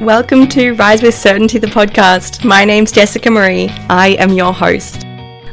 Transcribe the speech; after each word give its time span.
Welcome 0.00 0.48
to 0.48 0.72
Rise 0.72 1.02
with 1.02 1.14
Certainty, 1.14 1.58
the 1.58 1.68
podcast. 1.68 2.44
My 2.44 2.64
name's 2.64 2.90
Jessica 2.90 3.30
Marie. 3.30 3.68
I 3.88 4.16
am 4.18 4.32
your 4.32 4.52
host. 4.52 5.06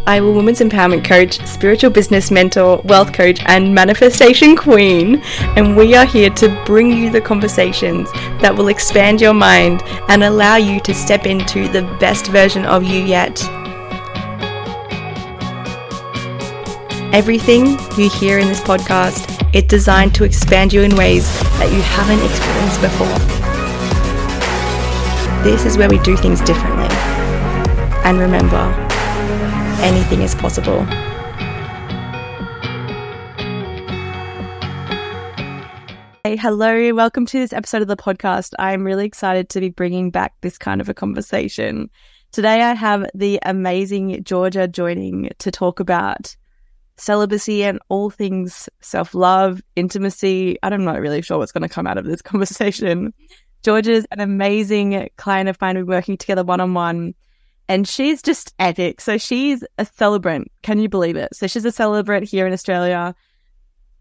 I 0.08 0.16
am 0.16 0.26
a 0.26 0.32
women's 0.32 0.62
empowerment 0.62 1.06
coach, 1.06 1.40
spiritual 1.46 1.92
business 1.92 2.32
mentor, 2.32 2.82
wealth 2.84 3.14
coach, 3.14 3.40
and 3.46 3.74
manifestation 3.74 4.56
queen. 4.56 5.22
And 5.56 5.78
we 5.78 5.94
are 5.94 6.06
here 6.06 6.32
to 6.32 6.64
bring 6.66 6.92
you 6.92 7.12
the 7.12 7.22
conversations 7.22 8.12
that 8.42 8.56
will 8.56 8.70
expand 8.70 9.22
your 9.22 9.36
mind 9.36 9.84
and 10.10 10.24
allow 10.24 10.56
you 10.56 10.80
to 10.82 10.94
step 10.94 11.28
into 11.28 11.68
the 11.68 11.84
best 12.00 12.28
version 12.28 12.66
of 12.66 12.84
you 12.84 13.00
yet. 13.00 13.40
Everything 17.14 17.78
you 17.96 18.10
hear 18.10 18.40
in 18.40 18.48
this 18.48 18.62
podcast 18.62 19.28
it's 19.54 19.68
designed 19.68 20.16
to 20.16 20.24
expand 20.24 20.72
you 20.72 20.82
in 20.82 20.96
ways 20.96 21.28
that 21.60 21.72
you 21.74 21.82
haven't 21.82 22.24
experienced 22.24 22.82
before. 22.82 23.41
This 25.44 25.66
is 25.66 25.76
where 25.76 25.90
we 25.90 25.98
do 25.98 26.16
things 26.16 26.40
differently. 26.42 26.86
And 28.06 28.20
remember, 28.20 28.58
anything 29.82 30.22
is 30.22 30.36
possible. 30.36 30.86
Hey, 36.24 36.36
hello, 36.36 36.94
welcome 36.94 37.26
to 37.26 37.40
this 37.40 37.54
episode 37.54 37.82
of 37.82 37.88
the 37.88 37.98
podcast. 37.98 38.54
I'm 38.60 38.84
really 38.84 39.08
excited 39.08 39.50
to 39.50 39.60
be 39.60 39.70
bringing 39.70 40.12
back 40.12 40.36
this 40.42 40.60
kind 40.60 40.80
of 40.80 40.90
a 40.90 40.94
conversation. 40.94 41.90
Today, 42.32 42.62
I 42.62 42.76
have 42.76 43.10
the 43.16 43.40
amazing 43.42 44.24
Georgia 44.24 44.68
joining 44.68 45.32
to 45.40 45.50
talk 45.50 45.80
about 45.80 46.36
celibacy 46.98 47.64
and 47.64 47.80
all 47.90 48.12
things 48.12 48.70
self 48.82 49.16
love, 49.16 49.60
intimacy. 49.76 50.60
I'm 50.62 50.86
not 50.86 51.02
really 51.02 51.24
sure 51.24 51.40
what's 51.40 51.52
going 51.52 51.68
to 51.68 51.74
come 51.74 51.88
out 51.88 51.98
of 51.98 52.06
this 52.06 52.22
conversation. 52.22 53.12
Georgia's 53.64 54.06
an 54.12 54.20
amazing 54.20 55.10
client 55.18 55.50
of 55.50 55.60
mine. 55.62 55.76
We're 55.78 55.86
working 55.86 56.18
together 56.18 56.44
one 56.44 56.60
on 56.60 56.74
one, 56.74 57.14
and 57.68 57.88
she's 57.88 58.22
just 58.22 58.54
epic. 58.60 59.02
So 59.02 59.18
she's 59.18 59.64
a 59.78 59.86
celebrant. 59.86 60.52
Can 60.64 60.80
you 60.80 60.90
believe 60.90 61.16
it? 61.16 61.36
So 61.36 61.48
she's 61.48 61.66
a 61.66 61.72
celebrant 61.72 62.28
here 62.28 62.48
in 62.48 62.54
Australia, 62.54 63.16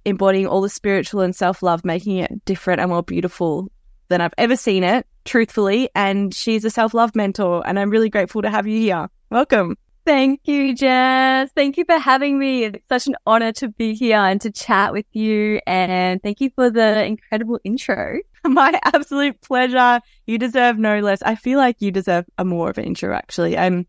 embodying 0.05 0.47
all 0.47 0.61
the 0.61 0.69
spiritual 0.69 1.20
and 1.20 1.36
self 1.36 1.62
love, 1.62 1.84
making 1.84 2.16
it 2.16 2.44
different 2.44 2.81
and 2.81 2.91
more 2.91 3.03
beautiful 3.03 3.70
than 4.08 4.20
I've 4.20 4.34
ever 4.38 4.56
seen 4.56 4.83
it, 4.83 5.06
truthfully. 5.25 5.91
And 5.94 6.34
she's 6.34 6.64
a 6.64 6.70
self 6.70 6.94
love 6.94 7.14
mentor, 7.14 7.62
and 7.66 7.78
I'm 7.78 7.91
really 7.91 8.11
grateful 8.11 8.42
to 8.42 8.50
have 8.50 8.66
you 8.66 8.81
here. 8.81 9.08
Welcome. 9.31 9.77
Thank 10.06 10.41
you, 10.44 10.75
Jess. 10.75 11.50
Thank 11.55 11.77
you 11.77 11.84
for 11.84 11.98
having 11.98 12.38
me. 12.38 12.64
It's 12.64 12.88
such 12.88 13.06
an 13.06 13.16
honor 13.27 13.53
to 13.53 13.69
be 13.69 13.94
here 13.94 14.16
and 14.16 14.41
to 14.41 14.50
chat 14.50 14.92
with 14.92 15.05
you. 15.12 15.61
And 15.66 16.22
thank 16.22 16.41
you 16.41 16.50
for 16.56 16.70
the 16.70 17.05
incredible 17.05 17.61
intro. 17.62 18.19
My 18.44 18.78
absolute 18.84 19.41
pleasure. 19.41 20.00
You 20.27 20.38
deserve 20.38 20.78
no 20.78 21.00
less. 21.00 21.22
I 21.22 21.34
feel 21.34 21.58
like 21.58 21.77
you 21.80 21.91
deserve 21.91 22.24
a 22.38 22.44
more 22.44 22.70
of 22.70 22.78
an 22.78 22.84
intro, 22.84 23.14
actually. 23.14 23.56
I'm, 23.58 23.86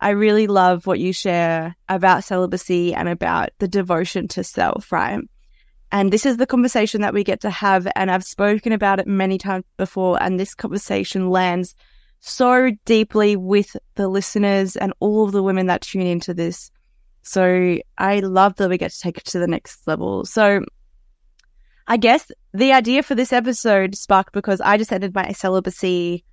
I 0.00 0.10
really 0.10 0.46
love 0.46 0.86
what 0.86 1.00
you 1.00 1.12
share 1.12 1.76
about 1.88 2.24
celibacy 2.24 2.94
and 2.94 3.08
about 3.08 3.50
the 3.58 3.68
devotion 3.68 4.28
to 4.28 4.44
self, 4.44 4.90
right? 4.90 5.20
And 5.92 6.12
this 6.12 6.24
is 6.24 6.36
the 6.36 6.46
conversation 6.46 7.00
that 7.00 7.14
we 7.14 7.24
get 7.24 7.40
to 7.40 7.50
have. 7.50 7.88
And 7.96 8.10
I've 8.10 8.24
spoken 8.24 8.72
about 8.72 9.00
it 9.00 9.06
many 9.06 9.38
times 9.38 9.64
before. 9.76 10.22
And 10.22 10.38
this 10.38 10.54
conversation 10.54 11.30
lands 11.30 11.74
so 12.20 12.70
deeply 12.84 13.36
with 13.36 13.76
the 13.96 14.08
listeners 14.08 14.76
and 14.76 14.92
all 15.00 15.24
of 15.24 15.32
the 15.32 15.42
women 15.42 15.66
that 15.66 15.82
tune 15.82 16.06
into 16.06 16.32
this. 16.32 16.70
So 17.22 17.78
I 17.98 18.20
love 18.20 18.56
that 18.56 18.70
we 18.70 18.78
get 18.78 18.92
to 18.92 19.00
take 19.00 19.18
it 19.18 19.24
to 19.26 19.38
the 19.38 19.46
next 19.46 19.86
level. 19.86 20.24
So 20.24 20.64
I 21.90 21.96
guess 21.96 22.30
the 22.54 22.72
idea 22.72 23.02
for 23.02 23.16
this 23.16 23.32
episode 23.32 23.96
sparked 23.96 24.32
because 24.32 24.60
I 24.60 24.76
just 24.76 24.92
ended 24.92 25.12
my 25.12 25.32
celibacy 25.32 26.24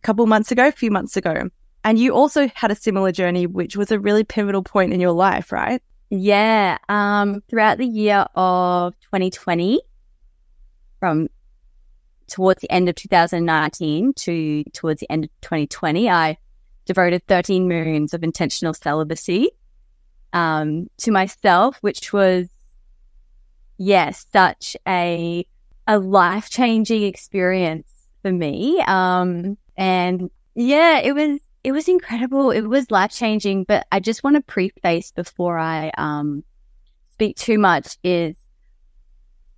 a 0.00 0.06
couple 0.06 0.24
months 0.26 0.52
ago, 0.52 0.68
a 0.68 0.72
few 0.72 0.92
months 0.92 1.16
ago. 1.16 1.50
And 1.82 1.98
you 1.98 2.14
also 2.14 2.48
had 2.54 2.70
a 2.70 2.76
similar 2.76 3.10
journey, 3.10 3.48
which 3.48 3.76
was 3.76 3.90
a 3.90 3.98
really 3.98 4.22
pivotal 4.22 4.62
point 4.62 4.92
in 4.92 5.00
your 5.00 5.10
life, 5.10 5.50
right? 5.50 5.82
Yeah. 6.10 6.78
Um, 6.88 7.42
throughout 7.50 7.78
the 7.78 7.86
year 7.86 8.26
of 8.36 8.94
2020, 9.00 9.82
from 11.00 11.26
towards 12.28 12.60
the 12.60 12.70
end 12.70 12.88
of 12.88 12.94
2019 12.94 14.12
to 14.14 14.62
towards 14.72 15.00
the 15.00 15.10
end 15.10 15.24
of 15.24 15.30
2020, 15.40 16.08
I 16.08 16.38
devoted 16.84 17.26
13 17.26 17.66
moons 17.66 18.14
of 18.14 18.22
intentional 18.22 18.72
celibacy 18.72 19.50
um, 20.32 20.86
to 20.98 21.10
myself, 21.10 21.78
which 21.80 22.12
was, 22.12 22.48
yes, 23.82 24.26
such 24.32 24.76
a 24.86 25.46
a 25.86 25.98
life 25.98 26.48
changing 26.48 27.02
experience 27.02 27.90
for 28.22 28.32
me. 28.32 28.80
Um, 28.86 29.58
and 29.76 30.30
yeah, 30.54 30.98
it 30.98 31.14
was 31.14 31.40
it 31.64 31.72
was 31.72 31.88
incredible. 31.88 32.50
It 32.50 32.62
was 32.62 32.90
life 32.90 33.10
changing. 33.10 33.64
But 33.64 33.86
I 33.90 34.00
just 34.00 34.22
want 34.22 34.36
to 34.36 34.42
preface 34.42 35.10
before 35.10 35.58
I 35.58 35.90
um, 35.98 36.44
speak 37.12 37.36
too 37.36 37.58
much 37.58 37.98
is 38.02 38.36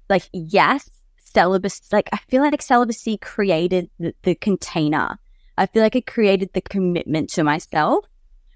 like 0.09 0.29
yes, 0.33 0.89
celibacy, 1.19 1.83
like 1.93 2.09
I 2.13 2.19
feel 2.29 2.43
like 2.43 2.61
celibacy 2.63 3.19
created 3.19 3.91
the, 3.99 4.15
the 4.23 4.35
container. 4.35 5.19
I 5.57 5.67
feel 5.67 5.83
like 5.83 5.97
it 5.97 6.07
created 6.07 6.51
the 6.53 6.63
commitment 6.63 7.31
to 7.31 7.45
myself 7.45 8.07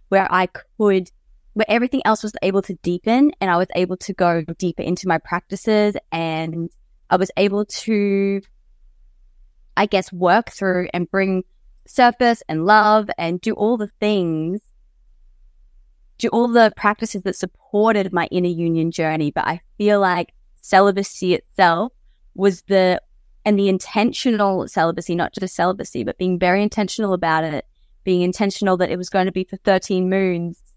where 0.08 0.26
I 0.32 0.46
could, 0.46 1.10
where 1.58 1.66
everything 1.68 2.00
else 2.04 2.22
was 2.22 2.36
able 2.40 2.62
to 2.62 2.74
deepen 2.84 3.32
and 3.40 3.50
I 3.50 3.56
was 3.56 3.66
able 3.74 3.96
to 3.96 4.12
go 4.12 4.44
deeper 4.58 4.82
into 4.82 5.08
my 5.08 5.18
practices 5.18 5.96
and 6.12 6.70
I 7.10 7.16
was 7.16 7.32
able 7.36 7.64
to, 7.64 8.40
I 9.76 9.86
guess, 9.86 10.12
work 10.12 10.50
through 10.50 10.86
and 10.94 11.10
bring 11.10 11.42
surface 11.84 12.44
and 12.48 12.64
love 12.64 13.10
and 13.18 13.40
do 13.40 13.54
all 13.54 13.76
the 13.76 13.90
things, 13.98 14.60
do 16.18 16.28
all 16.28 16.46
the 16.46 16.72
practices 16.76 17.22
that 17.22 17.34
supported 17.34 18.12
my 18.12 18.28
inner 18.30 18.46
union 18.46 18.92
journey. 18.92 19.32
But 19.32 19.48
I 19.48 19.60
feel 19.78 19.98
like 19.98 20.34
celibacy 20.60 21.34
itself 21.34 21.92
was 22.36 22.62
the 22.68 23.02
and 23.44 23.58
the 23.58 23.68
intentional 23.68 24.68
celibacy, 24.68 25.16
not 25.16 25.34
just 25.34 25.56
celibacy, 25.56 26.04
but 26.04 26.18
being 26.18 26.38
very 26.38 26.62
intentional 26.62 27.14
about 27.14 27.42
it, 27.42 27.66
being 28.04 28.22
intentional 28.22 28.76
that 28.76 28.92
it 28.92 28.96
was 28.96 29.10
going 29.10 29.26
to 29.26 29.32
be 29.32 29.42
for 29.42 29.56
13 29.56 30.08
moons. 30.08 30.67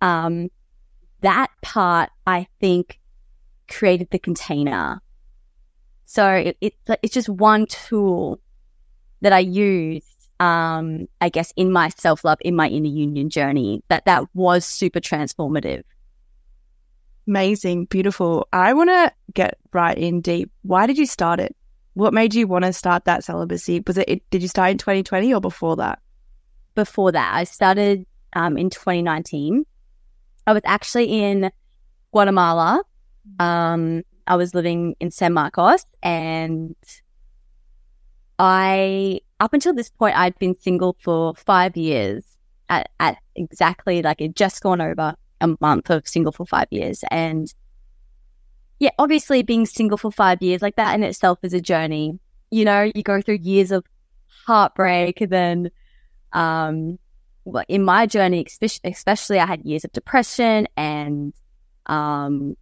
Um, 0.00 0.50
that 1.20 1.50
part, 1.62 2.10
I 2.26 2.46
think, 2.60 2.98
created 3.68 4.08
the 4.10 4.18
container. 4.18 5.00
So 6.04 6.28
it, 6.30 6.56
it, 6.60 6.74
it's 7.02 7.14
just 7.14 7.28
one 7.28 7.66
tool 7.66 8.40
that 9.20 9.32
I 9.32 9.38
used, 9.40 10.28
um, 10.40 11.06
I 11.20 11.28
guess, 11.28 11.52
in 11.56 11.70
my 11.70 11.90
self 11.90 12.24
love, 12.24 12.38
in 12.40 12.56
my 12.56 12.68
inner 12.68 12.88
union 12.88 13.30
journey. 13.30 13.82
That 13.88 14.06
that 14.06 14.24
was 14.34 14.64
super 14.64 15.00
transformative. 15.00 15.82
Amazing, 17.26 17.84
beautiful. 17.84 18.48
I 18.52 18.72
want 18.72 18.90
to 18.90 19.12
get 19.34 19.58
right 19.72 19.96
in 19.96 20.20
deep. 20.20 20.50
Why 20.62 20.86
did 20.86 20.98
you 20.98 21.06
start 21.06 21.38
it? 21.38 21.54
What 21.94 22.14
made 22.14 22.34
you 22.34 22.46
want 22.46 22.64
to 22.64 22.72
start 22.72 23.04
that 23.04 23.24
celibacy? 23.24 23.82
Was 23.86 23.98
it, 23.98 24.22
did 24.30 24.42
you 24.42 24.48
start 24.48 24.70
in 24.70 24.78
2020 24.78 25.34
or 25.34 25.40
before 25.40 25.76
that? 25.76 26.00
Before 26.74 27.12
that, 27.12 27.34
I 27.34 27.44
started 27.44 28.06
um, 28.32 28.56
in 28.56 28.70
2019. 28.70 29.64
I 30.46 30.52
was 30.52 30.62
actually 30.64 31.22
in 31.22 31.50
Guatemala. 32.12 32.82
Um, 33.38 34.02
I 34.26 34.36
was 34.36 34.54
living 34.54 34.96
in 35.00 35.10
San 35.10 35.32
Marcos 35.32 35.84
and 36.02 36.74
I, 38.38 39.20
up 39.38 39.52
until 39.52 39.74
this 39.74 39.90
point, 39.90 40.16
I'd 40.16 40.38
been 40.38 40.54
single 40.54 40.96
for 41.00 41.34
five 41.34 41.76
years 41.76 42.24
at, 42.68 42.88
at 42.98 43.18
exactly 43.36 44.02
like 44.02 44.20
it 44.20 44.34
just 44.34 44.62
gone 44.62 44.80
over 44.80 45.14
a 45.40 45.56
month 45.60 45.90
of 45.90 46.08
single 46.08 46.32
for 46.32 46.46
five 46.46 46.68
years. 46.70 47.04
And 47.10 47.52
yeah, 48.78 48.90
obviously 48.98 49.42
being 49.42 49.66
single 49.66 49.98
for 49.98 50.10
five 50.10 50.40
years, 50.42 50.62
like 50.62 50.76
that 50.76 50.94
in 50.94 51.02
itself 51.02 51.38
is 51.42 51.52
a 51.52 51.60
journey. 51.60 52.18
You 52.50 52.64
know, 52.64 52.90
you 52.94 53.02
go 53.02 53.20
through 53.20 53.40
years 53.42 53.70
of 53.70 53.84
heartbreak 54.46 55.18
then, 55.28 55.70
um, 56.32 56.98
in 57.68 57.84
my 57.84 58.06
journey, 58.06 58.46
especially, 58.84 59.38
I 59.38 59.46
had 59.46 59.64
years 59.64 59.84
of 59.84 59.92
depression 59.92 60.68
and, 60.76 61.32
um, 61.86 62.56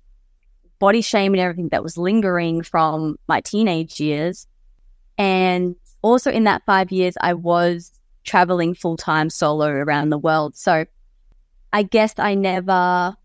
body 0.79 1.01
shame 1.01 1.35
and 1.35 1.41
everything 1.41 1.69
that 1.71 1.83
was 1.83 1.97
lingering 1.97 2.63
from 2.63 3.19
my 3.27 3.41
teenage 3.41 4.01
years. 4.01 4.47
And 5.17 5.75
also 6.03 6.31
in 6.31 6.45
that 6.45 6.63
five 6.65 6.93
years, 6.93 7.15
I 7.21 7.35
was 7.35 7.99
traveling 8.25 8.75
full 8.75 8.97
time 8.97 9.31
solo 9.31 9.69
around 9.69 10.11
the 10.11 10.19
world. 10.19 10.57
So 10.57 10.85
I 11.73 11.83
guess 11.83 12.15
I 12.19 12.35
never, 12.35 13.17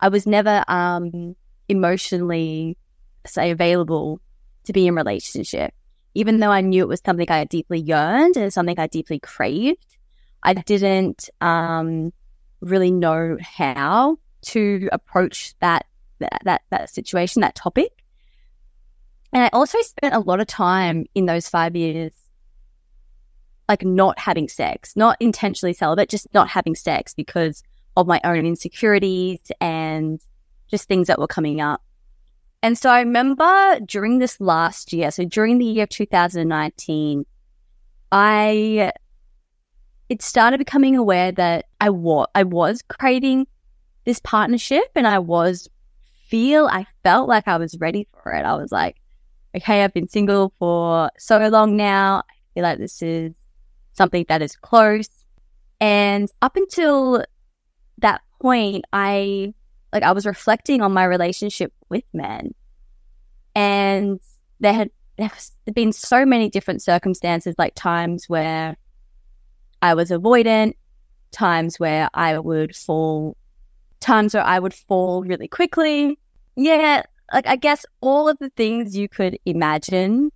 I 0.00 0.08
was 0.08 0.26
never 0.26 0.64
um, 0.68 1.36
emotionally, 1.68 2.76
say, 3.26 3.50
available 3.50 4.20
to 4.64 4.72
be 4.72 4.86
in 4.86 4.94
relationship. 4.94 5.72
Even 6.14 6.40
though 6.40 6.50
I 6.50 6.62
knew 6.62 6.82
it 6.82 6.88
was 6.88 7.02
something 7.04 7.30
I 7.30 7.44
deeply 7.44 7.78
yearned 7.78 8.36
and 8.36 8.52
something 8.52 8.78
I 8.78 8.86
deeply 8.86 9.18
craved, 9.20 9.95
I 10.46 10.54
didn't 10.54 11.28
um, 11.40 12.12
really 12.60 12.92
know 12.92 13.36
how 13.40 14.18
to 14.42 14.88
approach 14.92 15.54
that, 15.58 15.86
that 16.20 16.40
that 16.44 16.62
that 16.70 16.88
situation, 16.88 17.42
that 17.42 17.56
topic. 17.56 17.90
And 19.32 19.42
I 19.42 19.50
also 19.52 19.78
spent 19.82 20.14
a 20.14 20.20
lot 20.20 20.40
of 20.40 20.46
time 20.46 21.06
in 21.14 21.26
those 21.26 21.48
five 21.48 21.74
years 21.74 22.12
like 23.68 23.84
not 23.84 24.18
having 24.20 24.48
sex, 24.48 24.94
not 24.94 25.16
intentionally 25.18 25.72
celibate, 25.72 26.08
just 26.08 26.32
not 26.32 26.48
having 26.48 26.76
sex 26.76 27.12
because 27.12 27.64
of 27.96 28.06
my 28.06 28.20
own 28.22 28.46
insecurities 28.46 29.40
and 29.60 30.20
just 30.70 30.86
things 30.86 31.08
that 31.08 31.18
were 31.18 31.26
coming 31.26 31.60
up. 31.60 31.82
And 32.62 32.78
so 32.78 32.88
I 32.88 33.00
remember 33.00 33.80
during 33.84 34.20
this 34.20 34.40
last 34.40 34.92
year, 34.92 35.10
so 35.10 35.24
during 35.24 35.58
the 35.58 35.64
year 35.64 35.82
of 35.84 35.88
2019, 35.88 37.26
I 38.12 38.92
it 40.08 40.22
started 40.22 40.58
becoming 40.58 40.96
aware 40.96 41.32
that 41.32 41.66
I 41.80 41.90
was 41.90 42.26
I 42.34 42.44
was 42.44 42.82
creating 42.82 43.46
this 44.04 44.20
partnership 44.20 44.84
and 44.94 45.06
I 45.06 45.18
was 45.18 45.68
feel 46.28 46.66
I 46.66 46.86
felt 47.02 47.28
like 47.28 47.48
I 47.48 47.56
was 47.56 47.76
ready 47.78 48.06
for 48.12 48.32
it. 48.32 48.44
I 48.44 48.54
was 48.54 48.72
like, 48.72 48.96
okay, 49.56 49.82
I've 49.82 49.94
been 49.94 50.08
single 50.08 50.52
for 50.58 51.10
so 51.18 51.38
long 51.48 51.76
now. 51.76 52.22
I 52.28 52.34
feel 52.54 52.62
like 52.62 52.78
this 52.78 53.02
is 53.02 53.34
something 53.92 54.24
that 54.28 54.42
is 54.42 54.56
close. 54.56 55.08
And 55.80 56.30
up 56.42 56.56
until 56.56 57.24
that 57.98 58.22
point, 58.40 58.84
I 58.92 59.54
like 59.92 60.02
I 60.02 60.12
was 60.12 60.26
reflecting 60.26 60.82
on 60.82 60.92
my 60.92 61.04
relationship 61.04 61.72
with 61.88 62.04
men. 62.12 62.54
And 63.54 64.20
there 64.60 64.72
had 64.72 64.90
there's 65.16 65.52
been 65.72 65.92
so 65.92 66.26
many 66.26 66.50
different 66.50 66.82
circumstances, 66.82 67.54
like 67.58 67.74
times 67.74 68.28
where 68.28 68.76
I 69.82 69.94
was 69.94 70.10
avoidant, 70.10 70.74
times 71.32 71.78
where 71.78 72.08
I 72.14 72.38
would 72.38 72.74
fall, 72.74 73.36
times 74.00 74.34
where 74.34 74.42
I 74.42 74.58
would 74.58 74.74
fall 74.74 75.22
really 75.22 75.48
quickly. 75.48 76.18
Yeah, 76.56 77.02
like 77.32 77.46
I 77.46 77.56
guess 77.56 77.84
all 78.00 78.28
of 78.28 78.38
the 78.38 78.50
things 78.50 78.96
you 78.96 79.08
could 79.08 79.38
imagine 79.44 80.30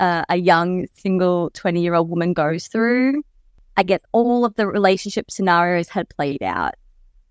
uh, 0.00 0.24
a 0.28 0.36
young 0.36 0.86
single 0.96 1.50
20 1.50 1.80
year 1.80 1.94
old 1.94 2.08
woman 2.08 2.32
goes 2.32 2.68
through. 2.68 3.22
I 3.76 3.82
guess 3.82 4.00
all 4.12 4.44
of 4.44 4.54
the 4.54 4.66
relationship 4.66 5.30
scenarios 5.30 5.88
had 5.88 6.08
played 6.08 6.42
out. 6.42 6.74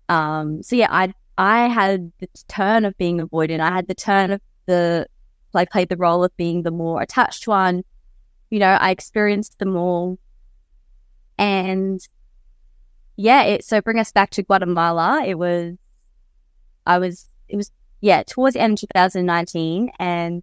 Um, 0.08 0.62
so 0.62 0.76
yeah, 0.76 0.88
I 0.90 1.12
I 1.36 1.68
had 1.68 2.10
the 2.18 2.28
turn 2.48 2.84
of 2.84 2.96
being 2.98 3.20
avoidant. 3.20 3.60
I 3.60 3.70
had 3.70 3.86
the 3.86 3.94
turn 3.94 4.32
of 4.32 4.40
the 4.66 5.06
I 5.54 5.64
played 5.64 5.88
the 5.88 5.96
role 5.96 6.24
of 6.24 6.36
being 6.36 6.62
the 6.62 6.70
more 6.70 7.02
attached 7.02 7.48
one. 7.48 7.82
You 8.50 8.60
know, 8.60 8.70
I 8.80 8.90
experienced 8.90 9.58
them 9.58 9.76
all. 9.76 10.18
And 11.38 12.00
yeah, 13.16 13.42
it, 13.44 13.64
so 13.64 13.80
bring 13.80 13.98
us 13.98 14.12
back 14.12 14.30
to 14.30 14.42
Guatemala. 14.42 15.24
It 15.24 15.38
was, 15.38 15.76
I 16.86 16.98
was, 16.98 17.26
it 17.48 17.56
was, 17.56 17.70
yeah, 18.00 18.22
towards 18.22 18.54
the 18.54 18.60
end 18.60 18.74
of 18.74 18.80
2019. 18.80 19.90
And 19.98 20.42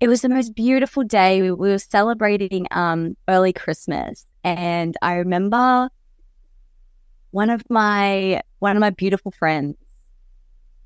it 0.00 0.08
was 0.08 0.20
the 0.20 0.28
most 0.28 0.54
beautiful 0.54 1.02
day. 1.02 1.42
We, 1.42 1.50
we 1.50 1.70
were 1.70 1.78
celebrating 1.78 2.66
um, 2.70 3.16
early 3.28 3.52
Christmas. 3.52 4.26
And 4.42 4.96
I 5.02 5.14
remember 5.14 5.88
one 7.30 7.50
of 7.50 7.62
my, 7.68 8.42
one 8.58 8.76
of 8.76 8.80
my 8.80 8.90
beautiful 8.90 9.32
friends, 9.32 9.76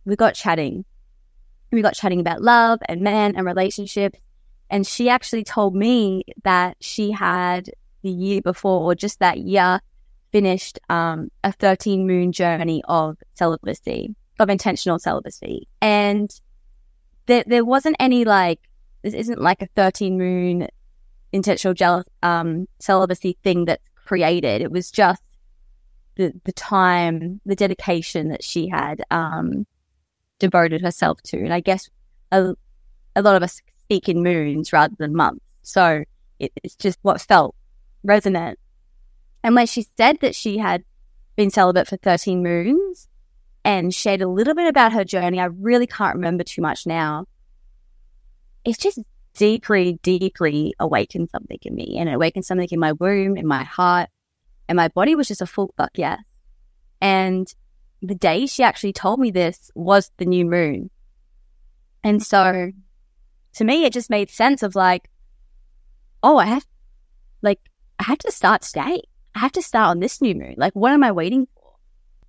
we 0.05 0.17
got 0.17 0.35
chatting 0.35 0.85
we 1.71 1.83
got 1.83 1.95
chatting 1.95 2.21
about 2.21 2.43
love 2.43 2.81
and 2.89 3.01
men 3.01 3.37
and 3.37 3.45
relationships. 3.45 4.19
And 4.71 4.87
she 4.87 5.09
actually 5.09 5.45
told 5.45 5.75
me 5.75 6.25
that 6.45 6.77
she 6.81 7.11
had 7.11 7.71
the 8.03 8.11
year 8.11 8.41
before, 8.41 8.81
or 8.83 8.95
just 8.95 9.21
that 9.21 9.39
year, 9.39 9.81
finished 10.33 10.79
um, 10.89 11.31
a 11.45 11.53
13 11.53 12.07
moon 12.07 12.33
journey 12.33 12.83
of 12.89 13.17
celibacy, 13.33 14.15
of 14.39 14.51
intentional 14.51 14.99
celibacy. 14.99 15.67
And 15.81 16.31
there, 17.27 17.45
there 17.47 17.65
wasn't 17.65 17.97
any 17.99 18.25
like, 18.25 18.61
this 19.03 19.15
isn't 19.15 19.41
like 19.41 19.63
a 19.63 19.69
13 19.77 20.19
moon 20.19 20.69
intentional 21.33 22.05
um, 22.23 22.67
celibacy 22.81 23.37
thing 23.43 23.65
that's 23.65 23.89
created. 23.95 24.63
It 24.63 24.71
was 24.71 24.91
just 24.91 25.23
the, 26.17 26.33
the 26.45 26.53
time, 26.53 27.41
the 27.47 27.57
dedication 27.57 28.29
that 28.29 28.43
she 28.43 28.69
had 28.69 29.03
um, 29.11 29.67
devoted 30.39 30.83
herself 30.83 31.23
to. 31.25 31.39
And 31.39 31.53
I 31.53 31.61
guess 31.61 31.89
a, 32.33 32.55
a 33.15 33.23
lot 33.23 33.37
of 33.37 33.43
us 33.43 33.63
speak 33.81 34.09
in 34.09 34.23
moons 34.23 34.73
rather 34.73 34.95
than 34.99 35.15
months. 35.15 35.45
So 35.63 36.05
it, 36.39 36.53
it's 36.63 36.75
just 36.75 36.99
what 37.03 37.21
felt 37.21 37.55
resonant. 38.03 38.59
And 39.43 39.55
when 39.55 39.67
she 39.67 39.87
said 39.97 40.19
that 40.21 40.35
she 40.35 40.59
had 40.59 40.85
been 41.37 41.51
celibate 41.51 41.87
for 41.87 41.97
13 41.97 42.43
moons 42.43 43.09
and 43.65 43.95
shared 43.95 44.23
a 44.23 44.29
little 44.29 44.55
bit 44.55 44.67
about 44.67 44.93
her 44.93 45.05
journey, 45.05 45.41
I 45.41 45.47
really 45.47 45.87
can't 45.87 46.17
remember 46.17 46.45
too 46.45 46.63
much 46.63 46.87
now. 46.87 47.27
It's 48.65 48.79
just 48.79 48.99
deeply, 49.35 49.99
deeply 50.03 50.75
awakened 50.81 51.31
something 51.31 51.59
in 51.63 51.75
me 51.75 51.97
and 51.99 52.09
it 52.09 52.15
awakened 52.15 52.45
something 52.45 52.69
in 52.71 52.81
my 52.81 52.93
womb, 52.93 53.37
in 53.37 53.47
my 53.47 53.63
heart, 53.63 54.11
and 54.69 54.77
my 54.77 54.89
body 54.89 55.15
was 55.15 55.29
just 55.29 55.41
a 55.41 55.47
full 55.47 55.73
fuck 55.77 55.93
yes. 55.95 56.21
And 57.01 57.53
the 58.03 58.15
day 58.15 58.47
she 58.47 58.63
actually 58.63 58.93
told 58.93 59.21
me 59.21 59.31
this 59.31 59.71
was 59.75 60.11
the 60.19 60.27
new 60.27 60.45
moon. 60.45 60.91
And 62.05 62.23
so 62.23 62.73
to 63.55 63.65
me, 63.65 63.85
it 63.85 63.93
just 63.93 64.11
made 64.11 64.31
sense 64.31 64.63
of 64.63 64.75
like, 64.75 65.11
oh, 66.23 66.39
I 66.39 66.47
have, 66.47 66.67
like, 67.43 67.61
I 67.99 68.05
have 68.05 68.19
to 68.19 68.33
start 68.33 68.63
today. 68.63 69.03
I 69.35 69.39
have 69.41 69.53
to 69.53 69.63
start 69.63 69.91
on 69.91 70.01
this 70.01 70.21
new 70.21 70.35
moon. 70.35 70.55
Like, 70.57 70.75
what 70.75 70.93
am 70.93 71.05
I 71.05 71.13
waiting 71.13 71.47
for? 71.55 71.75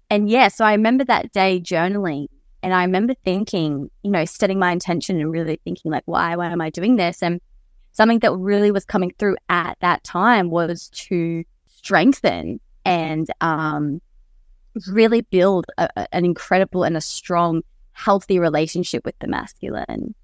And 0.10 0.30
yeah, 0.30 0.48
so 0.48 0.66
I 0.66 0.74
remember 0.74 1.04
that 1.06 1.32
day 1.32 1.60
journaling 1.60 2.28
and 2.62 2.74
I 2.74 2.84
remember 2.84 3.14
thinking, 3.24 3.90
you 4.04 4.12
know, 4.12 4.26
setting 4.26 4.60
my 4.60 4.72
intention 4.72 5.20
and 5.20 5.32
really 5.32 5.60
thinking, 5.64 5.92
like, 5.92 6.04
why, 6.06 6.36
why 6.36 6.48
am 6.48 6.62
I 6.62 6.70
doing 6.70 6.98
this? 6.98 7.24
And 7.24 7.40
something 7.92 8.20
that 8.20 8.34
really 8.34 8.72
was 8.72 8.86
coming 8.86 9.14
through 9.18 9.38
at 9.48 9.78
that 9.82 10.04
time 10.04 10.50
was 10.50 10.90
to 10.90 11.44
strengthen 11.66 12.60
and 12.86 13.28
um, 13.42 14.02
really 14.88 15.22
build 15.22 15.68
a, 15.78 15.90
an 16.14 16.26
incredible 16.26 16.84
and 16.84 16.98
a 16.98 17.02
strong, 17.02 17.62
healthy 17.94 18.40
relationship 18.40 19.06
with 19.06 19.18
the 19.20 19.28
masculine. 19.28 20.16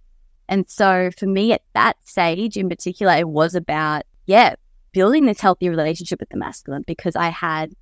And 0.50 0.70
so 0.70 1.12
for 1.18 1.26
me 1.26 1.54
at 1.54 1.62
that 1.74 1.98
stage 2.06 2.58
in 2.58 2.70
particular, 2.70 3.14
it 3.14 3.28
was 3.28 3.56
about, 3.56 4.04
yeah, 4.26 4.56
building 4.96 5.26
this 5.26 5.42
healthy 5.42 5.68
relationship 5.68 6.22
with 6.22 6.30
the 6.30 6.38
masculine 6.38 6.86
because 6.88 7.18
I 7.18 7.28
had 7.28 7.74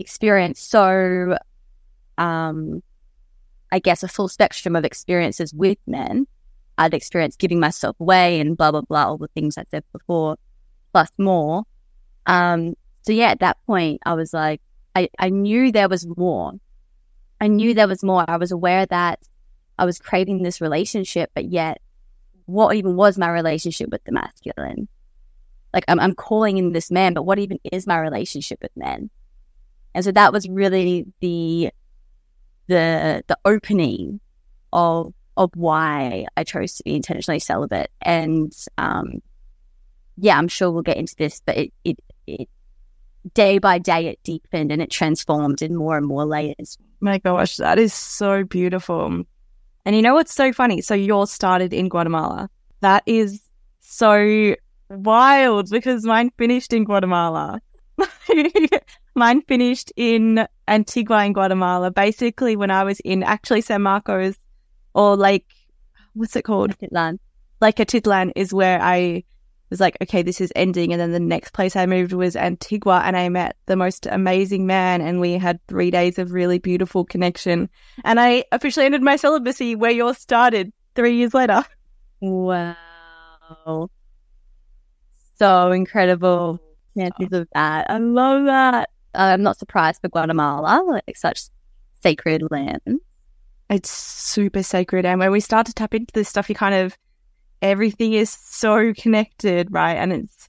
experienced 0.00 0.68
so, 0.68 1.38
um, 2.18 2.82
I 3.70 3.78
guess, 3.78 4.02
a 4.02 4.08
full 4.08 4.26
spectrum 4.26 4.74
of 4.74 4.84
experiences 4.84 5.54
with 5.54 5.78
men. 5.86 6.26
I'd 6.76 6.94
experienced 6.94 7.38
giving 7.38 7.60
myself 7.60 7.94
away 8.00 8.40
and 8.40 8.56
blah, 8.56 8.72
blah, 8.72 8.80
blah, 8.80 9.04
all 9.04 9.18
the 9.18 9.28
things 9.28 9.56
I 9.56 9.62
said 9.70 9.84
before, 9.92 10.36
plus 10.92 11.10
more. 11.16 11.62
Um, 12.26 12.74
so 13.02 13.12
yeah, 13.12 13.28
at 13.28 13.38
that 13.38 13.56
point, 13.64 14.00
I 14.04 14.14
was 14.14 14.34
like, 14.34 14.60
I, 14.96 15.10
I 15.20 15.28
knew 15.28 15.70
there 15.70 15.88
was 15.88 16.04
more. 16.16 16.54
I 17.40 17.46
knew 17.46 17.72
there 17.72 17.86
was 17.86 18.02
more. 18.02 18.24
I 18.28 18.36
was 18.36 18.50
aware 18.50 18.84
that 18.86 19.20
I 19.78 19.84
was 19.84 20.00
craving 20.00 20.42
this 20.42 20.60
relationship, 20.60 21.30
but 21.34 21.44
yet 21.44 21.80
what 22.46 22.74
even 22.74 22.96
was 22.96 23.16
my 23.16 23.30
relationship 23.30 23.90
with 23.90 24.02
the 24.02 24.12
masculine? 24.12 24.88
Like 25.72 25.84
I'm, 25.88 26.00
I'm 26.00 26.14
calling 26.14 26.58
in 26.58 26.72
this 26.72 26.90
man, 26.90 27.14
but 27.14 27.24
what 27.24 27.38
even 27.38 27.58
is 27.70 27.86
my 27.86 27.98
relationship 27.98 28.58
with 28.62 28.72
men? 28.76 29.10
And 29.94 30.04
so 30.04 30.12
that 30.12 30.32
was 30.32 30.48
really 30.48 31.06
the 31.20 31.70
the 32.68 33.22
the 33.26 33.38
opening 33.44 34.20
of 34.72 35.12
of 35.36 35.50
why 35.54 36.26
I 36.36 36.44
chose 36.44 36.74
to 36.74 36.84
be 36.84 36.94
intentionally 36.94 37.38
celibate. 37.38 37.90
And 38.00 38.52
um, 38.78 39.22
yeah, 40.16 40.36
I'm 40.36 40.48
sure 40.48 40.70
we'll 40.70 40.82
get 40.82 40.96
into 40.96 41.16
this, 41.16 41.42
but 41.44 41.56
it 41.56 41.72
it 41.84 41.98
it 42.26 42.48
day 43.34 43.58
by 43.58 43.78
day 43.78 44.08
it 44.08 44.18
deepened 44.24 44.72
and 44.72 44.82
it 44.82 44.90
transformed 44.90 45.62
in 45.62 45.74
more 45.76 45.96
and 45.96 46.06
more 46.06 46.24
layers. 46.24 46.78
My 47.00 47.18
gosh, 47.18 47.56
that 47.56 47.78
is 47.78 47.94
so 47.94 48.44
beautiful. 48.44 49.24
And 49.84 49.96
you 49.96 50.02
know 50.02 50.14
what's 50.14 50.34
so 50.34 50.52
funny? 50.52 50.80
So 50.80 50.94
yours 50.94 51.30
started 51.30 51.72
in 51.72 51.88
Guatemala. 51.88 52.48
That 52.80 53.02
is 53.06 53.42
so 53.80 54.54
wild 54.98 55.70
because 55.70 56.04
mine 56.04 56.30
finished 56.38 56.72
in 56.72 56.84
Guatemala. 56.84 57.60
mine 59.14 59.42
finished 59.42 59.92
in 59.96 60.46
Antigua 60.68 61.24
in 61.24 61.32
Guatemala. 61.32 61.90
Basically, 61.90 62.56
when 62.56 62.70
I 62.70 62.84
was 62.84 63.00
in 63.00 63.22
actually 63.22 63.60
San 63.60 63.82
Marcos 63.82 64.36
or 64.94 65.16
like, 65.16 65.46
what's 66.14 66.36
it 66.36 66.42
called? 66.42 66.76
Atitlan. 66.78 67.18
Like 67.60 67.76
Atitlan 67.76 68.32
is 68.36 68.52
where 68.52 68.80
I 68.82 69.24
was 69.70 69.80
like, 69.80 69.96
okay, 70.02 70.20
this 70.22 70.40
is 70.40 70.52
ending. 70.54 70.92
And 70.92 71.00
then 71.00 71.12
the 71.12 71.20
next 71.20 71.52
place 71.54 71.76
I 71.76 71.86
moved 71.86 72.12
was 72.12 72.36
Antigua 72.36 73.02
and 73.04 73.16
I 73.16 73.28
met 73.30 73.56
the 73.66 73.76
most 73.76 74.06
amazing 74.06 74.66
man 74.66 75.00
and 75.00 75.18
we 75.18 75.32
had 75.32 75.58
three 75.66 75.90
days 75.90 76.18
of 76.18 76.32
really 76.32 76.58
beautiful 76.58 77.04
connection. 77.04 77.70
And 78.04 78.20
I 78.20 78.44
officially 78.52 78.84
ended 78.86 79.02
my 79.02 79.16
celibacy 79.16 79.74
where 79.74 79.90
yours 79.90 80.18
started 80.18 80.72
three 80.94 81.16
years 81.16 81.32
later. 81.32 81.64
Wow. 82.20 83.90
So 85.42 85.72
incredible. 85.72 86.60
Chances 86.96 87.32
of 87.32 87.48
that. 87.52 87.90
I 87.90 87.98
love 87.98 88.44
that. 88.44 88.90
I'm 89.12 89.42
not 89.42 89.58
surprised 89.58 90.00
for 90.00 90.08
Guatemala, 90.08 90.84
like 90.86 91.16
such 91.16 91.42
sacred 92.00 92.44
land. 92.52 93.00
It's 93.68 93.90
super 93.90 94.62
sacred. 94.62 95.04
And 95.04 95.18
when 95.18 95.32
we 95.32 95.40
start 95.40 95.66
to 95.66 95.72
tap 95.72 95.94
into 95.94 96.12
this 96.14 96.28
stuff, 96.28 96.48
you 96.48 96.54
kind 96.54 96.76
of 96.76 96.96
everything 97.60 98.12
is 98.12 98.30
so 98.30 98.94
connected, 98.94 99.66
right? 99.72 99.94
And 99.94 100.12
it's 100.12 100.48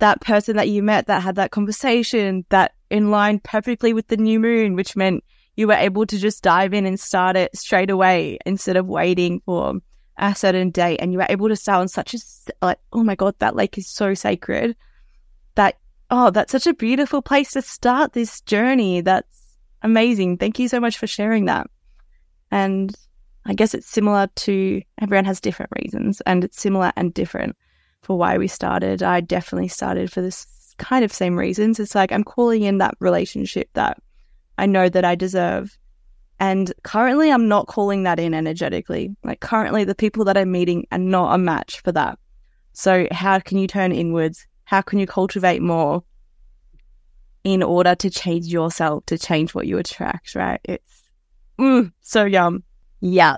that 0.00 0.20
person 0.20 0.56
that 0.56 0.68
you 0.68 0.82
met 0.82 1.06
that 1.06 1.22
had 1.22 1.36
that 1.36 1.52
conversation 1.52 2.44
that 2.48 2.72
in 2.90 3.12
line 3.12 3.38
perfectly 3.38 3.92
with 3.92 4.08
the 4.08 4.16
new 4.16 4.40
moon, 4.40 4.74
which 4.74 4.96
meant 4.96 5.22
you 5.54 5.68
were 5.68 5.74
able 5.74 6.04
to 6.06 6.18
just 6.18 6.42
dive 6.42 6.74
in 6.74 6.84
and 6.84 6.98
start 6.98 7.36
it 7.36 7.56
straight 7.56 7.90
away 7.90 8.38
instead 8.44 8.76
of 8.76 8.88
waiting 8.88 9.40
for 9.46 9.74
a 10.20 10.34
certain 10.34 10.70
date. 10.70 10.98
And 11.00 11.12
you 11.12 11.18
were 11.18 11.26
able 11.28 11.48
to 11.48 11.56
start 11.56 11.80
on 11.80 11.88
such 11.88 12.14
a, 12.14 12.18
like, 12.62 12.78
oh 12.92 13.02
my 13.02 13.14
God, 13.14 13.34
that 13.38 13.56
lake 13.56 13.76
is 13.78 13.88
so 13.88 14.14
sacred 14.14 14.76
that, 15.56 15.78
oh, 16.10 16.30
that's 16.30 16.52
such 16.52 16.66
a 16.66 16.74
beautiful 16.74 17.22
place 17.22 17.52
to 17.52 17.62
start 17.62 18.12
this 18.12 18.40
journey. 18.42 19.00
That's 19.00 19.56
amazing. 19.82 20.36
Thank 20.36 20.58
you 20.58 20.68
so 20.68 20.78
much 20.78 20.98
for 20.98 21.06
sharing 21.06 21.46
that. 21.46 21.68
And 22.50 22.94
I 23.46 23.54
guess 23.54 23.74
it's 23.74 23.88
similar 23.88 24.28
to 24.36 24.82
everyone 25.00 25.24
has 25.24 25.40
different 25.40 25.72
reasons 25.82 26.20
and 26.22 26.44
it's 26.44 26.60
similar 26.60 26.92
and 26.96 27.14
different 27.14 27.56
for 28.02 28.18
why 28.18 28.38
we 28.38 28.48
started. 28.48 29.02
I 29.02 29.20
definitely 29.20 29.68
started 29.68 30.12
for 30.12 30.20
this 30.20 30.46
kind 30.78 31.04
of 31.04 31.12
same 31.12 31.38
reasons. 31.38 31.80
It's 31.80 31.94
like 31.94 32.12
I'm 32.12 32.24
calling 32.24 32.62
in 32.62 32.78
that 32.78 32.94
relationship 33.00 33.70
that 33.74 33.98
I 34.58 34.66
know 34.66 34.88
that 34.88 35.04
I 35.04 35.14
deserve. 35.14 35.76
And 36.40 36.72
currently, 36.84 37.30
I'm 37.30 37.48
not 37.48 37.66
calling 37.66 38.02
that 38.04 38.18
in 38.18 38.32
energetically. 38.32 39.14
Like, 39.22 39.40
currently, 39.40 39.84
the 39.84 39.94
people 39.94 40.24
that 40.24 40.38
I'm 40.38 40.50
meeting 40.50 40.86
are 40.90 40.98
not 40.98 41.34
a 41.34 41.38
match 41.38 41.80
for 41.80 41.92
that. 41.92 42.18
So, 42.72 43.06
how 43.12 43.38
can 43.38 43.58
you 43.58 43.66
turn 43.66 43.92
inwards? 43.92 44.46
How 44.64 44.80
can 44.80 44.98
you 44.98 45.06
cultivate 45.06 45.60
more 45.60 46.02
in 47.44 47.62
order 47.62 47.94
to 47.94 48.08
change 48.08 48.46
yourself, 48.46 49.04
to 49.06 49.18
change 49.18 49.54
what 49.54 49.66
you 49.66 49.76
attract, 49.76 50.34
right? 50.34 50.60
It's 50.64 51.02
mm, 51.58 51.92
so 52.00 52.24
yum. 52.24 52.62
Yeah, 53.00 53.36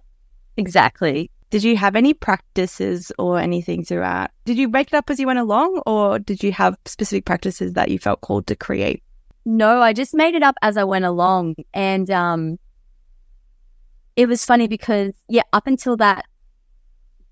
exactly. 0.56 1.30
Did 1.50 1.64
you 1.64 1.76
have 1.76 1.96
any 1.96 2.14
practices 2.14 3.12
or 3.18 3.38
anything 3.38 3.84
throughout? 3.84 4.30
Did 4.44 4.58
you 4.58 4.68
break 4.68 4.88
it 4.88 4.94
up 4.94 5.10
as 5.10 5.18
you 5.18 5.26
went 5.26 5.38
along, 5.40 5.82
or 5.86 6.20
did 6.20 6.42
you 6.42 6.52
have 6.52 6.76
specific 6.86 7.24
practices 7.24 7.72
that 7.72 7.90
you 7.90 7.98
felt 7.98 8.20
called 8.20 8.46
to 8.46 8.56
create? 8.56 9.02
No, 9.44 9.80
I 9.82 9.92
just 9.92 10.14
made 10.14 10.34
it 10.34 10.42
up 10.42 10.54
as 10.62 10.76
I 10.76 10.84
went 10.84 11.04
along. 11.04 11.56
And 11.74 12.10
um, 12.10 12.58
it 14.16 14.28
was 14.28 14.44
funny 14.44 14.68
because, 14.68 15.12
yeah, 15.28 15.42
up 15.52 15.66
until 15.66 15.96
that, 15.98 16.26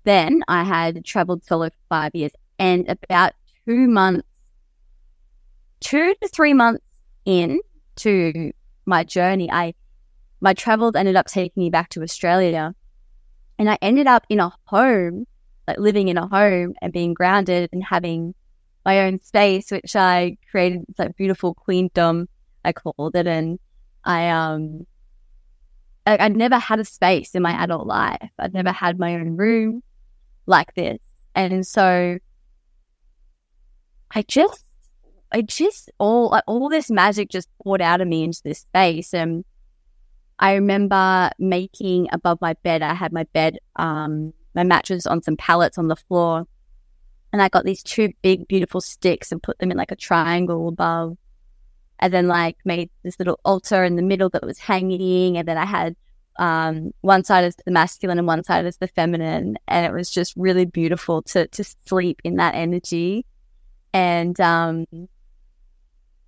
then 0.03 0.43
I 0.47 0.63
had 0.63 1.03
traveled 1.05 1.43
solo 1.43 1.69
for 1.69 1.75
five 1.89 2.15
years. 2.15 2.31
And 2.57 2.89
about 2.89 3.33
two 3.65 3.87
months, 3.87 4.27
two 5.79 6.15
to 6.21 6.27
three 6.27 6.53
months 6.53 6.85
in 7.25 7.59
to 7.97 8.51
my 8.85 9.03
journey, 9.03 9.51
I 9.51 9.73
my 10.41 10.53
travels 10.53 10.95
ended 10.95 11.15
up 11.15 11.27
taking 11.27 11.61
me 11.61 11.69
back 11.69 11.89
to 11.89 12.01
Australia 12.01 12.73
and 13.59 13.69
I 13.69 13.77
ended 13.79 14.07
up 14.07 14.25
in 14.27 14.39
a 14.39 14.51
home, 14.65 15.27
like 15.67 15.77
living 15.77 16.07
in 16.07 16.17
a 16.17 16.27
home 16.27 16.73
and 16.81 16.91
being 16.91 17.13
grounded 17.13 17.69
and 17.71 17.83
having 17.83 18.33
my 18.83 19.01
own 19.01 19.19
space, 19.19 19.69
which 19.69 19.95
I 19.95 20.37
created 20.49 20.81
this 20.87 20.97
like 20.97 21.15
beautiful 21.15 21.53
queendom, 21.53 22.27
I 22.65 22.73
called 22.73 23.15
it. 23.15 23.27
And 23.27 23.59
I, 24.03 24.31
um, 24.31 24.87
I, 26.05 26.17
I'd 26.19 26.35
never 26.35 26.57
had 26.57 26.79
a 26.79 26.85
space 26.85 27.35
in 27.35 27.41
my 27.41 27.51
adult 27.63 27.87
life. 27.87 28.29
I'd 28.39 28.53
never 28.53 28.71
had 28.71 28.99
my 28.99 29.15
own 29.15 29.37
room 29.37 29.83
like 30.45 30.73
this. 30.73 30.99
And 31.35 31.65
so 31.65 32.17
I 34.13 34.21
just, 34.23 34.63
I 35.31 35.41
just 35.41 35.91
all, 35.97 36.29
like, 36.29 36.43
all 36.47 36.69
this 36.69 36.89
magic 36.89 37.29
just 37.29 37.47
poured 37.63 37.81
out 37.81 38.01
of 38.01 38.07
me 38.07 38.23
into 38.23 38.41
this 38.43 38.59
space. 38.59 39.13
And 39.13 39.45
I 40.39 40.55
remember 40.55 41.29
making 41.39 42.07
above 42.11 42.39
my 42.41 42.53
bed, 42.63 42.81
I 42.81 42.93
had 42.93 43.13
my 43.13 43.23
bed, 43.25 43.59
um, 43.75 44.33
my 44.55 44.63
mattress 44.63 45.05
on 45.05 45.21
some 45.21 45.37
pallets 45.37 45.77
on 45.77 45.87
the 45.87 45.95
floor. 45.95 46.45
And 47.31 47.41
I 47.41 47.47
got 47.47 47.63
these 47.63 47.83
two 47.83 48.11
big, 48.21 48.47
beautiful 48.47 48.81
sticks 48.81 49.31
and 49.31 49.41
put 49.41 49.57
them 49.59 49.71
in 49.71 49.77
like 49.77 49.91
a 49.91 49.95
triangle 49.95 50.67
above. 50.67 51.15
And 52.01 52.13
then 52.13 52.27
like 52.27 52.57
made 52.65 52.89
this 53.03 53.19
little 53.19 53.39
altar 53.45 53.83
in 53.83 53.95
the 53.95 54.01
middle 54.01 54.29
that 54.29 54.43
was 54.43 54.57
hanging. 54.57 55.37
And 55.37 55.47
then 55.47 55.57
I 55.57 55.65
had 55.65 55.95
um, 56.39 56.91
one 57.01 57.23
side 57.23 57.43
as 57.43 57.55
the 57.63 57.71
masculine 57.71 58.17
and 58.17 58.27
one 58.27 58.43
side 58.43 58.65
as 58.65 58.77
the 58.77 58.87
feminine. 58.87 59.57
And 59.67 59.85
it 59.85 59.93
was 59.93 60.09
just 60.09 60.33
really 60.35 60.65
beautiful 60.65 61.21
to, 61.23 61.47
to 61.47 61.63
sleep 61.63 62.21
in 62.23 62.37
that 62.37 62.55
energy. 62.55 63.25
And, 63.93 64.39
um, 64.39 64.85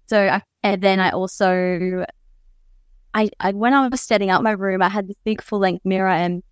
so 0.07 0.27
I, 0.27 0.41
and 0.63 0.81
then 0.81 0.99
I 0.99 1.09
also 1.09 2.05
I, 3.13 3.29
I 3.39 3.51
when 3.51 3.73
I 3.73 3.87
was 3.87 4.01
setting 4.01 4.29
up 4.29 4.41
my 4.41 4.51
room, 4.51 4.81
I 4.81 4.89
had 4.89 5.07
this 5.07 5.17
big 5.23 5.41
full 5.41 5.59
length 5.59 5.85
mirror 5.85 6.09
and 6.09 6.43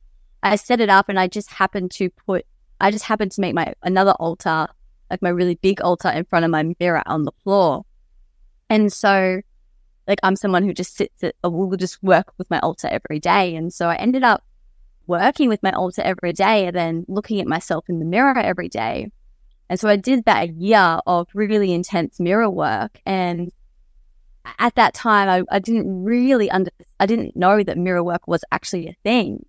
I 0.43 0.55
set 0.55 0.79
it 0.79 0.89
up 0.89 1.09
and 1.09 1.19
I 1.19 1.27
just 1.27 1.49
happened 1.51 1.91
to 1.91 2.09
put 2.09 2.45
I 2.79 2.91
just 2.91 3.05
happened 3.05 3.31
to 3.33 3.41
make 3.41 3.53
my 3.53 3.73
another 3.83 4.11
altar, 4.11 4.67
like 5.09 5.21
my 5.21 5.29
really 5.29 5.55
big 5.55 5.81
altar 5.81 6.09
in 6.09 6.25
front 6.25 6.45
of 6.45 6.51
my 6.51 6.73
mirror 6.79 7.03
on 7.05 7.23
the 7.23 7.31
floor. 7.43 7.85
And 8.71 8.91
so 8.91 9.41
like 10.07 10.19
I'm 10.23 10.37
someone 10.37 10.63
who 10.63 10.73
just 10.73 10.95
sits 10.95 11.23
at 11.23 11.35
will 11.43 11.75
just 11.75 12.01
work 12.01 12.33
with 12.37 12.49
my 12.49 12.59
altar 12.59 12.87
every 12.87 13.19
day. 13.19 13.53
And 13.55 13.73
so 13.73 13.87
I 13.89 13.95
ended 13.95 14.23
up 14.23 14.43
working 15.07 15.49
with 15.49 15.61
my 15.61 15.71
altar 15.71 16.01
every 16.01 16.31
day 16.31 16.67
and 16.67 16.75
then 16.75 17.05
looking 17.09 17.41
at 17.41 17.47
myself 17.47 17.89
in 17.89 17.99
the 17.99 18.05
mirror 18.05 18.37
every 18.39 18.69
day. 18.69 19.11
And 19.69 19.77
so 19.77 19.89
I 19.89 19.97
did 19.97 20.23
that 20.23 20.55
year 20.55 20.99
of 21.05 21.27
really 21.33 21.73
intense 21.73 22.17
mirror 22.17 22.49
work 22.49 23.01
and 23.05 23.51
at 24.57 24.73
that 24.75 24.95
time, 24.95 25.29
I, 25.29 25.55
I 25.55 25.59
didn't 25.59 26.03
really 26.03 26.49
under, 26.49 26.71
I 26.99 27.05
didn't 27.05 27.35
know 27.35 27.61
that 27.61 27.77
mirror 27.77 28.03
work 28.03 28.27
was 28.27 28.43
actually 28.51 28.87
a 28.87 28.95
thing 29.03 29.45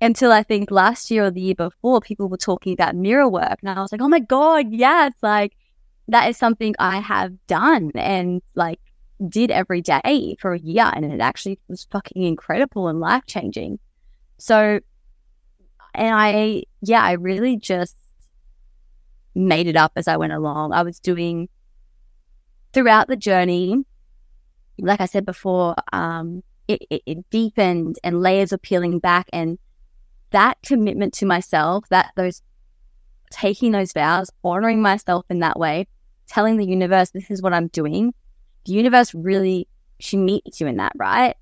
until 0.00 0.32
I 0.32 0.42
think 0.42 0.70
last 0.70 1.10
year 1.10 1.26
or 1.26 1.30
the 1.30 1.40
year 1.40 1.54
before, 1.54 2.00
people 2.00 2.28
were 2.28 2.36
talking 2.36 2.72
about 2.72 2.96
mirror 2.96 3.28
work. 3.28 3.58
And 3.60 3.70
I 3.70 3.80
was 3.80 3.92
like, 3.92 4.00
oh 4.00 4.08
my 4.08 4.18
God, 4.18 4.66
yes, 4.70 5.12
like 5.22 5.52
that 6.10 6.28
is 6.28 6.36
something 6.36 6.74
I 6.78 6.98
have 6.98 7.32
done 7.46 7.92
and 7.94 8.42
like 8.54 8.80
did 9.28 9.50
every 9.50 9.80
day 9.80 10.36
for 10.40 10.52
a 10.52 10.58
year. 10.58 10.90
And 10.92 11.04
it 11.04 11.20
actually 11.20 11.58
was 11.68 11.86
fucking 11.90 12.22
incredible 12.22 12.88
and 12.88 13.00
life 13.00 13.24
changing. 13.26 13.78
So, 14.38 14.80
and 15.94 16.14
I, 16.14 16.64
yeah, 16.82 17.02
I 17.02 17.12
really 17.12 17.56
just 17.56 17.96
made 19.34 19.66
it 19.66 19.76
up 19.76 19.92
as 19.96 20.08
I 20.08 20.16
went 20.16 20.32
along. 20.32 20.72
I 20.72 20.82
was 20.82 20.98
doing 20.98 21.48
throughout 22.72 23.08
the 23.08 23.16
journey, 23.16 23.84
like 24.78 25.00
I 25.00 25.06
said 25.06 25.24
before, 25.24 25.76
um, 25.92 26.42
it, 26.66 26.82
it, 26.90 27.02
it 27.06 27.30
deepened 27.30 27.98
and 28.02 28.20
layers 28.20 28.52
are 28.52 28.58
peeling 28.58 28.98
back. 28.98 29.28
And 29.32 29.58
that 30.30 30.58
commitment 30.64 31.14
to 31.14 31.26
myself, 31.26 31.88
that 31.90 32.12
those 32.16 32.42
taking 33.30 33.72
those 33.72 33.92
vows, 33.92 34.30
honoring 34.42 34.82
myself 34.82 35.24
in 35.30 35.40
that 35.40 35.58
way, 35.58 35.86
telling 36.30 36.56
the 36.56 36.66
universe, 36.66 37.10
this 37.10 37.30
is 37.30 37.42
what 37.42 37.52
I'm 37.52 37.66
doing. 37.68 38.14
The 38.64 38.72
universe 38.72 39.14
really, 39.14 39.68
she 39.98 40.16
meets 40.16 40.60
you 40.60 40.66
in 40.66 40.76
that, 40.76 40.92
right? 40.96 41.36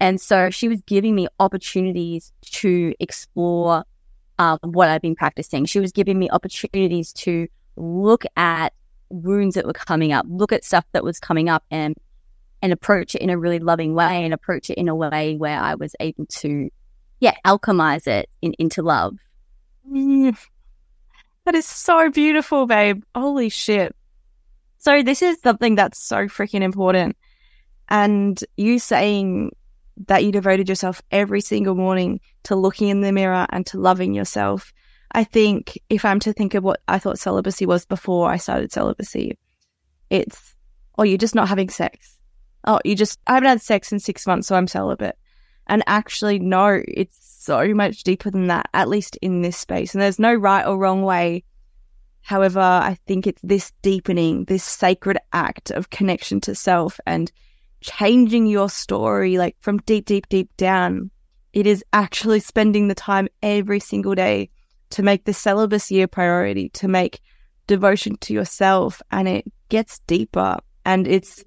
And 0.00 0.20
so 0.20 0.50
she 0.50 0.68
was 0.68 0.80
giving 0.82 1.14
me 1.14 1.28
opportunities 1.40 2.32
to 2.42 2.94
explore 3.00 3.84
um, 4.38 4.58
what 4.62 4.88
I've 4.88 5.02
been 5.02 5.16
practicing. 5.16 5.64
She 5.64 5.80
was 5.80 5.92
giving 5.92 6.18
me 6.18 6.28
opportunities 6.30 7.12
to 7.14 7.48
look 7.76 8.24
at 8.36 8.72
wounds 9.08 9.54
that 9.54 9.66
were 9.66 9.72
coming 9.72 10.12
up, 10.12 10.26
look 10.28 10.52
at 10.52 10.64
stuff 10.64 10.84
that 10.92 11.04
was 11.04 11.18
coming 11.18 11.48
up 11.48 11.64
and 11.70 11.96
and 12.60 12.72
approach 12.72 13.14
it 13.14 13.22
in 13.22 13.30
a 13.30 13.38
really 13.38 13.60
loving 13.60 13.94
way 13.94 14.24
and 14.24 14.34
approach 14.34 14.68
it 14.68 14.76
in 14.78 14.88
a 14.88 14.94
way 14.94 15.36
where 15.36 15.56
I 15.60 15.76
was 15.76 15.94
able 16.00 16.26
to, 16.26 16.68
yeah, 17.20 17.34
alchemize 17.46 18.08
it 18.08 18.28
in, 18.42 18.52
into 18.58 18.82
love. 18.82 19.16
Mm, 19.88 20.36
that 21.44 21.54
is 21.54 21.66
so 21.66 22.10
beautiful, 22.10 22.66
babe. 22.66 23.04
Holy 23.14 23.48
shit. 23.48 23.94
So, 24.78 25.02
this 25.02 25.22
is 25.22 25.40
something 25.42 25.74
that's 25.74 26.02
so 26.02 26.26
freaking 26.26 26.62
important. 26.62 27.16
And 27.88 28.42
you 28.56 28.78
saying 28.78 29.52
that 30.06 30.24
you 30.24 30.32
devoted 30.32 30.68
yourself 30.68 31.02
every 31.10 31.40
single 31.40 31.74
morning 31.74 32.20
to 32.44 32.54
looking 32.54 32.88
in 32.88 33.00
the 33.00 33.12
mirror 33.12 33.46
and 33.50 33.66
to 33.66 33.78
loving 33.78 34.14
yourself. 34.14 34.72
I 35.12 35.24
think 35.24 35.78
if 35.88 36.04
I'm 36.04 36.20
to 36.20 36.32
think 36.32 36.54
of 36.54 36.62
what 36.62 36.80
I 36.86 36.98
thought 36.98 37.18
celibacy 37.18 37.66
was 37.66 37.86
before 37.86 38.30
I 38.30 38.36
started 38.36 38.70
celibacy, 38.70 39.38
it's, 40.10 40.54
oh, 40.98 41.02
you're 41.02 41.18
just 41.18 41.34
not 41.34 41.48
having 41.48 41.70
sex 41.70 42.18
oh, 42.68 42.78
you 42.84 42.94
just, 42.94 43.18
I 43.26 43.34
haven't 43.34 43.48
had 43.48 43.62
sex 43.62 43.92
in 43.92 43.98
six 43.98 44.26
months, 44.26 44.48
so 44.48 44.54
I'm 44.54 44.66
celibate. 44.66 45.16
And 45.66 45.82
actually, 45.86 46.38
no, 46.38 46.80
it's 46.86 47.16
so 47.40 47.74
much 47.74 48.02
deeper 48.02 48.30
than 48.30 48.48
that, 48.48 48.68
at 48.74 48.88
least 48.88 49.16
in 49.22 49.42
this 49.42 49.56
space. 49.56 49.94
And 49.94 50.02
there's 50.02 50.18
no 50.18 50.34
right 50.34 50.66
or 50.66 50.78
wrong 50.78 51.02
way. 51.02 51.44
However, 52.28 52.60
I 52.60 52.98
think 53.06 53.26
it's 53.26 53.40
this 53.42 53.72
deepening, 53.80 54.44
this 54.44 54.62
sacred 54.62 55.16
act 55.32 55.70
of 55.70 55.88
connection 55.88 56.42
to 56.42 56.54
self 56.54 57.00
and 57.06 57.32
changing 57.80 58.46
your 58.46 58.68
story, 58.68 59.38
like 59.38 59.56
from 59.60 59.78
deep, 59.78 60.04
deep, 60.04 60.28
deep 60.28 60.54
down. 60.58 61.10
It 61.54 61.66
is 61.66 61.82
actually 61.94 62.40
spending 62.40 62.88
the 62.88 62.94
time 62.94 63.28
every 63.42 63.80
single 63.80 64.14
day 64.14 64.50
to 64.90 65.02
make 65.02 65.24
the 65.24 65.32
celibacy 65.32 66.02
a 66.02 66.06
priority, 66.06 66.68
to 66.74 66.86
make 66.86 67.20
devotion 67.66 68.18
to 68.18 68.34
yourself. 68.34 69.00
And 69.10 69.26
it 69.26 69.50
gets 69.70 70.00
deeper 70.00 70.58
and 70.84 71.08
it's 71.08 71.42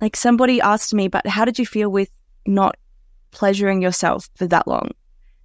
like 0.00 0.14
somebody 0.14 0.60
asked 0.60 0.94
me, 0.94 1.08
but 1.08 1.26
how 1.26 1.44
did 1.44 1.58
you 1.58 1.66
feel 1.66 1.90
with 1.90 2.10
not 2.46 2.76
pleasuring 3.32 3.82
yourself 3.82 4.30
for 4.36 4.46
that 4.46 4.68
long? 4.68 4.92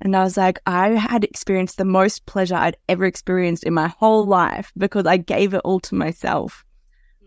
And 0.02 0.16
I 0.16 0.24
was 0.24 0.38
like, 0.38 0.60
I 0.66 0.90
had 0.90 1.24
experienced 1.24 1.78
the 1.78 1.86
most 1.86 2.26
pleasure 2.26 2.56
I'd 2.56 2.78
ever 2.88 3.06
experienced 3.06 3.64
in 3.64 3.74
my 3.74 3.88
whole 3.88 4.26
life 4.26 4.72
because 4.78 5.06
I 5.06 5.18
gave 5.18 5.54
it 5.54 5.62
all 5.66 5.80
to 5.82 5.96
myself, 5.96 6.66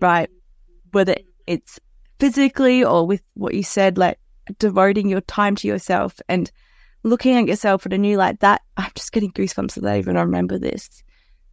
right? 0.00 0.28
Mm-hmm. 0.28 0.88
Whether 0.92 1.16
it's 1.46 1.78
physically 2.18 2.84
or 2.84 3.06
with 3.06 3.22
what 3.34 3.54
you 3.54 3.62
said, 3.62 3.98
like 3.98 4.18
devoting 4.58 5.08
your 5.08 5.20
time 5.22 5.56
to 5.56 5.68
yourself 5.68 6.20
and 6.28 6.50
looking 7.02 7.36
at 7.36 7.46
yourself 7.46 7.84
in 7.84 7.92
a 7.92 7.98
new 7.98 8.16
light. 8.16 8.40
That 8.40 8.62
I'm 8.76 8.90
just 8.94 9.12
getting 9.12 9.32
goosebumps 9.32 9.74
that 9.74 9.90
I 9.90 9.98
even 9.98 10.16
remember 10.16 10.58
this. 10.58 11.02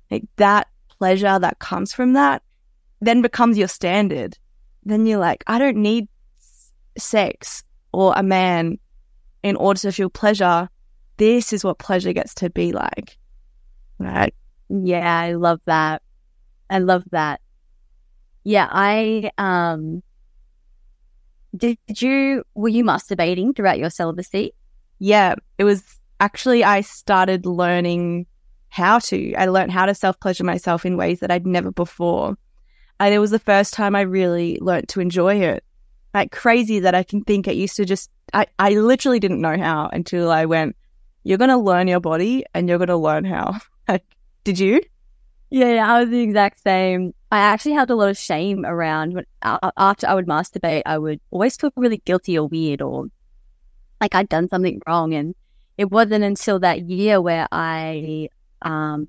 Like 0.10 0.24
that 0.38 0.68
pleasure 0.88 1.38
that 1.40 1.60
comes 1.60 1.94
from 1.94 2.14
that 2.14 2.44
then 3.02 3.22
becomes 3.22 3.58
your 3.58 3.68
standard. 3.68 4.38
Then 4.84 5.06
you're 5.06 5.20
like, 5.20 5.44
I 5.48 5.60
don't 5.60 5.78
need 5.78 6.08
sex 6.98 7.64
or 7.92 8.14
a 8.16 8.24
man 8.24 8.78
in 9.44 9.56
order 9.56 9.80
to 9.82 9.92
feel 9.92 10.10
pleasure. 10.10 10.70
This 11.20 11.54
is 11.54 11.64
what 11.64 11.78
pleasure 11.80 12.14
gets 12.14 12.34
to 12.36 12.50
be 12.50 12.72
like. 12.72 13.18
Right. 14.00 14.34
Yeah, 14.70 15.20
I 15.20 15.34
love 15.34 15.60
that. 15.66 16.02
I 16.70 16.80
love 16.80 17.04
that. 17.12 17.42
Yeah, 18.44 18.68
I 18.72 19.30
um 19.38 20.02
did, 21.56 21.78
you 21.98 22.44
were 22.56 22.70
you 22.70 22.84
masturbating 22.84 23.56
throughout 23.56 23.80
your 23.80 23.90
celibacy? 23.90 24.54
Yeah, 25.00 25.36
it 25.58 25.66
was 25.66 26.00
actually 26.20 26.64
I 26.64 26.82
started 26.82 27.46
learning 27.46 28.26
how 28.70 29.00
to. 29.00 29.34
I 29.36 29.48
learned 29.48 29.72
how 29.72 29.88
to 29.88 29.96
self 29.96 30.20
pleasure 30.20 30.46
myself 30.46 30.86
in 30.86 30.96
ways 30.96 31.20
that 31.20 31.32
I'd 31.32 31.46
never 31.46 31.72
before. 31.72 32.38
And 33.00 33.14
it 33.14 33.20
was 33.20 33.32
the 33.32 33.40
first 33.40 33.74
time 33.74 33.96
I 33.96 34.02
really 34.02 34.58
learned 34.62 34.90
to 34.90 35.02
enjoy 35.02 35.42
it. 35.42 35.64
Like 36.14 36.32
crazy 36.32 36.80
that 36.80 36.96
I 36.96 37.04
can 37.04 37.24
think 37.24 37.48
it 37.48 37.56
used 37.56 37.76
to 37.76 37.86
just, 37.86 38.10
I, 38.34 38.48
I 38.58 38.72
literally 38.72 39.20
didn't 39.20 39.42
know 39.42 39.58
how 39.58 39.90
until 39.94 40.32
I 40.32 40.46
went, 40.46 40.76
you're 41.24 41.38
going 41.38 41.50
to 41.50 41.58
learn 41.58 41.88
your 41.88 42.00
body 42.00 42.46
and 42.54 42.68
you're 42.68 42.78
going 42.78 42.88
to 42.88 42.98
learn 42.98 43.26
how. 43.26 43.60
Did 44.44 44.60
you? 44.60 44.82
Yeah, 45.50 45.74
yeah, 45.74 45.94
I 45.94 46.00
was 46.02 46.10
the 46.10 46.22
exact 46.22 46.62
same. 46.62 47.14
I 47.32 47.40
actually 47.40 47.74
had 47.74 47.90
a 47.90 47.96
lot 47.96 48.10
of 48.10 48.18
shame 48.18 48.66
around 48.66 49.14
when, 49.14 49.26
after 49.44 50.08
I 50.08 50.14
would 50.14 50.28
masturbate. 50.28 50.84
I 50.86 50.98
would 50.98 51.20
always 51.32 51.58
feel 51.58 51.72
really 51.76 52.02
guilty 52.06 52.38
or 52.38 52.48
weird 52.48 52.82
or 52.82 53.08
like 54.00 54.16
I'd 54.16 54.30
done 54.30 54.50
something 54.50 54.82
wrong. 54.88 55.14
And 55.14 55.36
it 55.78 55.92
wasn't 55.92 56.24
until 56.24 56.60
that 56.60 56.88
year 56.90 57.22
where 57.22 57.48
I 57.52 58.30
um, 58.62 59.08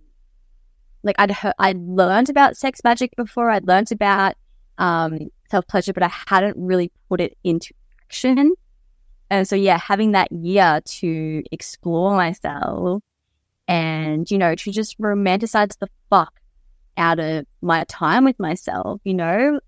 like 1.03 1.17
I'd 1.19 1.31
heard, 1.31 1.55
I'd 1.59 1.79
learned 1.79 2.29
about 2.29 2.57
sex 2.57 2.81
magic 2.85 3.15
before. 3.17 3.51
I'd 3.51 3.67
learned 3.67 3.93
about 3.93 4.35
um, 4.79 5.19
self 5.51 5.67
pleasure, 5.67 5.93
but 5.93 6.03
I 6.03 6.11
hadn't 6.27 6.57
really 6.57 6.93
put 7.09 7.21
it 7.21 7.37
into 7.45 7.75
action. 8.07 8.55
And 9.31 9.47
so, 9.47 9.55
yeah, 9.55 9.79
having 9.79 10.13
that 10.13 10.31
year 10.33 10.81
to 10.85 11.43
explore 11.53 12.17
myself 12.17 13.03
and, 13.69 14.29
you 14.29 14.39
know, 14.39 14.57
to 14.57 14.73
just 14.73 14.99
romanticize 14.99 15.79
the 15.79 15.89
fuck 16.11 16.41
out 16.97 17.21
of 17.21 17.47
my 17.63 17.85
time 17.85 18.25
with 18.25 18.39
myself, 18.41 19.01
you 19.05 19.15
know, 19.15 19.61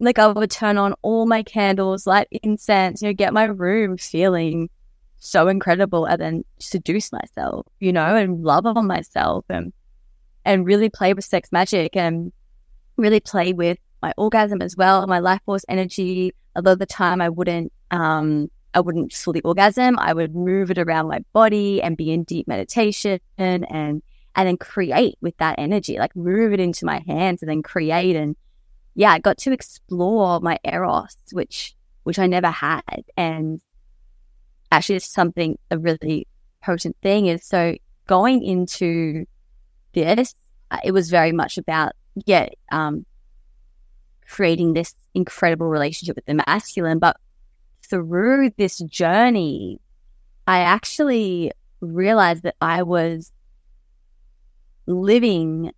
like 0.00 0.18
I 0.18 0.28
would 0.28 0.50
turn 0.50 0.76
on 0.76 0.94
all 1.02 1.26
my 1.26 1.42
candles, 1.42 2.06
light 2.06 2.28
incense, 2.30 3.02
you 3.02 3.08
know, 3.08 3.14
get 3.14 3.32
my 3.32 3.44
room 3.44 3.96
feeling 3.96 4.68
so 5.16 5.48
incredible 5.48 6.04
and 6.04 6.20
then 6.20 6.44
seduce 6.60 7.10
myself, 7.10 7.66
you 7.80 7.92
know, 7.92 8.14
and 8.14 8.44
love 8.44 8.66
on 8.66 8.86
myself 8.86 9.44
and 9.48 9.72
and 10.44 10.66
really 10.66 10.88
play 10.88 11.12
with 11.14 11.24
sex 11.24 11.50
magic 11.52 11.96
and 11.96 12.32
really 12.96 13.20
play 13.20 13.52
with 13.52 13.78
my 14.02 14.12
orgasm 14.16 14.62
as 14.62 14.76
well, 14.76 15.06
my 15.06 15.18
life 15.18 15.40
force 15.44 15.64
energy. 15.68 16.32
A 16.54 16.62
lot 16.62 16.72
of 16.72 16.78
the 16.78 16.86
time 16.86 17.20
I 17.20 17.28
wouldn't 17.28 17.72
um 17.90 18.50
I 18.78 18.80
wouldn't 18.80 19.12
fully 19.12 19.40
orgasm. 19.40 19.98
I 19.98 20.12
would 20.12 20.36
move 20.36 20.70
it 20.70 20.78
around 20.78 21.08
my 21.08 21.24
body 21.32 21.82
and 21.82 21.96
be 21.96 22.12
in 22.12 22.22
deep 22.22 22.46
meditation 22.46 23.18
and 23.36 23.66
and 23.70 24.02
then 24.36 24.56
create 24.56 25.16
with 25.20 25.36
that 25.38 25.56
energy, 25.58 25.98
like 25.98 26.14
move 26.14 26.52
it 26.52 26.60
into 26.60 26.86
my 26.86 27.02
hands 27.08 27.42
and 27.42 27.50
then 27.50 27.60
create 27.60 28.14
and 28.14 28.36
yeah, 28.94 29.10
I 29.10 29.18
got 29.18 29.38
to 29.38 29.52
explore 29.52 30.38
my 30.38 30.58
eros, 30.64 31.16
which 31.32 31.74
which 32.04 32.20
I 32.20 32.28
never 32.28 32.50
had. 32.50 33.02
And 33.16 33.60
actually 34.70 34.96
it's 34.96 35.12
something 35.12 35.58
a 35.72 35.78
really 35.78 36.28
potent 36.62 36.96
thing 37.02 37.26
is 37.26 37.44
so 37.44 37.74
going 38.06 38.44
into 38.44 39.26
this, 39.92 40.36
uh, 40.70 40.78
it 40.84 40.92
was 40.92 41.10
very 41.10 41.32
much 41.32 41.58
about 41.58 41.94
yeah, 42.26 42.48
um, 42.70 43.04
creating 44.28 44.74
this 44.74 44.94
incredible 45.14 45.66
relationship 45.66 46.14
with 46.14 46.26
the 46.26 46.42
masculine. 46.46 47.00
But 47.00 47.16
through 47.88 48.50
this 48.56 48.78
journey, 48.78 49.80
I 50.46 50.60
actually 50.60 51.52
realized 51.80 52.42
that 52.42 52.56
I 52.60 52.82
was 52.82 53.32
living 54.86 55.72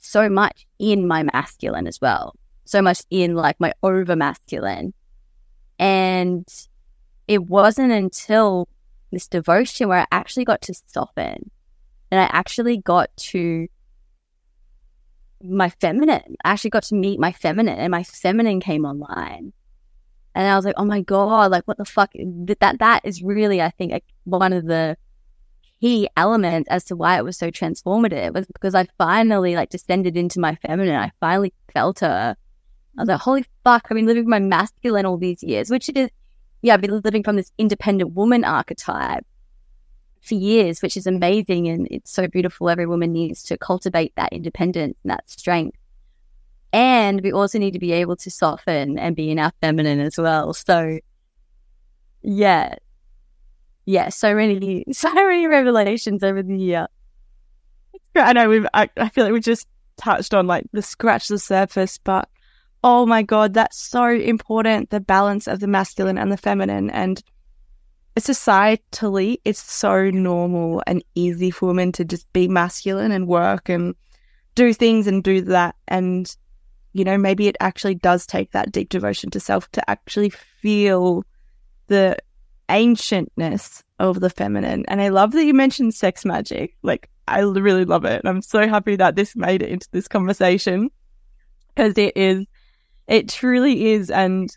so 0.00 0.28
much 0.28 0.66
in 0.78 1.06
my 1.06 1.22
masculine 1.22 1.86
as 1.86 2.00
well, 2.00 2.34
so 2.64 2.82
much 2.82 3.02
in 3.10 3.34
like 3.34 3.58
my 3.60 3.72
over 3.82 4.16
masculine. 4.16 4.94
And 5.78 6.46
it 7.28 7.44
wasn't 7.46 7.92
until 7.92 8.68
this 9.10 9.26
devotion 9.26 9.88
where 9.88 10.00
I 10.00 10.06
actually 10.10 10.44
got 10.44 10.60
to 10.62 10.74
soften 10.74 11.50
and 12.10 12.20
I 12.20 12.28
actually 12.32 12.78
got 12.78 13.14
to 13.16 13.68
my 15.42 15.70
feminine. 15.70 16.36
I 16.44 16.50
actually 16.52 16.70
got 16.70 16.84
to 16.84 16.94
meet 16.94 17.18
my 17.18 17.32
feminine 17.32 17.78
and 17.78 17.90
my 17.90 18.04
feminine 18.04 18.60
came 18.60 18.84
online. 18.84 19.52
And 20.34 20.48
I 20.48 20.56
was 20.56 20.64
like, 20.64 20.74
oh 20.78 20.84
my 20.84 21.00
God, 21.00 21.50
like 21.50 21.64
what 21.64 21.78
the 21.78 21.84
fuck? 21.84 22.10
That, 22.60 22.78
that 22.78 23.00
is 23.04 23.22
really, 23.22 23.60
I 23.60 23.70
think, 23.70 23.92
like, 23.92 24.04
one 24.24 24.52
of 24.52 24.66
the 24.66 24.96
key 25.80 26.08
elements 26.16 26.68
as 26.70 26.84
to 26.84 26.96
why 26.96 27.18
it 27.18 27.24
was 27.24 27.36
so 27.36 27.50
transformative 27.50 28.34
was 28.34 28.46
because 28.46 28.74
I 28.74 28.86
finally 28.98 29.56
like 29.56 29.68
descended 29.68 30.16
into 30.16 30.40
my 30.40 30.54
feminine. 30.56 30.94
I 30.94 31.10
finally 31.20 31.52
felt 31.74 32.00
her. 32.00 32.36
I 32.98 33.02
was 33.02 33.08
like, 33.08 33.20
holy 33.20 33.44
fuck, 33.64 33.88
I've 33.90 33.96
been 33.96 34.06
living 34.06 34.28
my 34.28 34.38
masculine 34.38 35.06
all 35.06 35.18
these 35.18 35.42
years, 35.42 35.70
which 35.70 35.90
is 35.94 36.08
yeah, 36.62 36.74
I've 36.74 36.80
been 36.80 37.00
living 37.00 37.24
from 37.24 37.36
this 37.36 37.50
independent 37.58 38.12
woman 38.12 38.44
archetype 38.44 39.26
for 40.22 40.34
years, 40.34 40.80
which 40.80 40.96
is 40.96 41.06
amazing. 41.06 41.68
And 41.68 41.88
it's 41.90 42.12
so 42.12 42.28
beautiful. 42.28 42.68
Every 42.70 42.86
woman 42.86 43.12
needs 43.12 43.42
to 43.44 43.58
cultivate 43.58 44.14
that 44.16 44.32
independence 44.32 44.98
and 45.02 45.10
that 45.10 45.28
strength. 45.28 45.76
And 46.72 47.20
we 47.20 47.32
also 47.32 47.58
need 47.58 47.72
to 47.72 47.78
be 47.78 47.92
able 47.92 48.16
to 48.16 48.30
soften 48.30 48.98
and 48.98 49.14
be 49.14 49.30
in 49.30 49.38
our 49.38 49.52
feminine 49.60 50.00
as 50.00 50.16
well. 50.16 50.54
So, 50.54 50.98
yeah. 52.22 52.76
Yeah, 53.84 54.08
so 54.08 54.34
many, 54.34 54.84
so 54.92 55.12
many 55.12 55.46
revelations 55.46 56.22
over 56.22 56.42
the 56.42 56.56
year. 56.56 56.86
I 58.14 58.32
know 58.32 58.48
we've, 58.48 58.66
I, 58.74 58.88
I 58.96 59.08
feel 59.08 59.24
like 59.24 59.32
we 59.32 59.40
just 59.40 59.66
touched 59.96 60.34
on 60.34 60.46
like 60.46 60.64
the 60.72 60.82
scratch 60.82 61.28
the 61.28 61.38
surface, 61.38 61.98
but 61.98 62.28
oh 62.84 63.06
my 63.06 63.22
God, 63.22 63.54
that's 63.54 63.78
so 63.78 64.06
important. 64.06 64.90
The 64.90 65.00
balance 65.00 65.46
of 65.46 65.60
the 65.60 65.66
masculine 65.66 66.18
and 66.18 66.32
the 66.32 66.36
feminine. 66.36 66.90
And 66.90 67.22
societally, 68.18 69.38
it's 69.44 69.60
so 69.60 70.10
normal 70.10 70.82
and 70.86 71.02
easy 71.14 71.50
for 71.50 71.66
women 71.66 71.92
to 71.92 72.04
just 72.04 72.30
be 72.32 72.48
masculine 72.48 73.12
and 73.12 73.26
work 73.26 73.68
and 73.68 73.94
do 74.54 74.72
things 74.72 75.06
and 75.06 75.22
do 75.22 75.40
that. 75.42 75.76
And, 75.88 76.34
you 76.92 77.04
know, 77.04 77.16
maybe 77.16 77.48
it 77.48 77.56
actually 77.60 77.94
does 77.94 78.26
take 78.26 78.52
that 78.52 78.72
deep 78.72 78.88
devotion 78.88 79.30
to 79.30 79.40
self 79.40 79.70
to 79.72 79.90
actually 79.90 80.30
feel 80.30 81.24
the 81.88 82.16
ancientness 82.68 83.82
of 83.98 84.20
the 84.20 84.30
feminine. 84.30 84.84
And 84.88 85.00
I 85.00 85.08
love 85.08 85.32
that 85.32 85.44
you 85.44 85.54
mentioned 85.54 85.94
sex 85.94 86.24
magic. 86.24 86.76
Like, 86.82 87.08
I 87.28 87.40
really 87.40 87.84
love 87.84 88.04
it. 88.04 88.20
And 88.20 88.28
I'm 88.28 88.42
so 88.42 88.68
happy 88.68 88.96
that 88.96 89.16
this 89.16 89.36
made 89.36 89.62
it 89.62 89.70
into 89.70 89.88
this 89.92 90.08
conversation 90.08 90.90
because 91.74 91.96
it 91.96 92.16
is 92.16 92.46
it 93.06 93.28
truly 93.28 93.92
is. 93.92 94.10
And 94.10 94.54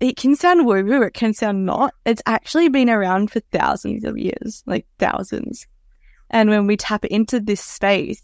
it 0.00 0.16
can 0.16 0.34
sound 0.34 0.66
woo 0.66 0.84
woo, 0.84 1.02
it 1.02 1.14
can 1.14 1.34
sound 1.34 1.66
not. 1.66 1.94
It's 2.04 2.22
actually 2.26 2.68
been 2.68 2.90
around 2.90 3.30
for 3.30 3.40
thousands 3.52 4.04
of 4.04 4.18
years, 4.18 4.62
like 4.66 4.86
thousands. 4.98 5.66
And 6.30 6.48
when 6.48 6.66
we 6.66 6.76
tap 6.76 7.04
into 7.04 7.40
this 7.40 7.60
space, 7.60 8.22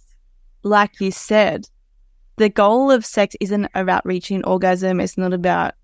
like 0.62 1.00
you 1.00 1.10
said, 1.10 1.68
the 2.36 2.48
goal 2.48 2.90
of 2.90 3.04
sex 3.04 3.34
isn't 3.40 3.68
about 3.74 4.04
reaching 4.06 4.44
orgasm. 4.44 5.00
It's 5.00 5.18
not 5.18 5.32
about 5.32 5.74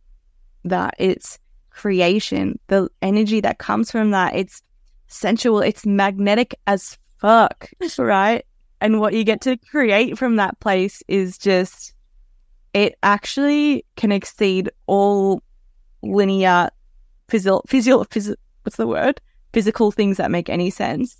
that. 0.64 0.94
It's 0.98 1.38
creation, 1.70 2.58
the 2.68 2.88
energy 3.00 3.40
that 3.40 3.58
comes 3.58 3.90
from 3.90 4.10
that. 4.10 4.34
It's 4.34 4.62
sensual. 5.06 5.60
It's 5.60 5.86
magnetic 5.86 6.54
as 6.66 6.98
fuck, 7.18 7.70
right? 7.98 8.44
And 8.80 9.00
what 9.00 9.14
you 9.14 9.24
get 9.24 9.40
to 9.42 9.56
create 9.56 10.18
from 10.18 10.36
that 10.36 10.58
place 10.60 11.02
is 11.08 11.38
just 11.38 11.94
it 12.74 12.96
actually 13.02 13.84
can 13.96 14.12
exceed 14.12 14.70
all 14.86 15.42
linear 16.02 16.70
physio, 17.28 17.62
physio, 17.66 18.04
physio 18.04 18.34
what's 18.62 18.76
the 18.76 18.86
word? 18.86 19.20
Physical 19.52 19.90
things 19.90 20.16
that 20.16 20.30
make 20.30 20.48
any 20.48 20.70
sense. 20.70 21.16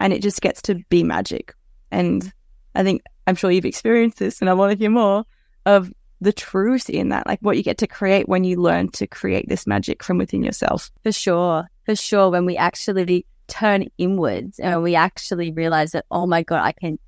And 0.00 0.12
it 0.12 0.22
just 0.22 0.40
gets 0.40 0.60
to 0.62 0.76
be 0.88 1.02
magic. 1.02 1.54
And 1.90 2.32
I 2.74 2.82
think 2.82 3.02
I'm 3.26 3.34
sure 3.34 3.50
you've 3.50 3.64
experienced 3.64 4.18
this 4.18 4.40
and 4.40 4.48
I 4.48 4.54
want 4.54 4.72
to 4.72 4.78
hear 4.78 4.90
more 4.90 5.24
of 5.64 5.92
the 6.20 6.32
truth 6.32 6.88
in 6.88 7.10
that, 7.10 7.26
like 7.26 7.40
what 7.40 7.56
you 7.56 7.62
get 7.62 7.78
to 7.78 7.86
create 7.86 8.28
when 8.28 8.44
you 8.44 8.60
learn 8.60 8.88
to 8.92 9.06
create 9.06 9.48
this 9.48 9.66
magic 9.66 10.02
from 10.02 10.18
within 10.18 10.42
yourself. 10.42 10.90
For 11.02 11.12
sure. 11.12 11.66
For 11.84 11.96
sure. 11.96 12.30
When 12.30 12.46
we 12.46 12.56
actually 12.56 13.26
turn 13.48 13.86
inwards 13.98 14.58
and 14.58 14.82
we 14.82 14.94
actually 14.94 15.52
realize 15.52 15.92
that, 15.92 16.06
oh 16.10 16.26
my 16.26 16.42
God, 16.42 16.62
I 16.64 16.72
can, 16.72 16.98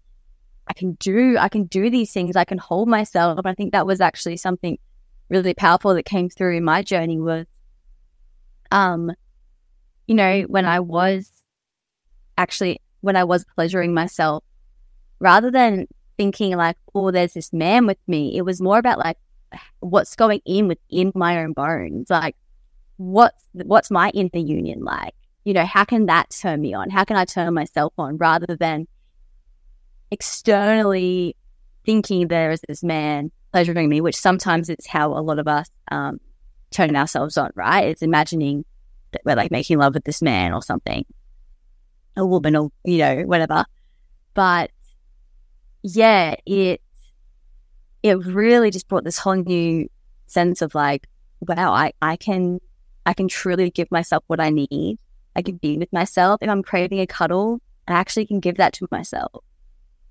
I 0.66 0.74
can 0.74 0.92
do, 0.94 1.38
I 1.38 1.48
can 1.48 1.64
do 1.64 1.88
these 1.88 2.12
things. 2.12 2.37
I 2.37 2.44
can 2.44 2.59
hold 2.59 2.88
myself. 2.88 3.40
I 3.44 3.54
think 3.54 3.72
that 3.72 3.87
was 3.87 4.00
actually 4.00 4.37
something 4.37 4.78
really 5.31 5.54
powerful 5.54 5.94
that 5.94 6.04
came 6.04 6.28
through 6.28 6.57
in 6.57 6.64
my 6.64 6.83
journey 6.83 7.18
was, 7.18 7.46
um, 8.70 9.12
you 10.07 10.14
know, 10.14 10.42
when 10.42 10.66
I 10.66 10.81
was 10.81 11.31
actually, 12.37 12.81
when 13.00 13.16
I 13.16 13.24
was 13.24 13.44
pleasuring 13.54 13.94
myself, 13.94 14.42
rather 15.18 15.50
than 15.50 15.87
thinking 16.18 16.54
like, 16.57 16.76
oh, 16.94 17.11
there's 17.11 17.33
this 17.33 17.52
man 17.52 17.87
with 17.87 17.96
me, 18.07 18.37
it 18.37 18.42
was 18.42 18.61
more 18.61 18.78
about 18.78 18.98
like, 18.98 19.16
what's 19.81 20.14
going 20.14 20.42
in 20.44 20.68
within 20.68 21.11
my 21.14 21.42
own 21.42 21.54
bones. 21.54 22.11
Like, 22.11 22.37
what's, 22.98 23.42
what's 23.54 23.90
my 23.90 24.11
inner 24.11 24.28
union 24.35 24.85
like? 24.85 25.14
You 25.44 25.54
know, 25.54 25.64
how 25.64 25.85
can 25.85 26.04
that 26.07 26.28
turn 26.28 26.61
me 26.61 26.74
on? 26.74 26.90
How 26.90 27.04
can 27.04 27.16
I 27.16 27.24
turn 27.24 27.54
myself 27.54 27.94
on 27.96 28.18
rather 28.18 28.57
than 28.57 28.87
externally 30.11 31.35
thinking 31.87 32.28
there 32.28 32.50
is 32.50 32.61
this 32.68 32.83
man 32.83 33.31
pleasuring 33.52 33.88
me, 33.88 34.02
which 34.02 34.16
sometimes 34.16 34.68
it's 34.68 34.87
how 34.87 35.12
a 35.12 35.22
lot 35.22 35.38
of 35.38 35.48
us 35.48 35.70
um, 35.90 36.20
turn 36.70 36.94
ourselves 36.94 37.38
on, 37.38 37.50
right? 37.54 37.88
It's 37.88 38.02
imagining 38.02 38.66
that 39.12 39.22
we're 39.24 39.37
like 39.37 39.50
making 39.50 39.78
love 39.78 39.94
with 39.94 40.04
this 40.04 40.20
man 40.20 40.52
or 40.52 40.61
something, 40.61 41.07
a 42.16 42.26
woman 42.26 42.54
or, 42.57 42.70
you 42.85 42.98
know, 42.98 43.22
whatever. 43.22 43.64
But 44.35 44.70
yeah, 45.83 46.35
it, 46.47 46.81
it 48.03 48.27
really 48.27 48.71
just 48.71 48.88
brought 48.88 49.05
this 49.05 49.19
whole 49.19 49.35
new 49.35 49.88
sense 50.27 50.62
of 50.62 50.75
like, 50.75 51.07
wow, 51.41 51.73
I, 51.73 51.93
I 52.03 52.17
can, 52.17 52.61
I 53.07 53.14
can 53.14 53.29
truly 53.29 53.71
give 53.71 53.91
myself 53.91 54.25
what 54.27 54.41
I 54.41 54.51
need. 54.51 54.99
I 55.37 55.43
can 55.43 55.57
be 55.57 55.79
with 55.79 55.93
myself. 55.93 56.43
If 56.43 56.51
I'm 56.51 56.62
craving 56.62 57.01
a 57.01 57.07
cuddle, 57.07 57.61
I 57.87 57.93
actually 57.93 58.27
can 58.27 58.41
give 58.41 58.57
that 58.57 58.73
to 58.75 58.88
myself. 58.91 59.45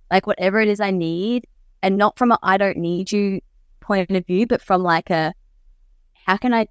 Like 0.09 0.25
whatever 0.25 0.61
it 0.61 0.69
is 0.69 0.79
I 0.79 0.91
need, 0.91 1.45
and 1.83 1.97
not 1.97 2.17
from 2.17 2.31
a 2.31 2.39
I 2.41 2.57
don't 2.57 2.77
need 2.77 3.11
you 3.11 3.41
point 3.81 4.09
of 4.09 4.25
view, 4.25 4.47
but 4.47 4.61
from 4.61 4.83
like 4.83 5.09
a 5.09 5.33
how 6.25 6.37
can 6.37 6.53
I 6.53 6.67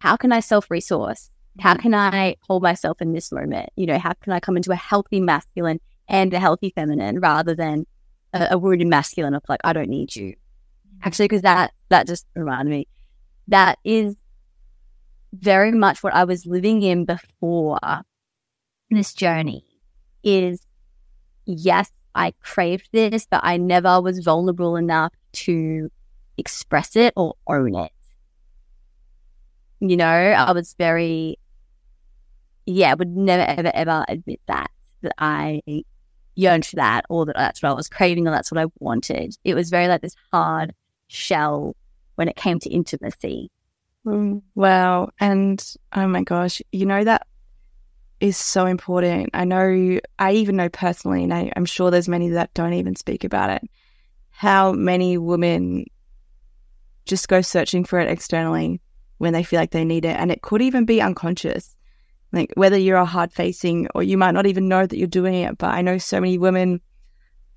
how 0.00 0.16
can 0.16 0.32
I 0.32 0.40
self 0.40 0.70
resource? 0.70 1.30
How 1.60 1.74
mm-hmm. 1.74 1.82
can 1.82 1.94
I 1.94 2.36
hold 2.48 2.62
myself 2.62 3.00
in 3.00 3.12
this 3.12 3.30
moment? 3.32 3.70
You 3.76 3.86
know, 3.86 3.98
how 3.98 4.14
can 4.20 4.32
I 4.32 4.40
come 4.40 4.56
into 4.56 4.72
a 4.72 4.76
healthy 4.76 5.20
masculine 5.20 5.80
and 6.08 6.34
a 6.34 6.40
healthy 6.40 6.72
feminine 6.74 7.20
rather 7.20 7.54
than 7.54 7.86
a, 8.32 8.48
a 8.52 8.58
wounded 8.58 8.88
masculine 8.88 9.34
of 9.34 9.42
like, 9.48 9.60
I 9.64 9.72
don't 9.72 9.88
need 9.88 10.14
you. 10.16 10.32
Mm-hmm. 10.32 10.98
Actually, 11.02 11.28
because 11.28 11.42
that 11.42 11.72
that 11.88 12.06
just 12.06 12.26
reminded 12.34 12.70
me. 12.70 12.88
That 13.48 13.78
is 13.84 14.16
very 15.32 15.72
much 15.72 16.02
what 16.02 16.14
I 16.14 16.24
was 16.24 16.46
living 16.46 16.82
in 16.82 17.04
before 17.04 17.78
this 18.90 19.14
journey 19.14 19.64
is 20.22 20.60
yes, 21.46 21.90
I 22.14 22.32
craved 22.40 22.88
this, 22.92 23.26
but 23.30 23.40
I 23.42 23.56
never 23.56 24.00
was 24.00 24.18
vulnerable 24.20 24.76
enough 24.76 25.12
to 25.32 25.90
express 26.36 26.96
it 26.96 27.12
or 27.16 27.34
own 27.46 27.74
it. 27.74 27.92
You 29.80 29.96
know, 29.96 30.06
I 30.06 30.52
was 30.52 30.74
very, 30.78 31.38
yeah, 32.66 32.94
would 32.94 33.16
never, 33.16 33.42
ever, 33.42 33.70
ever 33.74 34.04
admit 34.08 34.40
that, 34.46 34.70
that 35.02 35.14
I 35.18 35.62
yearned 36.34 36.66
for 36.66 36.76
that 36.76 37.04
or 37.08 37.26
that 37.26 37.36
that's 37.36 37.62
what 37.62 37.70
I 37.70 37.74
was 37.74 37.88
craving 37.88 38.26
or 38.26 38.30
that's 38.30 38.50
what 38.50 38.62
I 38.62 38.66
wanted. 38.78 39.36
It 39.44 39.54
was 39.54 39.70
very 39.70 39.88
like 39.88 40.02
this 40.02 40.16
hard 40.32 40.74
shell 41.08 41.76
when 42.14 42.28
it 42.28 42.36
came 42.36 42.58
to 42.60 42.70
intimacy. 42.70 43.50
Mm, 44.06 44.42
wow. 44.54 45.10
And 45.20 45.62
oh 45.92 46.06
my 46.06 46.22
gosh, 46.22 46.62
you 46.72 46.86
know, 46.86 47.04
that 47.04 47.26
is 48.20 48.36
so 48.36 48.66
important. 48.66 49.30
I 49.34 49.44
know, 49.44 49.98
I 50.18 50.32
even 50.32 50.56
know 50.56 50.68
personally, 50.68 51.24
and 51.24 51.34
I, 51.34 51.52
I'm 51.56 51.64
sure 51.64 51.90
there's 51.90 52.08
many 52.08 52.30
that 52.30 52.54
don't 52.54 52.74
even 52.74 52.96
speak 52.96 53.24
about 53.24 53.50
it, 53.50 53.62
how 54.30 54.72
many 54.72 55.18
women 55.18 55.86
just 57.06 57.28
go 57.28 57.40
searching 57.40 57.84
for 57.84 57.98
it 57.98 58.08
externally 58.08 58.80
when 59.18 59.32
they 59.32 59.42
feel 59.42 59.58
like 59.58 59.70
they 59.70 59.84
need 59.84 60.04
it. 60.04 60.16
And 60.16 60.30
it 60.30 60.42
could 60.42 60.62
even 60.62 60.84
be 60.84 61.02
unconscious. 61.02 61.74
Like 62.32 62.52
whether 62.54 62.78
you're 62.78 62.96
a 62.96 63.04
hard 63.04 63.32
facing 63.32 63.88
or 63.94 64.02
you 64.02 64.16
might 64.16 64.32
not 64.32 64.46
even 64.46 64.68
know 64.68 64.86
that 64.86 64.96
you're 64.96 65.08
doing 65.08 65.34
it. 65.34 65.58
But 65.58 65.74
I 65.74 65.82
know 65.82 65.98
so 65.98 66.20
many 66.20 66.38
women 66.38 66.80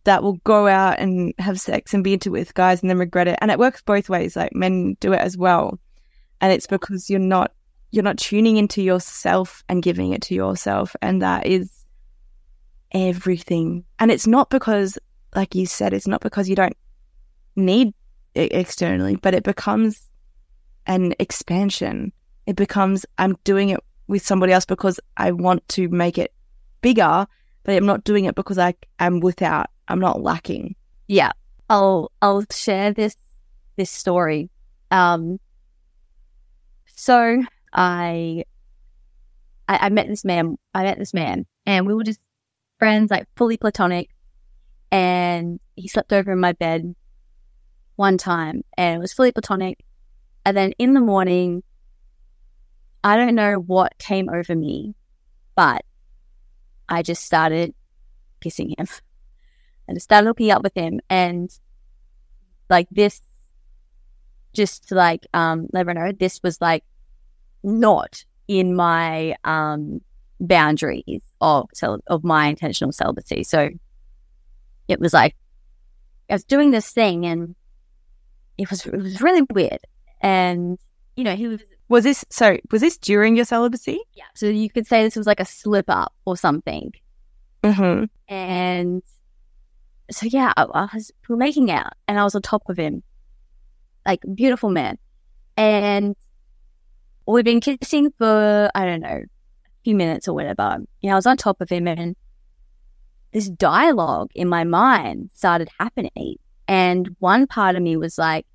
that 0.03 0.23
will 0.23 0.37
go 0.43 0.67
out 0.67 0.99
and 0.99 1.33
have 1.37 1.59
sex 1.59 1.93
and 1.93 2.03
be 2.03 2.13
into 2.13 2.31
with 2.31 2.53
guys 2.53 2.81
and 2.81 2.89
then 2.89 2.97
regret 2.97 3.27
it. 3.27 3.37
And 3.41 3.51
it 3.51 3.59
works 3.59 3.81
both 3.81 4.09
ways. 4.09 4.35
Like 4.35 4.53
men 4.53 4.97
do 4.99 5.13
it 5.13 5.21
as 5.21 5.37
well. 5.37 5.79
And 6.41 6.51
it's 6.51 6.67
because 6.67 7.09
you're 7.09 7.19
not 7.19 7.51
you're 7.91 8.03
not 8.03 8.17
tuning 8.17 8.57
into 8.57 8.81
yourself 8.81 9.63
and 9.69 9.83
giving 9.83 10.13
it 10.13 10.23
to 10.23 10.33
yourself. 10.33 10.95
And 11.01 11.21
that 11.21 11.45
is 11.45 11.85
everything. 12.91 13.85
And 13.99 14.09
it's 14.09 14.25
not 14.25 14.49
because, 14.49 14.97
like 15.35 15.53
you 15.53 15.67
said, 15.67 15.93
it's 15.93 16.07
not 16.07 16.21
because 16.21 16.49
you 16.49 16.55
don't 16.55 16.75
need 17.55 17.93
it 18.33 18.51
externally, 18.51 19.15
but 19.15 19.35
it 19.35 19.43
becomes 19.43 20.09
an 20.87 21.13
expansion. 21.19 22.11
It 22.47 22.55
becomes, 22.55 23.05
I'm 23.19 23.37
doing 23.43 23.69
it 23.69 23.79
with 24.07 24.25
somebody 24.25 24.53
else 24.53 24.65
because 24.65 24.99
I 25.17 25.31
want 25.31 25.67
to 25.69 25.87
make 25.89 26.17
it 26.17 26.33
bigger, 26.81 27.25
but 27.63 27.75
I'm 27.75 27.85
not 27.85 28.03
doing 28.03 28.25
it 28.25 28.35
because 28.35 28.57
I 28.57 28.75
am 28.99 29.19
without, 29.19 29.67
I'm 29.87 29.99
not 29.99 30.21
lacking. 30.21 30.75
Yeah. 31.07 31.31
I'll, 31.69 32.11
I'll 32.21 32.43
share 32.51 32.91
this, 32.93 33.15
this 33.77 33.89
story. 33.89 34.49
Um, 34.91 35.39
so 36.95 37.41
I, 37.73 38.43
I, 39.67 39.77
I 39.81 39.89
met 39.89 40.07
this 40.07 40.23
man. 40.25 40.57
I 40.73 40.83
met 40.83 40.99
this 40.99 41.13
man, 41.13 41.45
and 41.65 41.87
we 41.87 41.93
were 41.93 42.03
just 42.03 42.19
friends, 42.79 43.09
like 43.09 43.27
fully 43.35 43.57
platonic. 43.57 44.09
And 44.91 45.59
he 45.75 45.87
slept 45.87 46.13
over 46.13 46.31
in 46.31 46.39
my 46.39 46.51
bed 46.51 46.95
one 47.95 48.17
time, 48.17 48.63
and 48.77 48.97
it 48.97 48.99
was 48.99 49.13
fully 49.13 49.31
platonic. 49.31 49.79
And 50.45 50.55
then 50.55 50.73
in 50.77 50.93
the 50.93 50.99
morning, 50.99 51.63
I 53.03 53.17
don't 53.17 53.35
know 53.35 53.55
what 53.55 53.97
came 53.97 54.29
over 54.29 54.55
me, 54.55 54.95
but 55.55 55.83
I 56.87 57.01
just 57.01 57.25
started 57.25 57.73
kissing 58.41 58.69
him. 58.77 58.87
and 59.87 59.95
I 59.95 59.99
started 59.99 60.27
hooking 60.27 60.51
up 60.51 60.63
with 60.63 60.75
him, 60.75 60.99
and 61.09 61.49
like 62.69 62.87
this, 62.91 63.21
just 64.53 64.87
to 64.89 64.95
like 64.95 65.25
um 65.33 65.67
let 65.73 65.81
everyone 65.81 66.05
know, 66.05 66.11
this 66.11 66.41
was 66.43 66.61
like 66.61 66.83
not 67.63 68.23
in 68.47 68.75
my 68.75 69.35
um, 69.43 70.01
boundaries 70.39 71.23
of 71.41 71.69
of 72.07 72.23
my 72.23 72.47
intentional 72.47 72.91
celibacy. 72.91 73.43
So 73.43 73.69
it 74.87 74.99
was 74.99 75.13
like 75.13 75.35
I 76.29 76.33
was 76.33 76.43
doing 76.43 76.71
this 76.71 76.91
thing, 76.91 77.25
and 77.25 77.55
it 78.57 78.69
was 78.69 78.85
it 78.85 78.95
was 78.95 79.21
really 79.21 79.43
weird. 79.53 79.79
And 80.21 80.77
you 81.15 81.23
know, 81.23 81.35
he 81.35 81.47
was 81.47 81.61
was 81.89 82.03
this 82.03 82.25
so 82.29 82.57
was 82.71 82.81
this 82.81 82.97
during 82.97 83.35
your 83.35 83.45
celibacy? 83.45 83.99
Yeah. 84.13 84.25
So 84.35 84.47
you 84.47 84.69
could 84.69 84.87
say 84.87 85.03
this 85.03 85.15
was 85.15 85.27
like 85.27 85.39
a 85.39 85.45
slip 85.45 85.89
up 85.89 86.13
or 86.25 86.37
something. 86.37 86.91
Mm-hmm. 87.63 88.05
And 88.33 89.03
so 90.11 90.25
yeah, 90.25 90.53
I, 90.57 90.63
I 90.63 90.89
was 90.93 91.11
we 91.29 91.35
making 91.35 91.71
out, 91.71 91.93
and 92.07 92.19
I 92.19 92.23
was 92.23 92.35
on 92.35 92.41
top 92.41 92.63
of 92.69 92.77
him, 92.77 93.03
like 94.05 94.21
beautiful 94.33 94.69
man, 94.69 94.97
and 95.55 96.15
we've 97.25 97.45
been 97.45 97.61
kissing 97.61 98.11
for, 98.17 98.69
I 98.75 98.85
don't 98.85 99.01
know, 99.01 99.21
a 99.23 99.83
few 99.83 99.95
minutes 99.95 100.27
or 100.27 100.33
whatever. 100.33 100.77
You 101.01 101.09
know, 101.09 101.13
I 101.13 101.17
was 101.17 101.25
on 101.25 101.37
top 101.37 101.61
of 101.61 101.69
him 101.69 101.87
and 101.87 102.15
this 103.31 103.49
dialogue 103.49 104.29
in 104.35 104.47
my 104.47 104.63
mind 104.63 105.31
started 105.33 105.69
happening. 105.79 106.35
And 106.67 107.15
one 107.19 107.47
part 107.47 107.75
of 107.75 107.81
me 107.81 107.97
was 107.97 108.17
like, 108.17 108.45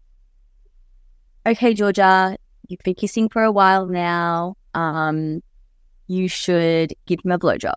okay, 1.46 1.74
Georgia, 1.74 2.36
you've 2.68 2.80
been 2.84 2.94
kissing 2.94 3.28
for 3.28 3.42
a 3.42 3.52
while 3.52 3.86
now. 3.86 4.56
Um, 4.74 5.42
you 6.06 6.28
should 6.28 6.94
give 7.06 7.20
him 7.24 7.32
a 7.32 7.38
blowjob, 7.38 7.74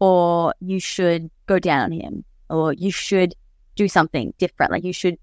or 0.00 0.54
you 0.60 0.78
should 0.80 1.30
go 1.46 1.58
down 1.58 1.80
on 1.80 1.92
him, 1.92 2.24
or 2.50 2.72
you 2.74 2.90
should 2.90 3.34
do 3.74 3.88
something 3.88 4.34
different. 4.38 4.70
Like 4.70 4.84
you 4.84 4.92
should. 4.92 5.18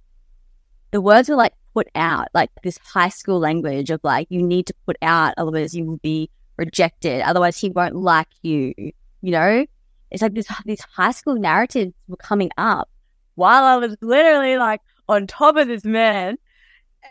The 0.91 0.99
words 0.99 1.29
were 1.29 1.36
like 1.36 1.53
put 1.73 1.88
out, 1.95 2.27
like 2.34 2.49
this 2.63 2.77
high 2.79 3.10
school 3.10 3.39
language 3.39 3.89
of 3.89 4.01
like, 4.03 4.27
you 4.29 4.41
need 4.41 4.65
to 4.67 4.73
put 4.86 4.97
out, 5.01 5.34
otherwise 5.38 5.73
you 5.73 5.86
will 5.86 5.97
be 5.97 6.29
rejected. 6.57 7.21
Otherwise 7.21 7.57
he 7.57 7.69
won't 7.69 7.95
like 7.95 8.27
you, 8.41 8.73
you 8.77 9.31
know? 9.31 9.65
It's 10.10 10.21
like 10.21 10.34
this, 10.34 10.47
these 10.65 10.81
high 10.81 11.12
school 11.12 11.36
narratives 11.36 11.93
were 12.10 12.17
coming 12.17 12.51
up 12.57 12.89
while 13.36 13.63
I 13.63 13.77
was 13.77 13.95
literally 14.01 14.57
like 14.57 14.81
on 15.07 15.27
top 15.27 15.55
of 15.55 15.67
this 15.67 15.86
man. 15.86 16.38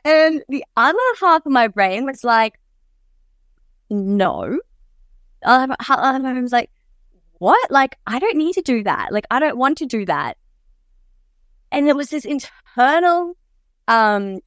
And 0.04 0.42
the 0.48 0.64
other 0.76 0.98
half 1.20 1.44
of 1.46 1.52
my 1.52 1.68
brain 1.68 2.06
was 2.06 2.24
like, 2.24 2.58
no. 3.88 4.58
The 5.42 5.48
other 5.48 5.76
half 5.80 6.22
was 6.22 6.52
like, 6.52 6.70
what? 7.38 7.70
Like, 7.70 7.96
I 8.06 8.18
don't 8.18 8.36
need 8.36 8.54
to 8.54 8.62
do 8.62 8.82
that. 8.84 9.12
Like, 9.12 9.26
I 9.30 9.38
don't 9.40 9.58
want 9.58 9.78
to 9.78 9.86
do 9.86 10.04
that. 10.06 10.36
And 11.72 11.88
it 11.88 11.96
was 11.96 12.10
this 12.10 12.24
internal 12.24 13.36
um 13.88 14.40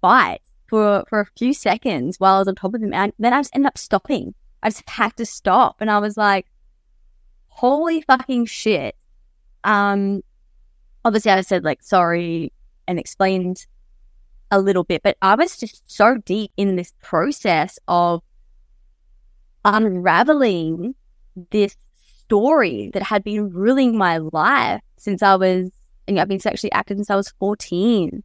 fight 0.00 0.40
for 0.68 1.04
for 1.08 1.20
a 1.20 1.26
few 1.36 1.52
seconds 1.52 2.18
while 2.18 2.36
I 2.36 2.38
was 2.38 2.48
on 2.48 2.54
top 2.54 2.74
of 2.74 2.82
him. 2.82 2.94
And 2.94 3.12
then 3.18 3.32
I 3.32 3.40
just 3.40 3.54
ended 3.54 3.68
up 3.68 3.78
stopping. 3.78 4.34
I 4.62 4.70
just 4.70 4.88
had 4.88 5.16
to 5.16 5.26
stop. 5.26 5.80
And 5.80 5.90
I 5.90 5.98
was 5.98 6.16
like, 6.16 6.46
holy 7.48 8.02
fucking 8.02 8.46
shit. 8.46 8.96
Um, 9.64 10.22
obviously 11.04 11.32
I 11.32 11.40
said 11.40 11.64
like 11.64 11.82
sorry 11.82 12.52
and 12.86 12.98
explained 12.98 13.66
a 14.50 14.60
little 14.60 14.84
bit, 14.84 15.02
but 15.02 15.16
I 15.22 15.34
was 15.34 15.56
just 15.56 15.90
so 15.90 16.16
deep 16.18 16.50
in 16.56 16.76
this 16.76 16.92
process 17.02 17.78
of 17.88 18.22
unraveling 19.64 20.94
this 21.50 21.76
story 22.24 22.90
that 22.94 23.02
had 23.02 23.24
been 23.24 23.50
ruling 23.50 23.96
my 23.96 24.18
life 24.18 24.80
since 24.96 25.22
I 25.22 25.36
was, 25.36 25.70
and 26.06 26.18
I've 26.18 26.28
been 26.28 26.40
sexually 26.40 26.72
active 26.72 26.98
since 26.98 27.10
I 27.10 27.16
was 27.16 27.32
14. 27.38 28.22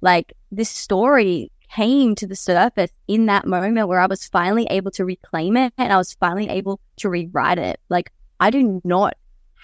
Like 0.00 0.32
this 0.50 0.70
story 0.70 1.50
came 1.70 2.14
to 2.14 2.26
the 2.26 2.36
surface 2.36 2.92
in 3.08 3.26
that 3.26 3.46
moment 3.46 3.88
where 3.88 4.00
I 4.00 4.06
was 4.06 4.26
finally 4.28 4.66
able 4.70 4.90
to 4.92 5.04
reclaim 5.04 5.56
it 5.56 5.72
and 5.76 5.92
I 5.92 5.96
was 5.96 6.14
finally 6.14 6.48
able 6.48 6.80
to 6.98 7.08
rewrite 7.08 7.58
it. 7.58 7.80
Like 7.88 8.12
I 8.40 8.50
do 8.50 8.80
not 8.84 9.14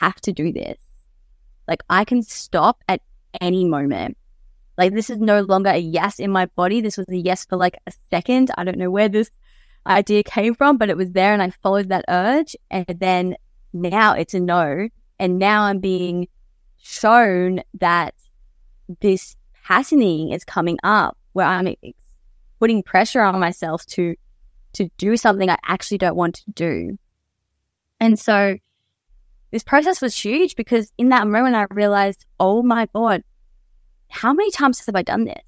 have 0.00 0.20
to 0.22 0.32
do 0.32 0.52
this. 0.52 0.78
Like 1.68 1.82
I 1.88 2.04
can 2.04 2.22
stop 2.22 2.82
at 2.88 3.00
any 3.40 3.64
moment. 3.64 4.16
Like 4.78 4.94
this 4.94 5.10
is 5.10 5.18
no 5.18 5.40
longer 5.40 5.70
a 5.70 5.78
yes 5.78 6.18
in 6.18 6.30
my 6.30 6.46
body. 6.46 6.80
This 6.80 6.96
was 6.96 7.08
a 7.08 7.16
yes 7.16 7.44
for 7.44 7.56
like 7.56 7.76
a 7.86 7.92
second. 8.10 8.50
I 8.56 8.64
don't 8.64 8.78
know 8.78 8.90
where 8.90 9.08
this 9.08 9.30
idea 9.86 10.22
came 10.22 10.54
from, 10.54 10.78
but 10.78 10.90
it 10.90 10.96
was 10.96 11.12
there 11.12 11.32
and 11.32 11.42
I 11.42 11.50
followed 11.50 11.88
that 11.88 12.04
urge. 12.08 12.56
And 12.70 12.86
then 12.98 13.36
now 13.72 14.14
it's 14.14 14.34
a 14.34 14.40
no. 14.40 14.88
And 15.18 15.38
now 15.38 15.64
I'm 15.64 15.78
being 15.78 16.28
shown 16.78 17.62
that 17.80 18.14
this 19.00 19.36
patterning 19.64 20.32
is 20.32 20.44
coming 20.44 20.78
up 20.82 21.16
where 21.32 21.46
I'm 21.46 21.74
putting 22.58 22.82
pressure 22.82 23.20
on 23.20 23.38
myself 23.40 23.84
to 23.86 24.14
to 24.74 24.88
do 24.96 25.16
something 25.16 25.50
I 25.50 25.58
actually 25.66 25.98
don't 25.98 26.16
want 26.16 26.36
to 26.36 26.50
do. 26.52 26.98
And 28.00 28.18
so 28.18 28.56
this 29.50 29.62
process 29.62 30.00
was 30.00 30.16
huge 30.16 30.56
because 30.56 30.90
in 30.96 31.10
that 31.10 31.26
moment 31.26 31.54
I 31.54 31.66
realized, 31.70 32.24
oh 32.40 32.62
my 32.62 32.88
God, 32.94 33.22
how 34.12 34.34
many 34.34 34.50
times 34.50 34.84
have 34.84 34.94
I 34.94 35.02
done 35.02 35.24
this? 35.24 35.42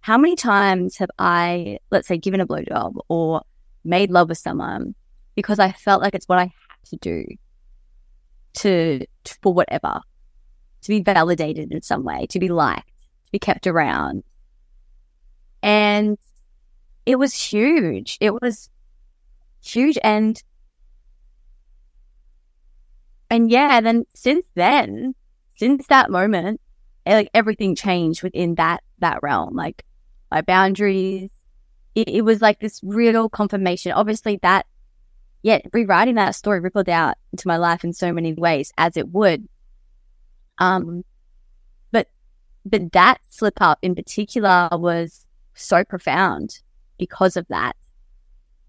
How 0.00 0.18
many 0.18 0.34
times 0.34 0.96
have 0.96 1.10
I, 1.16 1.78
let's 1.92 2.08
say, 2.08 2.18
given 2.18 2.40
a 2.40 2.46
blowjob 2.46 2.96
or 3.08 3.42
made 3.84 4.10
love 4.10 4.28
with 4.28 4.38
someone 4.38 4.96
because 5.36 5.60
I 5.60 5.70
felt 5.70 6.02
like 6.02 6.14
it's 6.14 6.28
what 6.28 6.40
I 6.40 6.42
had 6.42 6.84
to 6.86 6.96
do 6.96 7.24
to, 8.54 9.06
to 9.24 9.38
for 9.42 9.54
whatever, 9.54 10.00
to 10.82 10.88
be 10.88 11.00
validated 11.02 11.70
in 11.70 11.80
some 11.80 12.02
way, 12.02 12.26
to 12.30 12.40
be 12.40 12.48
liked, 12.48 12.88
to 13.26 13.32
be 13.32 13.38
kept 13.38 13.64
around. 13.68 14.24
And 15.62 16.18
it 17.06 17.16
was 17.16 17.32
huge. 17.32 18.18
It 18.20 18.32
was 18.42 18.68
huge. 19.62 19.98
And 20.02 20.42
and 23.30 23.50
yeah, 23.52 23.80
then 23.80 24.04
since 24.14 24.46
then, 24.56 25.14
since 25.56 25.86
that 25.86 26.10
moment, 26.10 26.60
like 27.14 27.30
everything 27.34 27.74
changed 27.74 28.22
within 28.22 28.56
that 28.56 28.82
that 28.98 29.22
realm. 29.22 29.54
Like 29.54 29.84
my 30.30 30.42
boundaries, 30.42 31.30
it, 31.94 32.08
it 32.08 32.22
was 32.22 32.40
like 32.40 32.60
this 32.60 32.80
real 32.82 33.28
confirmation. 33.28 33.92
Obviously, 33.92 34.38
that 34.42 34.66
yeah, 35.42 35.60
rewriting 35.72 36.16
that 36.16 36.34
story 36.34 36.60
rippled 36.60 36.88
out 36.88 37.14
into 37.32 37.46
my 37.46 37.56
life 37.56 37.84
in 37.84 37.92
so 37.92 38.12
many 38.12 38.34
ways, 38.34 38.72
as 38.76 38.96
it 38.96 39.08
would. 39.08 39.48
Um, 40.58 41.04
but 41.92 42.08
but 42.64 42.92
that 42.92 43.20
slip 43.30 43.60
up 43.60 43.78
in 43.82 43.94
particular 43.94 44.68
was 44.72 45.26
so 45.54 45.84
profound 45.84 46.60
because 46.98 47.36
of 47.36 47.46
that. 47.48 47.76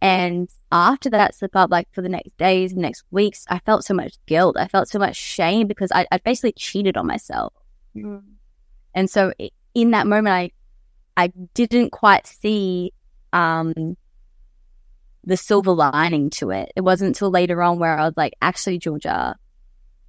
And 0.01 0.49
after 0.71 1.09
that 1.09 1.35
slip 1.35 1.55
up, 1.55 1.71
like 1.71 1.87
for 1.91 2.01
the 2.01 2.09
next 2.09 2.37
days 2.37 2.73
next 2.73 3.03
weeks, 3.11 3.45
I 3.49 3.59
felt 3.59 3.83
so 3.83 3.93
much 3.93 4.13
guilt. 4.27 4.55
I 4.57 4.67
felt 4.67 4.87
so 4.87 4.99
much 4.99 5.17
shame 5.17 5.67
because 5.67 5.91
I, 5.93 6.07
I 6.11 6.19
basically 6.19 6.53
cheated 6.53 6.95
on 6.95 7.07
myself. 7.07 7.53
Mm. 7.95 8.23
And 8.93 9.09
so 9.09 9.33
in 9.73 9.91
that 9.91 10.07
moment, 10.07 10.33
I, 10.33 10.51
I 11.15 11.27
didn't 11.53 11.91
quite 11.91 12.27
see, 12.27 12.93
um, 13.33 13.97
the 15.23 15.37
silver 15.37 15.71
lining 15.71 16.29
to 16.31 16.49
it. 16.49 16.71
It 16.75 16.81
wasn't 16.81 17.09
until 17.09 17.29
later 17.29 17.61
on 17.61 17.77
where 17.77 17.97
I 17.97 18.05
was 18.05 18.15
like, 18.17 18.33
actually, 18.41 18.79
Georgia, 18.79 19.35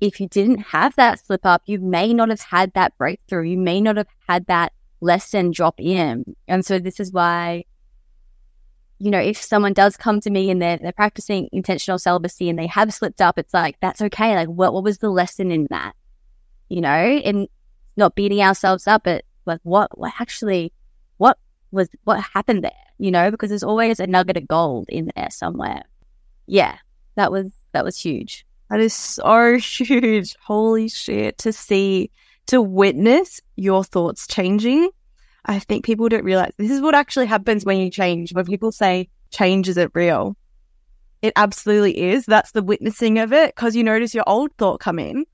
if 0.01 0.21
you 0.21 0.29
didn't 0.29 0.61
have 0.61 0.95
that 0.97 1.25
slip 1.25 1.45
up, 1.45 1.63
you 1.67 1.79
may 1.79 2.15
not 2.15 2.31
have 2.31 2.41
had 2.41 2.73
that 2.75 2.97
breakthrough. 2.97 3.43
You 3.43 3.59
may 3.59 3.81
not 3.81 3.97
have 3.97 4.07
had 4.29 4.47
that 4.47 4.73
lesson 5.01 5.51
drop 5.51 5.79
in. 5.79 6.37
And 6.49 6.65
so 6.65 6.79
this 6.79 7.01
is 7.01 7.13
why 7.13 7.65
you 9.01 9.11
know, 9.11 9.19
if 9.19 9.41
someone 9.43 9.73
does 9.73 9.97
come 9.97 10.21
to 10.21 10.29
me 10.31 10.51
and 10.51 10.61
they're, 10.61 10.77
they're 10.77 10.93
practicing 10.93 11.49
intentional 11.53 11.99
celibacy 11.99 12.51
and 12.51 12.59
they 12.59 12.67
have 12.67 12.93
slipped 12.93 13.23
up, 13.23 13.39
it's 13.39 13.55
like, 13.55 13.77
that's 13.81 14.03
okay. 14.03 14.37
Like, 14.37 14.49
what, 14.49 14.75
what 14.75 14.85
was 14.85 14.99
the 14.99 15.09
lesson 15.09 15.51
in 15.51 15.67
that? 15.71 15.95
You 16.69 16.83
know, 16.83 16.91
and 16.91 17.49
not 17.97 18.15
beating 18.15 18.41
ourselves 18.41 18.87
up, 18.87 19.05
but 19.05 19.25
like, 19.47 19.61
what, 19.63 19.97
what 19.99 20.13
actually, 20.19 20.73
what 21.19 21.39
was, 21.71 21.89
what 22.05 22.21
happened 22.21 22.65
there? 22.65 22.73
You 22.99 23.11
know, 23.11 23.31
because 23.31 23.49
there's 23.49 23.63
always 23.63 24.01
a 24.01 24.07
nugget 24.07 24.37
of 24.37 24.49
gold 24.49 24.87
in 24.89 25.11
there 25.17 25.31
somewhere. 25.31 25.83
Yeah, 26.47 26.77
that 27.17 27.33
was, 27.33 27.53
that 27.73 27.85
was 27.85 27.99
huge. 27.99 28.47
That 28.69 28.81
is 28.81 28.95
so 28.95 29.57
huge. 29.59 30.37
Holy 30.43 30.89
shit. 30.89 31.39
To 31.39 31.53
see, 31.53 32.11
to 32.47 32.61
witness 32.61 33.41
your 33.57 33.85
thoughts 33.85 34.27
changing 34.27 34.91
I 35.45 35.59
think 35.59 35.85
people 35.85 36.09
don't 36.09 36.25
realize 36.25 36.53
this 36.57 36.71
is 36.71 36.81
what 36.81 36.95
actually 36.95 37.27
happens 37.27 37.65
when 37.65 37.79
you 37.79 37.91
change. 37.91 38.33
When 38.33 38.45
people 38.45 38.73
say 38.73 39.09
change 39.31 39.69
isn't 39.69 39.93
real, 39.95 40.37
it 41.23 41.33
absolutely 41.37 41.99
is. 41.99 42.27
That's 42.27 42.53
the 42.53 42.63
witnessing 42.63 43.19
of 43.19 43.33
it 43.33 43.55
because 43.55 43.75
you 43.75 43.83
notice 43.83 44.15
your 44.15 44.25
old 44.27 44.51
thought 44.59 44.81
come 44.81 44.99
in 44.99 45.25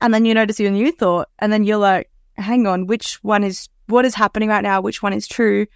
and 0.00 0.12
then 0.12 0.24
you 0.24 0.34
notice 0.34 0.60
your 0.60 0.70
new 0.70 0.92
thought 0.92 1.28
and 1.38 1.52
then 1.52 1.64
you're 1.64 1.78
like, 1.78 2.10
hang 2.36 2.66
on, 2.66 2.86
which 2.86 3.14
one 3.22 3.44
is, 3.44 3.68
what 3.86 4.04
is 4.04 4.14
happening 4.14 4.48
right 4.48 4.62
now? 4.62 4.80
Which 4.80 5.02
one 5.02 5.12
is 5.12 5.26
true? 5.26 5.66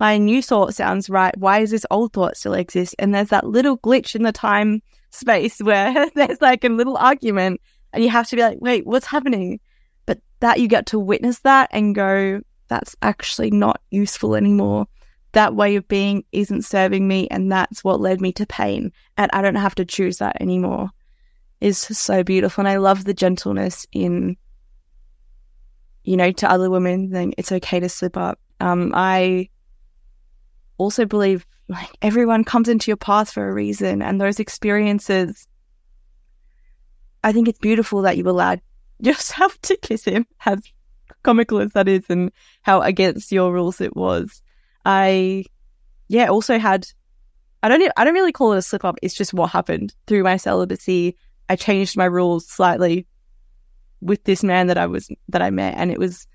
My 0.00 0.18
new 0.18 0.42
thought 0.42 0.74
sounds 0.74 1.08
right. 1.08 1.36
Why 1.36 1.60
does 1.60 1.70
this 1.70 1.86
old 1.90 2.12
thought 2.12 2.36
still 2.36 2.54
exist? 2.54 2.94
And 2.98 3.14
there's 3.14 3.28
that 3.28 3.46
little 3.46 3.78
glitch 3.78 4.14
in 4.14 4.22
the 4.22 4.32
time 4.32 4.82
space 5.10 5.58
where 5.60 6.10
there's 6.14 6.40
like 6.40 6.64
a 6.64 6.68
little 6.68 6.96
argument 6.96 7.60
and 7.92 8.02
you 8.02 8.10
have 8.10 8.28
to 8.28 8.36
be 8.36 8.42
like, 8.42 8.58
wait, 8.60 8.86
what's 8.86 9.06
happening? 9.06 9.60
But 10.06 10.18
that 10.40 10.60
you 10.60 10.68
get 10.68 10.86
to 10.86 10.98
witness 10.98 11.38
that 11.40 11.70
and 11.72 11.94
go, 11.94 12.40
that's 12.68 12.96
actually 13.02 13.50
not 13.50 13.80
useful 13.90 14.34
anymore. 14.34 14.86
That 15.32 15.54
way 15.54 15.76
of 15.76 15.88
being 15.88 16.24
isn't 16.32 16.62
serving 16.62 17.08
me, 17.08 17.26
and 17.28 17.50
that's 17.50 17.82
what 17.82 18.00
led 18.00 18.20
me 18.20 18.32
to 18.34 18.46
pain. 18.46 18.92
And 19.16 19.30
I 19.32 19.42
don't 19.42 19.56
have 19.56 19.74
to 19.76 19.84
choose 19.84 20.18
that 20.18 20.40
anymore. 20.40 20.90
Is 21.60 21.78
so 21.78 22.22
beautiful, 22.22 22.62
and 22.62 22.68
I 22.68 22.76
love 22.76 23.04
the 23.04 23.14
gentleness 23.14 23.86
in, 23.92 24.36
you 26.02 26.16
know, 26.16 26.30
to 26.32 26.50
other 26.50 26.68
women. 26.68 27.10
Then 27.10 27.32
it's 27.38 27.52
okay 27.52 27.80
to 27.80 27.88
slip 27.88 28.16
up. 28.16 28.38
Um, 28.60 28.92
I 28.94 29.48
also 30.76 31.06
believe 31.06 31.46
like 31.68 31.88
everyone 32.02 32.44
comes 32.44 32.68
into 32.68 32.90
your 32.90 32.96
path 32.96 33.30
for 33.32 33.48
a 33.48 33.52
reason, 33.52 34.02
and 34.02 34.20
those 34.20 34.40
experiences. 34.40 35.46
I 37.22 37.32
think 37.32 37.48
it's 37.48 37.58
beautiful 37.58 38.02
that 38.02 38.18
you 38.18 38.28
allowed 38.28 38.60
yourself 38.98 39.58
to 39.62 39.76
kiss 39.78 40.04
him, 40.04 40.26
as 40.44 40.60
comical 41.24 41.58
as 41.58 41.72
that 41.72 41.88
is 41.88 42.04
and 42.08 42.30
how 42.62 42.80
against 42.82 43.32
your 43.32 43.52
rules 43.52 43.80
it 43.80 43.96
was. 43.96 44.42
I, 44.84 45.46
yeah, 46.08 46.28
also 46.28 46.58
had, 46.58 46.86
I 47.62 47.68
don't, 47.68 47.90
I 47.96 48.04
don't 48.04 48.14
really 48.14 48.32
call 48.32 48.52
it 48.52 48.58
a 48.58 48.62
slip 48.62 48.84
up. 48.84 48.96
It's 49.02 49.14
just 49.14 49.34
what 49.34 49.50
happened 49.50 49.94
through 50.06 50.22
my 50.22 50.36
celibacy. 50.36 51.16
I 51.48 51.56
changed 51.56 51.96
my 51.96 52.04
rules 52.04 52.46
slightly 52.46 53.06
with 54.00 54.24
this 54.24 54.42
man 54.42 54.66
that 54.68 54.78
I 54.78 54.86
was, 54.86 55.08
that 55.28 55.42
I 55.42 55.50
met. 55.50 55.74
And 55.76 55.90
it 55.90 55.98
was, 55.98 56.26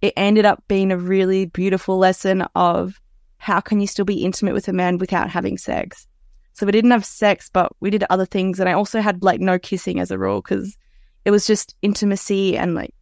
it 0.00 0.12
ended 0.16 0.44
up 0.44 0.62
being 0.68 0.92
a 0.92 0.96
really 0.96 1.46
beautiful 1.46 1.98
lesson 1.98 2.42
of 2.54 3.00
how 3.38 3.60
can 3.60 3.80
you 3.80 3.86
still 3.86 4.04
be 4.04 4.24
intimate 4.24 4.54
with 4.54 4.68
a 4.68 4.72
man 4.72 4.98
without 4.98 5.30
having 5.30 5.58
sex? 5.58 6.06
So 6.52 6.66
we 6.66 6.72
didn't 6.72 6.90
have 6.90 7.04
sex, 7.04 7.48
but 7.52 7.72
we 7.80 7.90
did 7.90 8.04
other 8.10 8.26
things. 8.26 8.60
And 8.60 8.68
I 8.68 8.72
also 8.72 9.00
had 9.00 9.22
like 9.22 9.40
no 9.40 9.58
kissing 9.58 9.98
as 9.98 10.10
a 10.10 10.18
rule 10.18 10.42
because 10.42 10.76
it 11.24 11.30
was 11.30 11.46
just 11.46 11.74
intimacy 11.82 12.56
and 12.56 12.74
like 12.74 12.94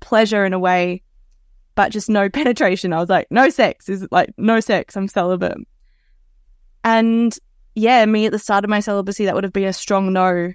pleasure 0.00 0.44
in 0.44 0.52
a 0.52 0.58
way, 0.58 1.02
but 1.74 1.90
just 1.90 2.08
no 2.08 2.28
penetration. 2.30 2.92
I 2.92 3.00
was 3.00 3.08
like, 3.08 3.26
no 3.30 3.50
sex 3.50 3.88
is 3.88 4.06
like 4.10 4.32
no 4.36 4.60
sex. 4.60 4.96
I'm 4.96 5.08
celibate. 5.08 5.58
And 6.84 7.36
yeah, 7.74 8.04
me 8.06 8.26
at 8.26 8.32
the 8.32 8.38
start 8.38 8.64
of 8.64 8.70
my 8.70 8.80
celibacy, 8.80 9.24
that 9.24 9.34
would 9.34 9.44
have 9.44 9.52
been 9.52 9.64
a 9.64 9.72
strong 9.72 10.12
no. 10.12 10.52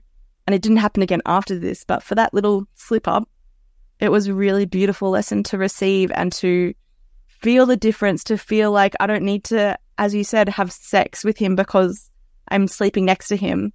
And 0.47 0.55
it 0.55 0.61
didn't 0.61 0.77
happen 0.77 1.03
again 1.03 1.21
after 1.25 1.57
this. 1.57 1.83
But 1.83 2.01
for 2.01 2.15
that 2.15 2.33
little 2.33 2.67
slip 2.75 3.07
up, 3.07 3.29
it 3.99 4.09
was 4.09 4.27
a 4.27 4.33
really 4.33 4.65
beautiful 4.65 5.09
lesson 5.11 5.43
to 5.43 5.57
receive 5.57 6.11
and 6.15 6.31
to 6.33 6.73
feel 7.27 7.65
the 7.65 7.77
difference, 7.77 8.23
to 8.25 8.37
feel 8.37 8.71
like 8.71 8.95
I 8.99 9.07
don't 9.07 9.23
need 9.23 9.43
to, 9.45 9.77
as 9.97 10.15
you 10.15 10.23
said, 10.23 10.49
have 10.49 10.71
sex 10.71 11.23
with 11.23 11.37
him 11.37 11.55
because 11.55 12.09
I'm 12.47 12.67
sleeping 12.67 13.05
next 13.05 13.27
to 13.27 13.37
him. 13.37 13.73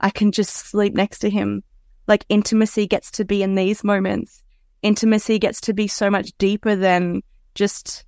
I 0.00 0.10
can 0.10 0.30
just 0.30 0.54
sleep 0.54 0.94
next 0.94 1.20
to 1.20 1.30
him. 1.30 1.64
Like 2.06 2.26
intimacy 2.28 2.86
gets 2.86 3.10
to 3.12 3.24
be 3.24 3.42
in 3.42 3.54
these 3.54 3.82
moments 3.82 4.44
intimacy 4.84 5.38
gets 5.38 5.62
to 5.62 5.72
be 5.72 5.88
so 5.88 6.10
much 6.10 6.30
deeper 6.36 6.76
than 6.76 7.22
just 7.54 8.04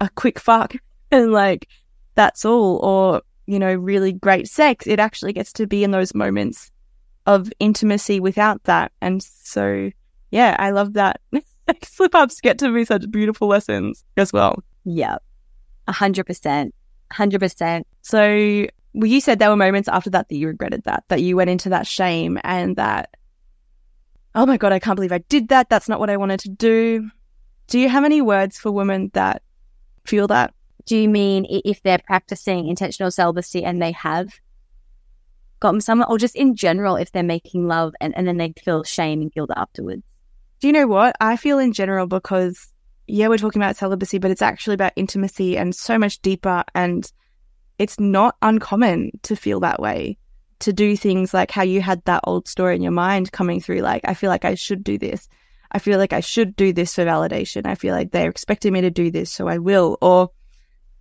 a 0.00 0.08
quick 0.08 0.40
fuck 0.40 0.74
and 1.12 1.30
like 1.30 1.68
that's 2.14 2.44
all 2.44 2.78
or 2.78 3.22
you 3.46 3.58
know 3.58 3.74
really 3.74 4.12
great 4.12 4.48
sex 4.48 4.86
it 4.86 4.98
actually 4.98 5.32
gets 5.32 5.52
to 5.52 5.66
be 5.66 5.84
in 5.84 5.90
those 5.90 6.14
moments 6.14 6.70
of 7.26 7.52
intimacy 7.58 8.20
without 8.20 8.62
that. 8.64 8.92
And 9.00 9.22
so, 9.22 9.90
yeah, 10.30 10.56
I 10.58 10.70
love 10.70 10.94
that. 10.94 11.20
Slip 11.82 12.14
ups 12.14 12.40
get 12.40 12.58
to 12.60 12.72
be 12.72 12.84
such 12.84 13.10
beautiful 13.10 13.48
lessons 13.48 14.04
as 14.16 14.32
well. 14.32 14.62
Yeah, 14.84 15.16
a 15.88 15.92
hundred 15.92 16.26
percent, 16.26 16.74
hundred 17.12 17.40
percent. 17.40 17.86
So, 18.02 18.66
well, 18.94 19.06
you 19.06 19.20
said 19.20 19.38
there 19.38 19.50
were 19.50 19.56
moments 19.56 19.88
after 19.88 20.10
that 20.10 20.28
that 20.28 20.36
you 20.36 20.46
regretted 20.46 20.84
that, 20.84 21.04
that 21.08 21.22
you 21.22 21.36
went 21.36 21.50
into 21.50 21.68
that 21.70 21.86
shame 21.86 22.38
and 22.44 22.76
that, 22.76 23.16
oh 24.36 24.46
my 24.46 24.56
God, 24.56 24.72
I 24.72 24.78
can't 24.78 24.96
believe 24.96 25.12
I 25.12 25.18
did 25.18 25.48
that. 25.48 25.68
That's 25.68 25.88
not 25.88 25.98
what 25.98 26.10
I 26.10 26.16
wanted 26.16 26.40
to 26.40 26.48
do. 26.48 27.10
Do 27.66 27.80
you 27.80 27.88
have 27.88 28.04
any 28.04 28.22
words 28.22 28.58
for 28.58 28.70
women 28.70 29.10
that 29.14 29.42
feel 30.04 30.28
that? 30.28 30.54
Do 30.86 30.96
you 30.96 31.08
mean 31.08 31.46
if 31.48 31.82
they're 31.82 31.98
practicing 31.98 32.68
intentional 32.68 33.10
celibacy 33.10 33.64
and 33.64 33.82
they 33.82 33.92
have 33.92 34.40
gotten 35.58 35.80
someone, 35.80 36.08
or 36.08 36.18
just 36.18 36.36
in 36.36 36.54
general, 36.54 36.96
if 36.96 37.12
they're 37.12 37.22
making 37.22 37.66
love 37.66 37.94
and, 38.00 38.16
and 38.16 38.26
then 38.26 38.36
they 38.36 38.52
feel 38.62 38.84
shame 38.84 39.20
and 39.20 39.32
guilt 39.32 39.50
afterwards? 39.56 40.02
Do 40.60 40.68
you 40.68 40.72
know 40.72 40.86
what? 40.86 41.16
I 41.20 41.36
feel 41.36 41.58
in 41.58 41.72
general 41.72 42.06
because, 42.06 42.72
yeah, 43.06 43.28
we're 43.28 43.38
talking 43.38 43.60
about 43.60 43.76
celibacy, 43.76 44.18
but 44.18 44.30
it's 44.30 44.42
actually 44.42 44.74
about 44.74 44.92
intimacy 44.96 45.58
and 45.58 45.74
so 45.74 45.98
much 45.98 46.20
deeper. 46.20 46.62
And 46.74 47.10
it's 47.78 47.98
not 47.98 48.36
uncommon 48.40 49.10
to 49.22 49.34
feel 49.34 49.60
that 49.60 49.80
way, 49.80 50.18
to 50.60 50.72
do 50.72 50.96
things 50.96 51.34
like 51.34 51.50
how 51.50 51.62
you 51.62 51.80
had 51.80 52.04
that 52.04 52.20
old 52.24 52.48
story 52.48 52.76
in 52.76 52.82
your 52.82 52.92
mind 52.92 53.32
coming 53.32 53.60
through, 53.60 53.80
like, 53.80 54.02
I 54.04 54.14
feel 54.14 54.30
like 54.30 54.44
I 54.44 54.54
should 54.54 54.84
do 54.84 54.98
this. 54.98 55.28
I 55.72 55.78
feel 55.78 55.98
like 55.98 56.12
I 56.12 56.20
should 56.20 56.54
do 56.54 56.72
this 56.72 56.94
for 56.94 57.04
validation. 57.04 57.66
I 57.66 57.74
feel 57.74 57.94
like 57.94 58.12
they're 58.12 58.30
expecting 58.30 58.72
me 58.72 58.82
to 58.82 58.90
do 58.90 59.10
this, 59.10 59.32
so 59.32 59.48
I 59.48 59.58
will. 59.58 59.98
Or 60.00 60.30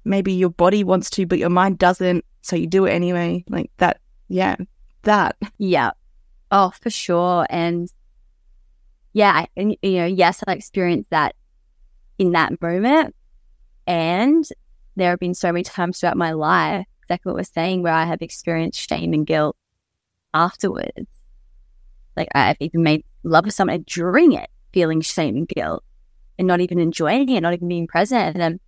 maybe 0.06 0.32
your 0.34 0.50
body 0.50 0.84
wants 0.84 1.10
to, 1.12 1.26
but 1.26 1.40
your 1.40 1.50
mind 1.50 1.78
doesn't, 1.78 2.24
so 2.42 2.56
you 2.56 2.68
do 2.68 2.86
it 2.86 2.92
anyway. 2.92 3.44
Like 3.50 3.72
that, 3.78 4.00
yeah, 4.30 4.56
that. 5.04 5.36
Yeah. 5.58 5.92
Oh, 6.52 6.72
for 6.82 6.90
sure. 6.90 7.46
And 7.50 7.92
yeah, 9.14 9.46
and, 9.58 9.76
you 9.82 9.94
know, 9.94 10.06
yes, 10.06 10.44
I 10.48 10.54
experienced 10.54 11.10
that 11.10 11.36
in 12.18 12.32
that 12.34 12.62
moment. 12.62 13.16
And 13.88 14.48
there 14.96 15.10
have 15.10 15.20
been 15.20 15.34
so 15.34 15.52
many 15.52 15.64
times 15.64 16.00
throughout 16.00 16.18
my 16.18 16.32
life, 16.32 16.86
exactly 17.04 17.32
what 17.32 17.38
we're 17.38 17.44
saying, 17.44 17.82
where 17.82 17.94
I 17.94 18.06
have 18.06 18.22
experienced 18.22 18.88
shame 18.90 19.14
and 19.14 19.26
guilt 19.26 19.58
afterwards. 20.34 21.10
Like 22.16 22.30
I've 22.34 22.58
even 22.60 22.84
made 22.84 23.04
love 23.24 23.46
with 23.46 23.54
someone 23.54 23.84
during 23.88 24.34
it 24.34 24.50
feeling 24.72 25.02
shame 25.02 25.36
and 25.38 25.48
guilt 25.48 25.84
and 26.38 26.48
not 26.48 26.62
even 26.62 26.80
enjoying 26.80 27.30
it, 27.30 27.42
not 27.42 27.54
even 27.54 27.68
being 27.68 27.88
present. 27.88 28.38
And 28.38 28.60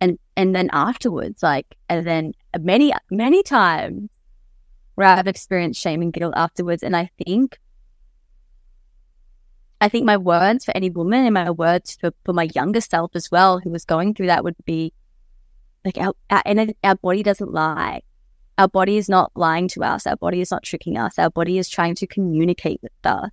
and 0.00 0.18
and 0.36 0.54
then 0.54 0.70
afterwards, 0.72 1.42
like 1.42 1.76
and 1.88 2.06
then 2.06 2.32
many 2.58 2.92
many 3.10 3.42
times 3.42 4.08
where 4.94 5.08
I've 5.08 5.26
experienced 5.26 5.80
shame 5.80 6.02
and 6.02 6.12
guilt 6.12 6.34
afterwards. 6.36 6.82
And 6.82 6.96
I 6.96 7.10
think 7.24 7.58
I 9.80 9.88
think 9.88 10.04
my 10.04 10.16
words 10.16 10.64
for 10.64 10.76
any 10.76 10.90
woman 10.90 11.24
and 11.24 11.34
my 11.34 11.50
words 11.50 11.96
for, 12.00 12.12
for 12.24 12.34
my 12.34 12.48
younger 12.54 12.80
self 12.82 13.12
as 13.14 13.30
well, 13.30 13.60
who 13.60 13.70
was 13.70 13.84
going 13.84 14.14
through 14.14 14.26
that 14.26 14.44
would 14.44 14.56
be 14.66 14.92
like 15.84 15.96
our, 15.96 16.12
our, 16.28 16.42
our 16.84 16.96
body 16.96 17.22
doesn't 17.22 17.52
lie. 17.52 18.02
Our 18.58 18.68
body 18.68 18.98
is 18.98 19.08
not 19.08 19.32
lying 19.34 19.68
to 19.68 19.82
us. 19.82 20.06
Our 20.06 20.16
body 20.16 20.42
is 20.42 20.50
not 20.50 20.64
tricking 20.64 20.98
us. 20.98 21.18
Our 21.18 21.30
body 21.30 21.56
is 21.56 21.68
trying 21.70 21.94
to 21.94 22.06
communicate 22.06 22.80
with 22.82 22.92
us. 23.04 23.30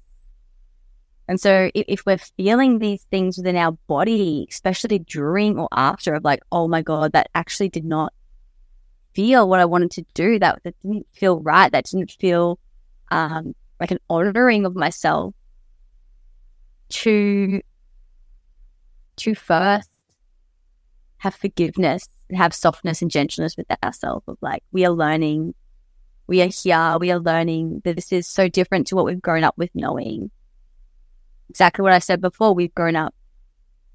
And 1.28 1.40
so 1.40 1.70
if, 1.74 1.86
if, 1.88 2.06
we're 2.06 2.18
feeling 2.18 2.80
these 2.80 3.04
things 3.04 3.38
within 3.38 3.58
our 3.58 3.74
body, 3.88 4.48
especially 4.50 5.00
during 5.00 5.60
or 5.60 5.68
after 5.72 6.14
of 6.14 6.24
like, 6.24 6.42
oh 6.52 6.68
my 6.68 6.82
God, 6.82 7.12
that 7.12 7.30
actually 7.36 7.70
did 7.70 7.84
not 7.84 8.14
feel 9.14 9.50
what 9.50 9.60
I 9.60 9.66
wanted 9.66 9.92
to 9.92 10.06
do. 10.14 10.40
That, 10.40 10.62
that 10.64 10.76
didn't 10.82 11.08
feel 11.12 11.42
right. 11.42 11.72
That 11.72 11.86
didn't 11.86 12.12
feel 12.12 12.60
um, 13.12 13.56
like 13.80 13.92
an 13.92 14.00
honoring 14.10 14.66
of 14.66 14.76
myself 14.76 15.34
to, 16.90 17.62
to 19.18 19.36
first 19.36 19.90
have 21.18 21.36
forgiveness, 21.36 22.08
have 22.32 22.54
softness 22.54 23.02
and 23.02 23.12
gentleness 23.12 23.58
with 23.58 23.68
ourselves 23.84 24.24
of 24.30 24.38
like, 24.40 24.64
we 24.72 24.86
are 24.86 24.92
learning, 24.92 25.54
we 26.28 26.42
are 26.42 26.48
here, 26.48 26.98
we 27.00 27.12
are 27.12 27.20
learning 27.20 27.82
that 27.84 27.98
this 27.98 28.14
is 28.14 28.28
so 28.28 28.48
different 28.48 28.88
to 28.88 28.96
what 28.96 29.04
we've 29.04 29.22
grown 29.22 29.44
up 29.44 29.58
with 29.58 29.72
knowing 29.74 30.32
exactly 31.50 31.84
what 31.84 31.94
I 31.94 32.00
said 32.00 32.22
before. 32.22 32.54
We've 32.54 32.74
grown 32.76 32.96
up, 32.96 33.14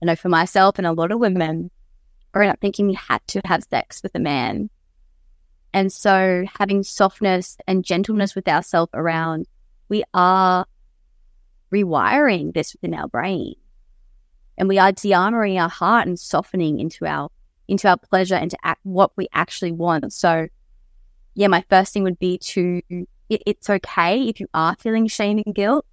I 0.03 0.07
know 0.07 0.17
for 0.17 0.29
myself 0.29 0.79
and 0.79 0.87
a 0.87 0.93
lot 0.93 1.13
of 1.13 1.19
women, 1.19 1.71
grown 2.33 2.49
up 2.49 2.61
thinking 2.61 2.87
we 2.87 2.95
had 2.95 3.27
to 3.29 3.41
have 3.45 3.65
sex 3.65 4.03
with 4.03 4.15
a 4.15 4.19
man. 4.19 4.71
And 5.75 5.93
so 5.93 6.45
having 6.59 6.83
softness 6.83 7.57
and 7.67 7.85
gentleness 7.85 8.35
with 8.35 8.49
ourselves 8.49 8.91
around, 8.95 9.47
we 9.89 10.05
are 10.13 10.67
rewiring 11.73 12.53
this 12.53 12.75
within 12.75 12.95
our 12.95 13.09
brain. 13.09 13.55
And 14.59 14.69
we 14.69 14.79
are 14.79 14.93
de-armoring 14.93 15.61
our 15.61 15.71
heart 15.71 16.07
and 16.07 16.19
softening 16.19 16.79
into 16.79 17.07
our 17.07 17.31
into 17.69 17.89
our 17.89 17.97
pleasure 17.97 18.35
and 18.35 18.51
to 18.51 18.59
act 18.65 18.81
what 18.83 19.13
we 19.17 19.29
actually 19.33 19.73
want. 19.73 20.13
So 20.13 20.49
yeah, 21.35 21.47
my 21.47 21.65
first 21.71 21.93
thing 21.93 22.03
would 22.03 22.19
be 22.19 22.39
to 22.39 22.83
it, 22.91 23.43
it's 23.47 23.71
okay 23.71 24.23
if 24.29 24.41
you 24.41 24.47
are 24.53 24.77
feeling 24.79 25.07
shame 25.07 25.43
and 25.45 25.55
guilt 25.55 25.87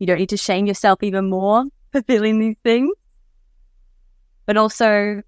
you 0.00 0.06
don't 0.06 0.18
need 0.18 0.30
to 0.30 0.36
shame 0.36 0.66
yourself 0.66 1.02
even 1.02 1.30
more 1.30 1.64
for 1.92 2.02
feeling 2.02 2.40
these 2.40 2.56
things. 2.64 2.90
But 4.46 4.56
also 4.56 5.22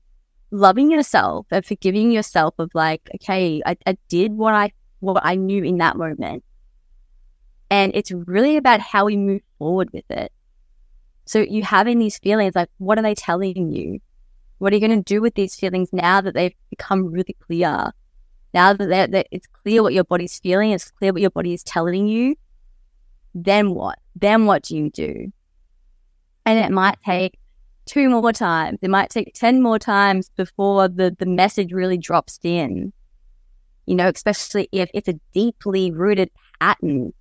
loving 0.51 0.91
yourself 0.91 1.47
and 1.51 1.65
forgiving 1.65 2.11
yourself 2.11 2.55
of 2.59 2.71
like, 2.75 3.09
okay, 3.17 3.63
I, 3.65 3.77
I 3.87 3.97
did 4.09 4.33
what 4.33 4.55
I 4.55 4.73
what 4.99 5.21
I 5.25 5.37
knew 5.37 5.63
in 5.63 5.79
that 5.79 5.97
moment. 5.97 6.43
And 7.71 7.93
it's 7.95 8.11
really 8.11 8.57
about 8.57 8.81
how 8.81 9.07
we 9.07 9.17
move 9.17 9.43
forward 9.59 9.91
with 9.93 10.11
it. 10.11 10.33
So 11.25 11.41
you 11.41 11.63
having 11.63 11.99
these 11.99 12.19
feelings, 12.19 12.55
like 12.55 12.69
what 12.79 12.99
are 12.99 13.03
they 13.03 13.15
telling 13.15 13.73
you? 13.73 14.01
What 14.59 14.73
are 14.73 14.77
you 14.77 14.87
going 14.87 15.03
to 15.03 15.15
do 15.15 15.21
with 15.21 15.35
these 15.35 15.57
feelings 15.57 15.89
now 15.93 16.21
that 16.21 16.35
they've 16.35 16.55
become 16.71 17.07
really 17.07 17.37
clear? 17.41 17.91
Now 18.55 18.73
that, 18.75 19.11
that 19.11 19.27
it's 19.31 19.47
clear 19.47 19.83
what 19.83 19.93
your 19.93 20.05
body's 20.05 20.39
feeling, 20.39 20.71
it's 20.71 20.91
clear 20.91 21.13
what 21.13 21.23
your 21.23 21.31
body 21.31 21.53
is 21.53 21.63
telling 21.63 22.07
you. 22.07 22.37
Then 23.35 23.75
what? 23.75 23.99
Then 24.17 24.47
what 24.47 24.63
do 24.63 24.77
you 24.77 24.91
do? 24.91 25.33
And 26.45 26.59
it 26.59 26.71
might 26.71 26.99
take 27.05 27.39
two 27.87 28.09
more 28.09 28.33
times. 28.33 28.79
It 28.83 28.91
might 28.91 29.11
take 29.11 29.35
10 29.35 29.63
more 29.63 29.79
times 29.79 30.31
before 30.37 30.89
the, 30.89 31.15
the 31.19 31.27
message 31.27 31.73
really 31.73 31.99
drops 31.99 32.39
in. 32.43 32.93
You 33.87 33.97
know, 33.97 34.09
especially 34.09 34.69
if 34.73 34.91
it's 34.95 35.09
a 35.09 35.19
deeply 35.35 35.91
rooted 35.91 36.31
pattern 36.61 37.13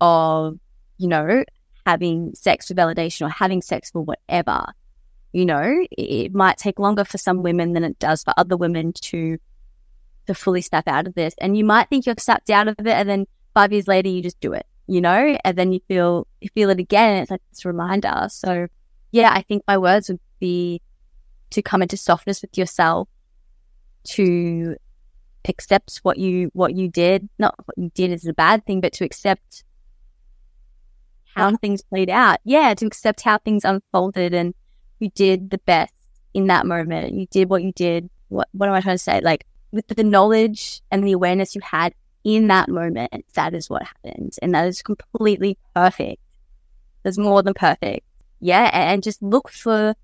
of, 0.00 0.58
you 0.96 1.08
know, 1.08 1.44
having 1.84 2.34
sex 2.34 2.68
for 2.68 2.74
validation 2.74 3.26
or 3.26 3.28
having 3.28 3.60
sex 3.60 3.90
for 3.90 4.00
whatever. 4.00 4.64
You 5.32 5.44
know, 5.44 5.84
it 5.90 6.34
might 6.34 6.56
take 6.56 6.78
longer 6.78 7.04
for 7.04 7.18
some 7.18 7.42
women 7.42 7.74
than 7.74 7.84
it 7.84 7.98
does 7.98 8.22
for 8.22 8.32
other 8.36 8.56
women 8.56 8.92
to 8.94 9.38
to 10.26 10.34
fully 10.34 10.60
snap 10.60 10.88
out 10.88 11.06
of 11.06 11.14
this. 11.14 11.34
And 11.38 11.56
you 11.56 11.64
might 11.64 11.88
think 11.88 12.06
you've 12.06 12.18
snapped 12.18 12.50
out 12.50 12.66
of 12.66 12.74
it 12.80 12.86
and 12.88 13.08
then 13.08 13.26
five 13.54 13.72
years 13.72 13.86
later 13.86 14.08
you 14.08 14.22
just 14.22 14.40
do 14.40 14.52
it 14.52 14.66
you 14.86 15.00
know, 15.00 15.36
and 15.44 15.58
then 15.58 15.72
you 15.72 15.80
feel 15.88 16.26
you 16.40 16.48
feel 16.54 16.70
it 16.70 16.78
again. 16.78 17.22
It's 17.22 17.30
like 17.30 17.42
this 17.50 17.64
reminder. 17.64 18.26
So 18.30 18.68
yeah, 19.12 19.32
I 19.32 19.42
think 19.42 19.62
my 19.66 19.78
words 19.78 20.08
would 20.08 20.20
be 20.40 20.80
to 21.50 21.62
come 21.62 21.82
into 21.82 21.96
softness 21.96 22.42
with 22.42 22.56
yourself, 22.56 23.08
to 24.04 24.76
accept 25.48 25.98
what 26.02 26.18
you 26.18 26.50
what 26.52 26.74
you 26.74 26.88
did. 26.88 27.28
Not 27.38 27.54
what 27.64 27.78
you 27.78 27.90
did 27.94 28.12
is 28.12 28.26
a 28.26 28.32
bad 28.32 28.64
thing, 28.66 28.80
but 28.80 28.92
to 28.94 29.04
accept 29.04 29.64
how 31.34 31.54
things 31.56 31.82
played 31.82 32.10
out. 32.10 32.38
Yeah, 32.44 32.74
to 32.74 32.86
accept 32.86 33.22
how 33.22 33.38
things 33.38 33.64
unfolded 33.64 34.34
and 34.34 34.54
you 34.98 35.10
did 35.10 35.50
the 35.50 35.58
best 35.58 35.92
in 36.32 36.46
that 36.46 36.66
moment. 36.66 37.14
You 37.14 37.26
did 37.26 37.50
what 37.50 37.62
you 37.62 37.72
did. 37.72 38.08
What 38.28 38.48
what 38.52 38.68
am 38.68 38.74
I 38.74 38.80
trying 38.80 38.96
to 38.96 39.02
say? 39.02 39.20
Like 39.20 39.44
with 39.72 39.88
the 39.88 40.04
knowledge 40.04 40.82
and 40.90 41.04
the 41.04 41.12
awareness 41.12 41.54
you 41.54 41.60
had 41.60 41.94
in 42.26 42.48
that 42.48 42.68
moment, 42.68 43.24
that 43.34 43.54
is 43.54 43.70
what 43.70 43.84
happens. 43.84 44.36
And 44.38 44.52
that 44.52 44.66
is 44.66 44.82
completely 44.82 45.56
perfect. 45.76 46.20
There's 47.04 47.18
more 47.18 47.40
than 47.40 47.54
perfect. 47.54 48.04
Yeah. 48.40 48.68
And 48.72 49.00
just 49.00 49.22
look 49.22 49.48
for, 49.48 49.94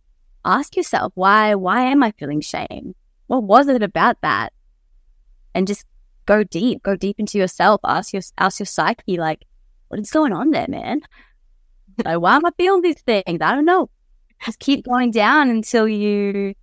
ask 0.45 0.77
yourself, 0.77 1.11
why, 1.17 1.57
why 1.57 1.83
am 1.83 2.05
I 2.05 2.13
feeling 2.13 2.41
shame? 2.41 2.95
What 3.27 3.43
was 3.43 3.67
it 3.67 3.83
about 3.83 4.21
that? 4.23 4.53
And 5.53 5.67
just 5.67 5.85
go 6.25 6.45
deep, 6.45 6.85
go 6.85 6.95
deep 6.95 7.19
into 7.19 7.39
yourself. 7.39 7.81
Ask 7.83 8.13
your, 8.13 8.23
ask 8.39 8.61
your 8.61 8.67
psyche, 8.67 9.17
like, 9.17 9.45
what 9.89 9.99
is 9.99 10.13
going 10.13 10.33
on 10.33 10.53
there, 10.53 10.69
man? 10.69 11.01
like, 12.05 12.21
why 12.21 12.37
am 12.37 12.47
I 12.47 12.51
feeling 12.57 12.83
these 12.83 13.01
things? 13.01 13.41
I 13.41 13.53
don't 13.53 13.65
know. 13.65 13.91
Just 14.45 14.61
keep 14.61 14.85
going 14.85 15.11
down 15.11 15.51
until 15.51 15.89
you, 15.89 16.55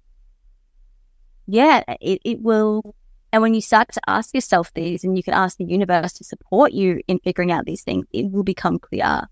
yeah, 1.48 1.84
it, 2.00 2.22
it 2.24 2.42
will 2.42 2.96
and 3.32 3.42
when 3.42 3.54
you 3.54 3.62
start 3.62 3.92
to 3.94 4.02
ask 4.08 4.34
yourself 4.34 4.74
these 4.74 5.04
and 5.04 5.16
you 5.16 5.24
can 5.24 5.34
ask 5.34 5.58
the 5.58 5.66
universe 5.66 6.14
to 6.14 6.24
support 6.24 6.72
you 6.72 7.02
in 7.08 7.20
figuring 7.20 7.52
out 7.52 7.66
these 7.66 7.84
things, 7.84 8.06
it 8.12 8.32
will 8.32 8.44
become 8.44 8.80
clear. 8.80 9.28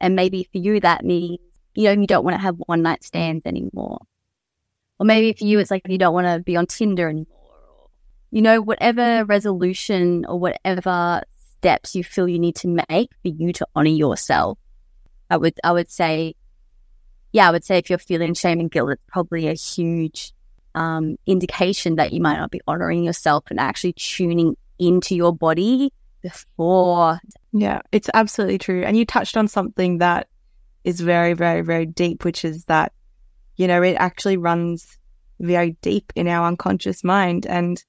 And 0.00 0.14
maybe 0.14 0.46
for 0.52 0.58
you, 0.58 0.80
that 0.80 1.04
means, 1.04 1.38
you 1.74 1.84
know, 1.84 2.00
you 2.00 2.06
don't 2.06 2.24
want 2.24 2.34
to 2.36 2.42
have 2.42 2.56
one 2.66 2.82
night 2.82 3.02
stands 3.02 3.46
anymore. 3.46 4.00
Or 4.98 5.06
maybe 5.06 5.32
for 5.32 5.44
you, 5.44 5.58
it's 5.58 5.70
like 5.70 5.82
you 5.88 5.96
don't 5.96 6.12
want 6.12 6.26
to 6.26 6.40
be 6.40 6.56
on 6.56 6.66
Tinder 6.66 7.08
anymore. 7.08 7.88
You 8.30 8.42
know, 8.42 8.60
whatever 8.60 9.24
resolution 9.24 10.26
or 10.26 10.38
whatever 10.38 11.22
steps 11.58 11.94
you 11.94 12.04
feel 12.04 12.28
you 12.28 12.38
need 12.38 12.56
to 12.56 12.68
make 12.68 13.10
for 13.22 13.28
you 13.28 13.52
to 13.54 13.66
honor 13.74 13.88
yourself. 13.88 14.58
I 15.30 15.38
would, 15.38 15.58
I 15.64 15.72
would 15.72 15.90
say, 15.90 16.34
yeah, 17.32 17.48
I 17.48 17.52
would 17.52 17.64
say 17.64 17.78
if 17.78 17.88
you're 17.88 17.98
feeling 17.98 18.34
shame 18.34 18.60
and 18.60 18.70
guilt, 18.70 18.90
it's 18.90 19.02
probably 19.08 19.48
a 19.48 19.54
huge 19.54 20.34
um, 20.74 21.16
indication 21.26 21.96
that 21.96 22.12
you 22.12 22.20
might 22.20 22.38
not 22.38 22.50
be 22.50 22.60
honoring 22.66 23.04
yourself 23.04 23.44
and 23.50 23.60
actually 23.60 23.92
tuning 23.94 24.56
into 24.78 25.14
your 25.14 25.34
body 25.34 25.92
before. 26.22 27.20
Yeah, 27.52 27.80
it's 27.92 28.10
absolutely 28.14 28.58
true. 28.58 28.82
And 28.82 28.96
you 28.96 29.04
touched 29.04 29.36
on 29.36 29.46
something 29.48 29.98
that 29.98 30.28
is 30.82 31.00
very, 31.00 31.34
very, 31.34 31.60
very 31.60 31.86
deep, 31.86 32.24
which 32.24 32.44
is 32.44 32.64
that, 32.64 32.92
you 33.56 33.66
know, 33.66 33.82
it 33.82 33.94
actually 33.94 34.36
runs 34.36 34.98
very 35.40 35.76
deep 35.82 36.12
in 36.16 36.28
our 36.28 36.46
unconscious 36.46 37.04
mind. 37.04 37.46
And 37.46 37.82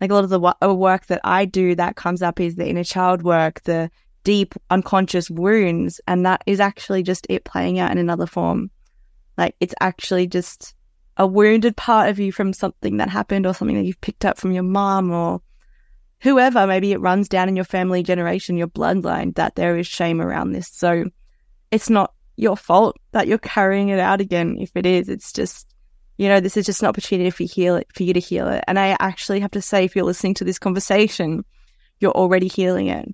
like 0.00 0.10
a 0.10 0.14
lot 0.14 0.24
of 0.24 0.30
the 0.30 0.40
wo- 0.40 0.74
work 0.74 1.06
that 1.06 1.20
I 1.24 1.44
do 1.44 1.74
that 1.74 1.96
comes 1.96 2.22
up 2.22 2.40
is 2.40 2.56
the 2.56 2.68
inner 2.68 2.84
child 2.84 3.22
work, 3.22 3.62
the 3.64 3.90
deep 4.24 4.54
unconscious 4.70 5.30
wounds. 5.30 6.00
And 6.06 6.24
that 6.26 6.42
is 6.46 6.60
actually 6.60 7.02
just 7.02 7.26
it 7.28 7.44
playing 7.44 7.78
out 7.78 7.90
in 7.90 7.98
another 7.98 8.26
form. 8.26 8.70
Like 9.36 9.56
it's 9.60 9.74
actually 9.80 10.26
just 10.26 10.74
a 11.18 11.26
wounded 11.26 11.76
part 11.76 12.08
of 12.08 12.18
you 12.20 12.30
from 12.30 12.52
something 12.52 12.96
that 12.98 13.08
happened 13.10 13.44
or 13.44 13.52
something 13.52 13.76
that 13.76 13.84
you've 13.84 14.00
picked 14.00 14.24
up 14.24 14.38
from 14.38 14.52
your 14.52 14.62
mom 14.62 15.10
or 15.10 15.42
whoever. 16.20 16.66
Maybe 16.66 16.92
it 16.92 17.00
runs 17.00 17.28
down 17.28 17.48
in 17.48 17.56
your 17.56 17.64
family 17.64 18.04
generation, 18.04 18.56
your 18.56 18.68
bloodline, 18.68 19.34
that 19.34 19.56
there 19.56 19.76
is 19.76 19.86
shame 19.86 20.20
around 20.20 20.52
this. 20.52 20.68
So 20.68 21.06
it's 21.72 21.90
not 21.90 22.14
your 22.36 22.56
fault 22.56 22.96
that 23.10 23.26
you're 23.26 23.38
carrying 23.38 23.88
it 23.88 23.98
out 23.98 24.20
again. 24.20 24.56
If 24.60 24.70
it 24.76 24.86
is, 24.86 25.08
it's 25.08 25.32
just, 25.32 25.74
you 26.18 26.28
know, 26.28 26.38
this 26.38 26.56
is 26.56 26.64
just 26.64 26.82
an 26.82 26.88
opportunity 26.88 27.30
for 27.30 27.42
heal 27.42 27.74
it, 27.74 27.88
for 27.92 28.04
you 28.04 28.14
to 28.14 28.20
heal 28.20 28.48
it. 28.48 28.62
And 28.68 28.78
I 28.78 28.96
actually 29.00 29.40
have 29.40 29.50
to 29.52 29.62
say, 29.62 29.84
if 29.84 29.96
you're 29.96 30.04
listening 30.04 30.34
to 30.34 30.44
this 30.44 30.58
conversation, 30.60 31.44
you're 31.98 32.12
already 32.12 32.46
healing 32.46 32.86
it 32.86 33.08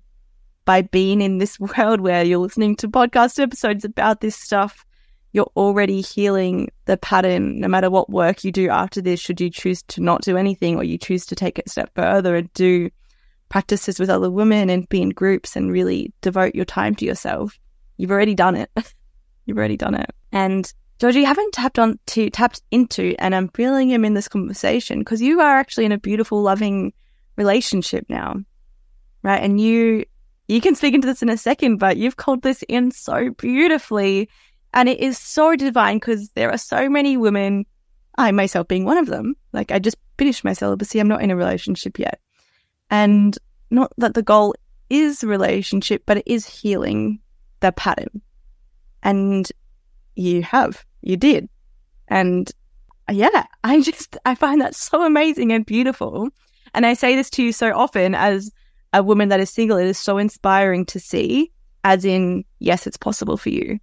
by 0.63 0.83
being 0.83 1.21
in 1.21 1.39
this 1.39 1.59
world 1.77 2.01
where 2.01 2.23
you're 2.23 2.37
listening 2.37 2.75
to 2.77 2.87
podcast 2.87 3.41
episodes 3.41 3.83
about 3.83 4.21
this 4.21 4.35
stuff 4.35 4.85
you're 5.35 5.51
already 5.57 5.99
healing 5.99 6.69
the 6.85 6.95
pattern 6.95 7.59
no 7.59 7.67
matter 7.67 7.89
what 7.89 8.09
work 8.09 8.45
you 8.45 8.51
do 8.51 8.69
after 8.69 9.01
this 9.01 9.19
should 9.19 9.41
you 9.41 9.49
choose 9.49 9.83
to 9.83 10.01
not 10.01 10.21
do 10.21 10.37
anything 10.37 10.77
or 10.77 10.83
you 10.83 10.97
choose 10.97 11.25
to 11.25 11.35
take 11.35 11.59
it 11.59 11.67
a 11.67 11.69
step 11.69 11.91
further 11.93 12.37
and 12.37 12.51
do 12.53 12.89
practices 13.49 13.99
with 13.99 14.09
other 14.09 14.31
women 14.31 14.69
and 14.69 14.87
be 14.87 15.01
in 15.01 15.09
groups 15.09 15.57
and 15.57 15.71
really 15.71 16.13
devote 16.21 16.55
your 16.55 16.63
time 16.63 16.95
to 16.95 17.05
yourself 17.05 17.59
you've 17.97 18.11
already 18.11 18.35
done 18.35 18.55
it. 18.55 18.69
You've 19.45 19.57
already 19.57 19.77
done 19.77 19.93
it. 19.95 20.09
And 20.31 20.71
georgie 20.97 21.19
you 21.19 21.25
haven't 21.25 21.53
tapped 21.53 21.77
on 21.77 21.99
to 22.05 22.29
tapped 22.29 22.61
into 22.71 23.13
and 23.19 23.35
i'm 23.35 23.49
feeling 23.49 23.89
him 23.89 24.05
in 24.05 24.13
this 24.13 24.29
conversation 24.29 24.99
because 24.99 25.21
you 25.21 25.41
are 25.41 25.57
actually 25.57 25.83
in 25.83 25.91
a 25.91 25.97
beautiful 25.97 26.41
loving 26.41 26.93
relationship 27.35 28.05
now 28.07 28.37
right? 29.21 29.43
And 29.43 29.59
you 29.59 30.05
you 30.47 30.61
can 30.61 30.75
speak 30.75 30.93
into 30.93 31.07
this 31.07 31.21
in 31.21 31.29
a 31.29 31.37
second 31.37 31.77
but 31.77 31.97
you've 31.97 32.15
called 32.15 32.43
this 32.43 32.63
in 32.69 32.91
so 32.91 33.29
beautifully 33.31 34.29
and 34.75 34.89
it 34.89 34.99
is 34.99 35.17
so 35.17 35.55
divine 35.55 35.95
because 35.97 36.29
there 36.31 36.51
are 36.51 36.57
so 36.57 36.89
many 36.89 37.15
women, 37.15 37.65
I 38.17 38.31
myself 38.31 38.67
being 38.67 38.83
one 38.83 38.97
of 38.97 39.07
them. 39.07 39.35
Like 39.53 39.71
I 39.71 39.79
just 39.79 39.95
finished 40.17 40.43
my 40.43 40.51
celibacy. 40.51 40.99
I'm 40.99 41.07
not 41.07 41.21
in 41.21 41.31
a 41.31 41.35
relationship 41.35 41.97
yet. 41.97 42.19
And 42.91 43.37
not 43.71 43.93
that 43.97 44.13
the 44.13 44.21
goal 44.21 44.53
is 44.89 45.23
relationship, 45.23 46.03
but 46.05 46.17
it 46.17 46.27
is 46.27 46.45
healing 46.45 47.19
the 47.61 47.71
pattern. 47.71 48.21
And 49.01 49.49
you 50.15 50.43
have, 50.43 50.85
you 51.01 51.15
did. 51.15 51.47
And 52.09 52.51
yeah, 53.09 53.45
I 53.63 53.79
just, 53.79 54.17
I 54.25 54.35
find 54.35 54.59
that 54.59 54.75
so 54.75 55.03
amazing 55.03 55.53
and 55.53 55.65
beautiful. 55.65 56.29
And 56.73 56.85
I 56.85 56.95
say 56.95 57.15
this 57.15 57.29
to 57.31 57.43
you 57.43 57.53
so 57.53 57.71
often 57.73 58.13
as 58.13 58.51
a 58.91 59.01
woman 59.01 59.29
that 59.29 59.39
is 59.39 59.49
single. 59.49 59.77
It 59.77 59.87
is 59.87 59.97
so 59.97 60.17
inspiring 60.17 60.85
to 60.87 60.99
see, 60.99 61.49
as 61.85 62.03
in, 62.03 62.43
yes, 62.59 62.85
it's 62.85 62.97
possible 62.97 63.37
for 63.37 63.49
you. 63.49 63.79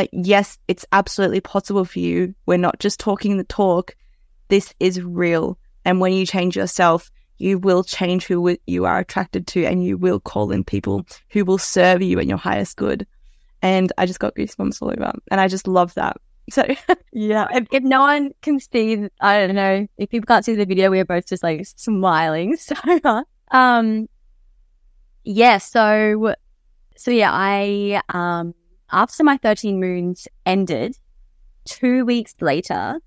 Like, 0.00 0.08
yes, 0.14 0.56
it's 0.66 0.86
absolutely 0.92 1.42
possible 1.42 1.84
for 1.84 1.98
you. 1.98 2.34
We're 2.46 2.56
not 2.56 2.78
just 2.78 2.98
talking 2.98 3.36
the 3.36 3.44
talk. 3.44 3.94
This 4.48 4.72
is 4.80 5.02
real. 5.02 5.58
And 5.84 6.00
when 6.00 6.14
you 6.14 6.24
change 6.24 6.56
yourself, 6.56 7.10
you 7.36 7.58
will 7.58 7.84
change 7.84 8.24
who 8.24 8.56
you 8.66 8.86
are 8.86 8.98
attracted 8.98 9.46
to 9.48 9.66
and 9.66 9.84
you 9.84 9.98
will 9.98 10.18
call 10.18 10.52
in 10.52 10.64
people 10.64 11.04
who 11.28 11.44
will 11.44 11.58
serve 11.58 12.00
you 12.00 12.18
and 12.18 12.30
your 12.30 12.38
highest 12.38 12.78
good. 12.78 13.06
And 13.60 13.92
I 13.98 14.06
just 14.06 14.20
got 14.20 14.34
goosebumps 14.34 14.80
all 14.80 14.88
over. 14.88 15.12
And 15.30 15.38
I 15.38 15.48
just 15.48 15.68
love 15.68 15.92
that. 15.96 16.16
So, 16.48 16.64
yeah, 17.12 17.48
if, 17.52 17.66
if, 17.70 17.82
no 17.82 18.00
one 18.00 18.30
can 18.40 18.58
see, 18.58 19.06
I 19.20 19.46
don't 19.46 19.54
know, 19.54 19.86
if 19.98 20.08
people 20.08 20.26
can't 20.26 20.46
see 20.46 20.54
the 20.54 20.64
video, 20.64 20.90
we 20.90 21.00
are 21.00 21.04
both 21.04 21.26
just 21.26 21.42
like 21.42 21.66
smiling. 21.76 22.56
So, 22.58 22.74
um, 23.50 24.08
yeah, 25.24 25.58
so, 25.58 26.36
so 26.96 27.10
yeah, 27.10 27.30
I, 27.30 28.00
um, 28.08 28.54
after 28.92 29.24
my 29.24 29.36
13 29.36 29.80
moons 29.80 30.28
ended, 30.46 30.96
two 31.64 32.04
weeks 32.04 32.34
later, 32.40 32.98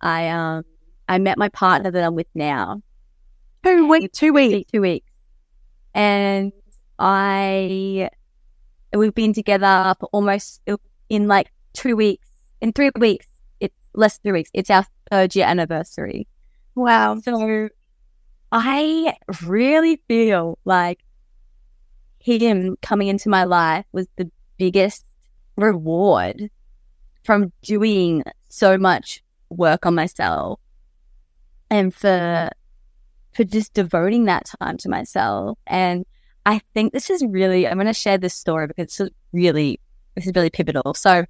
I 0.00 0.28
um 0.28 0.64
I 1.08 1.18
met 1.18 1.38
my 1.38 1.48
partner 1.48 1.90
that 1.90 2.04
I'm 2.04 2.14
with 2.14 2.28
now. 2.34 2.82
Two 3.64 3.88
weeks, 3.88 4.18
two 4.18 4.32
weeks, 4.32 4.70
two 4.70 4.80
weeks, 4.80 5.12
and 5.94 6.52
I 6.98 8.10
we've 8.94 9.14
been 9.14 9.32
together 9.32 9.94
for 9.98 10.08
almost 10.12 10.60
in 11.08 11.28
like 11.28 11.50
two 11.72 11.96
weeks. 11.96 12.26
In 12.60 12.72
three 12.72 12.90
weeks, 12.98 13.26
it's 13.60 13.74
less 13.94 14.18
than 14.18 14.30
three 14.30 14.40
weeks. 14.40 14.50
It's 14.54 14.70
our 14.70 14.86
third 15.10 15.34
year 15.34 15.46
anniversary. 15.46 16.26
Wow! 16.74 17.18
So 17.20 17.68
I 18.52 19.16
really 19.44 20.00
feel 20.08 20.58
like 20.64 21.00
him 22.18 22.76
coming 22.82 23.08
into 23.08 23.28
my 23.28 23.44
life 23.44 23.84
was 23.92 24.06
the 24.16 24.30
biggest 24.58 25.05
reward 25.56 26.50
from 27.24 27.52
doing 27.62 28.22
so 28.48 28.78
much 28.78 29.22
work 29.50 29.86
on 29.86 29.94
myself 29.94 30.60
and 31.70 31.94
for 31.94 32.50
for 33.34 33.44
just 33.44 33.74
devoting 33.74 34.24
that 34.24 34.50
time 34.60 34.76
to 34.78 34.88
myself. 34.88 35.58
And 35.66 36.04
i 36.46 36.60
think 36.74 36.92
this 36.92 37.10
is 37.10 37.24
really 37.28 37.66
i'm 37.66 37.74
going 37.74 37.88
to 37.88 37.92
share 37.92 38.16
this 38.16 38.32
story 38.32 38.68
because 38.68 39.00
it's 39.00 39.10
really 39.32 39.80
this 40.14 40.26
is 40.26 40.32
really 40.34 40.50
pivotal. 40.50 40.94
So 40.94 41.24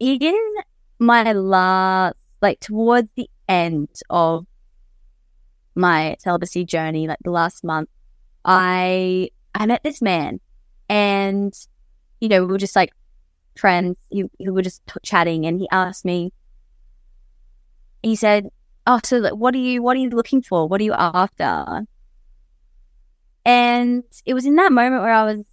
in 0.00 0.54
my 0.98 1.32
last 1.32 2.16
like 2.40 2.60
towards 2.60 3.10
the 3.16 3.28
end 3.48 3.88
of 4.10 4.46
my 5.74 6.16
celibacy 6.18 6.64
journey 6.64 7.06
like 7.06 7.18
the 7.24 7.30
last 7.30 7.62
month 7.64 7.88
i 8.44 9.28
i 9.54 9.66
met 9.66 9.82
this 9.82 10.02
man 10.02 10.40
and 10.88 11.54
you 12.20 12.28
know, 12.28 12.44
we 12.44 12.52
were 12.52 12.58
just 12.58 12.76
like 12.76 12.92
friends. 13.56 13.98
He, 14.10 14.24
we 14.38 14.50
were 14.50 14.62
just 14.62 14.86
t- 14.86 15.00
chatting, 15.02 15.46
and 15.46 15.60
he 15.60 15.68
asked 15.70 16.04
me. 16.04 16.32
He 18.02 18.16
said, 18.16 18.48
"Oh, 18.86 19.00
so 19.04 19.34
what 19.34 19.54
are 19.54 19.58
you? 19.58 19.82
What 19.82 19.96
are 19.96 20.00
you 20.00 20.10
looking 20.10 20.42
for? 20.42 20.68
What 20.68 20.80
are 20.80 20.84
you 20.84 20.94
after?" 20.94 21.86
And 23.44 24.04
it 24.26 24.34
was 24.34 24.44
in 24.44 24.56
that 24.56 24.72
moment 24.72 25.02
where 25.02 25.12
I 25.12 25.24
was, 25.24 25.46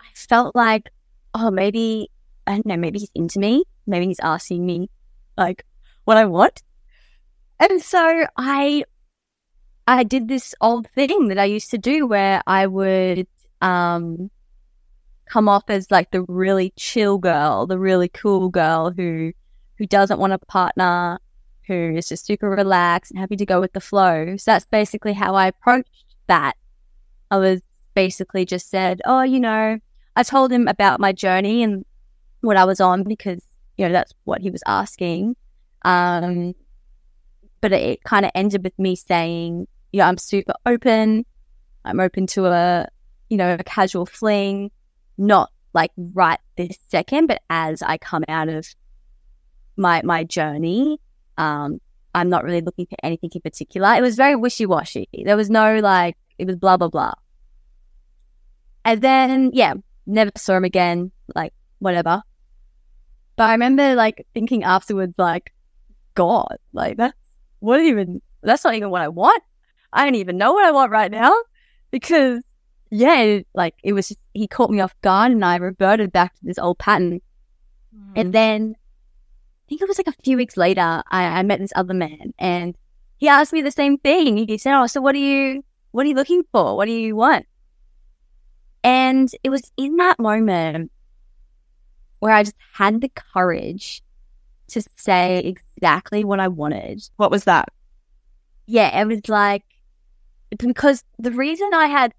I 0.00 0.06
felt 0.14 0.54
like, 0.54 0.90
oh, 1.34 1.50
maybe 1.50 2.10
I 2.46 2.52
don't 2.52 2.66
know, 2.66 2.76
maybe 2.76 2.98
he's 2.98 3.10
into 3.14 3.38
me. 3.38 3.64
Maybe 3.86 4.06
he's 4.06 4.20
asking 4.20 4.66
me 4.66 4.90
like 5.36 5.64
what 6.04 6.16
I 6.16 6.26
want. 6.26 6.62
And 7.58 7.80
so 7.82 8.26
I 8.36 8.84
I 9.86 10.04
did 10.04 10.28
this 10.28 10.54
old 10.60 10.88
thing 10.90 11.28
that 11.28 11.38
I 11.38 11.44
used 11.44 11.70
to 11.70 11.78
do 11.78 12.06
where 12.06 12.42
I 12.46 12.66
would 12.66 13.26
um 13.60 14.30
come 15.30 15.48
off 15.48 15.64
as 15.68 15.90
like 15.90 16.10
the 16.10 16.22
really 16.22 16.72
chill 16.76 17.18
girl, 17.18 17.66
the 17.66 17.78
really 17.78 18.08
cool 18.08 18.48
girl 18.48 18.90
who 18.90 19.32
who 19.78 19.86
doesn't 19.86 20.18
want 20.18 20.32
a 20.32 20.38
partner, 20.38 21.18
who 21.66 21.94
is 21.96 22.08
just 22.08 22.26
super 22.26 22.50
relaxed 22.50 23.12
and 23.12 23.20
happy 23.20 23.36
to 23.36 23.46
go 23.46 23.60
with 23.60 23.72
the 23.72 23.80
flow. 23.80 24.36
So 24.36 24.50
that's 24.50 24.66
basically 24.66 25.14
how 25.14 25.34
I 25.34 25.46
approached 25.46 26.04
that. 26.26 26.54
I 27.30 27.38
was 27.38 27.62
basically 27.94 28.44
just 28.44 28.68
said, 28.68 29.00
"Oh, 29.04 29.22
you 29.22 29.40
know, 29.40 29.78
I 30.16 30.22
told 30.24 30.52
him 30.52 30.66
about 30.68 31.00
my 31.00 31.12
journey 31.12 31.62
and 31.62 31.84
what 32.40 32.56
I 32.56 32.64
was 32.64 32.80
on 32.80 33.04
because 33.04 33.42
you 33.78 33.86
know 33.86 33.92
that's 33.92 34.12
what 34.24 34.42
he 34.42 34.50
was 34.50 34.62
asking." 34.66 35.36
Um, 35.82 36.54
but 37.60 37.72
it, 37.72 37.82
it 37.82 38.04
kind 38.04 38.24
of 38.24 38.32
ended 38.34 38.64
with 38.64 38.76
me 38.78 38.96
saying, 38.96 39.68
"Yeah, 39.92 40.08
I'm 40.08 40.18
super 40.18 40.54
open. 40.66 41.24
I'm 41.84 42.00
open 42.00 42.26
to 42.28 42.46
a 42.46 42.88
you 43.28 43.36
know 43.36 43.54
a 43.54 43.64
casual 43.64 44.06
fling." 44.06 44.72
Not 45.20 45.50
like 45.72 45.92
right 45.96 46.40
this 46.56 46.76
second, 46.88 47.28
but 47.28 47.42
as 47.48 47.82
I 47.82 47.98
come 47.98 48.24
out 48.28 48.48
of 48.48 48.66
my 49.76 50.02
my 50.02 50.24
journey, 50.24 50.98
um, 51.38 51.80
I'm 52.14 52.28
not 52.28 52.44
really 52.44 52.60
looking 52.60 52.86
for 52.86 52.96
anything 53.02 53.30
in 53.34 53.40
particular. 53.40 53.94
It 53.94 54.02
was 54.02 54.16
very 54.16 54.34
wishy 54.34 54.66
washy. 54.66 55.08
There 55.24 55.36
was 55.36 55.50
no 55.50 55.78
like 55.78 56.16
it 56.38 56.46
was 56.46 56.56
blah 56.56 56.76
blah 56.76 56.88
blah. 56.88 57.14
And 58.84 59.00
then 59.02 59.50
yeah, 59.52 59.74
never 60.06 60.32
saw 60.36 60.56
him 60.56 60.64
again. 60.64 61.12
Like 61.34 61.52
whatever. 61.78 62.22
But 63.36 63.48
I 63.48 63.52
remember 63.52 63.94
like 63.94 64.26
thinking 64.34 64.64
afterwards, 64.64 65.14
like, 65.16 65.52
God, 66.14 66.56
like 66.72 66.96
that's 66.96 67.16
what 67.60 67.80
even 67.80 68.20
that's 68.42 68.64
not 68.64 68.74
even 68.74 68.90
what 68.90 69.02
I 69.02 69.08
want. 69.08 69.42
I 69.92 70.04
don't 70.04 70.16
even 70.16 70.36
know 70.36 70.52
what 70.52 70.64
I 70.64 70.72
want 70.72 70.92
right 70.92 71.10
now. 71.10 71.34
because 71.90 72.42
yeah, 72.90 73.20
it, 73.20 73.46
like 73.54 73.74
it 73.82 73.92
was 73.92 74.08
just, 74.08 74.20
he 74.34 74.48
caught 74.48 74.70
me 74.70 74.80
off 74.80 75.00
guard 75.00 75.32
and 75.32 75.44
I 75.44 75.56
reverted 75.56 76.12
back 76.12 76.34
to 76.34 76.40
this 76.44 76.58
old 76.58 76.78
pattern. 76.78 77.20
Mm. 77.96 78.12
And 78.16 78.32
then 78.32 78.74
I 78.76 79.62
think 79.68 79.80
it 79.80 79.88
was 79.88 79.98
like 79.98 80.08
a 80.08 80.22
few 80.24 80.36
weeks 80.36 80.56
later, 80.56 81.02
I, 81.10 81.24
I 81.24 81.42
met 81.42 81.60
this 81.60 81.72
other 81.76 81.94
man 81.94 82.34
and 82.38 82.76
he 83.18 83.28
asked 83.28 83.52
me 83.52 83.62
the 83.62 83.70
same 83.70 83.98
thing. 83.98 84.36
He 84.36 84.58
said, 84.58 84.78
Oh, 84.78 84.86
so 84.86 85.00
what 85.00 85.14
are 85.14 85.18
you, 85.18 85.62
what 85.92 86.04
are 86.04 86.08
you 86.08 86.14
looking 86.14 86.42
for? 86.50 86.76
What 86.76 86.86
do 86.86 86.92
you 86.92 87.14
want? 87.14 87.46
And 88.82 89.30
it 89.44 89.50
was 89.50 89.70
in 89.76 89.96
that 89.96 90.18
moment 90.18 90.90
where 92.18 92.32
I 92.32 92.42
just 92.42 92.56
had 92.72 93.00
the 93.00 93.10
courage 93.10 94.02
to 94.68 94.82
say 94.96 95.38
exactly 95.40 96.24
what 96.24 96.40
I 96.40 96.48
wanted. 96.48 97.02
What 97.16 97.30
was 97.30 97.44
that? 97.44 97.68
Yeah, 98.66 99.00
it 99.00 99.06
was 99.06 99.28
like, 99.28 99.64
because 100.58 101.04
the 101.18 101.32
reason 101.32 101.70
I 101.74 101.86
had 101.86 102.12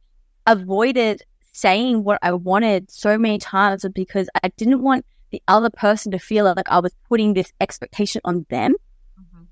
avoided 0.48 1.24
saying 1.54 2.04
what 2.04 2.20
I 2.22 2.34
wanted 2.34 2.90
so 2.90 3.18
many 3.18 3.38
times 3.38 3.86
because 3.94 4.30
I 4.44 4.50
didn't 4.58 4.82
want 4.82 5.06
the 5.32 5.42
other 5.48 5.70
person 5.70 6.12
to 6.12 6.20
feel 6.20 6.46
like 6.46 6.70
I 6.70 6.80
was 6.80 6.94
putting 7.08 7.34
this 7.34 7.52
expectation 7.60 8.22
on 8.26 8.46
them. 8.50 8.76
Mm-hmm. 9.20 9.44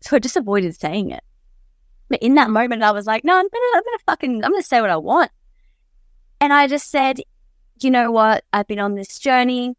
So 0.00 0.16
I 0.16 0.18
just 0.18 0.36
avoided 0.36 0.74
saying 0.78 1.10
it. 1.10 1.22
But 2.08 2.22
in 2.22 2.34
that 2.34 2.50
moment, 2.50 2.82
I 2.82 2.90
was 2.90 3.06
like, 3.06 3.24
no, 3.24 3.34
I'm 3.34 3.48
gonna, 3.48 3.64
I'm 3.74 3.82
gonna 3.82 3.98
fucking, 4.06 4.44
I'm 4.44 4.50
gonna 4.50 4.62
say 4.62 4.80
what 4.80 4.90
I 4.90 4.96
want. 4.96 5.30
And 6.40 6.52
I 6.52 6.66
just 6.66 6.90
said, 6.90 7.20
you 7.80 7.90
know 7.90 8.10
what? 8.10 8.44
I've 8.52 8.66
been 8.66 8.80
on 8.80 8.94
this 8.94 9.18
journey, 9.18 9.76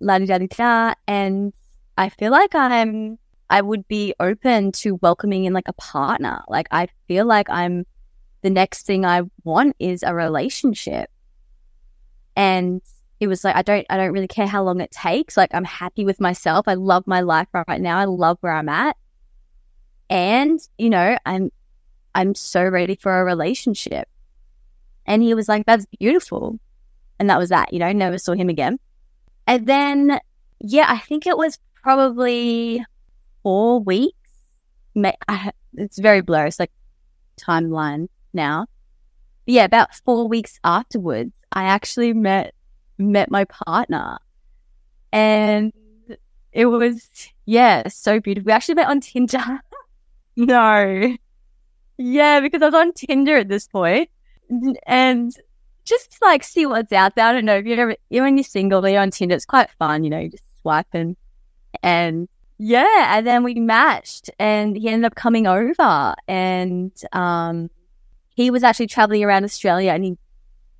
la 0.00 0.18
da 0.18 0.38
da 0.38 0.46
da, 0.46 0.94
and 1.06 1.52
I 1.96 2.10
feel 2.10 2.30
like 2.30 2.54
I'm, 2.54 3.18
I 3.50 3.62
would 3.62 3.88
be 3.88 4.14
open 4.20 4.72
to 4.72 4.96
welcoming 4.96 5.44
in 5.44 5.54
like 5.54 5.68
a 5.68 5.72
partner. 5.72 6.42
Like 6.48 6.68
I 6.70 6.88
feel 7.06 7.24
like 7.24 7.48
I'm, 7.48 7.86
the 8.42 8.50
next 8.50 8.86
thing 8.86 9.04
I 9.04 9.22
want 9.44 9.76
is 9.78 10.02
a 10.02 10.14
relationship. 10.14 11.10
And 12.36 12.80
it 13.20 13.26
was 13.26 13.42
like 13.42 13.56
I 13.56 13.62
don't 13.62 13.86
I 13.90 13.96
don't 13.96 14.12
really 14.12 14.28
care 14.28 14.46
how 14.46 14.62
long 14.62 14.80
it 14.80 14.90
takes. 14.90 15.36
Like 15.36 15.52
I'm 15.52 15.64
happy 15.64 16.04
with 16.04 16.20
myself. 16.20 16.68
I 16.68 16.74
love 16.74 17.06
my 17.06 17.20
life 17.20 17.48
right 17.52 17.80
now. 17.80 17.98
I 17.98 18.04
love 18.04 18.38
where 18.40 18.52
I'm 18.52 18.68
at. 18.68 18.96
And, 20.08 20.60
you 20.78 20.90
know, 20.90 21.18
I'm 21.26 21.50
I'm 22.14 22.34
so 22.34 22.64
ready 22.64 22.96
for 22.96 23.20
a 23.20 23.24
relationship. 23.24 24.08
And 25.04 25.22
he 25.22 25.34
was 25.34 25.48
like, 25.48 25.66
That's 25.66 25.86
beautiful. 25.98 26.58
And 27.18 27.28
that 27.30 27.38
was 27.38 27.48
that, 27.48 27.72
you 27.72 27.80
know, 27.80 27.90
never 27.92 28.18
saw 28.18 28.34
him 28.34 28.48
again. 28.48 28.78
And 29.46 29.66
then 29.66 30.20
yeah, 30.60 30.86
I 30.88 30.98
think 30.98 31.26
it 31.26 31.36
was 31.36 31.58
probably 31.82 32.84
four 33.42 33.80
weeks. 33.80 34.14
It's 35.74 35.98
very 35.98 36.22
blurry. 36.22 36.48
It's 36.48 36.58
like 36.58 36.72
timeline 37.38 38.08
now. 38.32 38.66
But 39.46 39.54
yeah, 39.54 39.64
about 39.64 39.94
four 39.94 40.28
weeks 40.28 40.58
afterwards, 40.64 41.32
I 41.52 41.64
actually 41.64 42.12
met 42.12 42.54
met 42.98 43.30
my 43.30 43.44
partner. 43.44 44.18
And 45.12 45.72
it 46.52 46.66
was, 46.66 47.28
yeah, 47.46 47.88
so 47.88 48.20
beautiful. 48.20 48.46
We 48.46 48.52
actually 48.52 48.74
met 48.76 48.88
on 48.88 49.00
Tinder. 49.00 49.60
No. 50.40 51.16
yeah, 51.96 52.38
because 52.38 52.62
I 52.62 52.66
was 52.66 52.74
on 52.74 52.92
Tinder 52.92 53.38
at 53.38 53.48
this 53.48 53.66
point 53.66 54.08
and 54.86 55.34
just 55.84 56.16
like 56.22 56.44
see 56.44 56.64
what's 56.64 56.92
out 56.92 57.16
there. 57.16 57.24
I 57.24 57.32
don't 57.32 57.44
know 57.44 57.56
if 57.56 57.66
you're 57.66 57.80
ever, 57.80 57.96
when 58.08 58.36
you're 58.36 58.44
single, 58.44 58.88
you're 58.88 59.00
on 59.00 59.10
Tinder, 59.10 59.34
it's 59.34 59.44
quite 59.44 59.68
fun, 59.80 60.04
you 60.04 60.10
know, 60.10 60.20
you 60.20 60.30
just 60.30 60.44
swiping. 60.60 61.16
And 61.82 62.28
yeah, 62.56 63.18
and 63.18 63.26
then 63.26 63.42
we 63.42 63.54
matched 63.54 64.30
and 64.38 64.76
he 64.76 64.88
ended 64.88 65.06
up 65.06 65.16
coming 65.16 65.48
over 65.48 66.14
and, 66.28 66.92
um, 67.12 67.68
he 68.38 68.52
was 68.52 68.62
actually 68.62 68.86
traveling 68.86 69.24
around 69.24 69.42
Australia 69.42 69.90
and 69.90 70.04
he, 70.04 70.16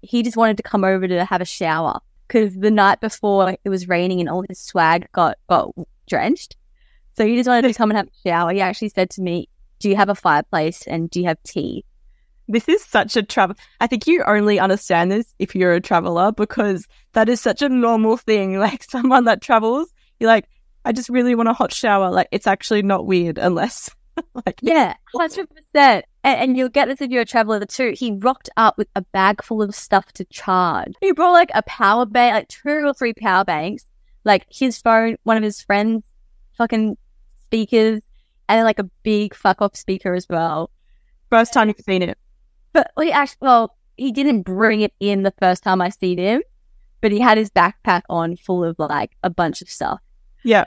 he 0.00 0.22
just 0.22 0.36
wanted 0.36 0.56
to 0.58 0.62
come 0.62 0.84
over 0.84 1.08
to 1.08 1.24
have 1.24 1.40
a 1.40 1.44
shower 1.44 1.98
because 2.28 2.54
the 2.54 2.70
night 2.70 3.00
before 3.00 3.56
it 3.64 3.68
was 3.68 3.88
raining 3.88 4.20
and 4.20 4.28
all 4.28 4.44
his 4.48 4.60
swag 4.60 5.08
got, 5.10 5.38
got 5.48 5.72
drenched. 6.08 6.56
So 7.16 7.26
he 7.26 7.34
just 7.34 7.48
wanted 7.48 7.66
to 7.66 7.74
come 7.74 7.90
and 7.90 7.96
have 7.96 8.06
a 8.06 8.28
shower. 8.28 8.52
He 8.52 8.60
actually 8.60 8.90
said 8.90 9.10
to 9.10 9.22
me, 9.22 9.48
Do 9.80 9.88
you 9.88 9.96
have 9.96 10.08
a 10.08 10.14
fireplace 10.14 10.86
and 10.86 11.10
do 11.10 11.18
you 11.18 11.26
have 11.26 11.42
tea? 11.42 11.84
This 12.46 12.68
is 12.68 12.84
such 12.84 13.16
a 13.16 13.24
travel. 13.24 13.56
I 13.80 13.88
think 13.88 14.06
you 14.06 14.22
only 14.22 14.60
understand 14.60 15.10
this 15.10 15.34
if 15.40 15.56
you're 15.56 15.72
a 15.72 15.80
traveler 15.80 16.30
because 16.30 16.86
that 17.14 17.28
is 17.28 17.40
such 17.40 17.60
a 17.60 17.68
normal 17.68 18.18
thing. 18.18 18.56
Like 18.60 18.84
someone 18.84 19.24
that 19.24 19.42
travels, 19.42 19.92
you're 20.20 20.30
like, 20.30 20.48
I 20.84 20.92
just 20.92 21.08
really 21.08 21.34
want 21.34 21.48
a 21.48 21.54
hot 21.54 21.72
shower. 21.72 22.12
Like 22.12 22.28
it's 22.30 22.46
actually 22.46 22.82
not 22.82 23.04
weird 23.04 23.36
unless 23.36 23.90
like 24.46 24.60
Yeah, 24.62 24.94
hundred 25.16 25.48
percent. 25.50 26.04
And, 26.28 26.40
and 26.40 26.56
you'll 26.58 26.68
get 26.68 26.88
this 26.88 27.00
if 27.00 27.10
you're 27.10 27.22
a 27.22 27.24
traveler 27.24 27.64
too. 27.64 27.94
He 27.96 28.12
rocked 28.12 28.50
up 28.58 28.76
with 28.76 28.88
a 28.94 29.00
bag 29.00 29.42
full 29.42 29.62
of 29.62 29.74
stuff 29.74 30.12
to 30.12 30.26
charge. 30.26 30.92
He 31.00 31.12
brought 31.12 31.32
like 31.32 31.50
a 31.54 31.62
power 31.62 32.04
bank, 32.04 32.34
like 32.34 32.48
two 32.48 32.86
or 32.86 32.92
three 32.92 33.14
power 33.14 33.46
banks, 33.46 33.86
like 34.24 34.44
his 34.50 34.78
phone, 34.78 35.16
one 35.22 35.38
of 35.38 35.42
his 35.42 35.62
friends' 35.62 36.04
fucking 36.58 36.98
speakers, 37.44 38.02
and 38.46 38.58
then 38.58 38.64
like 38.64 38.78
a 38.78 38.90
big 39.02 39.34
fuck 39.34 39.62
off 39.62 39.74
speaker 39.74 40.12
as 40.12 40.28
well. 40.28 40.70
first 41.30 41.54
time 41.54 41.68
you've 41.68 41.80
seen 41.80 42.02
it. 42.02 42.18
But 42.74 42.90
he 43.00 43.10
actually, 43.10 43.38
well, 43.40 43.74
he 43.96 44.12
didn't 44.12 44.42
bring 44.42 44.82
it 44.82 44.92
in 45.00 45.22
the 45.22 45.32
first 45.40 45.62
time 45.62 45.80
I 45.80 45.88
seen 45.88 46.18
him, 46.18 46.42
but 47.00 47.10
he 47.10 47.20
had 47.20 47.38
his 47.38 47.48
backpack 47.48 48.02
on 48.10 48.36
full 48.36 48.64
of 48.64 48.78
like 48.78 49.12
a 49.22 49.30
bunch 49.30 49.62
of 49.62 49.70
stuff. 49.70 50.00
Yeah. 50.44 50.66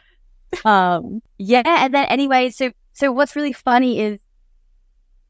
Um, 0.66 1.22
yeah. 1.38 1.62
And 1.66 1.94
then 1.94 2.08
anyway, 2.08 2.50
so, 2.50 2.72
so 2.94 3.12
what's 3.12 3.36
really 3.36 3.54
funny 3.54 4.00
is 4.00 4.20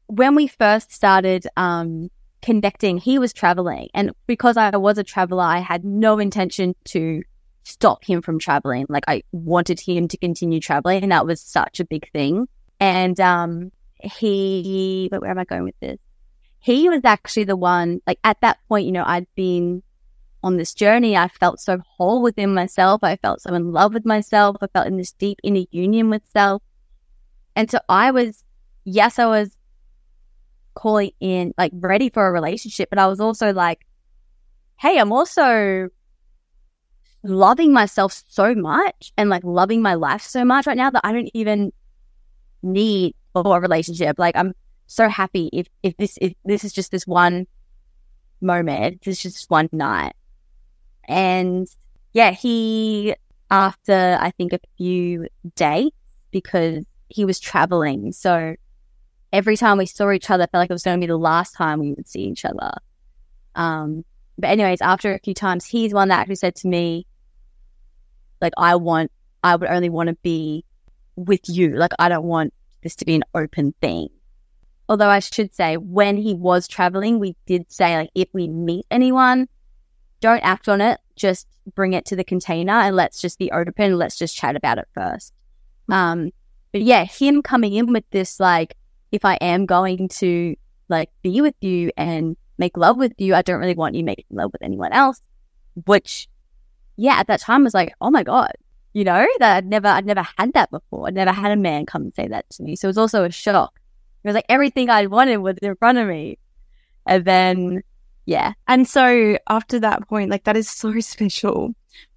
when 0.06 0.34
we 0.34 0.46
first 0.46 0.92
started, 0.92 1.46
um, 1.56 2.10
connecting, 2.42 2.98
he 2.98 3.18
was 3.18 3.32
traveling. 3.32 3.88
And 3.94 4.12
because 4.26 4.56
I 4.56 4.76
was 4.76 4.98
a 4.98 5.04
traveler, 5.04 5.44
I 5.44 5.58
had 5.58 5.84
no 5.84 6.18
intention 6.18 6.74
to 6.86 7.22
stop 7.62 8.04
him 8.04 8.20
from 8.20 8.38
traveling. 8.38 8.86
Like 8.88 9.04
I 9.08 9.22
wanted 9.30 9.80
him 9.80 10.08
to 10.08 10.16
continue 10.18 10.60
traveling. 10.60 11.02
And 11.02 11.12
that 11.12 11.24
was 11.24 11.40
such 11.40 11.80
a 11.80 11.84
big 11.84 12.10
thing. 12.12 12.48
And, 12.80 13.18
um, 13.20 13.70
he, 14.02 15.08
but 15.10 15.22
where 15.22 15.30
am 15.30 15.38
I 15.38 15.44
going 15.44 15.62
with 15.62 15.78
this? 15.80 15.98
He 16.58 16.88
was 16.88 17.02
actually 17.04 17.44
the 17.44 17.56
one, 17.56 18.00
like 18.06 18.18
at 18.24 18.40
that 18.40 18.58
point, 18.68 18.86
you 18.86 18.92
know, 18.92 19.04
I'd 19.06 19.26
been 19.36 19.82
on 20.42 20.56
this 20.56 20.74
journey. 20.74 21.16
I 21.16 21.28
felt 21.28 21.60
so 21.60 21.78
whole 21.96 22.22
within 22.22 22.52
myself. 22.52 23.04
I 23.04 23.16
felt 23.16 23.40
so 23.40 23.54
in 23.54 23.72
love 23.72 23.94
with 23.94 24.04
myself. 24.04 24.56
I 24.60 24.66
felt 24.66 24.88
in 24.88 24.96
this 24.96 25.12
deep 25.12 25.38
inner 25.44 25.64
union 25.70 26.10
with 26.10 26.22
self. 26.32 26.62
And 27.54 27.70
so 27.70 27.78
I 27.88 28.10
was, 28.10 28.44
yes, 28.84 29.20
I 29.20 29.26
was 29.26 29.56
calling 30.74 31.10
in, 31.20 31.54
like 31.58 31.72
ready 31.74 32.08
for 32.10 32.26
a 32.26 32.32
relationship, 32.32 32.90
but 32.90 32.98
I 32.98 33.06
was 33.06 33.20
also 33.20 33.52
like, 33.52 33.86
hey, 34.78 34.98
I'm 34.98 35.12
also 35.12 35.88
loving 37.22 37.72
myself 37.72 38.22
so 38.26 38.54
much 38.54 39.12
and 39.16 39.30
like 39.30 39.44
loving 39.44 39.80
my 39.80 39.94
life 39.94 40.22
so 40.22 40.44
much 40.44 40.66
right 40.66 40.76
now 40.76 40.90
that 40.90 41.02
I 41.04 41.12
don't 41.12 41.30
even 41.34 41.72
need 42.62 43.14
for 43.32 43.56
a 43.56 43.60
relationship. 43.60 44.18
Like 44.18 44.36
I'm 44.36 44.54
so 44.86 45.08
happy 45.08 45.48
if 45.52 45.68
if 45.82 45.96
this 45.96 46.18
if 46.20 46.34
this 46.44 46.64
is 46.64 46.72
just 46.72 46.90
this 46.90 47.06
one 47.06 47.46
moment, 48.40 49.02
this 49.02 49.24
is 49.24 49.34
just 49.34 49.50
one 49.50 49.68
night. 49.72 50.14
And 51.04 51.66
yeah, 52.12 52.32
he 52.32 53.14
after 53.50 54.18
I 54.20 54.30
think 54.32 54.52
a 54.52 54.60
few 54.76 55.28
dates 55.56 55.96
because 56.30 56.84
he 57.08 57.24
was 57.24 57.38
traveling. 57.38 58.12
So 58.12 58.54
every 59.32 59.56
time 59.56 59.78
we 59.78 59.86
saw 59.86 60.10
each 60.10 60.30
other, 60.30 60.44
I 60.44 60.46
felt 60.46 60.62
like 60.62 60.70
it 60.70 60.74
was 60.74 60.82
going 60.82 61.00
to 61.00 61.04
be 61.04 61.10
the 61.10 61.16
last 61.16 61.54
time 61.54 61.80
we 61.80 61.92
would 61.92 62.08
see 62.08 62.22
each 62.22 62.44
other. 62.44 62.72
Um, 63.54 64.04
but 64.38 64.50
anyways, 64.50 64.80
after 64.80 65.14
a 65.14 65.18
few 65.18 65.34
times, 65.34 65.64
he's 65.64 65.94
one 65.94 66.08
that 66.08 66.20
actually 66.20 66.36
said 66.36 66.54
to 66.56 66.68
me, 66.68 67.06
like, 68.40 68.52
I 68.56 68.76
want, 68.76 69.10
I 69.42 69.56
would 69.56 69.68
only 69.68 69.88
want 69.88 70.08
to 70.08 70.16
be 70.22 70.64
with 71.16 71.48
you. 71.48 71.76
Like, 71.76 71.92
I 71.98 72.08
don't 72.08 72.24
want 72.24 72.52
this 72.82 72.96
to 72.96 73.04
be 73.04 73.14
an 73.14 73.24
open 73.34 73.74
thing. 73.80 74.08
Although 74.88 75.08
I 75.08 75.20
should 75.20 75.54
say, 75.54 75.76
when 75.76 76.16
he 76.16 76.34
was 76.34 76.66
traveling, 76.66 77.18
we 77.18 77.36
did 77.46 77.70
say, 77.70 77.96
like, 77.96 78.10
if 78.14 78.28
we 78.32 78.48
meet 78.48 78.84
anyone, 78.90 79.48
don't 80.20 80.40
act 80.40 80.68
on 80.68 80.80
it. 80.80 81.00
Just 81.14 81.46
bring 81.74 81.92
it 81.92 82.04
to 82.06 82.16
the 82.16 82.24
container 82.24 82.72
and 82.72 82.96
let's 82.96 83.20
just 83.20 83.38
be 83.38 83.50
open. 83.52 83.96
Let's 83.96 84.16
just 84.16 84.36
chat 84.36 84.56
about 84.56 84.78
it 84.78 84.88
first. 84.94 85.32
Um, 85.88 86.30
but 86.72 86.82
yeah, 86.82 87.04
him 87.04 87.42
coming 87.42 87.74
in 87.74 87.92
with 87.92 88.04
this, 88.10 88.40
like, 88.40 88.74
if 89.12 89.24
I 89.24 89.34
am 89.34 89.66
going 89.66 90.08
to 90.08 90.56
like 90.88 91.10
be 91.22 91.40
with 91.40 91.54
you 91.60 91.90
and 91.96 92.36
make 92.58 92.76
love 92.76 92.96
with 92.96 93.12
you, 93.18 93.34
I 93.34 93.42
don't 93.42 93.60
really 93.60 93.74
want 93.74 93.94
you 93.94 94.02
making 94.02 94.24
love 94.30 94.52
with 94.52 94.62
anyone 94.62 94.92
else. 94.92 95.20
Which, 95.86 96.28
yeah, 96.96 97.14
at 97.14 97.28
that 97.28 97.40
time 97.40 97.62
I 97.62 97.64
was 97.64 97.74
like, 97.74 97.94
oh 98.00 98.10
my 98.10 98.22
god, 98.22 98.52
you 98.94 99.04
know, 99.04 99.26
that 99.38 99.56
I'd 99.58 99.66
never, 99.66 99.88
I'd 99.88 100.06
never 100.06 100.26
had 100.38 100.54
that 100.54 100.70
before. 100.70 101.06
I'd 101.06 101.14
never 101.14 101.32
had 101.32 101.52
a 101.52 101.56
man 101.56 101.86
come 101.86 102.02
and 102.02 102.14
say 102.14 102.26
that 102.28 102.48
to 102.50 102.62
me. 102.62 102.74
So 102.74 102.88
it 102.88 102.90
was 102.90 102.98
also 102.98 103.24
a 103.24 103.30
shock. 103.30 103.78
It 104.24 104.28
was 104.28 104.34
like 104.34 104.46
everything 104.48 104.88
I 104.88 105.06
wanted 105.06 105.38
was 105.38 105.56
in 105.62 105.74
front 105.76 105.98
of 105.98 106.06
me, 106.06 106.38
and 107.06 107.24
then, 107.24 107.82
yeah, 108.26 108.52
And 108.68 108.86
so 108.86 109.36
after 109.48 109.80
that 109.80 110.08
point, 110.08 110.30
like 110.30 110.44
that 110.44 110.56
is 110.56 110.70
so 110.70 110.98
special. 111.00 111.74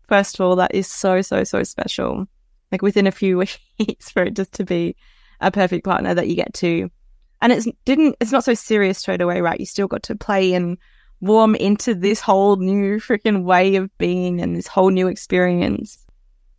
First 0.07 0.39
of 0.39 0.45
all, 0.45 0.55
that 0.57 0.75
is 0.75 0.87
so, 0.87 1.21
so, 1.21 1.43
so 1.43 1.63
special. 1.63 2.27
Like 2.71 2.83
within 2.83 3.07
a 3.07 3.11
few 3.11 3.37
weeks 3.79 4.11
for 4.11 4.23
it 4.23 4.35
just 4.35 4.53
to 4.53 4.63
be 4.63 4.95
a 5.45 5.51
perfect 5.51 5.85
partner 5.85 6.13
that 6.13 6.27
you 6.27 6.35
get 6.35 6.53
to 6.55 6.89
and 7.41 7.51
it's 7.51 7.67
didn't 7.85 8.15
it's 8.19 8.31
not 8.31 8.43
so 8.43 8.53
serious 8.53 8.97
straight 8.97 9.21
away, 9.21 9.41
right? 9.41 9.59
You 9.59 9.65
still 9.65 9.87
got 9.87 10.03
to 10.03 10.15
play 10.15 10.53
and 10.53 10.77
warm 11.21 11.55
into 11.55 11.93
this 11.93 12.19
whole 12.19 12.55
new 12.55 12.99
freaking 12.99 13.43
way 13.43 13.75
of 13.75 13.95
being 13.97 14.41
and 14.41 14.55
this 14.55 14.67
whole 14.67 14.89
new 14.89 15.07
experience. 15.07 16.05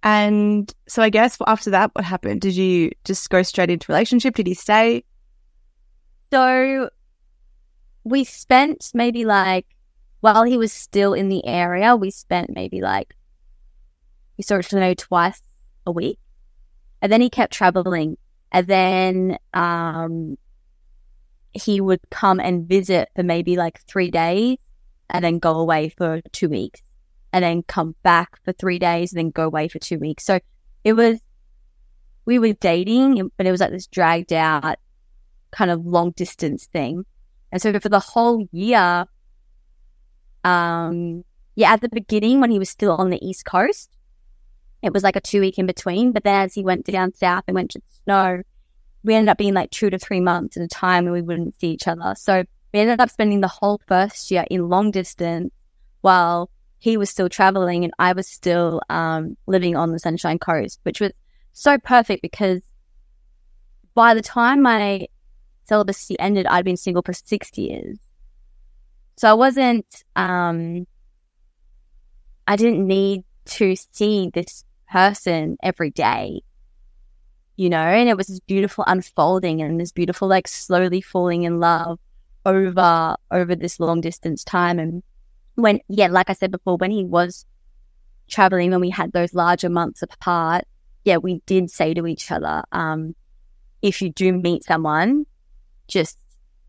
And 0.03 0.73
so 0.87 1.03
I 1.03 1.11
guess 1.11 1.39
after 1.47 1.71
that, 1.71 1.91
what 1.95 2.05
happened? 2.05 2.41
Did 2.41 2.55
you 2.55 2.93
just 3.05 3.29
go 3.31 3.43
straight 3.43 3.71
into 3.71 3.91
relationship? 3.91 4.37
Did 4.37 4.47
he 4.47 4.55
stay? 4.55 5.05
So 6.33 6.91
we 8.05 8.25
spent 8.25 8.93
maybe 8.95 9.25
like 9.25 9.67
while 10.21 10.45
he 10.45 10.57
was 10.57 10.73
still 10.73 11.15
in 11.15 11.29
the 11.29 11.45
area, 11.47 11.97
we 11.97 12.11
spent 12.11 12.51
maybe 12.55 12.81
like 12.81 13.15
we 14.37 14.45
saw 14.45 14.59
each 14.59 14.73
other 14.73 14.95
twice 14.95 15.43
a 15.87 15.91
week. 15.91 16.19
And 17.03 17.11
then 17.11 17.21
he 17.21 17.31
kept 17.31 17.53
traveling. 17.53 18.17
And 18.53 18.67
then 18.67 19.39
um 19.53 20.39
he 21.53 21.81
would 21.81 22.01
come 22.11 22.39
and 22.39 22.69
visit 22.69 23.09
for 23.17 23.23
maybe 23.23 23.57
like 23.57 23.81
three 23.87 24.11
days 24.11 24.59
and 25.09 25.25
then 25.25 25.39
go 25.39 25.59
away 25.59 25.89
for 25.89 26.21
two 26.33 26.49
weeks 26.49 26.83
and 27.33 27.43
then 27.43 27.63
come 27.63 27.95
back 28.03 28.39
for 28.45 28.53
three 28.53 28.79
days 28.79 29.13
and 29.13 29.19
then 29.19 29.31
go 29.31 29.45
away 29.45 29.69
for 29.69 29.79
two 29.79 29.99
weeks. 29.99 30.25
So 30.25 30.39
it 30.85 30.93
was, 30.93 31.19
we 32.25 32.39
were 32.39 32.53
dating, 32.53 33.31
but 33.37 33.47
it 33.47 33.51
was 33.51 33.61
like 33.61 33.71
this 33.71 33.87
dragged 33.87 34.33
out 34.33 34.79
kind 35.51 35.71
of 35.71 35.87
long 35.87 36.11
distance 36.11 36.67
thing. 36.67 37.05
And 37.51 37.63
so 37.63 37.79
for 37.81 37.89
the 37.89 38.01
whole 38.01 38.47
year, 38.53 39.07
um, 40.45 41.25
yeah, 41.55 41.73
at 41.73 41.81
the 41.81 41.89
beginning 41.89 42.41
when 42.41 42.51
he 42.51 42.59
was 42.59 42.69
still 42.69 42.93
on 42.93 43.11
the 43.11 43.27
East 43.27 43.45
Coast, 43.45 43.96
it 44.87 44.93
was 44.93 45.03
like 45.03 45.17
a 45.17 45.21
two 45.21 45.41
week 45.41 45.59
in 45.59 45.67
between. 45.67 46.13
But 46.13 46.25
then 46.25 46.43
as 46.43 46.55
he 46.55 46.63
went 46.63 46.87
down 46.87 47.13
south 47.13 47.45
and 47.47 47.55
went 47.55 47.73
to 47.73 47.83
snow, 48.05 48.43
we 49.03 49.15
ended 49.15 49.29
up 49.29 49.39
being 49.39 49.55
like 49.55 49.71
two 49.71 49.91
to 49.91 49.99
three 49.99 50.21
months 50.21 50.57
at 50.57 50.63
a 50.63 50.69
time 50.69 51.05
and 51.05 51.13
we 51.13 51.23
wouldn't 51.23 51.59
see 51.61 51.73
each 51.73 51.89
other. 51.89 52.15
So 52.17 52.45
we 52.73 52.81
ended 52.81 53.01
up 53.01 53.11
spending 53.11 53.41
the 53.41 53.49
whole 53.49 53.81
first 53.87 54.31
year 54.31 54.45
in 54.51 54.69
long 54.69 54.91
distance 54.91 55.53
while 56.01 56.51
he 56.79 56.97
was 56.97 57.11
still 57.11 57.29
traveling 57.29 57.85
and 57.85 57.93
I 57.99 58.13
was 58.13 58.29
still 58.29 58.81
um, 58.89 59.37
living 59.47 59.77
on 59.77 59.93
the 59.93 59.99
Sunshine 59.99 60.39
Coast, 60.39 60.79
which 60.85 61.01
was 61.01 61.13
so 61.53 61.79
perfect 61.79 62.23
because 62.23 62.63
by 63.95 64.15
the 64.15 64.23
time 64.23 64.63
my 64.63 65.09
celibacy 65.65 66.19
ended, 66.21 66.47
I'd 66.47 66.65
been 66.65 66.77
single 66.77 67.03
for 67.03 67.13
six 67.13 67.51
years. 67.57 67.99
So 69.17 69.29
I 69.29 69.35
wasn't, 69.35 70.05
um, 70.15 70.87
I 72.47 72.57
didn't 72.57 72.87
need 72.87 73.25
to 73.47 73.75
see 73.93 74.31
this 74.33 74.65
person 74.91 75.57
every 75.63 75.91
day, 75.91 76.43
you 77.57 77.69
know, 77.69 77.79
and 77.79 78.09
it 78.09 78.17
was 78.17 78.27
this 78.27 78.41
beautiful 78.41 78.85
unfolding 78.87 79.63
and 79.63 79.81
this 79.81 79.93
beautiful, 79.93 80.29
like 80.29 80.49
slowly 80.49 81.01
falling 81.01 81.45
in 81.45 81.61
love 81.61 81.99
over, 82.45 83.17
over 83.31 83.55
this 83.55 83.81
long 83.81 84.01
distance 84.01 84.45
time. 84.45 84.79
And 84.79 85.03
when, 85.55 85.81
yeah, 85.89 86.09
like 86.09 86.31
I 86.31 86.35
said 86.35 86.51
before, 86.51 86.77
when 86.77 86.91
he 86.91 87.05
was 87.05 87.47
traveling, 88.29 88.71
when 88.71 88.81
we 88.81 88.91
had 88.91 89.13
those 89.13 89.35
larger 89.35 89.69
months 89.69 90.03
apart, 90.03 90.65
yeah, 91.05 91.17
we 91.17 91.41
did 91.47 91.71
say 91.71 91.95
to 91.95 92.07
each 92.07 92.31
other, 92.31 92.63
um, 92.73 93.15
if 93.83 94.03
you 94.03 94.11
do 94.11 94.33
meet 94.33 94.65
someone, 94.65 95.25
just 95.89 96.19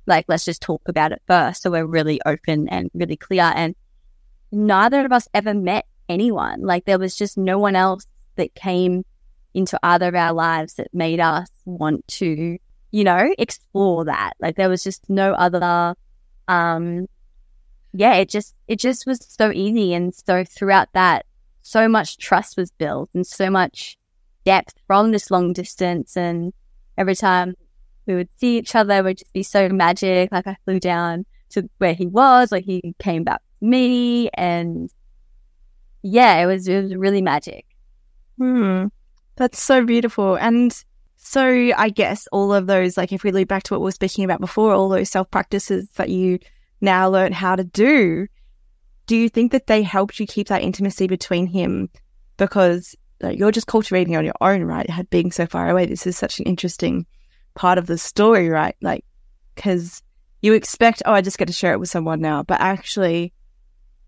like, 0.05 0.25
let's 0.27 0.45
just 0.45 0.61
talk 0.61 0.81
about 0.87 1.11
it 1.11 1.21
first. 1.27 1.63
So 1.63 1.71
we're 1.71 1.85
really 1.85 2.21
open 2.25 2.69
and 2.69 2.89
really 2.93 3.17
clear. 3.17 3.51
And 3.55 3.75
neither 4.51 5.05
of 5.05 5.11
us 5.11 5.27
ever 5.33 5.53
met 5.53 5.85
anyone. 6.09 6.61
Like, 6.61 6.85
there 6.85 6.99
was 6.99 7.15
just 7.15 7.37
no 7.37 7.59
one 7.59 7.75
else 7.75 8.05
that 8.35 8.55
came 8.55 9.03
into 9.53 9.79
either 9.83 10.07
of 10.09 10.15
our 10.15 10.33
lives 10.33 10.75
that 10.75 10.93
made 10.93 11.19
us 11.19 11.49
want 11.65 12.07
to, 12.07 12.57
you 12.91 13.03
know, 13.03 13.33
explore 13.37 14.05
that. 14.05 14.33
Like, 14.39 14.55
there 14.55 14.69
was 14.69 14.83
just 14.83 15.09
no 15.09 15.33
other, 15.33 15.95
um, 16.47 17.07
yeah, 17.93 18.13
it 18.15 18.29
just 18.29 18.53
it 18.67 18.79
just 18.79 19.07
was 19.07 19.25
so 19.27 19.51
easy, 19.51 19.93
and 19.93 20.13
so 20.13 20.43
throughout 20.43 20.89
that, 20.93 21.25
so 21.63 21.87
much 21.87 22.17
trust 22.17 22.57
was 22.57 22.69
built, 22.71 23.09
and 23.13 23.25
so 23.25 23.49
much 23.49 23.97
depth 24.45 24.75
from 24.85 25.11
this 25.11 25.31
long 25.31 25.53
distance. 25.53 26.15
And 26.15 26.53
every 26.97 27.15
time 27.15 27.55
we 28.05 28.15
would 28.15 28.29
see 28.37 28.57
each 28.59 28.75
other, 28.75 29.01
would 29.01 29.17
just 29.17 29.33
be 29.33 29.43
so 29.43 29.69
magic. 29.69 30.31
Like 30.31 30.47
I 30.47 30.57
flew 30.65 30.79
down 30.79 31.25
to 31.49 31.67
where 31.79 31.93
he 31.93 32.05
was, 32.07 32.51
like 32.51 32.65
he 32.65 32.93
came 32.99 33.23
back 33.23 33.41
to 33.59 33.65
me, 33.65 34.29
and 34.35 34.91
yeah, 36.07 36.41
it 36.41 36.45
was 36.45 36.67
it 36.67 36.81
was 36.83 36.95
really 36.95 37.21
magic. 37.21 37.65
Hmm, 38.37 38.87
that's 39.35 39.61
so 39.61 39.85
beautiful, 39.85 40.35
and 40.35 40.71
so 41.17 41.71
I 41.75 41.89
guess 41.89 42.27
all 42.31 42.53
of 42.53 42.67
those, 42.67 42.95
like 42.95 43.11
if 43.11 43.23
we 43.23 43.31
look 43.31 43.47
back 43.47 43.63
to 43.63 43.73
what 43.73 43.81
we 43.81 43.85
were 43.85 43.91
speaking 43.91 44.23
about 44.23 44.39
before, 44.39 44.73
all 44.73 44.89
those 44.89 45.09
self 45.09 45.29
practices 45.29 45.89
that 45.95 46.09
you 46.09 46.39
now 46.79 47.09
learn 47.09 47.33
how 47.33 47.55
to 47.55 47.63
do, 47.63 48.27
do 49.07 49.17
you 49.17 49.27
think 49.27 49.51
that 49.51 49.67
they 49.67 49.83
helped 49.83 50.19
you 50.19 50.27
keep 50.27 50.47
that 50.47 50.61
intimacy 50.61 51.07
between 51.07 51.47
him? 51.47 51.89
Because 52.37 52.95
like, 53.21 53.37
you're 53.37 53.51
just 53.51 53.67
cultivating 53.67 54.15
on 54.15 54.23
your 54.23 54.35
own, 54.41 54.63
right? 54.63 54.87
Being 55.09 55.31
so 55.31 55.45
far 55.45 55.69
away, 55.69 55.85
this 55.85 56.07
is 56.07 56.17
such 56.17 56.39
an 56.39 56.45
interesting 56.45 57.05
part 57.55 57.77
of 57.77 57.87
the 57.87 57.97
story, 57.97 58.47
right? 58.47 58.75
Like, 58.81 59.03
because 59.55 60.03
you 60.41 60.53
expect, 60.53 61.01
oh, 61.05 61.13
I 61.13 61.21
just 61.21 61.37
get 61.39 61.47
to 61.47 61.53
share 61.53 61.73
it 61.73 61.79
with 61.79 61.89
someone 61.89 62.21
now, 62.21 62.43
but 62.43 62.61
actually, 62.61 63.33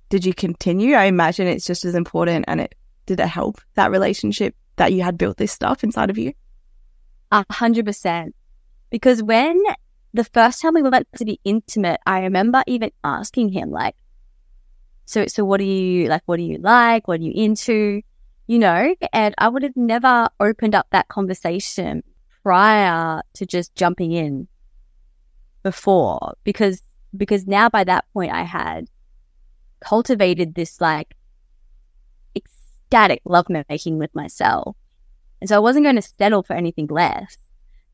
did 0.10 0.26
you 0.26 0.34
continue? 0.34 0.95
I 0.95 1.05
imagine 1.05 1.47
it's 1.47 1.66
just 1.66 1.86
as 1.86 1.95
important, 1.95 2.45
and 2.47 2.62
it 2.62 2.76
did 3.05 3.20
it 3.20 3.28
help 3.28 3.62
that 3.76 3.91
relationship 3.91 4.55
that 4.76 4.93
you 4.93 5.03
had 5.03 5.18
built 5.18 5.38
this 5.38 5.51
stuff 5.51 5.84
inside 5.84 6.10
of 6.10 6.18
you? 6.18 6.34
A 7.32 7.45
hundred 7.51 7.86
percent. 7.86 8.36
Because 8.89 9.22
when 9.22 9.62
the 10.14 10.24
first 10.24 10.62
time 10.62 10.74
we 10.74 10.82
went 10.82 11.07
to 11.18 11.26
be 11.26 11.39
intimate, 11.43 11.99
I 12.05 12.22
remember 12.22 12.64
even 12.66 12.91
asking 13.03 13.49
him 13.49 13.70
like, 13.70 13.95
so, 15.05 15.26
so 15.28 15.43
what 15.45 15.60
do 15.60 15.66
you 15.66 16.07
like? 16.07 16.24
What 16.26 16.38
do 16.38 16.43
you 16.43 16.57
like? 16.57 17.07
What 17.07 17.20
are 17.20 17.24
you 17.24 17.32
into? 17.36 18.01
You 18.47 18.60
know, 18.60 18.95
and 19.14 19.36
I 19.38 19.47
would 19.47 19.62
have 19.62 19.76
never 19.76 20.28
opened 20.39 20.74
up 20.74 20.88
that 20.91 21.07
conversation 21.07 22.03
prior 22.41 23.22
to 23.34 23.45
just 23.45 23.76
jumping 23.76 24.12
in 24.12 24.47
before 25.62 26.34
because, 26.43 26.82
because 27.16 27.45
now 27.45 27.70
by 27.70 27.84
that 27.84 28.05
point 28.14 28.32
I 28.32 28.41
had 28.41 28.88
cultivated 29.80 30.55
this 30.55 30.80
like 30.82 31.15
ecstatic 32.36 33.21
lovemaking 33.25 33.97
with 33.97 34.13
myself. 34.13 34.75
And 35.41 35.49
so 35.49 35.55
I 35.55 35.59
wasn't 35.59 35.86
going 35.86 35.95
to 35.95 36.01
settle 36.01 36.43
for 36.43 36.53
anything 36.53 36.88
less. 36.88 37.38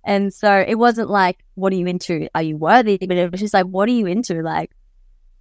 And 0.03 0.33
so 0.33 0.63
it 0.67 0.75
wasn't 0.75 1.09
like, 1.09 1.43
what 1.55 1.73
are 1.73 1.75
you 1.75 1.87
into? 1.87 2.27
Are 2.35 2.41
you 2.41 2.57
worthy? 2.57 2.97
But 2.97 3.17
it 3.17 3.31
was 3.31 3.41
just 3.41 3.53
like, 3.53 3.65
what 3.65 3.89
are 3.89 3.93
you 3.93 4.05
into? 4.05 4.41
Like, 4.41 4.71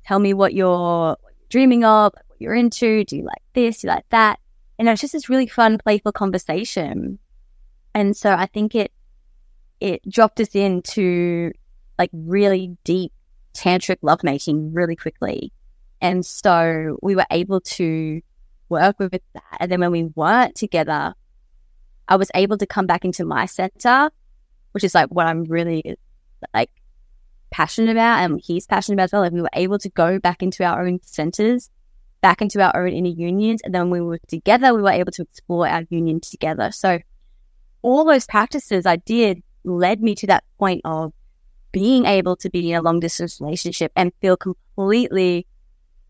tell 0.06 0.18
me 0.18 0.32
what 0.32 0.54
you're 0.54 1.16
dreaming 1.50 1.84
of, 1.84 2.12
what 2.14 2.40
you're 2.40 2.54
into. 2.54 3.04
Do 3.04 3.16
you 3.16 3.24
like 3.24 3.42
this? 3.52 3.80
Do 3.80 3.86
you 3.86 3.92
like 3.92 4.08
that? 4.10 4.38
And 4.78 4.88
it 4.88 4.90
was 4.90 5.00
just 5.00 5.12
this 5.12 5.28
really 5.28 5.46
fun, 5.46 5.78
playful 5.78 6.12
conversation. 6.12 7.18
And 7.94 8.16
so 8.16 8.32
I 8.32 8.46
think 8.46 8.74
it, 8.74 8.90
it 9.80 10.00
dropped 10.08 10.40
us 10.40 10.54
into 10.54 11.52
like 11.98 12.10
really 12.12 12.76
deep 12.84 13.12
tantric 13.54 13.98
lovemaking 14.02 14.72
really 14.72 14.96
quickly. 14.96 15.52
And 16.04 16.24
so 16.24 16.98
we 17.02 17.16
were 17.16 17.26
able 17.32 17.60
to 17.60 18.20
work 18.68 19.00
with 19.00 19.10
that. 19.10 19.56
And 19.58 19.72
then 19.72 19.80
when 19.80 19.90
we 19.90 20.04
weren't 20.14 20.54
together, 20.54 21.14
I 22.06 22.16
was 22.16 22.30
able 22.34 22.58
to 22.58 22.66
come 22.66 22.86
back 22.86 23.04
into 23.04 23.24
my 23.24 23.46
center 23.46 24.10
which 24.74 24.82
is 24.82 24.94
like 24.94 25.08
what 25.08 25.26
I'm 25.26 25.44
really 25.44 25.96
like 26.52 26.70
passionate 27.50 27.92
about 27.92 28.18
and 28.18 28.40
he's 28.44 28.66
passionate 28.66 28.96
about 28.96 29.04
as 29.04 29.12
well. 29.12 29.22
Like 29.22 29.32
we 29.32 29.40
were 29.40 29.48
able 29.54 29.78
to 29.78 29.88
go 29.88 30.18
back 30.18 30.42
into 30.42 30.64
our 30.64 30.84
own 30.84 30.98
centers, 31.04 31.70
back 32.20 32.42
into 32.42 32.60
our 32.60 32.76
own 32.76 32.92
inner 32.92 33.08
unions. 33.08 33.60
And 33.64 33.72
then 33.72 33.90
when 33.90 34.02
we 34.02 34.08
were 34.08 34.20
together, 34.26 34.74
we 34.74 34.82
were 34.82 34.90
able 34.90 35.12
to 35.12 35.22
explore 35.22 35.68
our 35.68 35.84
union 35.90 36.20
together. 36.20 36.72
So 36.72 36.98
all 37.82 38.04
those 38.04 38.26
practices 38.26 38.84
I 38.84 38.96
did 38.96 39.44
led 39.62 40.02
me 40.02 40.16
to 40.16 40.26
that 40.26 40.42
point 40.58 40.80
of 40.84 41.12
being 41.70 42.04
able 42.04 42.34
to 42.36 42.50
be 42.50 42.72
in 42.72 42.76
a 42.76 42.82
long 42.82 42.98
distance 42.98 43.40
relationship 43.40 43.92
and 43.94 44.12
feel 44.20 44.36
completely 44.36 45.46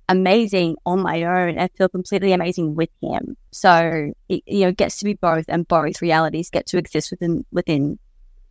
amazing 0.09 0.77
on 0.85 1.01
my 1.01 1.23
own 1.23 1.59
and 1.59 1.71
feel 1.77 1.89
completely 1.89 2.33
amazing 2.33 2.75
with 2.75 2.91
him. 3.03 3.37
So 3.53 4.13
it, 4.29 4.43
you 4.47 4.61
know, 4.67 4.73
gets 4.73 4.99
to 4.99 5.05
be 5.05 5.15
both 5.15 5.47
and 5.49 5.67
both 5.67 6.03
realities 6.03 6.51
get 6.51 6.67
to 6.67 6.79
exist 6.79 7.11
within, 7.11 7.45
within 7.53 7.99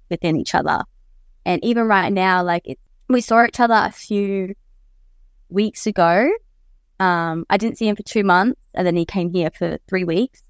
within 0.09 0.37
each 0.37 0.55
other. 0.55 0.83
And 1.45 1.63
even 1.63 1.87
right 1.87 2.11
now, 2.11 2.43
like 2.43 2.67
it, 2.67 2.79
we 3.09 3.21
saw 3.21 3.45
each 3.45 3.59
other 3.59 3.73
a 3.73 3.91
few 3.91 4.53
weeks 5.49 5.87
ago. 5.87 6.29
Um, 6.99 7.45
I 7.49 7.57
didn't 7.57 7.77
see 7.77 7.87
him 7.87 7.95
for 7.95 8.03
two 8.03 8.23
months, 8.23 8.61
and 8.73 8.87
then 8.87 8.95
he 8.95 9.05
came 9.05 9.33
here 9.33 9.49
for 9.57 9.77
three 9.89 10.03
weeks, 10.03 10.41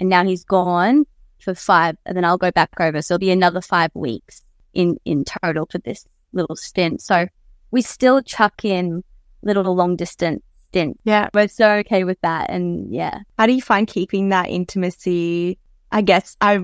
and 0.00 0.08
now 0.08 0.24
he's 0.24 0.44
gone 0.44 1.04
for 1.40 1.54
five, 1.54 1.96
and 2.06 2.16
then 2.16 2.24
I'll 2.24 2.38
go 2.38 2.50
back 2.50 2.70
over. 2.80 3.02
So 3.02 3.14
it'll 3.14 3.20
be 3.20 3.30
another 3.30 3.60
five 3.60 3.90
weeks 3.94 4.42
in 4.72 4.96
in 5.04 5.24
total 5.24 5.66
for 5.70 5.78
this 5.78 6.06
little 6.32 6.56
stint. 6.56 7.02
So 7.02 7.26
we 7.70 7.82
still 7.82 8.22
chuck 8.22 8.64
in 8.64 9.04
little 9.44 9.74
long 9.74 9.96
distance 9.96 10.42
stint. 10.68 10.98
Yeah, 11.04 11.28
we're 11.32 11.48
so 11.48 11.74
okay 11.76 12.04
with 12.04 12.20
that, 12.22 12.50
and 12.50 12.92
yeah. 12.92 13.20
How 13.38 13.46
do 13.46 13.52
you 13.52 13.62
find 13.62 13.86
keeping 13.86 14.30
that 14.30 14.48
intimacy? 14.48 15.58
I 15.92 16.02
guess 16.02 16.36
I 16.40 16.60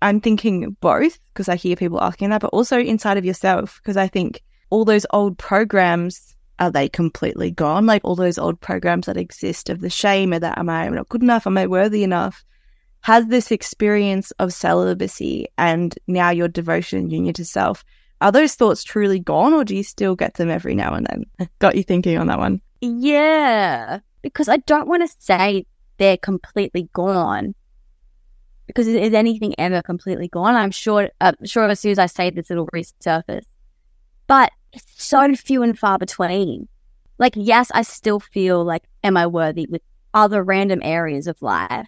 I'm 0.00 0.20
thinking 0.20 0.76
both 0.80 1.18
because 1.32 1.48
I 1.48 1.56
hear 1.56 1.76
people 1.76 2.00
asking 2.00 2.30
that, 2.30 2.40
but 2.40 2.48
also 2.48 2.78
inside 2.78 3.18
of 3.18 3.24
yourself 3.24 3.80
because 3.82 3.96
I 3.96 4.06
think 4.06 4.42
all 4.70 4.84
those 4.84 5.06
old 5.12 5.38
programs 5.38 6.34
are 6.60 6.70
they 6.70 6.88
completely 6.88 7.50
gone? 7.50 7.86
Like 7.86 8.02
all 8.04 8.16
those 8.16 8.38
old 8.38 8.60
programs 8.60 9.06
that 9.06 9.16
exist 9.16 9.70
of 9.70 9.80
the 9.80 9.90
shame 9.90 10.32
of 10.32 10.40
that 10.40 10.58
am 10.58 10.68
I 10.68 10.88
not 10.88 11.08
good 11.08 11.22
enough? 11.22 11.46
Am 11.46 11.58
I 11.58 11.66
worthy 11.66 12.02
enough? 12.02 12.44
Has 13.02 13.26
this 13.26 13.52
experience 13.52 14.32
of 14.32 14.52
celibacy 14.52 15.46
and 15.56 15.96
now 16.06 16.30
your 16.30 16.48
devotion 16.48 16.98
and 16.98 17.12
union 17.12 17.34
to 17.34 17.44
self, 17.44 17.84
are 18.20 18.32
those 18.32 18.54
thoughts 18.54 18.82
truly 18.82 19.18
gone 19.18 19.52
or 19.52 19.64
do 19.64 19.76
you 19.76 19.82
still 19.82 20.16
get 20.16 20.34
them 20.34 20.50
every 20.50 20.74
now 20.74 20.94
and 20.94 21.06
then? 21.06 21.48
Got 21.58 21.76
you 21.76 21.82
thinking 21.82 22.18
on 22.18 22.26
that 22.26 22.38
one. 22.38 22.60
Yeah, 22.80 24.00
because 24.22 24.48
I 24.48 24.58
don't 24.58 24.88
want 24.88 25.08
to 25.08 25.16
say 25.18 25.66
they're 25.98 26.16
completely 26.16 26.88
gone. 26.92 27.54
Because 28.66 28.86
is 28.86 29.14
anything 29.14 29.54
ever 29.58 29.82
completely 29.82 30.28
gone? 30.28 30.54
I'm 30.54 30.70
sure. 30.70 31.08
I'm 31.20 31.34
sure 31.44 31.64
as 31.64 31.80
soon 31.80 31.92
as 31.92 31.98
I 31.98 32.06
say 32.06 32.30
this, 32.30 32.50
it'll 32.50 32.66
resurface. 32.66 33.44
But 34.26 34.52
it's 34.72 34.84
so 35.02 35.34
few 35.34 35.62
and 35.62 35.78
far 35.78 35.98
between. 35.98 36.68
Like, 37.18 37.32
yes, 37.34 37.70
I 37.72 37.82
still 37.82 38.20
feel 38.20 38.64
like, 38.64 38.84
am 39.02 39.16
I 39.16 39.26
worthy 39.26 39.66
with 39.68 39.82
other 40.12 40.42
random 40.42 40.80
areas 40.84 41.26
of 41.26 41.40
life? 41.40 41.86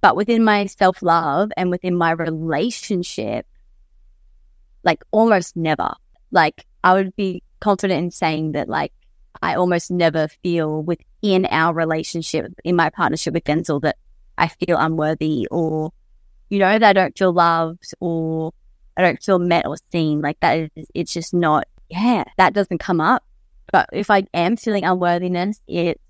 But 0.00 0.16
within 0.16 0.42
my 0.42 0.66
self 0.66 1.02
love 1.02 1.52
and 1.56 1.70
within 1.70 1.96
my 1.96 2.10
relationship, 2.10 3.46
like 4.84 5.02
almost 5.10 5.56
never. 5.56 5.92
Like, 6.30 6.66
I 6.84 6.94
would 6.94 7.14
be 7.16 7.42
confident 7.60 8.04
in 8.04 8.10
saying 8.10 8.52
that, 8.52 8.68
like, 8.68 8.92
I 9.42 9.54
almost 9.54 9.90
never 9.90 10.28
feel 10.42 10.82
within 10.82 11.46
our 11.46 11.74
relationship, 11.74 12.52
in 12.64 12.76
my 12.76 12.90
partnership 12.90 13.34
with 13.34 13.44
Denzel, 13.44 13.80
that 13.82 13.96
I 14.38 14.48
feel 14.48 14.76
unworthy 14.78 15.46
or, 15.50 15.92
you 16.48 16.58
know, 16.58 16.78
that 16.78 16.88
I 16.88 16.92
don't 16.92 17.16
feel 17.16 17.32
loved 17.32 17.92
or 18.00 18.52
I 18.96 19.02
don't 19.02 19.22
feel 19.22 19.38
met 19.38 19.66
or 19.66 19.76
seen. 19.92 20.20
Like 20.20 20.40
that 20.40 20.70
is, 20.76 20.86
it's 20.94 21.12
just 21.12 21.32
not, 21.32 21.66
yeah, 21.88 22.24
that 22.38 22.54
doesn't 22.54 22.78
come 22.78 23.00
up. 23.00 23.24
But 23.72 23.88
if 23.92 24.10
I 24.10 24.24
am 24.34 24.56
feeling 24.56 24.84
unworthiness, 24.84 25.60
it's 25.68 26.02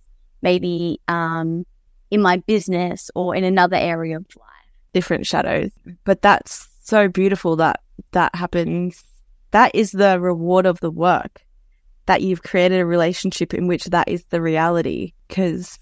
maybe 0.42 1.00
um, 1.08 1.66
in 2.10 2.22
my 2.22 2.38
business 2.38 3.10
or 3.14 3.34
in 3.34 3.44
another 3.44 3.76
area 3.76 4.16
of 4.16 4.26
life. 4.36 4.46
Different 4.92 5.26
shadows. 5.26 5.70
But 6.04 6.22
that's 6.22 6.68
so 6.82 7.08
beautiful 7.08 7.56
that 7.56 7.80
that 8.12 8.34
happens. 8.34 9.02
That 9.50 9.74
is 9.74 9.92
the 9.92 10.20
reward 10.20 10.66
of 10.66 10.80
the 10.80 10.90
work 10.90 11.44
that 12.06 12.22
you've 12.22 12.42
created 12.42 12.80
a 12.80 12.86
relationship 12.86 13.54
in 13.54 13.66
which 13.66 13.84
that 13.86 14.08
is 14.08 14.24
the 14.24 14.40
reality. 14.40 15.12
Because 15.28 15.78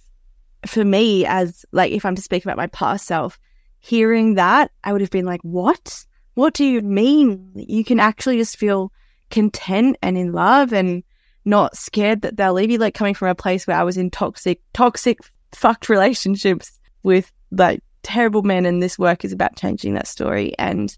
for 0.67 0.85
me, 0.85 1.25
as 1.27 1.65
like, 1.73 1.93
if 1.93 2.05
I'm 2.05 2.15
to 2.15 2.23
speak 2.23 2.45
about 2.45 2.57
my 2.57 2.67
past 2.67 3.07
self, 3.07 3.39
hearing 3.81 4.35
that, 4.35 4.71
I 4.85 4.93
would 4.93 5.01
have 5.01 5.11
been 5.11 5.27
like, 5.27 5.41
what? 5.43 6.05
What 6.35 6.55
do 6.55 6.65
you 6.65 6.81
mean? 6.83 7.51
You 7.55 7.85
can 7.85 8.01
actually 8.01 8.39
just 8.39 8.57
feel 8.57 8.93
content 9.31 9.97
and 10.03 10.17
in 10.17 10.33
love 10.33 10.73
and 10.73 11.03
not 11.45 11.77
scared 11.77 12.23
that 12.23 12.37
they'll 12.37 12.53
leave 12.53 12.71
you. 12.71 12.79
Like 12.79 12.95
coming 12.95 13.15
from 13.15 13.29
a 13.29 13.35
place 13.35 13.67
where 13.67 13.77
I 13.77 13.85
was 13.85 13.97
in 13.97 14.11
toxic, 14.11 14.61
toxic, 14.73 15.19
fucked 15.53 15.89
relationships 15.89 16.79
with 17.03 17.33
like 17.51 17.83
terrible 18.03 18.43
men. 18.43 18.67
And 18.67 18.83
this 18.83 18.99
work 18.99 19.25
is 19.25 19.33
about 19.33 19.57
changing 19.57 19.95
that 19.95 20.07
story. 20.07 20.55
And 20.59 20.97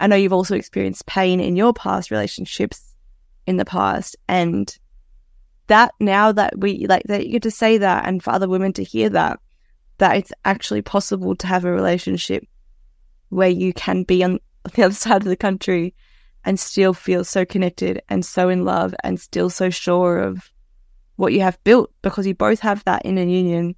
I 0.00 0.06
know 0.06 0.16
you've 0.16 0.32
also 0.32 0.54
experienced 0.54 1.06
pain 1.06 1.40
in 1.40 1.56
your 1.56 1.72
past 1.72 2.10
relationships 2.10 2.94
in 3.46 3.56
the 3.56 3.64
past. 3.64 4.16
And 4.28 4.76
that 5.66 5.92
now 6.00 6.32
that 6.32 6.58
we 6.58 6.86
like 6.86 7.04
that 7.04 7.26
you 7.26 7.32
get 7.32 7.42
to 7.42 7.50
say 7.50 7.78
that 7.78 8.06
and 8.06 8.22
for 8.22 8.30
other 8.30 8.48
women 8.48 8.72
to 8.74 8.84
hear 8.84 9.08
that, 9.10 9.40
that 9.98 10.16
it's 10.16 10.32
actually 10.44 10.82
possible 10.82 11.34
to 11.36 11.46
have 11.46 11.64
a 11.64 11.72
relationship 11.72 12.44
where 13.30 13.48
you 13.48 13.72
can 13.72 14.04
be 14.04 14.22
on 14.22 14.38
the 14.74 14.84
other 14.84 14.94
side 14.94 15.22
of 15.22 15.28
the 15.28 15.36
country 15.36 15.94
and 16.44 16.58
still 16.58 16.94
feel 16.94 17.24
so 17.24 17.44
connected 17.44 18.00
and 18.08 18.24
so 18.24 18.48
in 18.48 18.64
love 18.64 18.94
and 19.02 19.20
still 19.20 19.50
so 19.50 19.70
sure 19.70 20.18
of 20.18 20.50
what 21.16 21.32
you 21.32 21.40
have 21.40 21.62
built 21.64 21.90
because 22.00 22.26
you 22.26 22.34
both 22.34 22.60
have 22.60 22.84
that 22.84 23.02
inner 23.04 23.24
union. 23.24 23.74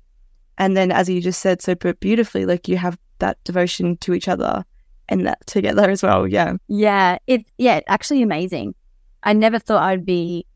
And 0.58 0.76
then, 0.76 0.92
as 0.92 1.08
you 1.08 1.22
just 1.22 1.40
said 1.40 1.62
so 1.62 1.74
beautifully, 1.74 2.44
like 2.44 2.68
you 2.68 2.76
have 2.76 2.98
that 3.18 3.42
devotion 3.44 3.96
to 3.98 4.12
each 4.12 4.28
other 4.28 4.64
and 5.10 5.26
that 5.26 5.44
together 5.46 5.90
as 5.90 6.02
well. 6.02 6.26
Yeah. 6.26 6.54
Yeah. 6.68 7.18
It's, 7.26 7.50
yeah, 7.58 7.80
actually 7.88 8.22
amazing. 8.22 8.74
I 9.22 9.34
never 9.34 9.58
thought 9.58 9.82
I'd 9.82 10.06
be 10.06 10.46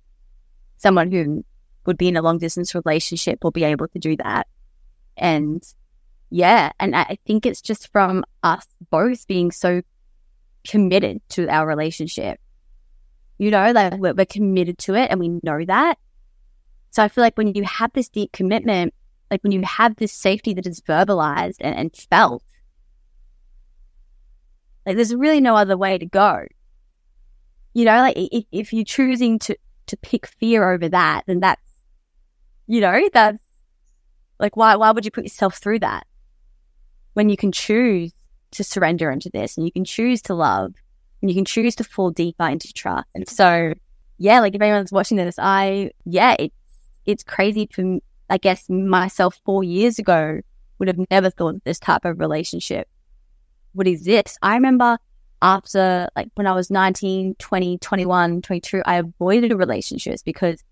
someone 0.78 1.10
who 1.10 1.44
would 1.84 1.98
be 1.98 2.08
in 2.08 2.16
a 2.16 2.22
long 2.22 2.38
distance 2.38 2.74
relationship 2.74 3.44
or 3.44 3.50
be 3.50 3.64
able 3.64 3.88
to 3.88 3.98
do 3.98 4.16
that. 4.16 4.46
And 5.16 5.62
yeah, 6.30 6.72
and 6.80 6.96
I 6.96 7.18
think 7.26 7.44
it's 7.44 7.60
just 7.60 7.92
from 7.92 8.24
us 8.42 8.66
both 8.90 9.26
being 9.26 9.50
so 9.50 9.82
committed 10.66 11.20
to 11.30 11.48
our 11.48 11.66
relationship. 11.66 12.40
You 13.38 13.50
know, 13.50 13.72
like 13.72 13.94
we're, 13.98 14.14
we're 14.14 14.24
committed 14.24 14.78
to 14.78 14.94
it 14.94 15.10
and 15.10 15.20
we 15.20 15.28
know 15.42 15.64
that. 15.66 15.98
So 16.92 17.02
I 17.02 17.08
feel 17.08 17.22
like 17.22 17.36
when 17.36 17.48
you 17.48 17.64
have 17.64 17.92
this 17.92 18.08
deep 18.08 18.32
commitment, 18.32 18.94
like 19.30 19.42
when 19.42 19.52
you 19.52 19.62
have 19.62 19.96
this 19.96 20.12
safety 20.12 20.54
that 20.54 20.66
is 20.66 20.80
verbalized 20.80 21.56
and, 21.60 21.74
and 21.76 21.96
felt, 21.96 22.44
like 24.86 24.96
there's 24.96 25.14
really 25.14 25.40
no 25.40 25.56
other 25.56 25.76
way 25.76 25.98
to 25.98 26.06
go. 26.06 26.44
You 27.72 27.84
know, 27.84 27.98
like 27.98 28.16
if, 28.16 28.44
if 28.52 28.72
you're 28.72 28.84
choosing 28.84 29.38
to, 29.40 29.56
to 29.86 29.96
pick 29.96 30.26
fear 30.26 30.70
over 30.70 30.88
that, 30.88 31.24
then 31.26 31.40
that's, 31.40 31.60
you 32.66 32.80
know, 32.80 33.08
that's 33.12 33.42
like, 34.38 34.56
why, 34.56 34.76
why 34.76 34.90
would 34.90 35.04
you 35.04 35.10
put 35.10 35.24
yourself 35.24 35.56
through 35.56 35.80
that? 35.80 36.06
When 37.14 37.28
you 37.28 37.36
can 37.36 37.52
choose 37.52 38.12
to 38.52 38.64
surrender 38.64 39.10
into 39.10 39.30
this 39.30 39.56
and 39.56 39.66
you 39.66 39.72
can 39.72 39.84
choose 39.84 40.22
to 40.22 40.34
love 40.34 40.74
and 41.20 41.30
you 41.30 41.34
can 41.34 41.44
choose 41.44 41.74
to 41.76 41.84
fall 41.84 42.10
deeper 42.10 42.46
into 42.48 42.72
trust. 42.72 43.08
And 43.14 43.28
so, 43.28 43.74
yeah, 44.18 44.40
like 44.40 44.54
if 44.54 44.62
anyone's 44.62 44.92
watching 44.92 45.16
this, 45.16 45.38
I, 45.38 45.90
yeah, 46.04 46.36
it's, 46.38 46.54
it's 47.06 47.24
crazy 47.24 47.68
for, 47.72 47.98
I 48.30 48.38
guess, 48.38 48.68
myself 48.68 49.40
four 49.44 49.64
years 49.64 49.98
ago 49.98 50.40
would 50.78 50.88
have 50.88 50.98
never 51.10 51.30
thought 51.30 51.62
this 51.64 51.78
type 51.78 52.04
of 52.04 52.20
relationship 52.20 52.88
would 53.74 53.86
exist. 53.86 54.38
I 54.42 54.54
remember 54.54 54.98
after 55.42 56.08
like 56.16 56.28
when 56.34 56.46
I 56.46 56.54
was 56.54 56.70
19, 56.70 57.34
20, 57.38 57.78
21, 57.78 58.42
22, 58.42 58.82
I 58.86 58.96
avoided 58.96 59.52
relationships 59.52 60.22
because 60.22 60.62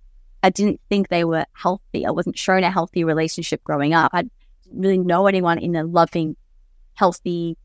I 0.43 0.51
didn't 0.51 0.81
think 0.89 1.09
they 1.09 1.25
were 1.25 1.45
healthy. 1.53 2.07
I 2.07 2.11
wasn't 2.11 2.39
shown 2.39 2.65
a 2.65 2.71
healthy 2.71 3.05
relationship 3.05 3.63
growing 3.65 3.95
up. 3.95 4.11
I 4.15 4.23
didn't 4.23 4.81
really 4.81 4.99
know 4.99 5.27
anyone 5.27 5.59
in 5.59 5.77
a 5.77 5.85
loving, 5.85 6.37
healthy 6.95 7.57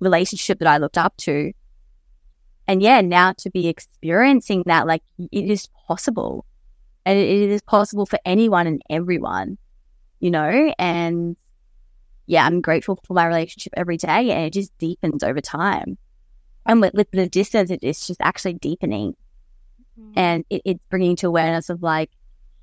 relationship 0.00 0.58
that 0.58 0.68
I 0.68 0.78
looked 0.78 0.98
up 0.98 1.16
to. 1.18 1.52
And 2.66 2.82
yeah, 2.82 3.00
now 3.00 3.32
to 3.38 3.50
be 3.50 3.68
experiencing 3.68 4.64
that, 4.66 4.86
like 4.86 5.02
it 5.18 5.50
is 5.50 5.68
possible. 5.86 6.44
And 7.04 7.18
it 7.18 7.50
is 7.50 7.62
possible 7.62 8.06
for 8.06 8.18
anyone 8.24 8.66
and 8.66 8.80
everyone, 8.88 9.58
you 10.20 10.30
know? 10.30 10.72
And 10.78 11.36
yeah, 12.26 12.46
I'm 12.46 12.60
grateful 12.60 12.98
for 13.04 13.14
my 13.14 13.26
relationship 13.26 13.72
every 13.76 13.96
day 13.96 14.30
and 14.30 14.44
it 14.44 14.52
just 14.52 14.76
deepens 14.78 15.22
over 15.22 15.40
time. 15.40 15.98
And 16.64 16.80
with, 16.80 16.94
with 16.94 17.10
the 17.10 17.28
distance, 17.28 17.70
it, 17.70 17.80
it's 17.82 18.06
just 18.06 18.20
actually 18.20 18.54
deepening. 18.54 19.16
Mm-hmm. 19.98 20.12
And 20.18 20.44
it, 20.48 20.62
it's 20.64 20.80
bringing 20.88 21.16
to 21.16 21.26
awareness 21.26 21.68
of 21.68 21.82
like, 21.82 22.10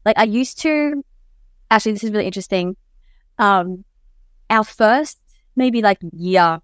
like 0.05 0.17
I 0.17 0.23
used 0.23 0.59
to, 0.61 1.03
actually, 1.69 1.93
this 1.93 2.03
is 2.03 2.11
really 2.11 2.25
interesting. 2.25 2.77
Um, 3.37 3.83
our 4.49 4.63
first 4.63 5.19
maybe 5.55 5.81
like 5.81 5.99
year 6.13 6.59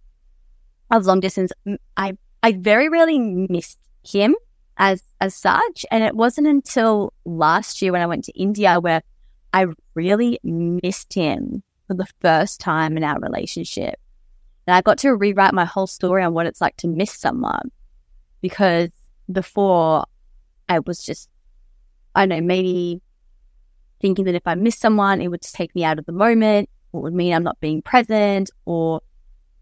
of 0.92 1.06
long 1.06 1.20
distance, 1.20 1.52
I, 1.98 2.18
I 2.42 2.54
very 2.54 2.90
rarely 2.90 3.20
missed 3.20 3.80
him 4.04 4.36
as, 4.78 5.04
as 5.20 5.36
such. 5.36 5.86
And 5.92 6.04
it 6.04 6.16
wasn't 6.16 6.48
until 6.48 7.14
last 7.26 7.82
year 7.82 7.92
when 7.92 8.02
I 8.02 8.08
went 8.08 8.24
to 8.26 8.40
India 8.40 8.80
where 8.80 9.02
I 9.54 9.68
really 9.94 10.40
missed 10.44 11.14
him 11.14 11.64
for 11.88 11.94
the 11.94 12.08
first 12.22 12.60
time 12.60 12.98
in 12.98 13.04
our 13.04 13.20
relationship. 13.20 13.96
And 14.68 14.76
I 14.76 14.82
got 14.82 14.98
to 15.00 15.16
rewrite 15.16 15.54
my 15.54 15.66
whole 15.66 15.88
story 15.88 16.24
on 16.24 16.34
what 16.34 16.48
it's 16.48 16.62
like 16.62 16.78
to 16.78 16.88
miss 16.88 17.14
someone 17.14 17.72
because 18.42 18.90
before 19.32 20.06
I 20.68 20.80
was 20.80 21.04
just, 21.04 21.30
I 22.16 22.26
don't 22.26 22.30
know, 22.30 22.46
maybe 22.46 23.02
thinking 24.02 24.26
that 24.26 24.36
if 24.36 24.46
I 24.46 24.56
miss 24.56 24.78
someone, 24.78 25.22
it 25.22 25.30
would 25.30 25.42
just 25.42 25.56
take 25.56 25.74
me 25.76 25.84
out 25.84 26.00
of 26.00 26.06
the 26.06 26.12
moment, 26.12 26.70
or 26.92 27.02
would 27.02 27.14
mean 27.14 27.34
I'm 27.34 27.44
not 27.44 27.60
being 27.60 27.82
present, 27.82 28.50
or, 28.66 29.02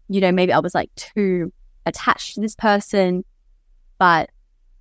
you 0.08 0.20
know, 0.20 0.32
maybe 0.32 0.52
I 0.52 0.58
was 0.58 0.74
like 0.74 0.94
too 0.96 1.52
attached 1.86 2.34
to 2.34 2.40
this 2.40 2.54
person. 2.54 3.24
But 3.98 4.30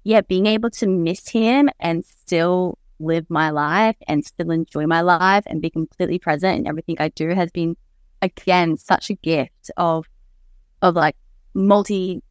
yeah, 0.03 0.21
being 0.21 0.45
able 0.47 0.69
to 0.71 0.87
miss 0.87 1.29
him 1.29 1.69
and 1.79 2.05
still 2.05 2.77
live 3.03 3.25
my 3.29 3.49
life 3.49 3.95
and 4.07 4.25
still 4.25 4.51
enjoy 4.51 4.85
my 4.85 5.01
life 5.01 5.43
and 5.47 5.61
be 5.61 5.69
completely 5.69 6.19
present 6.19 6.59
in 6.59 6.67
everything 6.67 6.95
I 6.99 7.09
do 7.09 7.29
has 7.29 7.51
been 7.51 7.75
again 8.21 8.77
such 8.77 9.09
a 9.09 9.15
gift 9.15 9.69
of 9.77 10.05
of 10.81 10.95
like 10.95 11.15
multi 11.53 12.21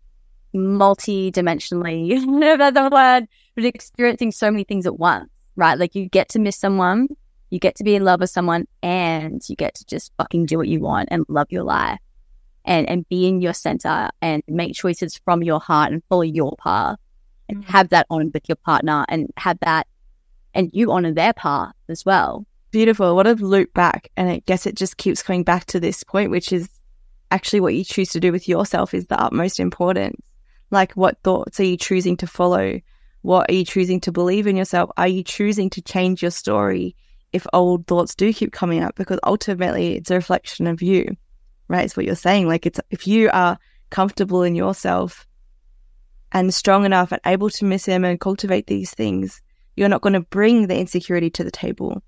multi 0.55 1.31
dimensionally 1.33 2.59
that's 2.59 2.77
a 2.77 2.89
word 2.91 3.27
but 3.55 3.65
experiencing 3.65 4.33
so 4.33 4.51
many 4.51 4.65
things 4.65 4.87
at 4.87 4.99
once 4.99 5.31
right 5.57 5.79
like 5.79 5.95
you 5.95 6.09
get 6.09 6.29
to 6.31 6.39
miss 6.39 6.57
someone 6.59 7.09
you 7.51 7.59
get 7.59 7.75
to 7.77 7.85
be 7.85 7.95
in 7.95 8.05
love 8.05 8.21
with 8.21 8.31
someone 8.31 8.67
and 8.83 9.43
you 9.49 9.57
get 9.57 9.75
to 9.75 9.85
just 9.87 10.13
fucking 10.19 10.47
do 10.47 10.57
what 10.57 10.69
you 10.69 10.81
want 10.81 11.09
and 11.11 11.25
love 11.29 11.47
your 11.51 11.63
life 11.63 11.99
and, 12.65 12.89
and 12.89 13.09
be 13.09 13.27
in 13.27 13.41
your 13.41 13.53
center 13.53 14.09
and 14.23 14.43
make 14.49 14.75
choices 14.75 15.21
from 15.25 15.43
your 15.43 15.61
heart 15.61 15.93
and 15.93 16.03
follow 16.09 16.23
your 16.23 16.55
path 16.57 16.99
and 17.49 17.65
Mm. 17.65 17.65
have 17.65 17.89
that 17.91 18.07
on 18.09 18.31
with 18.33 18.49
your 18.49 18.57
partner 18.57 19.05
and 19.09 19.29
have 19.37 19.59
that 19.61 19.87
and 20.55 20.71
you 20.73 20.93
honor 20.93 21.13
their 21.13 21.33
path 21.33 21.75
as 21.89 22.05
well. 22.05 22.47
Beautiful. 22.71 23.15
What 23.15 23.27
a 23.27 23.35
loop 23.35 23.75
back. 23.75 24.11
And 24.17 24.31
I 24.31 24.43
guess 24.47 24.67
it 24.67 24.77
just 24.77 24.97
keeps 24.97 25.23
coming 25.23 25.45
back 25.45 25.67
to 25.67 25.81
this 25.81 26.03
point, 26.05 26.31
which 26.31 26.53
is 26.53 26.69
actually 27.31 27.61
what 27.61 27.75
you 27.75 27.85
choose 27.85 28.11
to 28.11 28.21
do 28.21 28.33
with 28.33 28.49
yourself 28.49 28.95
is 28.95 29.07
the 29.07 29.21
utmost 29.21 29.61
importance. 29.61 30.27
Like, 30.71 30.93
what 30.93 31.19
thoughts 31.23 31.61
are 31.61 31.65
you 31.65 31.77
choosing 31.77 32.17
to 32.19 32.27
follow? 32.27 32.81
What 33.21 33.51
are 33.51 33.55
you 33.55 33.65
choosing 33.65 34.01
to 34.01 34.13
believe 34.13 34.47
in 34.47 34.57
yourself? 34.57 34.91
Are 34.97 35.09
you 35.09 35.23
choosing 35.23 35.71
to 35.71 35.83
change 35.83 36.23
your 36.23 36.31
story 36.31 36.97
if 37.33 37.47
old 37.53 37.87
thoughts 37.87 38.15
do 38.15 38.33
keep 38.33 38.53
coming 38.53 38.83
up? 38.83 38.97
Because 38.97 39.21
ultimately, 39.23 39.97
it's 39.97 40.11
a 40.11 40.15
reflection 40.15 40.67
of 40.67 40.83
you, 40.83 41.17
right? 41.69 41.85
It's 41.85 41.97
what 41.97 42.07
you're 42.07 42.15
saying. 42.17 42.49
Like, 42.49 42.67
it's 42.67 42.81
if 42.91 43.07
you 43.07 43.31
are 43.33 43.59
comfortable 43.91 44.43
in 44.43 44.55
yourself 44.55 45.27
and 46.33 46.55
strong 46.55 46.87
enough 46.87 47.13
and 47.13 47.21
able 47.27 47.51
to 47.51 47.67
miss 47.67 47.85
him 47.85 48.05
and 48.05 48.19
cultivate 48.19 48.67
these 48.67 48.93
things, 48.93 49.43
you're 49.77 49.89
not 49.89 50.03
going 50.03 50.13
to 50.13 50.21
bring 50.21 50.67
the 50.67 50.79
insecurity 50.79 51.31
to 51.31 51.45
the 51.45 51.51
table. 51.51 52.03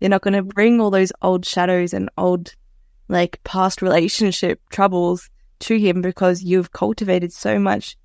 You're 0.00 0.10
not 0.10 0.22
going 0.22 0.34
to 0.34 0.42
bring 0.42 0.80
all 0.80 0.90
those 0.90 1.12
old 1.22 1.44
shadows 1.44 1.92
and 1.92 2.08
old, 2.16 2.54
like, 3.08 3.42
past 3.44 3.82
relationship 3.82 4.60
troubles 4.70 5.28
to 5.60 5.78
him 5.78 6.00
because 6.00 6.42
you've 6.42 6.72
cultivated 6.72 7.32
so 7.32 7.58
much 7.58 7.96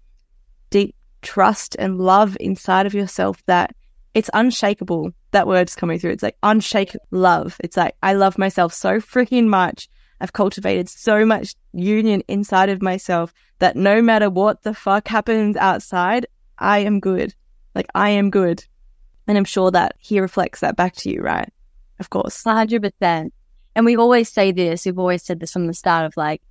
deep 0.69 0.95
trust 1.21 1.75
and 1.79 1.97
love 1.97 2.37
inside 2.39 2.85
of 2.85 2.93
yourself 2.93 3.41
that 3.45 3.75
it's 4.13 4.29
unshakable. 4.33 5.11
That 5.31 5.47
word's 5.47 5.75
coming 5.75 5.99
through. 5.99 6.11
It's 6.11 6.23
like 6.23 6.37
unshake 6.43 6.95
love. 7.11 7.57
It's 7.59 7.77
like, 7.77 7.95
I 8.03 8.13
love 8.13 8.37
myself 8.37 8.73
so 8.73 8.99
freaking 8.99 9.47
much. 9.47 9.89
I've 10.21 10.33
cultivated 10.33 10.87
so 10.87 11.25
much 11.25 11.55
union 11.73 12.23
inside 12.27 12.69
of 12.69 12.81
myself 12.81 13.33
that 13.59 13.75
no 13.75 14.01
matter 14.01 14.29
what 14.29 14.63
the 14.63 14.73
fuck 14.73 15.07
happens 15.07 15.57
outside, 15.57 16.27
I 16.57 16.79
am 16.79 16.99
good. 17.01 17.33
Like, 17.73 17.87
I 17.93 18.11
am 18.11 18.29
good. 18.29 18.63
And 19.27 19.37
I'm 19.37 19.45
sure 19.45 19.71
that 19.71 19.95
he 19.99 20.19
reflects 20.19 20.59
that 20.59 20.75
back 20.75 20.95
to 20.97 21.09
you, 21.09 21.21
right? 21.21 21.51
Of 21.99 22.09
course. 22.09 22.43
100%. 22.43 23.31
And 23.75 23.85
we 23.85 23.97
always 23.97 24.29
say 24.29 24.51
this, 24.51 24.85
we've 24.85 24.99
always 24.99 25.23
said 25.23 25.39
this 25.39 25.51
from 25.51 25.67
the 25.67 25.73
start 25.73 26.05
of 26.05 26.15
like, 26.15 26.41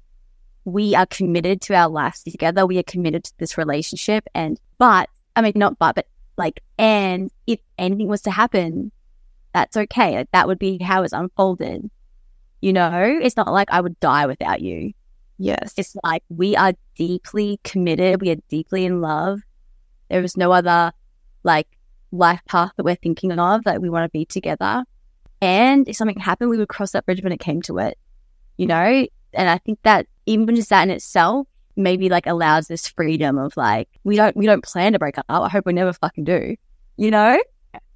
we 0.64 0.94
are 0.94 1.06
committed 1.06 1.60
to 1.62 1.74
our 1.74 1.88
lives 1.88 2.22
together. 2.22 2.66
We 2.66 2.78
are 2.78 2.84
committed 2.84 3.24
to 3.24 3.32
this 3.38 3.56
relationship. 3.56 4.26
And, 4.34 4.58
but, 4.78 5.08
I 5.36 5.42
mean, 5.42 5.52
not 5.56 5.78
but, 5.78 5.94
but 5.94 6.06
like, 6.36 6.60
and 6.78 7.30
if 7.46 7.60
anything 7.78 8.08
was 8.08 8.22
to 8.22 8.30
happen, 8.30 8.90
that's 9.52 9.76
okay. 9.76 10.16
Like, 10.16 10.30
that 10.32 10.48
would 10.48 10.58
be 10.58 10.78
how 10.82 11.02
it's 11.02 11.12
unfolded. 11.12 11.90
You 12.60 12.72
know, 12.72 13.18
it's 13.22 13.36
not 13.36 13.52
like 13.52 13.70
I 13.70 13.80
would 13.80 14.00
die 14.00 14.26
without 14.26 14.60
you. 14.62 14.92
Yes. 15.38 15.74
It's 15.76 15.96
like 16.02 16.22
we 16.28 16.56
are 16.56 16.72
deeply 16.96 17.60
committed. 17.62 18.20
We 18.20 18.30
are 18.30 18.36
deeply 18.48 18.84
in 18.84 19.00
love. 19.00 19.40
There 20.08 20.22
is 20.22 20.36
no 20.36 20.52
other 20.52 20.92
like 21.42 21.68
life 22.14 22.40
path 22.48 22.70
that 22.76 22.84
we're 22.84 22.94
thinking 22.94 23.32
of 23.32 23.64
that 23.64 23.82
we 23.82 23.90
want 23.90 24.04
to 24.04 24.10
be 24.10 24.24
together. 24.24 24.84
And 25.40 25.88
if 25.88 25.96
something 25.96 26.18
happened, 26.18 26.50
we 26.50 26.56
would 26.56 26.68
cross 26.68 26.92
that 26.92 27.04
bridge 27.04 27.22
when 27.22 27.32
it 27.32 27.40
came 27.40 27.60
to 27.62 27.78
it, 27.78 27.98
you 28.56 28.66
know? 28.66 29.06
And 29.32 29.48
I 29.48 29.58
think 29.58 29.80
that 29.82 30.06
even 30.26 30.54
just 30.54 30.70
that 30.70 30.84
in 30.84 30.90
itself 30.90 31.46
maybe 31.76 32.08
like 32.08 32.26
allows 32.26 32.68
this 32.68 32.86
freedom 32.86 33.36
of 33.36 33.56
like, 33.56 33.88
we 34.04 34.16
don't, 34.16 34.36
we 34.36 34.46
don't 34.46 34.64
plan 34.64 34.92
to 34.92 34.98
break 34.98 35.18
up. 35.18 35.26
I 35.28 35.48
hope 35.48 35.66
we 35.66 35.72
never 35.72 35.92
fucking 35.92 36.24
do, 36.24 36.56
you 36.96 37.10
know? 37.10 37.42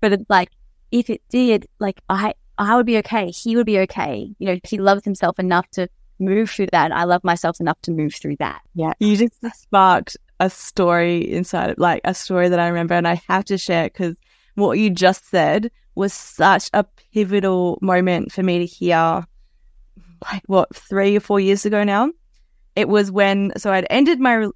But 0.01 0.13
it's 0.13 0.29
like, 0.29 0.51
if 0.91 1.09
it 1.09 1.23
did, 1.29 1.67
like 1.79 2.01
I, 2.09 2.35
I 2.59 2.75
would 2.77 2.87
be 2.87 2.99
okay. 2.99 3.31
He 3.31 3.57
would 3.57 3.67
be 3.67 3.79
okay. 3.81 4.35
You 4.39 4.47
know, 4.47 4.59
he 4.65 4.79
loves 4.79 5.05
himself 5.05 5.39
enough 5.39 5.71
to 5.73 5.89
move 6.19 6.51
through 6.51 6.67
that. 6.73 6.87
And 6.87 6.95
I 6.95 7.05
love 7.05 7.23
myself 7.23 7.61
enough 7.61 7.81
to 7.83 7.93
move 7.93 8.15
through 8.15 8.37
that. 8.41 8.63
Yeah. 8.75 8.95
You 8.99 9.17
just 9.17 9.41
sparked 9.63 10.17
a 10.41 10.51
story 10.51 11.31
inside 11.31 11.71
of 11.71 11.79
like 11.79 12.01
a 12.05 12.15
story 12.15 12.49
that 12.49 12.61
I 12.61 12.69
remember 12.69 12.95
and 12.95 13.09
I 13.09 13.21
have 13.29 13.45
to 13.47 13.59
share 13.59 13.85
because 13.85 14.17
what 14.55 14.79
you 14.79 14.91
just 14.91 15.29
said 15.29 15.71
was 15.95 16.13
such 16.13 16.71
a 16.73 16.85
pivotal 17.13 17.79
moment 17.81 18.33
for 18.33 18.43
me 18.43 18.61
to 18.61 18.67
hear 18.67 19.25
like 20.31 20.43
what 20.47 20.75
three 20.75 21.17
or 21.17 21.21
four 21.21 21.41
years 21.41 21.65
ago 21.65 21.85
now. 21.85 22.11
It 22.77 22.89
was 22.89 23.11
when 23.11 23.53
so 23.57 23.73
I'd 23.73 23.87
ended 23.91 24.21
my 24.21 24.49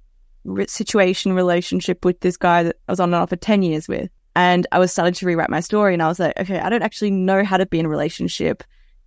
re- 0.45 0.67
situation 0.67 1.33
relationship 1.33 2.05
with 2.05 2.19
this 2.21 2.37
guy 2.37 2.63
that 2.63 2.77
I 2.87 2.91
was 2.91 2.99
on 2.99 3.09
and 3.09 3.15
off 3.15 3.29
for 3.29 3.35
10 3.35 3.61
years 3.61 3.87
with. 3.87 4.09
And 4.35 4.65
I 4.71 4.79
was 4.79 4.91
starting 4.91 5.13
to 5.13 5.25
rewrite 5.25 5.49
my 5.49 5.59
story 5.59 5.93
and 5.93 6.01
I 6.01 6.07
was 6.07 6.19
like, 6.19 6.39
okay, 6.39 6.59
I 6.59 6.69
don't 6.69 6.81
actually 6.81 7.11
know 7.11 7.43
how 7.43 7.57
to 7.57 7.65
be 7.65 7.79
in 7.79 7.85
a 7.85 7.89
relationship 7.89 8.63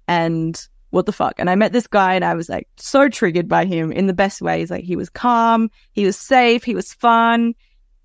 and 0.06 0.60
what 0.96 1.06
the 1.06 1.12
fuck? 1.12 1.34
And 1.38 1.50
I 1.50 1.54
met 1.54 1.72
this 1.72 1.86
guy 1.86 2.14
and 2.14 2.24
I 2.24 2.34
was 2.34 2.48
like 2.48 2.66
so 2.76 3.08
triggered 3.08 3.48
by 3.48 3.66
him 3.66 3.92
in 3.92 4.06
the 4.06 4.14
best 4.14 4.40
ways. 4.40 4.70
Like 4.70 4.82
he 4.82 4.96
was 4.96 5.10
calm, 5.10 5.70
he 5.92 6.06
was 6.06 6.16
safe, 6.16 6.64
he 6.64 6.74
was 6.74 6.92
fun. 6.94 7.54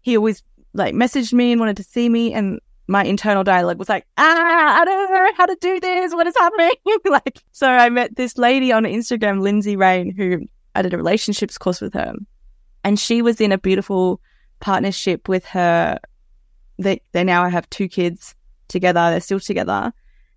He 0.02 0.18
always 0.18 0.44
like 0.74 0.94
messaged 0.94 1.32
me 1.32 1.54
and 1.54 1.60
wanted 1.60 1.78
to 1.78 1.84
see 1.84 2.10
me 2.10 2.34
and 2.34 2.60
my 2.88 3.06
internal 3.06 3.46
dialogue 3.46 3.80
was 3.80 3.88
like, 3.88 4.06
ah, 4.18 4.82
I 4.82 4.84
don't 4.84 5.10
know 5.10 5.32
how 5.38 5.46
to 5.46 5.58
do 5.62 5.80
this. 5.80 6.14
What 6.14 6.28
is 6.28 6.36
happening? 6.38 6.72
like, 7.06 7.42
so 7.54 7.70
I 7.70 7.88
met 7.90 8.18
this 8.18 8.38
lady 8.38 8.74
on 8.74 8.84
Instagram, 8.84 9.40
Lindsay 9.40 9.78
Rain, 9.78 10.14
who 10.14 10.42
I 10.76 10.82
did 10.82 10.94
a 10.94 10.98
relationships 10.98 11.58
course 11.58 11.80
with 11.80 11.94
her. 11.94 12.14
And 12.84 13.00
she 13.00 13.22
was 13.22 13.40
in 13.40 13.54
a 13.54 13.58
beautiful 13.58 14.20
partnership 14.60 15.30
with 15.30 15.46
her. 15.46 16.00
They, 16.78 17.02
they 17.14 17.24
now 17.24 17.48
have 17.50 17.70
two 17.70 17.88
kids 17.88 18.36
together. 18.68 19.10
They're 19.10 19.22
still 19.22 19.40
together. 19.40 19.94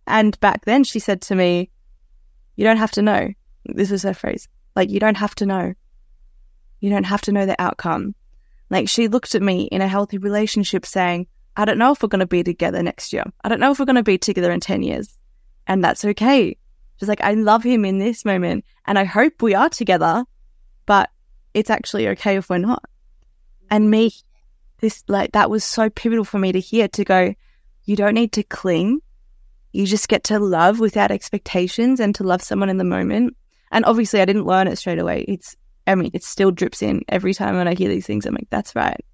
And 0.06 0.38
back 0.38 0.64
then 0.64 0.84
she 0.84 1.00
said 1.00 1.20
to 1.22 1.34
me, 1.34 1.70
you 2.56 2.64
don't 2.64 2.76
have 2.76 2.92
to 2.92 3.02
know. 3.02 3.32
This 3.64 3.90
is 3.90 4.02
her 4.02 4.14
phrase. 4.14 4.48
Like, 4.76 4.90
you 4.90 5.00
don't 5.00 5.16
have 5.16 5.34
to 5.36 5.46
know. 5.46 5.74
You 6.80 6.90
don't 6.90 7.04
have 7.04 7.22
to 7.22 7.32
know 7.32 7.46
the 7.46 7.60
outcome. 7.60 8.14
Like, 8.70 8.88
she 8.88 9.08
looked 9.08 9.34
at 9.34 9.42
me 9.42 9.64
in 9.64 9.80
a 9.80 9.88
healthy 9.88 10.18
relationship 10.18 10.84
saying, 10.86 11.26
I 11.56 11.64
don't 11.64 11.78
know 11.78 11.92
if 11.92 12.02
we're 12.02 12.08
going 12.08 12.20
to 12.20 12.26
be 12.26 12.42
together 12.42 12.82
next 12.82 13.12
year. 13.12 13.24
I 13.42 13.48
don't 13.48 13.60
know 13.60 13.70
if 13.70 13.78
we're 13.78 13.84
going 13.84 13.96
to 13.96 14.02
be 14.02 14.18
together 14.18 14.50
in 14.50 14.60
10 14.60 14.82
years. 14.82 15.16
And 15.66 15.82
that's 15.82 16.04
okay. 16.04 16.56
She's 16.96 17.08
like, 17.08 17.20
I 17.20 17.34
love 17.34 17.62
him 17.62 17.84
in 17.84 17.98
this 17.98 18.24
moment 18.24 18.64
and 18.84 18.98
I 18.98 19.04
hope 19.04 19.42
we 19.42 19.54
are 19.54 19.68
together, 19.68 20.24
but 20.86 21.10
it's 21.52 21.70
actually 21.70 22.08
okay 22.08 22.36
if 22.36 22.50
we're 22.50 22.58
not. 22.58 22.84
And 23.70 23.90
me, 23.90 24.12
this, 24.80 25.04
like, 25.08 25.32
that 25.32 25.50
was 25.50 25.64
so 25.64 25.90
pivotal 25.90 26.24
for 26.24 26.38
me 26.38 26.52
to 26.52 26.60
hear 26.60 26.88
to 26.88 27.04
go, 27.04 27.34
you 27.84 27.96
don't 27.96 28.14
need 28.14 28.32
to 28.32 28.42
cling. 28.42 29.00
You 29.74 29.86
just 29.86 30.08
get 30.08 30.22
to 30.24 30.38
love 30.38 30.78
without 30.78 31.10
expectations 31.10 31.98
and 31.98 32.14
to 32.14 32.22
love 32.22 32.40
someone 32.40 32.70
in 32.70 32.78
the 32.78 32.84
moment. 32.84 33.36
And 33.72 33.84
obviously, 33.84 34.20
I 34.20 34.24
didn't 34.24 34.46
learn 34.46 34.68
it 34.68 34.76
straight 34.76 35.00
away. 35.00 35.24
It's, 35.26 35.56
I 35.88 35.96
mean, 35.96 36.12
it 36.14 36.22
still 36.22 36.52
drips 36.52 36.80
in 36.80 37.02
every 37.08 37.34
time 37.34 37.56
when 37.56 37.66
I 37.66 37.74
hear 37.74 37.88
these 37.88 38.06
things. 38.06 38.24
I'm 38.24 38.34
like, 38.34 38.46
that's 38.50 38.76
right. 38.76 39.04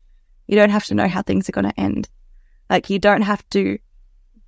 You 0.48 0.56
don't 0.56 0.68
have 0.68 0.84
to 0.86 0.94
know 0.94 1.08
how 1.08 1.22
things 1.22 1.48
are 1.48 1.52
going 1.52 1.70
to 1.70 1.80
end. 1.80 2.10
Like, 2.68 2.90
you 2.90 2.98
don't 2.98 3.22
have 3.22 3.42
to 3.50 3.78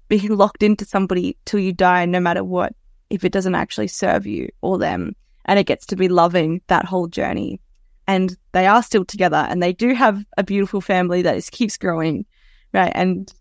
be 0.08 0.28
locked 0.28 0.62
into 0.62 0.84
somebody 0.84 1.38
till 1.46 1.60
you 1.60 1.72
die, 1.72 2.04
no 2.04 2.20
matter 2.20 2.44
what, 2.44 2.74
if 3.08 3.24
it 3.24 3.32
doesn't 3.32 3.54
actually 3.54 3.88
serve 3.88 4.26
you 4.26 4.50
or 4.60 4.76
them. 4.76 5.16
And 5.46 5.58
it 5.58 5.64
gets 5.64 5.86
to 5.86 5.96
be 5.96 6.08
loving 6.10 6.60
that 6.66 6.84
whole 6.84 7.06
journey. 7.06 7.58
And 8.06 8.36
they 8.52 8.66
are 8.66 8.82
still 8.82 9.06
together 9.06 9.46
and 9.48 9.62
they 9.62 9.72
do 9.72 9.94
have 9.94 10.22
a 10.36 10.44
beautiful 10.44 10.82
family 10.82 11.22
that 11.22 11.36
is, 11.36 11.48
keeps 11.48 11.78
growing. 11.78 12.26
Right. 12.74 12.92
And 12.94 13.32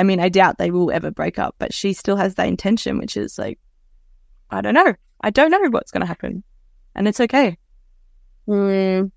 I 0.00 0.02
mean, 0.02 0.18
I 0.18 0.30
doubt 0.30 0.56
they 0.56 0.70
will 0.70 0.90
ever 0.90 1.10
break 1.10 1.38
up, 1.38 1.56
but 1.58 1.74
she 1.74 1.92
still 1.92 2.16
has 2.16 2.36
that 2.36 2.48
intention, 2.48 2.96
which 2.96 3.18
is 3.18 3.38
like, 3.38 3.58
I 4.50 4.62
don't 4.62 4.72
know. 4.72 4.94
I 5.20 5.28
don't 5.28 5.50
know 5.50 5.68
what's 5.68 5.90
going 5.90 6.00
to 6.00 6.06
happen. 6.06 6.42
And 6.94 7.06
it's 7.06 7.20
okay. 7.20 7.58
Mm, 8.48 9.12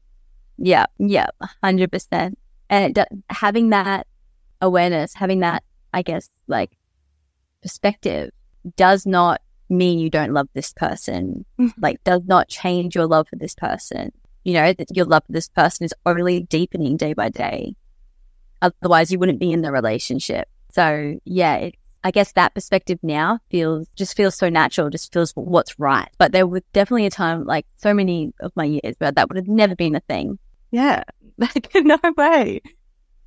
yeah, 0.58 0.88
yeah, 0.98 1.28
hundred 1.64 1.90
percent. 1.90 2.38
And 2.70 2.98
it, 2.98 3.08
having 3.30 3.70
that 3.70 4.08
awareness, 4.60 5.14
having 5.14 5.40
that, 5.40 5.64
I 5.94 6.02
guess, 6.02 6.28
like 6.48 6.78
perspective, 7.62 8.32
does 8.76 9.06
not 9.06 9.40
mean 9.70 10.00
you 10.00 10.10
don't 10.10 10.34
love 10.34 10.50
this 10.54 10.74
person. 10.74 11.46
like, 11.80 12.04
does 12.04 12.24
not 12.26 12.50
change 12.50 12.94
your 12.94 13.08
love 13.08 13.30
for 13.30 13.38
this 13.38 13.56
person. 13.56 14.12
You 14.44 14.56
know 14.56 14.74
that 14.74 14.94
your 14.94 15.06
love 15.06 15.24
for 15.28 15.32
this 15.32 15.48
person 15.48 15.86
is 15.86 15.94
only 16.06 16.42
deepening 16.42 16.98
day 16.98 17.14
by 17.14 17.30
day. 17.30 17.74
Otherwise, 18.62 19.14
you 19.14 19.18
wouldn't 19.18 19.40
be 19.40 19.54
in 19.54 19.62
the 19.62 19.72
relationship. 19.72 20.50
So, 20.74 21.20
yeah, 21.26 21.56
it, 21.58 21.76
I 22.04 22.10
guess 22.10 22.32
that 22.32 22.56
perspective 22.56 22.98
now 23.04 23.40
feels 23.52 23.88
just 23.96 24.18
feels 24.18 24.36
so 24.36 24.50
natural, 24.50 24.90
just 24.90 25.14
feels 25.14 25.32
what's 25.36 25.80
right. 25.80 26.10
But 26.18 26.32
there 26.32 26.48
was 26.48 26.64
definitely 26.74 27.06
a 27.06 27.12
time, 27.12 27.46
like 27.46 27.68
so 27.78 27.94
many 27.94 28.34
of 28.40 28.52
my 28.56 28.66
years, 28.66 28.96
where 28.98 29.12
that 29.12 29.30
would 29.30 29.38
have 29.38 29.48
never 29.48 29.76
been 29.76 29.96
a 29.96 30.02
thing. 30.02 30.40
Yeah. 30.72 31.04
Like, 31.40 31.72
no 31.76 31.98
way. 32.16 32.62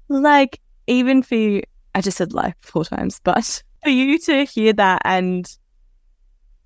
Like, 0.08 0.60
even 0.86 1.24
for 1.24 1.34
you, 1.34 1.62
I 1.96 2.00
just 2.00 2.16
said 2.16 2.32
life 2.32 2.54
four 2.60 2.84
times, 2.84 3.20
but 3.24 3.64
for 3.82 3.90
you 3.90 4.16
to 4.20 4.44
hear 4.44 4.72
that 4.74 5.02
and 5.04 5.44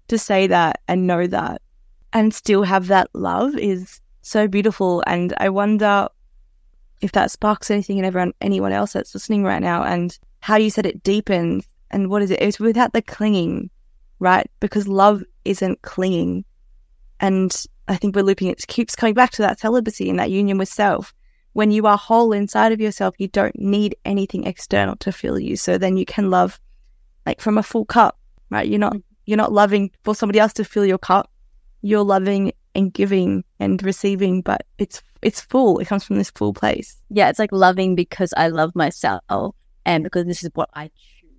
to 0.09 0.19
say 0.19 0.47
that 0.49 0.81
and 0.87 1.07
know 1.07 1.27
that 1.27 1.63
and 2.13 2.35
still 2.35 2.63
have 2.63 2.89
that 2.89 3.09
love 3.15 3.57
is 3.57 4.03
so 4.21 4.49
beautiful. 4.49 5.03
And 5.07 5.33
I 5.39 5.49
wonder 5.49 6.09
if 7.01 7.13
that 7.13 7.31
sparks 7.31 7.71
anything 7.71 7.97
in 7.97 8.05
everyone, 8.05 8.35
anyone 8.43 8.73
else 8.73 8.93
that's 8.93 9.15
listening 9.15 9.43
right 9.43 9.63
now 9.63 9.83
and 9.83 10.19
how 10.41 10.57
you 10.57 10.71
said 10.71 10.87
it 10.87 11.03
deepens 11.03 11.67
and 11.91 12.09
what 12.09 12.23
is 12.23 12.31
it? 12.31 12.41
It's 12.41 12.61
without 12.61 12.93
the 12.93 13.03
clinging, 13.03 13.71
right? 14.19 14.51
Because 14.61 14.89
love 14.89 15.23
isn't 15.45 15.83
clinging. 15.83 16.45
And 17.19 17.55
I 17.89 17.97
think 17.97 18.15
we're 18.15 18.23
looping 18.23 18.49
it 18.49 18.67
keeps 18.67 18.97
coming 18.97 19.15
back 19.15 19.31
to 19.33 19.43
that 19.43 19.61
celibacy 19.61 20.09
and 20.09 20.19
that 20.19 20.31
union 20.31 20.59
with 20.59 20.69
self. 20.69 21.13
When 21.53 21.73
you 21.73 21.87
are 21.87 21.99
whole 21.99 22.33
inside 22.33 22.73
of 22.73 22.81
yourself, 22.81 23.15
you 23.19 23.29
don't 23.29 23.59
need 23.59 23.97
anything 24.05 24.45
external 24.45 24.97
to 24.97 25.13
fill 25.13 25.39
you. 25.39 25.57
So 25.57 25.79
then 25.79 25.97
you 25.97 26.07
can 26.07 26.31
love 26.31 26.61
like 27.27 27.41
from 27.41 27.59
a 27.59 27.63
full 27.63 27.85
cup, 27.85 28.19
right? 28.51 28.69
You're 28.69 28.79
not 28.79 28.93
mm-hmm. 28.93 29.01
you're 29.27 29.37
not 29.37 29.53
loving 29.53 29.91
for 30.05 30.15
somebody 30.15 30.39
else 30.39 30.53
to 30.55 30.65
fill 30.65 30.87
your 30.87 30.99
cup. 30.99 31.31
You're 31.83 32.05
loving 32.05 32.53
and 32.75 32.93
giving 32.93 33.43
and 33.59 33.83
receiving, 33.83 34.43
but 34.43 34.65
it's 34.79 35.03
it's 35.23 35.41
full. 35.41 35.79
It 35.81 35.89
comes 35.89 36.05
from 36.05 36.17
this 36.17 36.31
full 36.31 36.55
place. 36.55 36.97
Yeah, 37.11 37.29
it's 37.29 37.41
like 37.41 37.53
loving 37.53 37.97
because 37.97 38.33
I 38.37 38.49
love 38.49 38.77
myself 38.77 39.55
and 39.85 40.05
because 40.05 40.27
this 40.27 40.43
is 40.43 40.51
what 40.55 40.71
I 40.75 40.89
choose. 40.89 41.31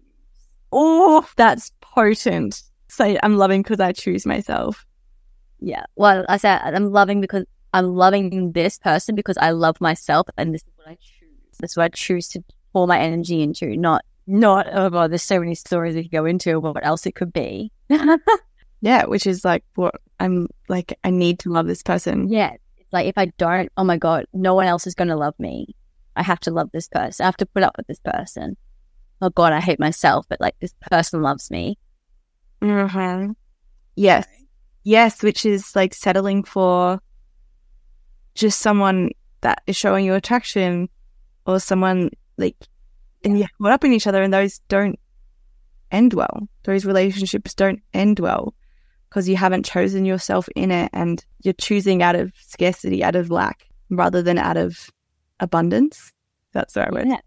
Oh, 0.71 1.27
that's 1.35 1.71
potent. 1.81 2.63
Say 2.89 3.17
I'm 3.23 3.37
loving 3.37 3.61
because 3.61 3.79
I 3.79 3.91
choose 3.91 4.25
myself. 4.25 4.85
Yeah. 5.59 5.83
Well, 5.95 6.25
I 6.27 6.37
said 6.37 6.61
I'm 6.63 6.91
loving 6.91 7.21
because 7.21 7.45
I'm 7.73 7.95
loving 7.95 8.51
this 8.51 8.77
person 8.77 9.15
because 9.15 9.37
I 9.37 9.51
love 9.51 9.79
myself 9.79 10.27
and 10.37 10.53
this 10.53 10.61
is 10.61 10.73
what 10.75 10.87
I 10.87 10.95
choose. 10.95 11.59
This 11.59 11.71
is 11.71 11.77
what 11.77 11.83
I 11.83 11.89
choose 11.89 12.27
to 12.29 12.43
pour 12.73 12.87
my 12.87 12.99
energy 12.99 13.41
into, 13.41 13.77
not 13.77 14.03
not 14.27 14.67
oh 14.71 14.89
god, 14.89 15.11
there's 15.11 15.23
so 15.23 15.39
many 15.39 15.55
stories 15.55 15.95
we 15.95 16.03
could 16.03 16.11
go 16.11 16.25
into 16.25 16.57
about 16.57 16.75
what 16.75 16.85
else 16.85 17.05
it 17.05 17.15
could 17.15 17.33
be. 17.33 17.71
yeah, 18.81 19.05
which 19.05 19.27
is 19.27 19.45
like 19.45 19.63
what 19.75 19.95
I'm 20.19 20.47
like 20.67 20.97
I 21.03 21.09
need 21.09 21.39
to 21.39 21.49
love 21.49 21.67
this 21.67 21.83
person. 21.83 22.27
Yeah. 22.29 22.53
It's 22.77 22.93
like 22.93 23.07
if 23.07 23.17
I 23.17 23.27
don't, 23.37 23.71
oh 23.77 23.83
my 23.83 23.97
god, 23.97 24.25
no 24.33 24.55
one 24.55 24.67
else 24.67 24.87
is 24.87 24.95
gonna 24.95 25.15
love 25.15 25.35
me. 25.39 25.75
I 26.15 26.23
have 26.23 26.39
to 26.41 26.51
love 26.51 26.69
this 26.71 26.87
person. 26.87 27.23
I 27.23 27.27
have 27.27 27.37
to 27.37 27.45
put 27.45 27.63
up 27.63 27.75
with 27.77 27.87
this 27.87 27.99
person. 27.99 28.57
Oh 29.21 29.29
God, 29.29 29.53
I 29.53 29.59
hate 29.59 29.79
myself, 29.79 30.25
but 30.29 30.41
like 30.41 30.55
this 30.59 30.73
person 30.89 31.21
loves 31.21 31.51
me. 31.51 31.77
Mm-hmm. 32.61 33.31
Yes. 33.95 34.27
Yes, 34.83 35.21
which 35.21 35.45
is 35.45 35.75
like 35.75 35.93
settling 35.93 36.43
for 36.43 36.99
just 38.33 38.59
someone 38.59 39.11
that 39.41 39.61
is 39.67 39.75
showing 39.75 40.05
you 40.05 40.13
attraction 40.15 40.89
or 41.45 41.59
someone 41.59 42.09
like, 42.37 42.55
and 43.23 43.37
you 43.37 43.45
caught 43.61 43.71
up 43.71 43.83
in 43.83 43.93
each 43.93 44.07
other 44.07 44.23
and 44.23 44.33
those 44.33 44.59
don't 44.67 44.99
end 45.91 46.13
well. 46.13 46.47
Those 46.63 46.85
relationships 46.85 47.53
don't 47.53 47.81
end 47.93 48.19
well 48.19 48.55
because 49.09 49.27
you 49.27 49.35
haven't 49.35 49.65
chosen 49.65 50.05
yourself 50.05 50.47
in 50.55 50.71
it 50.71 50.89
and 50.93 51.23
you're 51.43 51.53
choosing 51.53 52.01
out 52.01 52.15
of 52.15 52.31
scarcity, 52.39 53.03
out 53.03 53.15
of 53.15 53.29
lack 53.29 53.67
rather 53.89 54.21
than 54.21 54.37
out 54.37 54.57
of 54.57 54.89
abundance. 55.41 56.11
That's 56.53 56.73
the 56.73 56.81
right 56.81 56.91
word. 56.91 57.07
Yeah. 57.07 57.19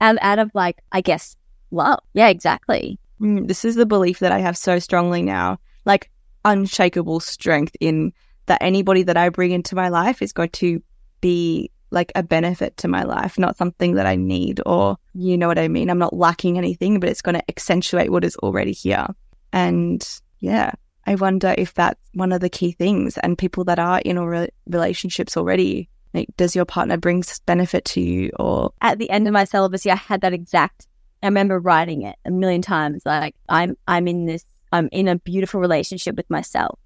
And 0.00 0.18
out 0.22 0.38
of 0.38 0.50
like, 0.54 0.78
I 0.92 1.00
guess, 1.00 1.36
love. 1.70 2.00
Yeah, 2.14 2.28
exactly. 2.28 2.98
Mm, 3.20 3.48
this 3.48 3.64
is 3.64 3.74
the 3.74 3.86
belief 3.86 4.18
that 4.20 4.32
I 4.32 4.38
have 4.38 4.56
so 4.56 4.78
strongly 4.78 5.22
now, 5.22 5.58
like 5.84 6.10
unshakable 6.44 7.20
strength 7.20 7.76
in 7.80 8.12
that 8.46 8.62
anybody 8.62 9.02
that 9.04 9.16
I 9.16 9.28
bring 9.28 9.52
into 9.52 9.76
my 9.76 9.88
life 9.88 10.22
is 10.22 10.32
going 10.32 10.50
to 10.50 10.82
be 11.20 11.70
like 11.90 12.10
a 12.14 12.22
benefit 12.22 12.76
to 12.78 12.88
my 12.88 13.04
life, 13.04 13.38
not 13.38 13.56
something 13.56 13.94
that 13.94 14.06
I 14.06 14.16
need 14.16 14.60
or 14.66 14.96
you 15.14 15.36
know 15.36 15.46
what 15.46 15.58
I 15.58 15.68
mean. 15.68 15.90
I'm 15.90 15.98
not 15.98 16.14
lacking 16.14 16.58
anything, 16.58 16.98
but 16.98 17.08
it's 17.08 17.22
going 17.22 17.34
to 17.34 17.50
accentuate 17.50 18.10
what 18.10 18.24
is 18.24 18.34
already 18.36 18.72
here. 18.72 19.06
And 19.52 20.06
yeah, 20.40 20.72
I 21.06 21.14
wonder 21.14 21.54
if 21.56 21.74
that's 21.74 22.00
one 22.14 22.32
of 22.32 22.40
the 22.40 22.48
key 22.48 22.72
things. 22.72 23.18
And 23.18 23.38
people 23.38 23.64
that 23.64 23.78
are 23.78 24.00
in 24.00 24.18
re- 24.18 24.48
relationships 24.66 25.36
already 25.36 25.88
like, 26.14 26.28
does 26.36 26.54
your 26.54 26.64
partner 26.64 26.96
bring 26.96 27.24
benefit 27.46 27.84
to 27.86 28.00
you? 28.00 28.30
Or 28.38 28.72
at 28.80 28.98
the 28.98 29.10
end 29.10 29.26
of 29.26 29.32
my 29.32 29.44
celibacy, 29.44 29.90
I 29.90 29.96
had 29.96 30.20
that 30.22 30.32
exact. 30.32 30.86
I 31.22 31.26
remember 31.26 31.58
writing 31.58 32.02
it 32.02 32.16
a 32.24 32.30
million 32.30 32.62
times. 32.62 33.02
Like 33.06 33.34
I'm, 33.48 33.76
I'm 33.86 34.08
in 34.08 34.26
this, 34.26 34.44
I'm 34.72 34.88
in 34.92 35.08
a 35.08 35.18
beautiful 35.18 35.60
relationship 35.60 36.16
with 36.16 36.28
myself. 36.28 36.78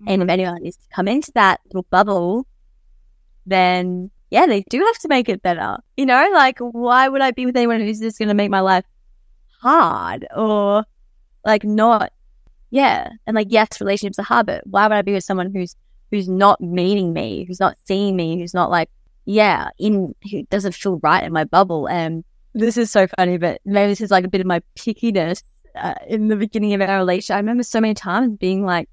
Mm-hmm. 0.00 0.10
And 0.10 0.22
if 0.22 0.28
anyone 0.28 0.64
is 0.64 0.76
to 0.76 0.86
come 0.94 1.08
into 1.08 1.32
that 1.34 1.60
little 1.66 1.86
bubble, 1.90 2.46
then 3.46 4.10
yeah, 4.30 4.46
they 4.46 4.62
do 4.62 4.78
have 4.80 4.98
to 4.98 5.08
make 5.08 5.28
it 5.28 5.42
better. 5.42 5.78
You 5.96 6.06
know, 6.06 6.30
like 6.32 6.58
why 6.58 7.08
would 7.08 7.20
I 7.20 7.30
be 7.30 7.46
with 7.46 7.56
anyone 7.56 7.80
who's 7.80 8.00
just 8.00 8.18
going 8.18 8.28
to 8.28 8.34
make 8.34 8.50
my 8.50 8.60
life 8.60 8.84
hard 9.60 10.26
or 10.34 10.84
like 11.44 11.64
not? 11.64 12.12
Yeah, 12.70 13.10
and 13.26 13.36
like 13.36 13.48
yes, 13.50 13.80
relationships 13.80 14.18
are 14.18 14.24
hard, 14.24 14.46
but 14.46 14.66
why 14.66 14.88
would 14.88 14.96
I 14.96 15.02
be 15.02 15.12
with 15.12 15.22
someone 15.22 15.52
who's 15.54 15.76
who's 16.14 16.28
not 16.28 16.60
meeting 16.60 17.12
me, 17.12 17.44
who's 17.44 17.58
not 17.58 17.76
seeing 17.86 18.14
me, 18.14 18.38
who's 18.38 18.54
not 18.54 18.70
like, 18.70 18.88
yeah, 19.24 19.70
in 19.78 20.14
who 20.30 20.44
doesn't 20.44 20.74
feel 20.76 21.00
right 21.02 21.24
in 21.24 21.32
my 21.32 21.42
bubble. 21.42 21.88
And 21.88 22.22
this 22.54 22.76
is 22.76 22.88
so 22.88 23.08
funny, 23.18 23.36
but 23.36 23.60
maybe 23.64 23.90
this 23.90 24.00
is 24.00 24.12
like 24.12 24.24
a 24.24 24.28
bit 24.28 24.40
of 24.40 24.46
my 24.46 24.60
pickiness 24.76 25.42
uh, 25.74 25.94
in 26.06 26.28
the 26.28 26.36
beginning 26.36 26.72
of 26.72 26.80
our 26.80 26.98
relationship. 26.98 27.34
I 27.34 27.40
remember 27.40 27.64
so 27.64 27.80
many 27.80 27.94
times 27.94 28.38
being 28.38 28.64
like 28.64 28.88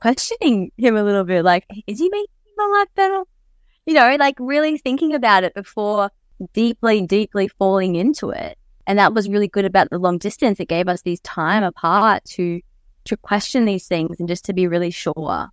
questioning 0.00 0.72
him 0.78 0.96
a 0.96 1.04
little 1.04 1.24
bit, 1.24 1.44
like, 1.44 1.66
is 1.86 1.98
he 1.98 2.08
making 2.08 2.26
my 2.56 2.78
life 2.78 2.88
better? 2.94 3.24
You 3.84 3.92
know, 3.92 4.16
like 4.18 4.36
really 4.38 4.78
thinking 4.78 5.14
about 5.14 5.44
it 5.44 5.54
before 5.54 6.10
deeply, 6.54 7.02
deeply 7.06 7.48
falling 7.48 7.96
into 7.96 8.30
it. 8.30 8.56
And 8.86 8.98
that 8.98 9.12
was 9.12 9.28
really 9.28 9.48
good 9.48 9.66
about 9.66 9.90
the 9.90 9.98
long 9.98 10.16
distance. 10.16 10.60
It 10.60 10.68
gave 10.68 10.88
us 10.88 11.02
these 11.02 11.20
time 11.20 11.62
apart 11.62 12.24
to 12.36 12.62
to 13.04 13.16
question 13.16 13.64
these 13.64 13.86
things 13.86 14.18
and 14.18 14.28
just 14.28 14.44
to 14.46 14.52
be 14.52 14.66
really 14.66 14.90
sure. 14.90 15.50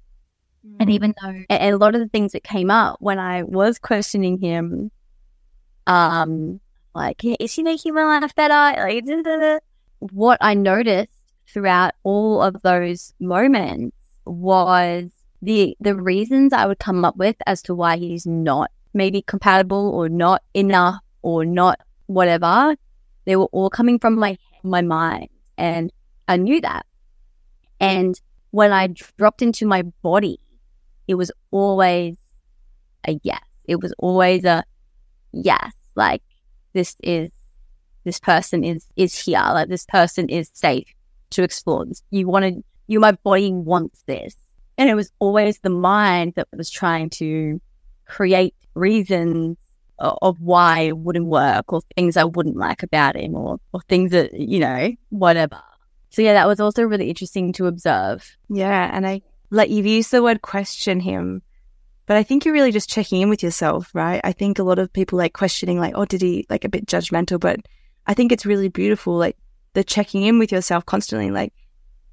And 0.79 0.89
mm. 0.89 0.93
even 0.93 1.13
though, 1.21 1.43
and 1.49 1.73
a 1.73 1.77
lot 1.77 1.95
of 1.95 2.01
the 2.01 2.07
things 2.07 2.33
that 2.33 2.43
came 2.43 2.69
up 2.69 2.97
when 2.99 3.19
I 3.19 3.43
was 3.43 3.79
questioning 3.79 4.39
him, 4.39 4.91
um, 5.87 6.59
like, 6.93 7.23
is 7.23 7.53
he 7.53 7.63
making 7.63 7.93
my 7.93 8.03
life 8.03 8.35
better? 8.35 8.81
Like, 8.81 9.05
da, 9.05 9.21
da, 9.21 9.37
da. 9.37 9.59
what 9.99 10.37
I 10.41 10.53
noticed 10.53 11.13
throughout 11.47 11.93
all 12.03 12.41
of 12.41 12.61
those 12.61 13.13
moments 13.19 13.95
was 14.25 15.09
the 15.41 15.75
the 15.79 15.95
reasons 15.95 16.53
I 16.53 16.65
would 16.65 16.79
come 16.79 17.05
up 17.05 17.15
with 17.15 17.37
as 17.47 17.61
to 17.63 17.75
why 17.75 17.97
he's 17.97 18.25
not 18.25 18.69
maybe 18.93 19.21
compatible 19.21 19.89
or 19.89 20.09
not 20.09 20.43
enough 20.53 20.99
or 21.21 21.45
not 21.45 21.79
whatever. 22.07 22.75
They 23.25 23.35
were 23.35 23.45
all 23.45 23.69
coming 23.69 23.99
from 23.99 24.15
my 24.15 24.37
my 24.63 24.81
mind, 24.81 25.29
and 25.57 25.91
I 26.27 26.37
knew 26.37 26.59
that. 26.61 26.85
And 27.79 28.19
when 28.51 28.73
I 28.73 28.87
dropped 28.87 29.41
into 29.41 29.65
my 29.65 29.83
body 30.01 30.39
it 31.09 31.15
was 31.15 31.31
always 31.49 32.17
a 33.07 33.19
yes. 33.23 33.41
It 33.65 33.81
was 33.81 33.93
always 33.97 34.45
a 34.45 34.63
yes. 35.31 35.73
Like 35.95 36.21
this 36.73 36.95
is 37.01 37.31
this 38.03 38.19
person 38.19 38.63
is 38.63 38.85
is 38.95 39.17
here. 39.17 39.41
Like 39.41 39.69
this 39.69 39.87
person 39.87 40.29
is 40.29 40.51
safe 40.53 40.87
to 41.31 41.41
explore. 41.41 41.87
You 42.11 42.27
wanted 42.27 42.63
you 42.85 42.99
my 42.99 43.13
body 43.13 43.51
wants 43.51 44.03
this. 44.05 44.35
And 44.77 44.87
it 44.87 44.93
was 44.93 45.11
always 45.17 45.59
the 45.59 45.71
mind 45.71 46.33
that 46.35 46.47
was 46.55 46.69
trying 46.69 47.09
to 47.21 47.59
create 48.05 48.53
reasons 48.75 49.57
of 49.97 50.39
why 50.39 50.81
it 50.81 50.97
wouldn't 50.99 51.25
work 51.25 51.73
or 51.73 51.81
things 51.95 52.17
I 52.17 52.23
wouldn't 52.23 52.55
like 52.55 52.83
about 52.83 53.17
him 53.17 53.35
or, 53.35 53.59
or 53.73 53.81
things 53.89 54.11
that, 54.11 54.31
you 54.33 54.59
know, 54.59 54.91
whatever. 55.09 55.59
So 56.11 56.21
yeah, 56.21 56.33
that 56.33 56.47
was 56.47 56.61
also 56.61 56.83
really 56.83 57.09
interesting 57.09 57.51
to 57.53 57.65
observe. 57.65 58.37
Yeah. 58.47 58.89
And 58.93 59.05
I 59.05 59.21
like 59.51 59.69
you've 59.69 59.85
used 59.85 60.11
the 60.11 60.23
word 60.23 60.41
question 60.41 60.99
him, 60.99 61.41
but 62.05 62.17
I 62.17 62.23
think 62.23 62.43
you're 62.43 62.53
really 62.53 62.71
just 62.71 62.89
checking 62.89 63.21
in 63.21 63.29
with 63.29 63.43
yourself, 63.43 63.93
right? 63.93 64.21
I 64.23 64.31
think 64.31 64.57
a 64.57 64.63
lot 64.63 64.79
of 64.79 64.91
people 64.91 65.17
like 65.17 65.33
questioning, 65.33 65.79
like, 65.79 65.93
oh, 65.95 66.05
did 66.05 66.21
he 66.21 66.45
like 66.49 66.65
a 66.65 66.69
bit 66.69 66.85
judgmental? 66.87 67.39
But 67.39 67.59
I 68.07 68.13
think 68.13 68.31
it's 68.31 68.45
really 68.45 68.69
beautiful, 68.69 69.15
like 69.15 69.37
the 69.73 69.83
checking 69.83 70.23
in 70.23 70.39
with 70.39 70.51
yourself 70.51 70.85
constantly, 70.85 71.31
like, 71.31 71.53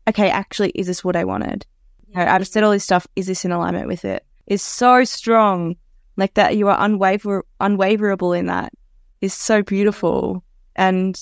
okay, 0.09 0.30
actually, 0.30 0.70
is 0.70 0.87
this 0.87 1.03
what 1.03 1.16
I 1.16 1.24
wanted? 1.24 1.66
You 2.09 2.16
know, 2.16 2.26
I've 2.26 2.47
said 2.47 2.62
all 2.62 2.72
this 2.72 2.84
stuff. 2.84 3.07
Is 3.16 3.26
this 3.26 3.45
in 3.45 3.53
alignment 3.53 3.89
with 3.89 4.05
it? 4.05 4.24
Is 4.47 4.62
so 4.62 5.05
strong, 5.05 5.76
like 6.16 6.34
that. 6.34 6.57
You 6.57 6.68
are 6.68 6.78
unwaver 6.78 7.43
unwaverable 7.61 8.39
in 8.39 8.47
that 8.47 8.72
is 9.20 9.34
so 9.34 9.62
beautiful. 9.62 10.45
And 10.74 11.18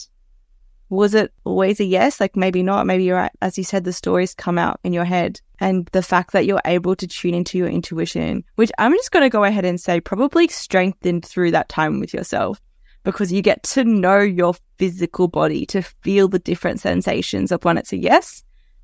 was 0.94 1.14
it 1.14 1.32
always 1.44 1.80
a 1.80 1.84
yes? 1.84 2.20
Like 2.20 2.36
maybe 2.36 2.62
not. 2.62 2.86
Maybe 2.86 3.04
you're 3.04 3.16
right. 3.16 3.32
As 3.42 3.58
you 3.58 3.64
said, 3.64 3.84
the 3.84 3.92
stories 3.92 4.34
come 4.34 4.58
out 4.58 4.80
in 4.84 4.92
your 4.92 5.04
head 5.04 5.40
and 5.60 5.86
the 5.92 6.02
fact 6.02 6.32
that 6.32 6.46
you're 6.46 6.60
able 6.64 6.96
to 6.96 7.06
tune 7.06 7.34
into 7.34 7.58
your 7.58 7.68
intuition, 7.68 8.44
which 8.56 8.72
I'm 8.78 8.92
just 8.92 9.12
going 9.12 9.24
to 9.24 9.30
go 9.30 9.44
ahead 9.44 9.64
and 9.64 9.80
say 9.80 10.00
probably 10.00 10.48
strengthened 10.48 11.24
through 11.24 11.52
that 11.52 11.68
time 11.68 12.00
with 12.00 12.12
yourself 12.14 12.60
because 13.04 13.32
you 13.32 13.42
get 13.42 13.62
to 13.62 13.84
know 13.84 14.18
your 14.18 14.54
physical 14.78 15.28
body 15.28 15.66
to 15.66 15.82
feel 15.82 16.28
the 16.28 16.38
different 16.38 16.80
sensations 16.80 17.52
of 17.52 17.64
when 17.64 17.78
it's 17.78 17.92
a 17.92 17.98
yes 17.98 18.42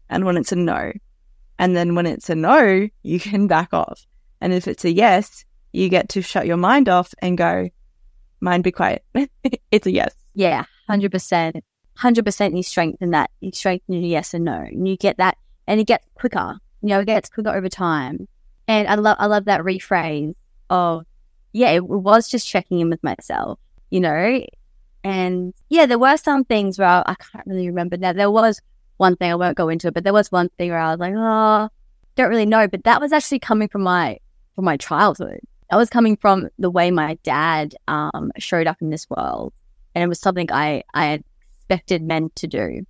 and 0.08 0.24
when 0.24 0.36
it's 0.36 0.52
a 0.52 0.56
no. 0.56 0.92
And 1.58 1.76
then 1.76 1.94
when 1.94 2.06
it's 2.06 2.30
a 2.30 2.34
no, 2.34 2.88
you 3.02 3.20
can 3.20 3.46
back 3.46 3.72
off. 3.72 4.06
And 4.40 4.52
if 4.52 4.68
it's 4.68 4.84
a 4.84 4.92
yes, 4.92 5.44
you 5.72 5.88
get 5.88 6.08
to 6.10 6.22
shut 6.22 6.46
your 6.46 6.56
mind 6.56 6.88
off 6.88 7.14
and 7.20 7.36
go, 7.36 7.68
mind 8.40 8.64
be 8.64 8.72
quiet. 8.72 9.04
it's 9.70 9.86
a 9.86 9.90
yes. 9.90 10.14
Yeah, 10.34 10.64
100%. 10.88 11.60
100% 11.98 12.56
you 12.56 12.62
strengthen 12.62 13.10
that. 13.10 13.30
You 13.40 13.50
strengthen 13.52 13.94
your 13.94 14.02
yes 14.02 14.34
and 14.34 14.44
no. 14.44 14.54
And 14.54 14.88
you 14.88 14.96
get 14.96 15.18
that, 15.18 15.36
and 15.66 15.80
it 15.80 15.86
gets 15.86 16.06
quicker. 16.14 16.58
You 16.82 16.88
know, 16.88 17.00
it 17.00 17.06
gets 17.06 17.28
quicker 17.28 17.50
over 17.50 17.68
time. 17.68 18.26
And 18.68 18.88
I 18.88 18.94
love, 18.94 19.16
I 19.18 19.26
love 19.26 19.46
that 19.46 19.60
rephrase 19.62 20.34
of, 20.70 21.04
yeah, 21.52 21.70
it 21.70 21.86
was 21.86 22.28
just 22.28 22.46
checking 22.46 22.80
in 22.80 22.88
with 22.90 23.02
myself, 23.02 23.58
you 23.90 24.00
know? 24.00 24.44
And 25.02 25.54
yeah, 25.68 25.86
there 25.86 25.98
were 25.98 26.16
some 26.16 26.44
things 26.44 26.78
where 26.78 26.88
I, 26.88 27.02
I 27.06 27.14
can't 27.14 27.46
really 27.46 27.66
remember 27.66 27.96
now. 27.96 28.12
There 28.12 28.30
was 28.30 28.60
one 28.98 29.16
thing, 29.16 29.32
I 29.32 29.34
won't 29.34 29.56
go 29.56 29.68
into 29.68 29.88
it, 29.88 29.94
but 29.94 30.04
there 30.04 30.12
was 30.12 30.30
one 30.30 30.50
thing 30.50 30.70
where 30.70 30.78
I 30.78 30.90
was 30.90 31.00
like, 31.00 31.14
oh, 31.16 31.68
don't 32.16 32.28
really 32.28 32.46
know, 32.46 32.68
but 32.68 32.84
that 32.84 33.00
was 33.00 33.12
actually 33.12 33.38
coming 33.38 33.68
from 33.68 33.82
my 33.82 34.18
from 34.54 34.64
my 34.64 34.76
childhood. 34.76 35.40
That 35.70 35.76
was 35.76 35.88
coming 35.88 36.16
from 36.16 36.48
the 36.58 36.70
way 36.70 36.90
my 36.90 37.14
dad 37.22 37.74
um, 37.88 38.30
showed 38.38 38.66
up 38.66 38.76
in 38.80 38.90
this 38.90 39.08
world, 39.08 39.54
and 39.94 40.04
it 40.04 40.08
was 40.08 40.20
something 40.20 40.50
I 40.52 40.82
I 40.92 41.06
had 41.06 41.24
expected 41.70 42.02
men 42.02 42.30
to 42.34 42.46
do. 42.46 42.84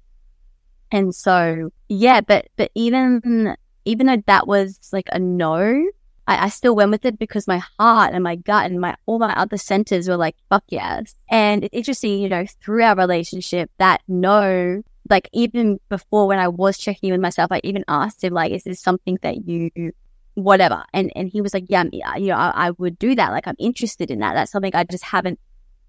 And 0.91 1.15
so, 1.15 1.71
yeah, 1.89 2.21
but 2.21 2.49
but 2.57 2.71
even 2.75 3.55
even 3.85 4.07
though 4.07 4.23
that 4.27 4.47
was 4.47 4.79
like 4.93 5.09
a 5.13 5.19
no, 5.19 5.91
I, 6.27 6.47
I 6.47 6.49
still 6.49 6.75
went 6.75 6.91
with 6.91 7.05
it 7.05 7.19
because 7.19 7.47
my 7.47 7.63
heart 7.79 8.13
and 8.13 8.25
my 8.25 8.37
gut 8.37 8.67
and 8.67 8.81
my 8.81 8.97
all 9.07 9.19
my 9.19 9.33
other 9.35 9.57
centers 9.57 10.09
were 10.09 10.17
like, 10.17 10.37
fuck 10.49 10.65
yes. 10.69 11.15
And 11.31 11.65
it's 11.65 11.75
interesting, 11.75 12.21
you 12.21 12.29
know, 12.29 12.45
through 12.63 12.83
our 12.83 12.97
relationship, 12.97 13.71
that 13.79 14.03
no, 14.09 14.83
like 15.09 15.29
even 15.33 15.79
before 15.89 16.27
when 16.27 16.39
I 16.39 16.49
was 16.49 16.77
checking 16.77 17.13
with 17.13 17.21
myself, 17.21 17.53
I 17.53 17.61
even 17.63 17.85
asked 17.87 18.25
him, 18.25 18.33
like, 18.33 18.53
is 18.53 18.65
this 18.65 18.81
something 18.81 19.19
that 19.23 19.47
you 19.47 19.93
whatever? 20.35 20.85
And 20.93 21.13
and 21.15 21.29
he 21.29 21.41
was 21.41 21.55
like, 21.55 21.67
Yeah, 21.69 21.85
you 22.17 22.29
know, 22.29 22.37
I, 22.37 22.69
I 22.69 22.71
would 22.73 22.99
do 22.99 23.15
that. 23.15 23.31
Like 23.31 23.47
I'm 23.47 23.57
interested 23.61 24.11
in 24.11 24.19
that. 24.21 24.35
That's 24.35 24.51
something 24.51 24.75
I 24.75 24.85
just 24.85 25.05
haven't 25.05 25.39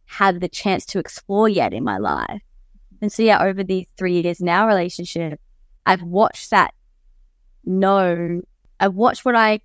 had 0.05 0.41
the 0.41 0.49
chance 0.49 0.85
to 0.85 0.99
explore 0.99 1.49
yet 1.49 1.73
in 1.73 1.83
my 1.83 1.97
life. 1.97 2.41
And 3.01 3.11
so 3.11 3.23
yeah, 3.23 3.43
over 3.43 3.63
these 3.63 3.87
three 3.97 4.21
years 4.21 4.39
in 4.39 4.49
our 4.49 4.67
relationship, 4.67 5.39
I've 5.85 6.03
watched 6.03 6.51
that 6.51 6.73
no, 7.63 8.41
I've 8.79 8.95
watched 8.95 9.25
what 9.25 9.35
I 9.35 9.61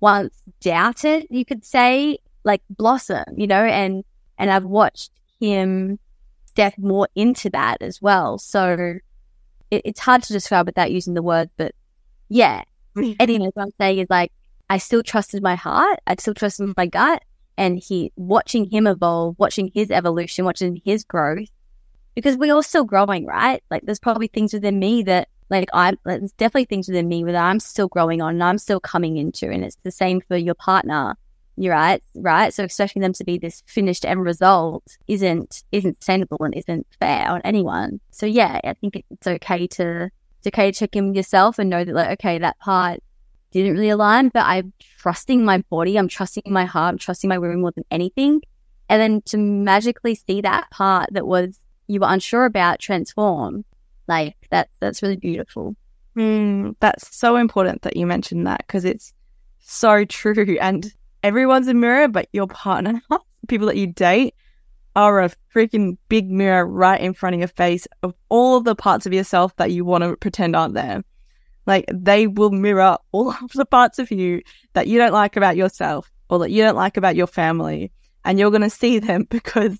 once 0.00 0.34
doubted, 0.60 1.26
you 1.30 1.44
could 1.44 1.64
say, 1.64 2.18
like 2.44 2.62
blossom, 2.70 3.24
you 3.36 3.46
know, 3.46 3.62
and 3.64 4.04
and 4.38 4.50
I've 4.50 4.64
watched 4.64 5.10
him 5.40 5.98
step 6.46 6.74
more 6.78 7.08
into 7.14 7.50
that 7.50 7.78
as 7.80 8.00
well. 8.00 8.38
So 8.38 8.98
it, 9.70 9.82
it's 9.84 10.00
hard 10.00 10.22
to 10.24 10.32
describe 10.32 10.66
without 10.66 10.90
using 10.90 11.14
the 11.14 11.22
word, 11.22 11.50
but 11.56 11.74
yeah. 12.28 12.62
anyway, 13.20 13.50
what 13.52 13.64
I'm 13.64 13.72
saying 13.78 13.98
is 13.98 14.06
like 14.08 14.32
I 14.70 14.78
still 14.78 15.02
trusted 15.02 15.42
my 15.42 15.54
heart, 15.54 16.00
I 16.06 16.16
still 16.18 16.34
trusted 16.34 16.72
my 16.76 16.86
gut, 16.86 17.22
and 17.56 17.78
he 17.78 18.12
watching 18.16 18.70
him 18.70 18.86
evolve, 18.86 19.36
watching 19.38 19.70
his 19.74 19.90
evolution, 19.90 20.44
watching 20.44 20.80
his 20.84 21.04
growth, 21.04 21.48
because 22.16 22.36
we're 22.36 22.52
all 22.52 22.62
still 22.62 22.84
growing, 22.84 23.26
right? 23.26 23.62
Like 23.70 23.82
there's 23.84 24.00
probably 24.00 24.26
things 24.26 24.54
within 24.54 24.80
me 24.80 25.02
that 25.04 25.28
like 25.50 25.68
I'm, 25.72 25.96
there's 26.04 26.32
definitely 26.32 26.64
things 26.64 26.88
within 26.88 27.06
me 27.06 27.22
that 27.22 27.36
I'm 27.36 27.60
still 27.60 27.88
growing 27.88 28.20
on 28.20 28.34
and 28.34 28.42
I'm 28.42 28.58
still 28.58 28.80
coming 28.80 29.18
into. 29.18 29.48
And 29.50 29.62
it's 29.62 29.76
the 29.76 29.92
same 29.92 30.20
for 30.22 30.36
your 30.36 30.54
partner. 30.54 31.16
You're 31.58 31.74
right, 31.74 32.02
right. 32.16 32.52
So 32.52 32.64
expecting 32.64 33.02
them 33.02 33.12
to 33.12 33.24
be 33.24 33.38
this 33.38 33.62
finished 33.66 34.04
end 34.04 34.22
result 34.22 34.96
isn't 35.06 35.62
isn't 35.72 35.98
sustainable 35.98 36.38
and 36.40 36.54
isn't 36.54 36.86
fair 36.98 37.30
on 37.30 37.42
anyone. 37.44 38.00
So 38.10 38.26
yeah, 38.26 38.60
I 38.64 38.74
think 38.74 39.04
it's 39.10 39.26
okay 39.26 39.66
to 39.68 40.10
it's 40.38 40.46
okay 40.48 40.72
to 40.72 40.78
check 40.78 40.96
in 40.96 41.08
with 41.08 41.16
yourself 41.16 41.58
and 41.58 41.70
know 41.70 41.84
that 41.84 41.94
like 41.94 42.10
okay, 42.18 42.38
that 42.38 42.58
part 42.58 43.00
didn't 43.52 43.74
really 43.74 43.90
align, 43.90 44.30
but 44.30 44.44
I'm 44.44 44.72
trusting 44.98 45.44
my 45.44 45.58
body, 45.70 45.98
I'm 45.98 46.08
trusting 46.08 46.44
my 46.46 46.64
heart, 46.64 46.92
I'm 46.92 46.98
trusting 46.98 47.28
my 47.28 47.38
women 47.38 47.60
more 47.60 47.72
than 47.72 47.84
anything. 47.90 48.40
And 48.88 49.00
then 49.00 49.22
to 49.26 49.38
magically 49.38 50.14
see 50.14 50.42
that 50.42 50.70
part 50.70 51.10
that 51.12 51.26
was 51.26 51.58
you 51.86 52.00
were 52.00 52.08
unsure 52.08 52.44
about 52.44 52.80
transform 52.80 53.64
like 54.08 54.36
that's 54.50 54.72
that's 54.78 55.02
really 55.02 55.16
beautiful. 55.16 55.74
Mm, 56.16 56.76
that's 56.80 57.14
so 57.14 57.36
important 57.36 57.82
that 57.82 57.96
you 57.96 58.06
mentioned 58.06 58.46
that 58.46 58.64
because 58.66 58.84
it's 58.84 59.12
so 59.60 60.04
true. 60.04 60.56
And 60.60 60.92
everyone's 61.22 61.68
a 61.68 61.74
mirror, 61.74 62.08
but 62.08 62.28
your 62.32 62.46
partner, 62.46 63.00
people 63.48 63.66
that 63.66 63.76
you 63.76 63.88
date, 63.88 64.34
are 64.94 65.20
a 65.20 65.30
freaking 65.54 65.98
big 66.08 66.30
mirror 66.30 66.66
right 66.66 67.00
in 67.00 67.12
front 67.12 67.34
of 67.34 67.40
your 67.40 67.48
face 67.48 67.86
of 68.02 68.14
all 68.28 68.56
of 68.56 68.64
the 68.64 68.74
parts 68.74 69.06
of 69.06 69.12
yourself 69.12 69.54
that 69.56 69.70
you 69.70 69.84
want 69.84 70.04
to 70.04 70.16
pretend 70.16 70.56
aren't 70.56 70.74
there. 70.74 71.04
Like 71.66 71.84
they 71.92 72.28
will 72.28 72.50
mirror 72.50 72.96
all 73.12 73.30
of 73.42 73.52
the 73.54 73.66
parts 73.66 73.98
of 73.98 74.10
you 74.10 74.42
that 74.74 74.86
you 74.86 74.98
don't 74.98 75.12
like 75.12 75.36
about 75.36 75.56
yourself 75.56 76.10
or 76.30 76.38
that 76.40 76.50
you 76.50 76.62
don't 76.62 76.76
like 76.76 76.96
about 76.96 77.16
your 77.16 77.26
family. 77.26 77.92
And 78.24 78.40
you're 78.40 78.50
going 78.50 78.62
to 78.62 78.70
see 78.70 78.98
them 78.98 79.26
because 79.30 79.78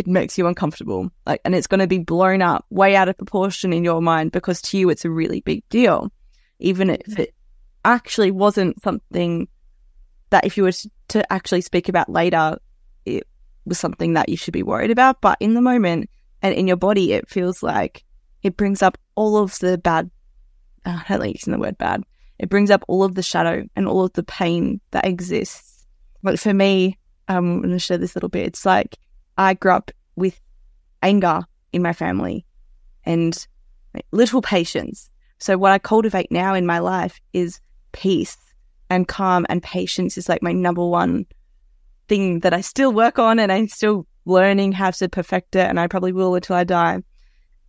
it 0.00 0.06
makes 0.06 0.38
you 0.38 0.46
uncomfortable. 0.46 1.10
Like, 1.26 1.42
and 1.44 1.54
it's 1.54 1.66
going 1.66 1.80
to 1.80 1.86
be 1.86 1.98
blown 1.98 2.40
up 2.40 2.64
way 2.70 2.96
out 2.96 3.10
of 3.10 3.18
proportion 3.18 3.70
in 3.70 3.84
your 3.84 4.00
mind 4.00 4.32
because 4.32 4.62
to 4.62 4.78
you, 4.78 4.88
it's 4.88 5.04
a 5.04 5.10
really 5.10 5.42
big 5.42 5.62
deal. 5.68 6.10
Even 6.58 6.88
if 6.88 7.18
it 7.18 7.34
actually 7.84 8.30
wasn't 8.30 8.80
something 8.82 9.46
that 10.30 10.46
if 10.46 10.56
you 10.56 10.62
were 10.62 10.72
to 11.08 11.30
actually 11.32 11.60
speak 11.60 11.90
about 11.90 12.08
later, 12.08 12.58
it 13.04 13.26
was 13.66 13.78
something 13.78 14.14
that 14.14 14.30
you 14.30 14.38
should 14.38 14.54
be 14.54 14.62
worried 14.62 14.90
about. 14.90 15.20
But 15.20 15.36
in 15.38 15.52
the 15.52 15.60
moment 15.60 16.08
and 16.40 16.54
in 16.54 16.66
your 16.66 16.78
body, 16.78 17.12
it 17.12 17.28
feels 17.28 17.62
like 17.62 18.02
it 18.42 18.56
brings 18.56 18.80
up 18.80 18.96
all 19.16 19.36
of 19.36 19.58
the 19.58 19.76
bad, 19.76 20.10
uh, 20.86 21.00
I 21.04 21.04
don't 21.10 21.20
like 21.20 21.34
using 21.34 21.52
the 21.52 21.58
word 21.58 21.76
bad. 21.76 22.04
It 22.38 22.48
brings 22.48 22.70
up 22.70 22.82
all 22.88 23.04
of 23.04 23.16
the 23.16 23.22
shadow 23.22 23.66
and 23.76 23.86
all 23.86 24.04
of 24.04 24.14
the 24.14 24.22
pain 24.22 24.80
that 24.92 25.04
exists. 25.04 25.84
But 26.22 26.40
for 26.40 26.54
me, 26.54 26.96
um, 27.28 27.36
I'm 27.36 27.60
going 27.60 27.72
to 27.72 27.78
share 27.78 27.98
this 27.98 28.16
little 28.16 28.30
bit. 28.30 28.46
It's 28.46 28.64
like 28.64 28.96
I 29.38 29.54
grew 29.54 29.72
up 29.72 29.90
with 30.16 30.40
anger 31.02 31.42
in 31.72 31.82
my 31.82 31.92
family 31.92 32.44
and 33.04 33.46
little 34.12 34.42
patience. 34.42 35.10
So 35.38 35.56
what 35.56 35.72
I 35.72 35.78
cultivate 35.78 36.30
now 36.30 36.54
in 36.54 36.66
my 36.66 36.78
life 36.78 37.20
is 37.32 37.60
peace 37.92 38.36
and 38.88 39.08
calm 39.08 39.46
and 39.48 39.62
patience 39.62 40.18
is 40.18 40.28
like 40.28 40.42
my 40.42 40.52
number 40.52 40.86
one 40.86 41.26
thing 42.08 42.40
that 42.40 42.52
I 42.52 42.60
still 42.60 42.92
work 42.92 43.18
on 43.18 43.38
and 43.38 43.50
I'm 43.50 43.68
still 43.68 44.06
learning 44.26 44.72
how 44.72 44.90
to 44.90 45.08
perfect 45.08 45.56
it 45.56 45.68
and 45.68 45.80
I 45.80 45.86
probably 45.86 46.12
will 46.12 46.34
until 46.34 46.56
I 46.56 46.64
die. 46.64 47.02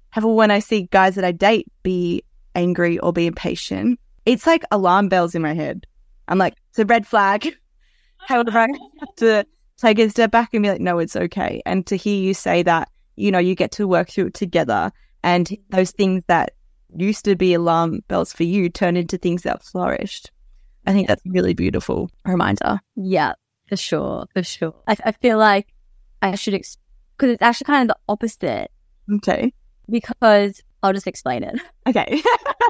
However, 0.09 0.33
when 0.33 0.51
I 0.51 0.59
see 0.59 0.89
guys 0.91 1.15
that 1.15 1.23
I 1.23 1.31
date 1.31 1.67
be 1.83 2.23
angry 2.55 2.99
or 2.99 3.13
be 3.13 3.27
impatient, 3.27 3.99
it's 4.25 4.45
like 4.45 4.63
alarm 4.71 5.07
bells 5.07 5.35
in 5.35 5.41
my 5.41 5.53
head. 5.53 5.87
I'm 6.27 6.37
like, 6.37 6.55
it's 6.69 6.79
a 6.79 6.85
red 6.85 7.07
flag. 7.07 7.55
However, 8.17 8.51
I 8.51 8.67
have 8.99 9.15
to 9.17 9.45
take 9.81 9.99
a 9.99 10.09
step 10.09 10.31
back 10.31 10.53
and 10.53 10.63
be 10.63 10.69
like, 10.69 10.81
no, 10.81 10.99
it's 10.99 11.15
okay. 11.15 11.61
And 11.65 11.85
to 11.87 11.95
hear 11.95 12.15
you 12.15 12.33
say 12.33 12.63
that, 12.63 12.89
you 13.15 13.31
know, 13.31 13.39
you 13.39 13.55
get 13.55 13.71
to 13.73 13.87
work 13.87 14.09
through 14.09 14.27
it 14.27 14.33
together 14.33 14.91
and 15.23 15.55
those 15.69 15.91
things 15.91 16.23
that 16.27 16.53
used 16.95 17.25
to 17.25 17.35
be 17.35 17.53
alarm 17.53 18.01
bells 18.07 18.33
for 18.33 18.43
you 18.43 18.69
turn 18.69 18.97
into 18.97 19.17
things 19.17 19.43
that 19.43 19.63
flourished. 19.63 20.31
I 20.85 20.93
think 20.93 21.07
that's 21.07 21.25
a 21.25 21.29
really 21.29 21.53
beautiful 21.53 22.09
reminder. 22.25 22.79
Yeah, 22.95 23.33
for 23.67 23.77
sure. 23.77 24.25
For 24.33 24.43
sure. 24.43 24.75
I, 24.87 24.97
I 25.05 25.11
feel 25.11 25.37
like 25.37 25.67
I 26.21 26.35
should, 26.35 26.53
because 26.53 26.77
ex- 27.19 27.33
it's 27.33 27.41
actually 27.41 27.65
kind 27.65 27.89
of 27.89 27.95
the 27.95 28.11
opposite. 28.11 28.71
Okay. 29.15 29.53
Because 29.89 30.61
I'll 30.81 30.93
just 30.93 31.07
explain 31.07 31.43
it. 31.43 31.59
Okay. 31.87 32.21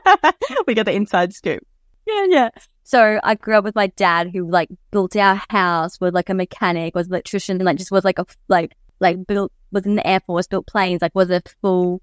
we 0.68 0.74
got 0.74 0.86
the 0.86 0.94
inside 0.94 1.34
scoop. 1.34 1.66
Yeah, 2.12 2.26
yeah. 2.30 2.50
So 2.84 3.20
I 3.24 3.36
grew 3.36 3.58
up 3.58 3.64
with 3.64 3.76
my 3.76 3.88
dad 3.88 4.32
who 4.34 4.50
like 4.50 4.70
built 4.92 5.16
our 5.16 5.42
house, 5.50 6.00
was 6.00 6.14
like 6.14 6.30
a 6.30 6.34
mechanic, 6.34 6.94
was 6.94 7.08
an 7.08 7.14
electrician, 7.14 7.58
and 7.58 7.66
like 7.66 7.78
just 7.78 7.92
was 7.92 8.04
like 8.04 8.20
a 8.20 8.26
like 8.48 8.74
like 9.00 9.26
built 9.26 9.52
was 9.72 9.86
in 9.86 9.96
the 9.96 10.06
air 10.06 10.20
force, 10.22 10.48
built 10.48 10.68
planes, 10.68 11.02
like 11.02 11.16
was 11.16 11.30
a 11.30 11.42
full 11.62 12.02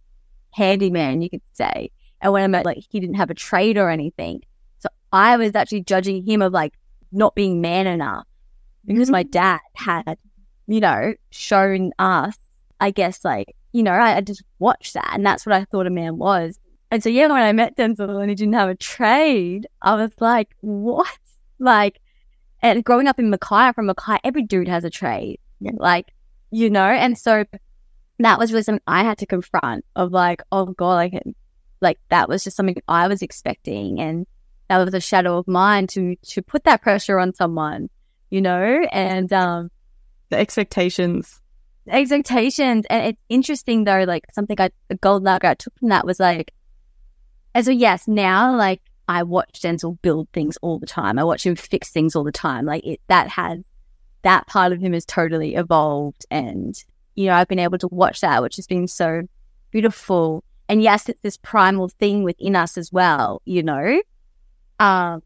handyman, 0.52 1.20
you 1.20 1.30
could 1.30 1.42
say. 1.52 1.90
And 2.20 2.32
when 2.32 2.42
I 2.42 2.46
met 2.46 2.64
like 2.64 2.78
he 2.90 3.00
didn't 3.00 3.16
have 3.16 3.30
a 3.30 3.34
trade 3.34 3.76
or 3.76 3.90
anything. 3.90 4.42
So 4.78 4.88
I 5.12 5.36
was 5.36 5.54
actually 5.54 5.82
judging 5.82 6.26
him 6.26 6.42
of 6.42 6.52
like 6.52 6.74
not 7.12 7.34
being 7.34 7.60
man 7.60 7.86
enough 7.86 8.26
because 8.86 9.10
my 9.10 9.24
mm-hmm. 9.24 9.30
dad 9.30 9.60
had, 9.74 10.18
you 10.66 10.80
know, 10.80 11.14
shown 11.30 11.92
us, 11.98 12.36
I 12.80 12.90
guess 12.90 13.24
like, 13.24 13.54
you 13.72 13.82
know, 13.82 13.92
I, 13.92 14.16
I 14.16 14.20
just 14.20 14.42
watched 14.58 14.94
that 14.94 15.10
and 15.12 15.24
that's 15.24 15.44
what 15.44 15.54
I 15.54 15.64
thought 15.64 15.86
a 15.86 15.90
man 15.90 16.18
was. 16.18 16.58
And 16.90 17.02
so, 17.02 17.10
yeah, 17.10 17.26
when 17.26 17.42
I 17.42 17.52
met 17.52 17.76
Denzel 17.76 18.20
and 18.20 18.30
he 18.30 18.34
didn't 18.34 18.54
have 18.54 18.70
a 18.70 18.74
trade, 18.74 19.66
I 19.82 19.94
was 19.94 20.12
like, 20.20 20.48
what? 20.60 21.18
Like, 21.58 22.00
and 22.62 22.84
growing 22.84 23.06
up 23.06 23.18
in 23.18 23.30
Mackay, 23.30 23.72
from 23.74 23.86
Mackay, 23.86 24.18
every 24.24 24.42
dude 24.42 24.68
has 24.68 24.84
a 24.84 24.90
trade. 24.90 25.38
Like, 25.60 26.06
you 26.50 26.70
know, 26.70 26.86
and 26.86 27.18
so 27.18 27.44
that 28.20 28.38
was 28.38 28.52
really 28.52 28.62
something 28.62 28.82
I 28.86 29.04
had 29.04 29.18
to 29.18 29.26
confront 29.26 29.84
of 29.94 30.12
like, 30.12 30.42
oh 30.50 30.66
God, 30.66 30.94
like, 30.94 31.22
like 31.80 31.98
that 32.08 32.28
was 32.28 32.44
just 32.44 32.56
something 32.56 32.76
I 32.88 33.06
was 33.06 33.22
expecting. 33.22 34.00
And 34.00 34.26
that 34.68 34.82
was 34.82 34.94
a 34.94 35.00
shadow 35.00 35.38
of 35.38 35.46
mine 35.46 35.86
to, 35.88 36.16
to 36.16 36.42
put 36.42 36.64
that 36.64 36.82
pressure 36.82 37.18
on 37.18 37.34
someone, 37.34 37.90
you 38.30 38.40
know, 38.40 38.86
and, 38.92 39.32
um, 39.32 39.70
the 40.30 40.38
expectations, 40.38 41.40
expectations. 41.88 42.86
And 42.90 43.06
it's 43.06 43.22
interesting 43.28 43.84
though, 43.84 44.04
like 44.04 44.24
something 44.32 44.60
I, 44.60 44.70
a 44.90 44.94
gold 44.96 45.22
nugget 45.22 45.50
I 45.50 45.54
took 45.54 45.78
from 45.78 45.88
that 45.88 46.06
was 46.06 46.18
like, 46.20 46.52
and 47.58 47.64
so, 47.64 47.72
yes, 47.72 48.06
now 48.06 48.54
like 48.54 48.80
I 49.08 49.24
watch 49.24 49.62
Denzel 49.62 50.00
build 50.00 50.28
things 50.32 50.56
all 50.62 50.78
the 50.78 50.86
time. 50.86 51.18
I 51.18 51.24
watch 51.24 51.44
him 51.44 51.56
fix 51.56 51.90
things 51.90 52.14
all 52.14 52.22
the 52.22 52.30
time. 52.30 52.64
Like 52.64 52.86
it, 52.86 53.00
that 53.08 53.26
has 53.30 53.64
that 54.22 54.46
part 54.46 54.72
of 54.72 54.78
him 54.78 54.92
has 54.92 55.04
totally 55.04 55.56
evolved, 55.56 56.24
and 56.30 56.80
you 57.16 57.26
know 57.26 57.34
I've 57.34 57.48
been 57.48 57.58
able 57.58 57.78
to 57.78 57.88
watch 57.88 58.20
that, 58.20 58.42
which 58.42 58.54
has 58.54 58.68
been 58.68 58.86
so 58.86 59.22
beautiful. 59.72 60.44
And 60.68 60.84
yes, 60.84 61.08
it's 61.08 61.20
this 61.22 61.36
primal 61.36 61.88
thing 61.88 62.22
within 62.22 62.54
us 62.54 62.78
as 62.78 62.92
well, 62.92 63.42
you 63.44 63.64
know. 63.64 64.02
Um, 64.78 65.24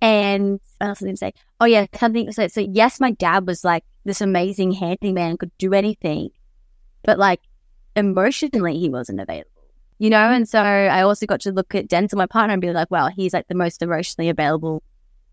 and 0.00 0.58
what 0.78 0.88
else 0.88 1.02
was 1.02 1.10
I 1.10 1.14
say? 1.16 1.34
Oh 1.60 1.66
yeah, 1.66 1.84
something. 1.94 2.32
So, 2.32 2.48
so 2.48 2.62
yes, 2.62 2.98
my 2.98 3.10
dad 3.10 3.46
was 3.46 3.62
like 3.62 3.84
this 4.06 4.22
amazing 4.22 4.72
handyman, 4.72 5.36
could 5.36 5.52
do 5.58 5.74
anything, 5.74 6.30
but 7.02 7.18
like 7.18 7.42
emotionally, 7.94 8.78
he 8.78 8.88
wasn't 8.88 9.20
available 9.20 9.50
you 9.98 10.10
know, 10.10 10.16
mm-hmm. 10.16 10.34
and 10.34 10.48
so 10.48 10.60
I 10.60 11.02
also 11.02 11.26
got 11.26 11.40
to 11.42 11.52
look 11.52 11.74
at 11.74 11.88
Denzel, 11.88 12.16
my 12.16 12.26
partner, 12.26 12.52
and 12.54 12.60
be 12.60 12.72
like, 12.72 12.90
wow, 12.90 13.08
he's 13.08 13.32
like 13.32 13.48
the 13.48 13.54
most 13.54 13.82
emotionally 13.82 14.28
available, 14.28 14.82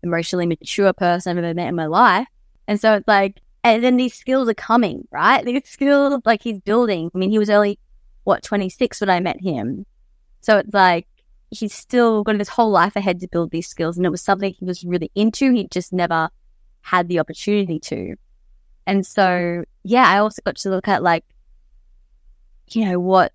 emotionally 0.02 0.46
mature 0.46 0.92
person 0.92 1.30
I've 1.36 1.44
ever 1.44 1.54
met 1.54 1.68
in 1.68 1.74
my 1.74 1.86
life. 1.86 2.28
And 2.68 2.80
so 2.80 2.94
it's 2.94 3.08
like, 3.08 3.40
and 3.64 3.82
then 3.82 3.96
these 3.96 4.14
skills 4.14 4.48
are 4.48 4.54
coming, 4.54 5.06
right? 5.10 5.44
These 5.44 5.64
skills, 5.64 6.20
like 6.24 6.42
he's 6.42 6.58
building. 6.58 7.10
I 7.14 7.18
mean, 7.18 7.30
he 7.30 7.38
was 7.38 7.50
only, 7.50 7.78
what, 8.24 8.42
26 8.42 9.00
when 9.00 9.10
I 9.10 9.20
met 9.20 9.40
him. 9.40 9.86
So 10.40 10.58
it's 10.58 10.74
like, 10.74 11.06
he's 11.50 11.74
still 11.74 12.24
got 12.24 12.38
his 12.38 12.48
whole 12.48 12.70
life 12.70 12.96
ahead 12.96 13.20
to 13.20 13.28
build 13.28 13.50
these 13.50 13.68
skills. 13.68 13.96
And 13.96 14.06
it 14.06 14.10
was 14.10 14.22
something 14.22 14.52
he 14.52 14.64
was 14.64 14.84
really 14.84 15.10
into. 15.14 15.52
He 15.52 15.68
just 15.68 15.92
never 15.92 16.30
had 16.80 17.08
the 17.08 17.20
opportunity 17.20 17.78
to. 17.80 18.16
And 18.86 19.06
so, 19.06 19.64
yeah, 19.84 20.08
I 20.08 20.18
also 20.18 20.42
got 20.44 20.56
to 20.56 20.70
look 20.70 20.88
at 20.88 21.02
like, 21.02 21.24
you 22.70 22.86
know, 22.86 22.98
what 22.98 23.32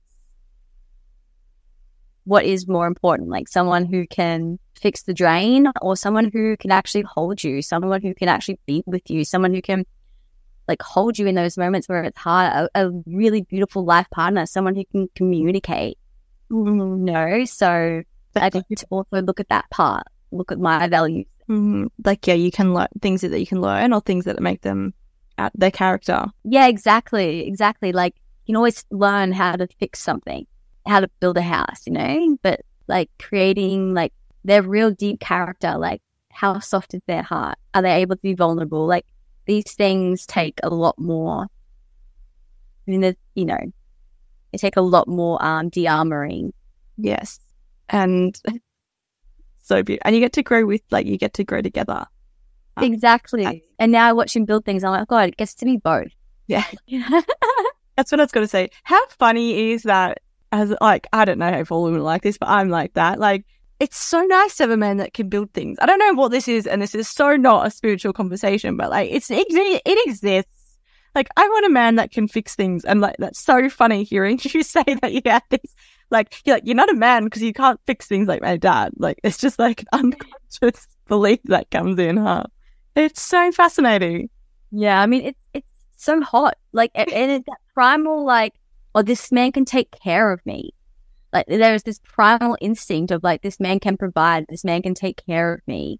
what 2.28 2.44
is 2.44 2.68
more 2.68 2.88
important, 2.88 3.30
like 3.30 3.48
someone 3.48 3.86
who 3.86 4.06
can 4.06 4.60
fix 4.76 5.04
the 5.04 5.14
drain 5.14 5.72
or 5.82 5.96
someone 5.96 6.30
who 6.30 6.58
can 6.58 6.72
actually 6.72 7.04
hold 7.04 7.42
you, 7.42 7.62
someone 7.62 8.02
who 8.02 8.14
can 8.14 8.28
actually 8.28 8.60
be 8.66 8.84
with 8.86 9.10
you, 9.10 9.24
someone 9.24 9.54
who 9.54 9.62
can 9.62 9.86
like 10.68 10.82
hold 10.82 11.18
you 11.18 11.26
in 11.26 11.36
those 11.36 11.58
moments 11.58 11.88
where 11.88 12.04
it's 12.04 12.18
hard, 12.18 12.70
a, 12.76 12.88
a 12.88 12.92
really 13.06 13.44
beautiful 13.44 13.86
life 13.86 14.10
partner, 14.12 14.46
someone 14.46 14.76
who 14.76 14.84
can 14.92 15.08
communicate. 15.16 15.98
No, 16.50 17.46
so 17.46 18.04
I 18.36 18.50
think 18.50 18.66
to 18.76 18.86
also 18.90 19.22
look 19.22 19.40
at 19.40 19.48
that 19.48 19.70
part, 19.70 20.04
look 20.32 20.52
at 20.52 20.60
my 20.60 20.90
values. 20.90 21.28
Mm, 21.50 21.88
like, 22.04 22.28
yeah, 22.28 22.34
you 22.34 22.52
can 22.52 22.74
learn 22.74 22.90
things 23.02 23.22
that 23.22 23.40
you 23.40 23.48
can 23.48 23.62
learn 23.62 23.94
or 23.94 24.02
things 24.02 24.26
that 24.26 24.42
make 24.42 24.64
them 24.64 24.94
at 25.38 25.54
their 25.56 25.72
character. 25.72 26.26
Yeah, 26.44 26.68
exactly. 26.68 27.48
Exactly. 27.48 27.94
Like, 27.94 28.16
you 28.46 28.52
can 28.52 28.58
always 28.58 28.84
learn 28.92 29.32
how 29.32 29.56
to 29.56 29.68
fix 29.80 30.02
something 30.02 30.46
how 30.88 31.00
to 31.00 31.10
build 31.20 31.38
a 31.38 31.42
house, 31.42 31.86
you 31.86 31.94
know, 31.94 32.38
but 32.42 32.62
like 32.88 33.10
creating 33.20 33.94
like 33.94 34.14
their 34.44 34.62
real 34.62 34.92
deep 34.92 35.20
character, 35.20 35.76
like 35.78 36.02
how 36.32 36.60
soft 36.60 36.94
is 36.94 37.02
their 37.08 37.24
heart? 37.24 37.58
Are 37.74 37.82
they 37.82 38.02
able 38.02 38.16
to 38.16 38.22
be 38.22 38.34
vulnerable? 38.34 38.86
Like 38.86 39.06
these 39.46 39.74
things 39.74 40.26
take 40.26 40.60
a 40.64 40.70
lot 40.70 40.98
more. 40.98 41.44
I 41.44 42.92
mean, 42.92 43.16
you 43.36 43.46
know, 43.46 43.60
they 44.52 44.58
take 44.58 44.78
a 44.78 44.82
lot 44.82 45.08
more 45.08 45.44
um, 45.44 45.70
de-armoring. 45.70 46.52
Yes, 46.98 47.40
and 47.90 48.40
so 49.64 49.84
beautiful. 49.84 50.04
And 50.06 50.16
you 50.16 50.22
get 50.22 50.34
to 50.34 50.44
grow 50.44 50.66
with, 50.66 50.82
like, 50.90 51.06
you 51.06 51.18
get 51.18 51.34
to 51.36 51.44
grow 51.44 51.62
together. 51.62 52.06
Um, 52.78 52.84
exactly. 52.84 53.64
and 53.80 53.92
now 53.92 54.08
I 54.08 54.14
watch 54.14 54.36
him 54.36 54.46
build 54.46 54.66
things. 54.66 54.84
I'm 54.84 54.92
like, 54.92 55.02
oh, 55.02 55.06
God, 55.10 55.30
it 55.30 55.38
gets 55.38 55.54
to 55.56 55.66
be 55.66 55.78
both. 55.78 56.12
Yeah. 56.48 56.64
That's 57.98 58.12
what 58.12 58.20
I 58.20 58.24
was 58.24 58.32
going 58.32 58.46
to 58.46 58.50
say. 58.50 58.70
How 58.84 59.06
funny 59.08 59.72
is 59.72 59.84
that 59.84 60.20
as 60.52 60.74
like 60.82 61.08
I 61.14 61.26
don't 61.26 61.40
know 61.40 61.48
if 61.48 61.72
all 61.72 61.84
women 61.84 62.02
are 62.02 62.04
like 62.04 62.22
this, 62.22 62.38
but 62.38 62.50
I'm 62.50 62.70
like 62.70 62.94
that. 62.94 63.20
Like 63.20 63.46
it's 63.80 63.98
so 63.98 64.22
nice 64.22 64.58
to 64.58 64.64
have 64.64 64.72
a 64.72 64.78
man 64.78 64.98
that 64.98 65.14
can 65.14 65.30
build 65.30 65.54
things. 65.54 65.78
I 65.80 65.86
don't 65.86 66.00
know 66.00 66.14
what 66.14 66.32
this 66.32 66.48
is, 66.48 66.66
and 66.66 66.82
this 66.82 66.96
is 66.96 67.08
so 67.08 67.36
not 67.36 67.68
a 67.68 67.72
spiritual 67.72 68.14
conversation, 68.14 68.78
but 68.78 68.90
like 68.90 69.12
it's 69.12 69.30
it, 69.30 69.48
it 69.50 70.08
exists. 70.08 70.78
Like 71.14 71.30
I 71.36 71.48
want 71.48 71.66
a 71.66 71.70
man 71.70 71.96
that 71.96 72.12
can 72.12 72.28
fix 72.28 72.56
things, 72.56 72.86
and 72.86 73.02
like 73.02 73.16
that's 73.20 73.40
so 73.40 73.70
funny 73.70 74.04
hearing 74.04 74.40
you 74.44 74.64
say 74.64 74.84
that 75.02 75.14
you 75.14 75.22
have 75.26 75.44
this. 75.50 75.76
Like 76.10 76.42
you're 76.46 76.56
like 76.56 76.64
you're 76.66 76.76
not 76.76 76.92
a 76.92 76.96
man 76.96 77.26
because 77.26 77.42
you 77.42 77.54
can't 77.54 77.80
fix 77.86 78.08
things 78.08 78.28
like 78.28 78.42
my 78.42 78.58
dad. 78.58 78.94
Like 78.98 79.20
it's 79.24 79.38
just 79.38 79.60
like 79.60 79.82
an 79.92 80.14
unconscious 80.62 80.88
belief 81.08 81.40
that 81.46 81.70
comes 81.70 82.00
in, 82.00 82.18
huh? 82.18 82.44
It's 82.96 83.22
so 83.22 83.52
fascinating. 83.52 84.30
Yeah, 84.72 85.02
I 85.02 85.06
mean 85.06 85.24
it's 85.24 85.48
it's 85.54 85.72
so 85.98 86.22
hot. 86.22 86.58
Like 86.72 86.92
and 86.96 87.10
it's 87.12 87.46
that 87.46 87.60
primal 87.74 88.26
like 88.26 88.54
or 88.98 89.04
this 89.04 89.32
man 89.32 89.52
can 89.52 89.64
take 89.64 89.92
care 89.92 90.32
of 90.32 90.44
me. 90.44 90.74
Like 91.32 91.46
there's 91.48 91.84
this 91.84 92.00
primal 92.00 92.58
instinct 92.60 93.12
of 93.12 93.24
like 93.24 93.44
this 93.44 93.60
man 93.60 93.80
can 93.80 93.96
provide, 93.96 94.48
this 94.50 94.64
man 94.64 94.82
can 94.82 94.96
take 94.96 95.24
care 95.24 95.54
of 95.54 95.62
me. 95.68 96.00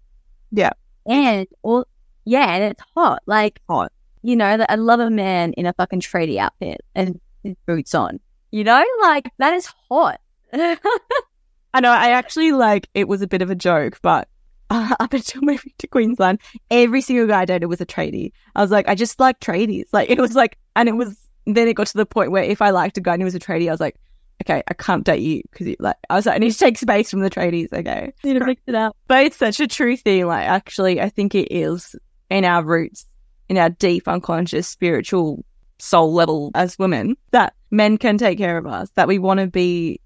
Yeah. 0.50 0.72
And 1.06 1.46
or 1.62 1.86
yeah, 2.24 2.52
and 2.56 2.64
it's 2.64 2.82
hot. 2.96 3.22
Like 3.26 3.60
hot. 3.68 3.92
You 4.22 4.34
know, 4.34 4.56
that 4.56 4.68
I 4.68 4.74
love 4.74 4.98
a 4.98 5.10
man 5.10 5.52
in 5.52 5.64
a 5.64 5.72
fucking 5.74 6.00
tradie 6.00 6.38
outfit 6.38 6.80
and 6.96 7.20
his 7.44 7.54
boots 7.68 7.94
on. 7.94 8.18
You 8.50 8.64
know, 8.64 8.84
like 9.00 9.30
that 9.38 9.54
is 9.54 9.72
hot. 9.88 10.20
I 10.52 11.80
know. 11.80 11.92
I 11.92 12.10
actually 12.10 12.50
like 12.50 12.88
it 12.94 13.06
was 13.06 13.22
a 13.22 13.28
bit 13.28 13.42
of 13.42 13.50
a 13.50 13.54
joke, 13.54 14.00
but 14.02 14.26
uh, 14.70 14.96
up 14.98 15.12
until 15.12 15.42
moving 15.42 15.72
to 15.78 15.86
Queensland, 15.86 16.40
every 16.68 17.02
single 17.02 17.28
guy 17.28 17.42
I 17.42 17.44
dated 17.44 17.68
was 17.68 17.80
a 17.80 17.86
tradie. 17.86 18.32
I 18.56 18.60
was 18.60 18.72
like, 18.72 18.88
I 18.88 18.96
just 18.96 19.20
like 19.20 19.38
tradies. 19.38 19.84
Like 19.92 20.10
it 20.10 20.18
was 20.18 20.34
like, 20.34 20.58
and 20.74 20.88
it 20.88 20.96
was 20.96 21.16
then 21.56 21.68
it 21.68 21.74
got 21.74 21.86
to 21.88 21.96
the 21.96 22.06
point 22.06 22.30
where 22.30 22.42
if 22.42 22.60
I 22.62 22.70
liked 22.70 22.98
a 22.98 23.00
guy 23.00 23.14
and 23.14 23.22
he 23.22 23.24
was 23.24 23.34
a 23.34 23.40
tradie, 23.40 23.68
I 23.68 23.72
was 23.72 23.80
like, 23.80 23.96
okay, 24.42 24.62
I 24.68 24.74
can't 24.74 25.04
date 25.04 25.22
you 25.22 25.42
because 25.50 25.74
like 25.78 25.96
I 26.10 26.14
was 26.14 26.26
like, 26.26 26.36
I 26.36 26.38
need 26.38 26.52
to 26.52 26.58
take 26.58 26.78
space 26.78 27.10
from 27.10 27.20
the 27.20 27.30
tradies. 27.30 27.72
Okay, 27.72 28.12
need 28.24 28.38
to 28.38 28.44
mix 28.44 28.62
it 28.66 28.74
up. 28.74 28.96
But 29.06 29.24
it's 29.24 29.36
such 29.36 29.60
a 29.60 29.66
true 29.66 29.96
thing. 29.96 30.26
Like 30.26 30.46
actually, 30.46 31.00
I 31.00 31.08
think 31.08 31.34
it 31.34 31.52
is 31.52 31.96
in 32.30 32.44
our 32.44 32.62
roots, 32.62 33.06
in 33.48 33.58
our 33.58 33.70
deep 33.70 34.08
unconscious 34.08 34.68
spiritual 34.68 35.44
soul 35.78 36.12
level 36.12 36.50
as 36.54 36.78
women 36.78 37.16
that 37.30 37.54
men 37.70 37.98
can 37.98 38.18
take 38.18 38.38
care 38.38 38.58
of 38.58 38.66
us. 38.66 38.90
That 38.94 39.08
we 39.08 39.18
want 39.18 39.40
to 39.40 39.46
be 39.46 40.00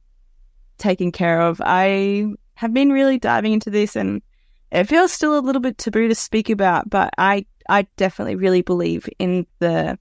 taken 0.79 1.13
care 1.13 1.41
of. 1.41 1.61
I 1.65 2.27
have 2.55 2.75
been 2.75 2.93
really 2.93 3.19
diving 3.19 3.53
into 3.53 3.71
this 3.71 3.97
and. 3.97 4.23
It 4.71 4.85
feels 4.85 5.13
still 5.13 5.39
a 5.39 5.41
little 5.41 5.61
bit 5.61 5.77
taboo 5.77 6.09
to 6.09 6.15
speak 6.15 6.49
about, 6.49 6.89
but 6.89 7.13
I 7.19 7.45
I 7.69 7.87
definitely 7.99 8.37
really 8.37 8.63
believe 8.63 9.07
in 9.19 9.47
the 9.59 9.99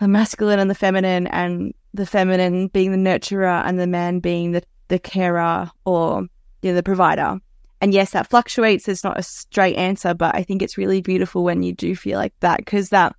the 0.00 0.08
masculine 0.08 0.58
and 0.58 0.70
the 0.70 0.74
feminine, 0.74 1.26
and 1.28 1.72
the 1.92 2.06
feminine 2.06 2.68
being 2.68 2.90
the 2.90 3.10
nurturer 3.10 3.62
and 3.64 3.78
the 3.78 3.86
man 3.86 4.20
being 4.20 4.52
the, 4.52 4.62
the 4.88 4.98
carer 4.98 5.70
or 5.84 6.26
you 6.62 6.70
know, 6.70 6.74
the 6.74 6.82
provider. 6.82 7.38
And 7.80 7.92
yes, 7.92 8.10
that 8.10 8.30
fluctuates. 8.30 8.88
It's 8.88 9.04
not 9.04 9.18
a 9.18 9.22
straight 9.22 9.76
answer, 9.76 10.14
but 10.14 10.34
I 10.34 10.42
think 10.42 10.62
it's 10.62 10.78
really 10.78 11.02
beautiful 11.02 11.44
when 11.44 11.62
you 11.62 11.72
do 11.72 11.94
feel 11.94 12.18
like 12.18 12.32
that 12.40 12.58
because 12.58 12.88
that 12.88 13.14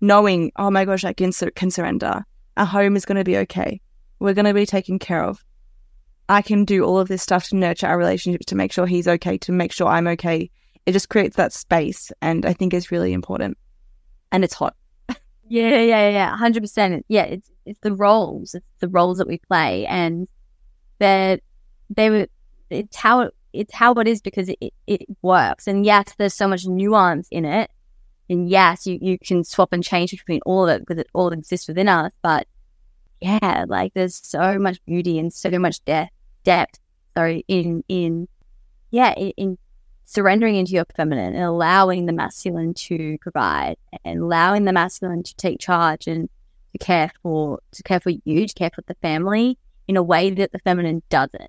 knowing, 0.00 0.52
oh 0.56 0.70
my 0.70 0.84
gosh, 0.84 1.04
I 1.04 1.12
can, 1.12 1.32
sur- 1.32 1.50
can 1.52 1.70
surrender. 1.70 2.24
Our 2.56 2.66
home 2.66 2.96
is 2.96 3.04
going 3.04 3.18
to 3.18 3.24
be 3.24 3.36
okay. 3.38 3.80
We're 4.18 4.34
going 4.34 4.46
to 4.46 4.54
be 4.54 4.66
taken 4.66 4.98
care 4.98 5.22
of. 5.22 5.42
I 6.28 6.42
can 6.42 6.64
do 6.64 6.84
all 6.84 6.98
of 6.98 7.08
this 7.08 7.22
stuff 7.22 7.48
to 7.48 7.56
nurture 7.56 7.86
our 7.86 7.98
relationships, 7.98 8.46
to 8.46 8.56
make 8.56 8.72
sure 8.72 8.86
he's 8.86 9.08
okay, 9.08 9.38
to 9.38 9.52
make 9.52 9.72
sure 9.72 9.88
I'm 9.88 10.06
okay. 10.08 10.50
It 10.86 10.92
just 10.92 11.08
creates 11.08 11.36
that 11.36 11.52
space. 11.52 12.12
And 12.20 12.44
I 12.44 12.52
think 12.52 12.74
it's 12.74 12.92
really 12.92 13.12
important. 13.12 13.58
And 14.32 14.44
it's 14.44 14.54
hot. 14.54 14.76
Yeah, 15.50 15.80
yeah, 15.80 16.08
yeah, 16.10 16.36
hundred 16.36 16.62
percent. 16.62 17.04
Yeah, 17.08 17.24
it's 17.24 17.50
it's 17.66 17.80
the 17.80 17.92
roles, 17.94 18.54
it's 18.54 18.70
the 18.78 18.88
roles 18.88 19.18
that 19.18 19.26
we 19.26 19.38
play, 19.38 19.84
and 19.86 20.28
that 21.00 21.42
they 21.90 22.10
were. 22.10 22.28
It's 22.70 22.96
how 22.96 23.22
it, 23.22 23.34
it's 23.52 23.74
how 23.74 23.92
it 23.94 24.08
is 24.08 24.22
because 24.22 24.48
it, 24.48 24.58
it 24.86 25.02
works. 25.22 25.66
And 25.68 25.84
yes, 25.86 26.14
there's 26.18 26.34
so 26.34 26.48
much 26.48 26.66
nuance 26.66 27.28
in 27.32 27.44
it, 27.44 27.70
and 28.30 28.48
yes, 28.50 28.86
you 28.86 28.98
you 29.02 29.18
can 29.18 29.44
swap 29.44 29.72
and 29.72 29.84
change 29.84 30.12
between 30.12 30.40
all 30.46 30.68
of 30.68 30.76
it 30.76 30.80
because 30.86 31.00
it 31.00 31.08
all 31.14 31.30
exists 31.32 31.68
within 31.68 31.88
us. 31.88 32.12
But 32.22 32.46
yeah, 33.20 33.64
like 33.68 33.94
there's 33.94 34.16
so 34.16 34.58
much 34.58 34.84
beauty 34.86 35.18
and 35.18 35.32
so 35.32 35.50
much 35.58 35.84
depth, 35.84 36.12
depth. 36.44 36.78
Sorry, 37.16 37.44
in 37.48 37.84
in 37.88 38.28
yeah, 38.90 39.14
in 39.14 39.58
surrendering 40.10 40.56
into 40.56 40.72
your 40.72 40.84
feminine 40.96 41.36
and 41.36 41.44
allowing 41.44 42.06
the 42.06 42.12
masculine 42.12 42.74
to 42.74 43.16
provide 43.20 43.76
and 44.04 44.22
allowing 44.22 44.64
the 44.64 44.72
masculine 44.72 45.22
to 45.22 45.36
take 45.36 45.60
charge 45.60 46.08
and 46.08 46.28
to 46.72 46.78
care 46.84 47.12
for 47.22 47.60
to 47.70 47.82
care 47.84 48.00
for 48.00 48.10
you, 48.24 48.48
to 48.48 48.54
care 48.54 48.70
for 48.74 48.82
the 48.88 48.94
family 48.94 49.56
in 49.86 49.96
a 49.96 50.02
way 50.02 50.28
that 50.30 50.50
the 50.50 50.58
feminine 50.58 51.00
doesn't. 51.10 51.48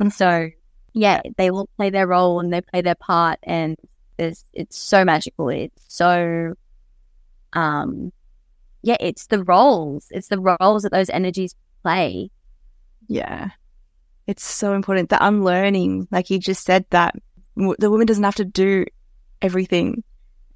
And 0.00 0.10
so 0.10 0.48
yeah, 0.94 1.20
they 1.36 1.50
all 1.50 1.68
play 1.76 1.90
their 1.90 2.06
role 2.06 2.40
and 2.40 2.50
they 2.50 2.62
play 2.62 2.80
their 2.80 2.94
part 2.94 3.38
and 3.42 3.76
there's 4.16 4.42
it's 4.54 4.78
so 4.78 5.04
magical. 5.04 5.50
It's 5.50 5.84
so 5.88 6.54
um 7.52 8.10
yeah, 8.80 8.96
it's 9.00 9.26
the 9.26 9.44
roles. 9.44 10.06
It's 10.12 10.28
the 10.28 10.40
roles 10.40 10.84
that 10.84 10.92
those 10.92 11.10
energies 11.10 11.54
play. 11.82 12.30
Yeah. 13.06 13.50
It's 14.26 14.44
so 14.46 14.72
important. 14.72 15.10
The 15.10 15.22
unlearning, 15.22 16.08
like 16.10 16.30
you 16.30 16.38
just 16.38 16.64
said 16.64 16.86
that 16.88 17.16
the 17.56 17.90
woman 17.90 18.06
doesn't 18.06 18.24
have 18.24 18.36
to 18.36 18.44
do 18.44 18.84
everything. 19.40 20.04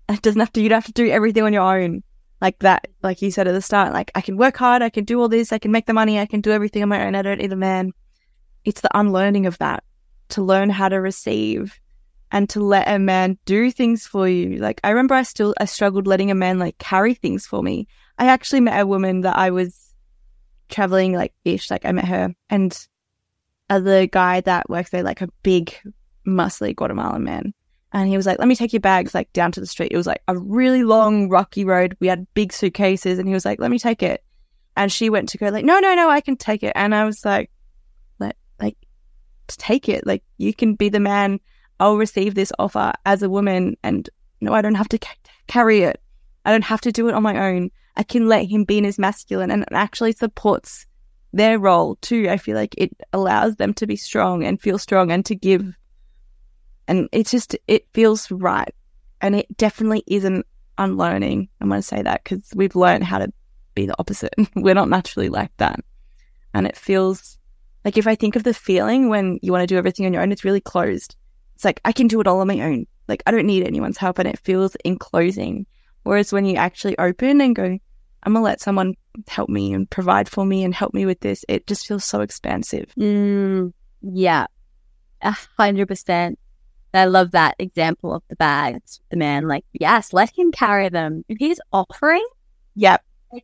It 0.08 0.22
doesn't 0.22 0.38
have 0.38 0.52
to, 0.52 0.62
you 0.62 0.68
don't 0.68 0.76
have 0.76 0.86
to 0.86 0.92
do 0.92 1.08
everything 1.10 1.42
on 1.42 1.52
your 1.52 1.64
own. 1.64 2.04
Like 2.40 2.60
that, 2.60 2.86
like 3.02 3.22
you 3.22 3.32
said 3.32 3.48
at 3.48 3.54
the 3.54 3.60
start, 3.60 3.92
like 3.92 4.12
I 4.14 4.20
can 4.20 4.36
work 4.36 4.56
hard, 4.56 4.80
I 4.80 4.88
can 4.88 5.04
do 5.04 5.20
all 5.20 5.28
this, 5.28 5.52
I 5.52 5.58
can 5.58 5.72
make 5.72 5.86
the 5.86 5.92
money, 5.92 6.20
I 6.20 6.26
can 6.26 6.40
do 6.40 6.52
everything 6.52 6.84
on 6.84 6.90
my 6.90 7.04
own, 7.04 7.16
I 7.16 7.22
don't 7.22 7.38
need 7.38 7.52
a 7.52 7.56
man. 7.56 7.90
It's 8.64 8.82
the 8.82 8.96
unlearning 8.96 9.46
of 9.46 9.58
that 9.58 9.82
to 10.28 10.42
learn 10.42 10.70
how 10.70 10.88
to 10.88 11.00
receive 11.00 11.76
and 12.30 12.48
to 12.50 12.60
let 12.60 12.88
a 12.88 13.00
man 13.00 13.36
do 13.46 13.72
things 13.72 14.06
for 14.06 14.28
you. 14.28 14.58
Like 14.58 14.80
I 14.84 14.90
remember 14.90 15.14
I 15.14 15.24
still, 15.24 15.54
I 15.58 15.64
struggled 15.64 16.06
letting 16.06 16.30
a 16.30 16.36
man 16.36 16.60
like 16.60 16.78
carry 16.78 17.14
things 17.14 17.44
for 17.44 17.60
me. 17.60 17.88
I 18.16 18.26
actually 18.26 18.60
met 18.60 18.80
a 18.80 18.86
woman 18.86 19.22
that 19.22 19.36
I 19.36 19.50
was 19.50 19.92
traveling 20.68 21.14
like 21.14 21.32
ish, 21.44 21.68
like 21.68 21.84
I 21.84 21.90
met 21.90 22.06
her 22.06 22.32
and 22.48 22.86
the 23.68 24.08
guy 24.10 24.40
that 24.42 24.70
works 24.70 24.90
there, 24.90 25.02
like 25.02 25.22
a 25.22 25.28
big 25.42 25.74
muscly 26.26 26.74
Guatemalan 26.74 27.24
man. 27.24 27.54
And 27.92 28.08
he 28.08 28.16
was 28.16 28.26
like, 28.26 28.38
let 28.38 28.48
me 28.48 28.56
take 28.56 28.72
your 28.72 28.80
bags 28.80 29.14
like 29.14 29.32
down 29.32 29.52
to 29.52 29.60
the 29.60 29.66
street. 29.66 29.92
It 29.92 29.96
was 29.96 30.06
like 30.06 30.22
a 30.28 30.36
really 30.36 30.82
long, 30.82 31.28
rocky 31.28 31.64
road. 31.64 31.96
We 32.00 32.08
had 32.08 32.26
big 32.34 32.52
suitcases 32.52 33.18
and 33.18 33.26
he 33.26 33.34
was 33.34 33.44
like, 33.44 33.60
let 33.60 33.70
me 33.70 33.78
take 33.78 34.02
it. 34.02 34.22
And 34.76 34.92
she 34.92 35.08
went 35.08 35.30
to 35.30 35.38
go 35.38 35.48
like, 35.48 35.64
no, 35.64 35.78
no, 35.78 35.94
no, 35.94 36.10
I 36.10 36.20
can 36.20 36.36
take 36.36 36.62
it. 36.62 36.72
And 36.74 36.94
I 36.94 37.04
was 37.04 37.24
like, 37.24 37.50
let, 38.18 38.36
like, 38.60 38.76
take 39.48 39.88
it. 39.88 40.06
Like 40.06 40.22
you 40.36 40.52
can 40.52 40.74
be 40.74 40.88
the 40.88 41.00
man. 41.00 41.40
I'll 41.78 41.96
receive 41.96 42.34
this 42.34 42.52
offer 42.58 42.92
as 43.04 43.22
a 43.22 43.28
woman, 43.28 43.76
and 43.82 44.08
no, 44.40 44.54
I 44.54 44.62
don't 44.62 44.76
have 44.76 44.88
to 44.88 44.98
ca- 44.98 45.14
carry 45.46 45.82
it. 45.82 46.00
I 46.44 46.50
don't 46.50 46.64
have 46.64 46.80
to 46.82 46.92
do 46.92 47.08
it 47.08 47.14
on 47.14 47.22
my 47.22 47.50
own. 47.50 47.70
I 47.96 48.02
can 48.02 48.28
let 48.28 48.46
him 48.46 48.64
be 48.64 48.78
in 48.78 48.84
his 48.84 48.98
masculine, 48.98 49.50
and 49.50 49.62
it 49.62 49.68
actually 49.72 50.12
supports 50.12 50.86
their 51.32 51.58
role 51.58 51.96
too. 51.96 52.28
I 52.30 52.38
feel 52.38 52.56
like 52.56 52.74
it 52.78 52.96
allows 53.12 53.56
them 53.56 53.74
to 53.74 53.86
be 53.86 53.96
strong 53.96 54.42
and 54.42 54.60
feel 54.60 54.78
strong 54.78 55.10
and 55.10 55.24
to 55.26 55.34
give. 55.34 55.66
And 56.88 57.08
it's 57.12 57.30
just, 57.30 57.56
it 57.66 57.86
feels 57.92 58.30
right. 58.30 58.72
And 59.20 59.34
it 59.34 59.56
definitely 59.56 60.04
isn't 60.06 60.46
unlearning. 60.78 61.48
I'm 61.60 61.68
going 61.68 61.80
to 61.80 61.86
say 61.86 62.02
that 62.02 62.22
because 62.22 62.48
we've 62.54 62.76
learned 62.76 63.04
how 63.04 63.18
to 63.18 63.32
be 63.74 63.86
the 63.86 63.96
opposite. 63.98 64.34
We're 64.54 64.74
not 64.74 64.88
naturally 64.88 65.28
like 65.28 65.56
that. 65.56 65.80
And 66.54 66.66
it 66.66 66.76
feels 66.76 67.38
like 67.84 67.96
if 67.96 68.06
I 68.06 68.14
think 68.14 68.36
of 68.36 68.44
the 68.44 68.54
feeling 68.54 69.08
when 69.08 69.38
you 69.42 69.52
want 69.52 69.62
to 69.62 69.66
do 69.66 69.78
everything 69.78 70.06
on 70.06 70.12
your 70.12 70.22
own, 70.22 70.32
it's 70.32 70.44
really 70.44 70.60
closed. 70.60 71.16
It's 71.54 71.64
like, 71.64 71.80
I 71.84 71.92
can 71.92 72.06
do 72.06 72.20
it 72.20 72.26
all 72.26 72.40
on 72.40 72.48
my 72.48 72.60
own. 72.60 72.86
Like, 73.08 73.22
I 73.26 73.30
don't 73.30 73.46
need 73.46 73.66
anyone's 73.66 73.98
help. 73.98 74.18
And 74.18 74.28
it 74.28 74.38
feels 74.38 74.76
enclosing. 74.84 75.66
Whereas 76.02 76.32
when 76.32 76.44
you 76.44 76.56
actually 76.56 76.98
open 76.98 77.40
and 77.40 77.56
go, 77.56 77.78
I'm 78.22 78.32
going 78.32 78.42
to 78.42 78.44
let 78.44 78.60
someone 78.60 78.94
help 79.28 79.48
me 79.48 79.72
and 79.72 79.88
provide 79.88 80.28
for 80.28 80.44
me 80.44 80.64
and 80.64 80.74
help 80.74 80.94
me 80.94 81.06
with 81.06 81.20
this, 81.20 81.44
it 81.48 81.66
just 81.66 81.86
feels 81.86 82.04
so 82.04 82.20
expansive. 82.20 82.92
Mm, 82.98 83.72
yeah, 84.02 84.46
a 85.22 85.36
hundred 85.56 85.86
percent. 85.86 86.38
I 86.98 87.04
love 87.06 87.32
that 87.32 87.56
example 87.58 88.14
of 88.14 88.22
the 88.28 88.36
bags. 88.36 89.00
The 89.10 89.16
man, 89.16 89.48
like, 89.48 89.64
yes, 89.72 90.12
let 90.12 90.36
him 90.36 90.52
carry 90.52 90.88
them. 90.88 91.24
If 91.28 91.38
he's 91.38 91.60
offering, 91.72 92.26
Yep. 92.76 93.02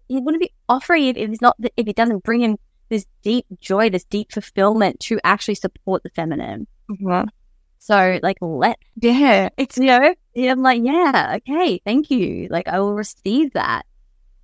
he 0.08 0.18
wouldn't 0.18 0.40
be 0.42 0.52
offering 0.68 1.04
if, 1.06 1.16
if 1.16 1.28
he's 1.30 1.40
not 1.42 1.56
if 1.76 1.86
it 1.88 1.96
doesn't 1.96 2.22
bring 2.24 2.42
in 2.42 2.58
this 2.88 3.06
deep 3.22 3.46
joy, 3.60 3.88
this 3.90 4.04
deep 4.04 4.30
fulfillment 4.32 5.00
to 5.00 5.18
actually 5.24 5.54
support 5.54 6.02
the 6.02 6.10
feminine. 6.10 6.66
Mhm. 6.90 7.28
So, 7.78 8.18
like, 8.22 8.36
let 8.40 8.78
Yeah. 9.00 9.48
It's, 9.56 9.76
you 9.78 9.86
know, 9.86 10.14
yeah, 10.34 10.52
I'm 10.52 10.62
like, 10.62 10.82
yeah, 10.84 11.36
okay, 11.38 11.80
thank 11.84 12.10
you. 12.10 12.46
Like, 12.50 12.68
I 12.68 12.78
will 12.80 12.94
receive 12.94 13.52
that. 13.54 13.86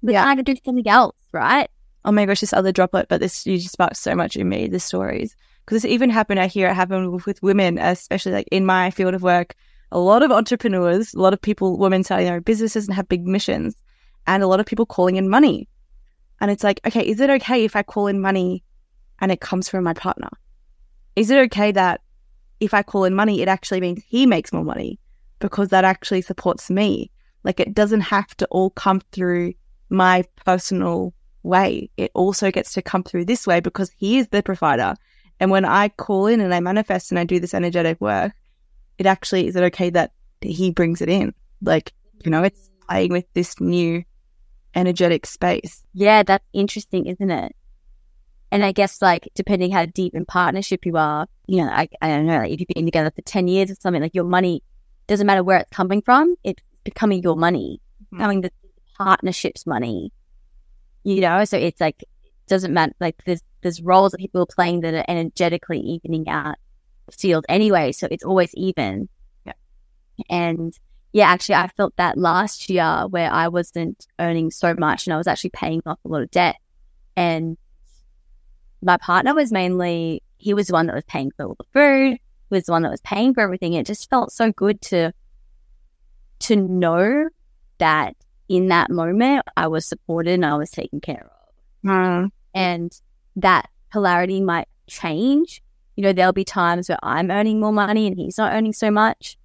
But 0.02 0.12
Yeah. 0.12 0.26
I 0.26 0.35
could 0.36 0.47
do 0.47 0.56
something 0.64 0.86
else, 0.89 1.16
right? 1.32 1.68
oh 2.05 2.12
my 2.12 2.24
gosh, 2.24 2.40
this 2.40 2.55
other 2.55 2.72
droplet, 2.72 3.06
but 3.09 3.20
this 3.20 3.44
you 3.47 3.59
just 3.59 3.72
sparked 3.72 3.97
so 3.97 4.14
much 4.14 4.35
in 4.35 4.48
me, 4.48 4.66
the 4.66 4.80
stories. 4.80 5.36
Because 5.69 5.82
this 5.82 5.93
even 5.93 6.09
happened, 6.09 6.40
I 6.40 6.47
hear 6.47 6.70
it 6.70 6.74
happen 6.74 7.12
with, 7.12 7.27
with 7.27 7.43
women, 7.43 7.77
especially 7.77 8.32
like 8.32 8.49
in 8.51 8.65
my 8.65 8.90
field 8.90 9.12
of 9.12 9.23
work. 9.23 9.55
A 9.93 9.99
lot 9.99 10.23
of 10.23 10.31
entrepreneurs, 10.31 11.12
a 11.12 11.20
lot 11.20 11.35
of 11.35 11.43
people, 11.43 11.77
women 11.77 12.03
starting 12.03 12.24
their 12.24 12.36
own 12.36 12.40
businesses 12.40 12.86
and 12.86 12.95
have 12.95 13.07
big 13.07 13.27
missions, 13.27 13.77
and 14.27 14.43
a 14.43 14.47
lot 14.47 14.61
of 14.61 14.65
people 14.65 14.86
calling 14.86 15.16
in 15.16 15.28
money. 15.28 15.69
And 16.40 16.51
it's 16.51 16.65
like, 16.65 16.81
okay, 16.86 17.07
is 17.07 17.20
it 17.20 17.28
okay 17.28 17.66
if 17.66 17.77
I 17.77 17.82
call 17.82 18.07
in 18.07 18.19
money 18.19 18.65
and 19.19 19.31
it 19.31 19.43
comes 19.43 19.69
from 19.69 19.85
my 19.85 19.93
partner? 19.93 20.31
Is 21.16 21.28
it 21.28 21.39
okay 21.53 21.70
that 21.73 22.01
if 22.61 22.73
I 22.73 22.82
call 22.82 23.05
in 23.05 23.15
money, 23.15 23.43
it 23.43 23.49
actually 23.49 23.82
means 23.82 24.03
he 24.09 24.24
makes 24.24 24.55
more 24.55 24.65
money 24.65 24.99
because 25.39 25.69
that 25.69 25.85
actually 25.85 26.23
supports 26.23 26.70
me? 26.70 27.11
Like 27.45 27.61
it 27.61 27.74
doesn't 27.74 28.01
have 28.01 28.35
to 28.39 28.47
all 28.47 28.70
come 28.70 29.03
through 29.12 29.53
my 29.90 30.24
personal 30.47 31.12
way. 31.43 31.90
It 31.99 32.11
also 32.15 32.51
gets 32.51 32.73
to 32.73 32.81
come 32.81 33.03
through 33.03 33.27
this 33.27 33.47
way 33.47 33.61
because 33.61 33.90
he 33.99 34.16
is 34.16 34.28
the 34.28 34.43
provider. 34.43 34.95
And 35.40 35.51
when 35.51 35.65
I 35.65 35.89
call 35.89 36.27
in 36.27 36.40
and 36.40 36.52
I 36.52 36.60
manifest 36.60 37.10
and 37.10 37.19
I 37.19 37.24
do 37.24 37.39
this 37.40 37.55
energetic 37.55 38.01
work, 38.01 38.32
it 38.98 39.06
actually 39.06 39.47
is 39.47 39.56
it 39.56 39.62
okay 39.65 39.90
that 39.90 40.12
he 40.40 40.70
brings 40.70 41.01
it 41.01 41.09
in? 41.09 41.35
Like, 41.62 41.93
you 42.24 42.31
know, 42.31 42.43
it's 42.43 42.70
playing 42.89 43.12
with 43.12 43.24
this 43.35 43.60
new 43.60 44.02
energetic 44.74 45.27
space. 45.27 45.85
Yeah, 45.94 46.23
that's 46.23 46.44
interesting, 46.52 47.06
isn't 47.06 47.31
it? 47.31 47.55
And 48.51 48.65
I 48.65 48.73
guess 48.73 49.02
like 49.02 49.28
depending 49.35 49.70
how 49.70 49.86
deep 49.86 50.15
in 50.15 50.24
partnership 50.24 50.86
you 50.86 50.97
are, 50.97 51.27
you 51.47 51.59
know, 51.65 51.70
I, 51.70 51.89
I 52.01 52.09
don't 52.09 52.27
know, 52.27 52.39
like 52.39 52.51
if 52.52 52.60
you've 52.60 52.69
been 52.69 52.85
together 52.86 53.12
for 53.15 53.23
10 53.23 53.47
years 53.47 53.70
or 53.70 53.74
something, 53.77 54.02
like 54.02 54.15
your 54.15 54.24
money 54.24 54.62
doesn't 55.06 55.27
matter 55.27 55.44
where 55.44 55.59
it's 55.59 55.70
coming 55.70 56.02
from, 56.02 56.35
it's 56.44 56.62
becoming 56.85 57.23
your 57.23 57.36
money, 57.36 57.81
Mhm. 58.12 58.19
becoming 58.19 58.40
the 58.40 58.51
partnership's 58.97 59.66
money. 59.66 60.12
You 61.05 61.20
know, 61.20 61.44
so 61.44 61.56
it's 61.56 61.81
like 61.81 62.05
doesn't 62.47 62.73
matter 62.73 62.94
like 63.01 63.16
there's 63.27 63.43
there's 63.62 63.82
roles 63.82 64.12
that 64.12 64.18
people 64.18 64.43
are 64.43 64.47
playing 64.47 64.80
that 64.80 64.94
are 64.94 65.05
energetically 65.09 65.80
evening 65.80 66.28
out 66.28 66.56
field 67.12 67.44
anyway, 67.48 67.93
so 67.93 68.09
it's 68.10 68.24
always 68.24 68.51
even. 68.55 69.09
Yeah. 69.44 69.52
And 70.28 70.78
yeah, 71.12 71.28
actually 71.28 71.56
I 71.56 71.68
felt 71.68 71.97
that 71.97 72.18
last 72.18 72.68
year 72.68 73.06
where 73.09 73.30
I 73.30 73.48
wasn't 73.48 74.06
earning 74.18 74.51
so 74.51 74.74
much 74.74 75.06
and 75.06 75.14
I 75.14 75.16
was 75.16 75.26
actually 75.26 75.51
paying 75.51 75.82
off 75.86 75.98
a 76.05 76.09
lot 76.09 76.22
of 76.22 76.30
debt. 76.30 76.56
And 77.16 77.56
my 78.82 78.97
partner 78.97 79.35
was 79.35 79.51
mainly 79.51 80.22
he 80.36 80.55
was 80.55 80.68
the 80.68 80.72
one 80.72 80.86
that 80.86 80.94
was 80.94 81.05
paying 81.05 81.32
for 81.36 81.47
all 81.47 81.56
the 81.59 81.64
food, 81.72 82.18
was 82.51 82.64
the 82.64 82.72
one 82.72 82.82
that 82.82 82.90
was 82.90 83.01
paying 83.01 83.35
for 83.35 83.40
everything. 83.40 83.72
It 83.74 83.86
just 83.86 84.09
felt 84.09 84.32
so 84.32 84.52
good 84.52 84.80
to 84.82 85.12
to 86.40 86.56
know 86.56 87.28
that 87.78 88.14
in 88.48 88.68
that 88.68 88.90
moment 88.90 89.44
I 89.56 89.66
was 89.66 89.86
supported 89.86 90.35
and 90.35 90.47
I 90.47 90.56
was 90.56 90.70
taken 90.70 91.01
care 91.01 91.30
of. 91.30 91.89
Mm. 91.89 92.30
And 92.55 92.93
that 93.40 93.69
polarity 93.93 94.40
might 94.40 94.69
change. 94.86 95.62
You 95.97 96.05
know, 96.05 96.12
there'll 96.12 96.32
be 96.32 96.44
times 96.44 96.89
where 96.89 96.98
I'm 97.02 97.31
earning 97.31 97.60
more 97.60 97.73
money 97.73 98.06
and 98.06 98.16
he's 98.16 98.39
not 98.39 98.52
earning 98.52 98.73
so 98.73 98.90
much. 98.90 99.36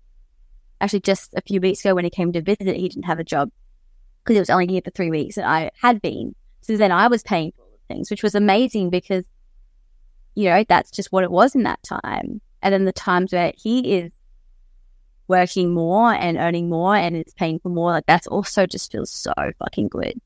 Actually, 0.81 1.01
just 1.01 1.33
a 1.35 1.41
few 1.41 1.61
weeks 1.61 1.79
ago 1.81 1.95
when 1.95 2.03
he 2.03 2.09
came 2.09 2.31
to 2.33 2.41
visit, 2.41 2.75
he 2.75 2.89
didn't 2.89 3.05
have 3.05 3.19
a 3.19 3.23
job 3.23 3.49
because 4.23 4.35
he 4.35 4.39
was 4.39 4.49
only 4.49 4.67
here 4.67 4.81
for 4.83 4.91
three 4.91 5.09
weeks 5.09 5.37
and 5.37 5.45
I 5.45 5.71
had 5.81 6.01
been. 6.01 6.35
So 6.61 6.77
then 6.77 6.91
I 6.91 7.07
was 7.07 7.23
paying 7.23 7.51
for 7.55 7.63
all 7.63 7.69
the 7.71 7.93
things, 7.93 8.09
which 8.09 8.23
was 8.23 8.35
amazing 8.35 8.89
because, 8.89 9.25
you 10.35 10.49
know, 10.49 10.63
that's 10.67 10.91
just 10.91 11.11
what 11.11 11.23
it 11.23 11.31
was 11.31 11.55
in 11.55 11.63
that 11.63 11.81
time. 11.83 12.41
And 12.61 12.73
then 12.73 12.85
the 12.85 12.93
times 12.93 13.33
where 13.33 13.53
he 13.55 13.97
is 13.97 14.11
working 15.27 15.73
more 15.73 16.13
and 16.13 16.37
earning 16.37 16.69
more 16.69 16.95
and 16.95 17.17
is 17.17 17.33
paying 17.33 17.59
for 17.59 17.69
more, 17.69 17.91
like 17.91 18.05
that's 18.05 18.27
also 18.27 18.65
just 18.65 18.91
feels 18.91 19.11
so 19.11 19.33
fucking 19.59 19.89
good, 19.89 20.19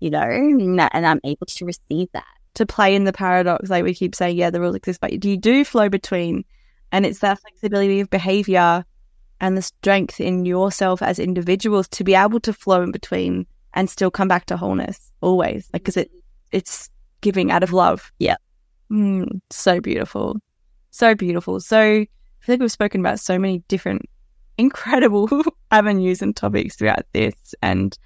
you 0.00 0.10
know, 0.10 0.20
and, 0.20 0.78
that, 0.78 0.92
and 0.94 1.06
I'm 1.06 1.20
able 1.24 1.46
to 1.46 1.64
receive 1.64 2.08
that. 2.12 2.24
To 2.58 2.66
play 2.66 2.96
in 2.96 3.04
the 3.04 3.12
paradox, 3.12 3.70
like 3.70 3.84
we 3.84 3.94
keep 3.94 4.16
saying, 4.16 4.36
yeah, 4.36 4.50
the 4.50 4.60
rules 4.60 4.74
exist, 4.74 5.00
but 5.00 5.24
you 5.24 5.36
do 5.36 5.64
flow 5.64 5.88
between, 5.88 6.44
and 6.90 7.06
it's 7.06 7.20
that 7.20 7.38
flexibility 7.38 8.00
of 8.00 8.10
behavior 8.10 8.84
and 9.40 9.56
the 9.56 9.62
strength 9.62 10.20
in 10.20 10.44
yourself 10.44 11.00
as 11.00 11.20
individuals 11.20 11.86
to 11.90 12.02
be 12.02 12.16
able 12.16 12.40
to 12.40 12.52
flow 12.52 12.82
in 12.82 12.90
between 12.90 13.46
and 13.74 13.88
still 13.88 14.10
come 14.10 14.26
back 14.26 14.46
to 14.46 14.56
wholeness 14.56 15.12
always, 15.20 15.68
like 15.72 15.82
because 15.82 15.96
it 15.96 16.10
it's 16.50 16.90
giving 17.20 17.52
out 17.52 17.62
of 17.62 17.72
love. 17.72 18.10
Yeah. 18.18 18.38
Mm, 18.90 19.40
so 19.50 19.80
beautiful, 19.80 20.38
so 20.90 21.14
beautiful. 21.14 21.60
So 21.60 21.78
I 21.80 22.08
feel 22.40 22.54
like 22.54 22.60
we've 22.60 22.72
spoken 22.72 23.00
about 23.00 23.20
so 23.20 23.38
many 23.38 23.62
different 23.68 24.02
incredible 24.56 25.28
avenues 25.70 26.22
and 26.22 26.34
topics 26.34 26.74
throughout 26.74 27.06
this, 27.12 27.54
and 27.62 27.96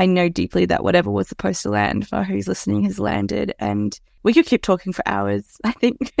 I 0.00 0.06
know 0.06 0.30
deeply 0.30 0.64
that 0.64 0.82
whatever 0.82 1.10
was 1.10 1.28
supposed 1.28 1.60
to 1.62 1.68
land 1.68 2.08
for 2.08 2.24
who's 2.24 2.48
listening 2.48 2.84
has 2.84 2.98
landed, 2.98 3.54
and 3.58 4.00
we 4.22 4.32
could 4.32 4.46
keep 4.46 4.62
talking 4.62 4.94
for 4.94 5.06
hours. 5.06 5.58
I 5.64 5.72
think, 5.72 6.14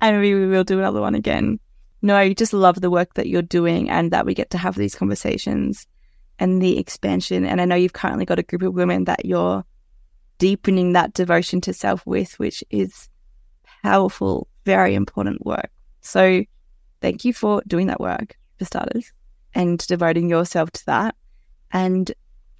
and 0.00 0.16
maybe 0.16 0.32
we 0.32 0.46
will 0.46 0.64
do 0.64 0.78
another 0.78 1.02
one 1.02 1.14
again. 1.14 1.60
No, 2.00 2.16
I 2.16 2.32
just 2.32 2.54
love 2.54 2.80
the 2.80 2.90
work 2.90 3.12
that 3.12 3.28
you're 3.28 3.42
doing, 3.42 3.90
and 3.90 4.12
that 4.12 4.24
we 4.24 4.32
get 4.32 4.48
to 4.52 4.58
have 4.58 4.76
these 4.76 4.94
conversations 4.94 5.86
and 6.38 6.62
the 6.62 6.78
expansion. 6.78 7.44
And 7.44 7.60
I 7.60 7.66
know 7.66 7.74
you've 7.74 7.92
currently 7.92 8.24
got 8.24 8.38
a 8.38 8.42
group 8.42 8.62
of 8.62 8.72
women 8.72 9.04
that 9.04 9.26
you're 9.26 9.62
deepening 10.38 10.94
that 10.94 11.12
devotion 11.12 11.60
to 11.62 11.74
self 11.74 12.06
with, 12.06 12.38
which 12.38 12.64
is 12.70 13.10
powerful, 13.82 14.48
very 14.64 14.94
important 14.94 15.44
work. 15.44 15.68
So, 16.00 16.44
thank 17.02 17.26
you 17.26 17.34
for 17.34 17.62
doing 17.66 17.88
that 17.88 18.00
work 18.00 18.38
for 18.58 18.64
starters 18.64 19.12
and 19.54 19.78
devoting 19.86 20.30
yourself 20.30 20.70
to 20.70 20.86
that. 20.86 21.14
And 21.72 22.10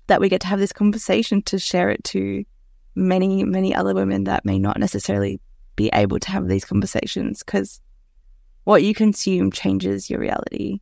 that 0.07 0.21
we 0.21 0.29
get 0.29 0.41
to 0.43 0.47
have 0.47 0.59
this 0.59 0.73
conversation 0.73 1.43
to 1.43 1.59
share 1.59 1.91
it 1.91 2.03
to 2.05 2.45
many, 2.95 3.45
many 3.45 3.75
other 3.75 3.95
women 3.95 4.25
that 4.25 4.45
may 4.45 4.59
not 4.59 4.79
necessarily 4.79 5.41
be 5.77 5.91
able 5.93 6.19
to 6.19 6.31
have 6.31 6.49
these 6.49 6.65
conversations 6.65 7.43
because 7.43 7.81
what 8.65 8.83
you 8.83 8.95
consume 8.95 9.53
changes 9.53 10.11
your 10.11 10.19
reality. 10.19 10.81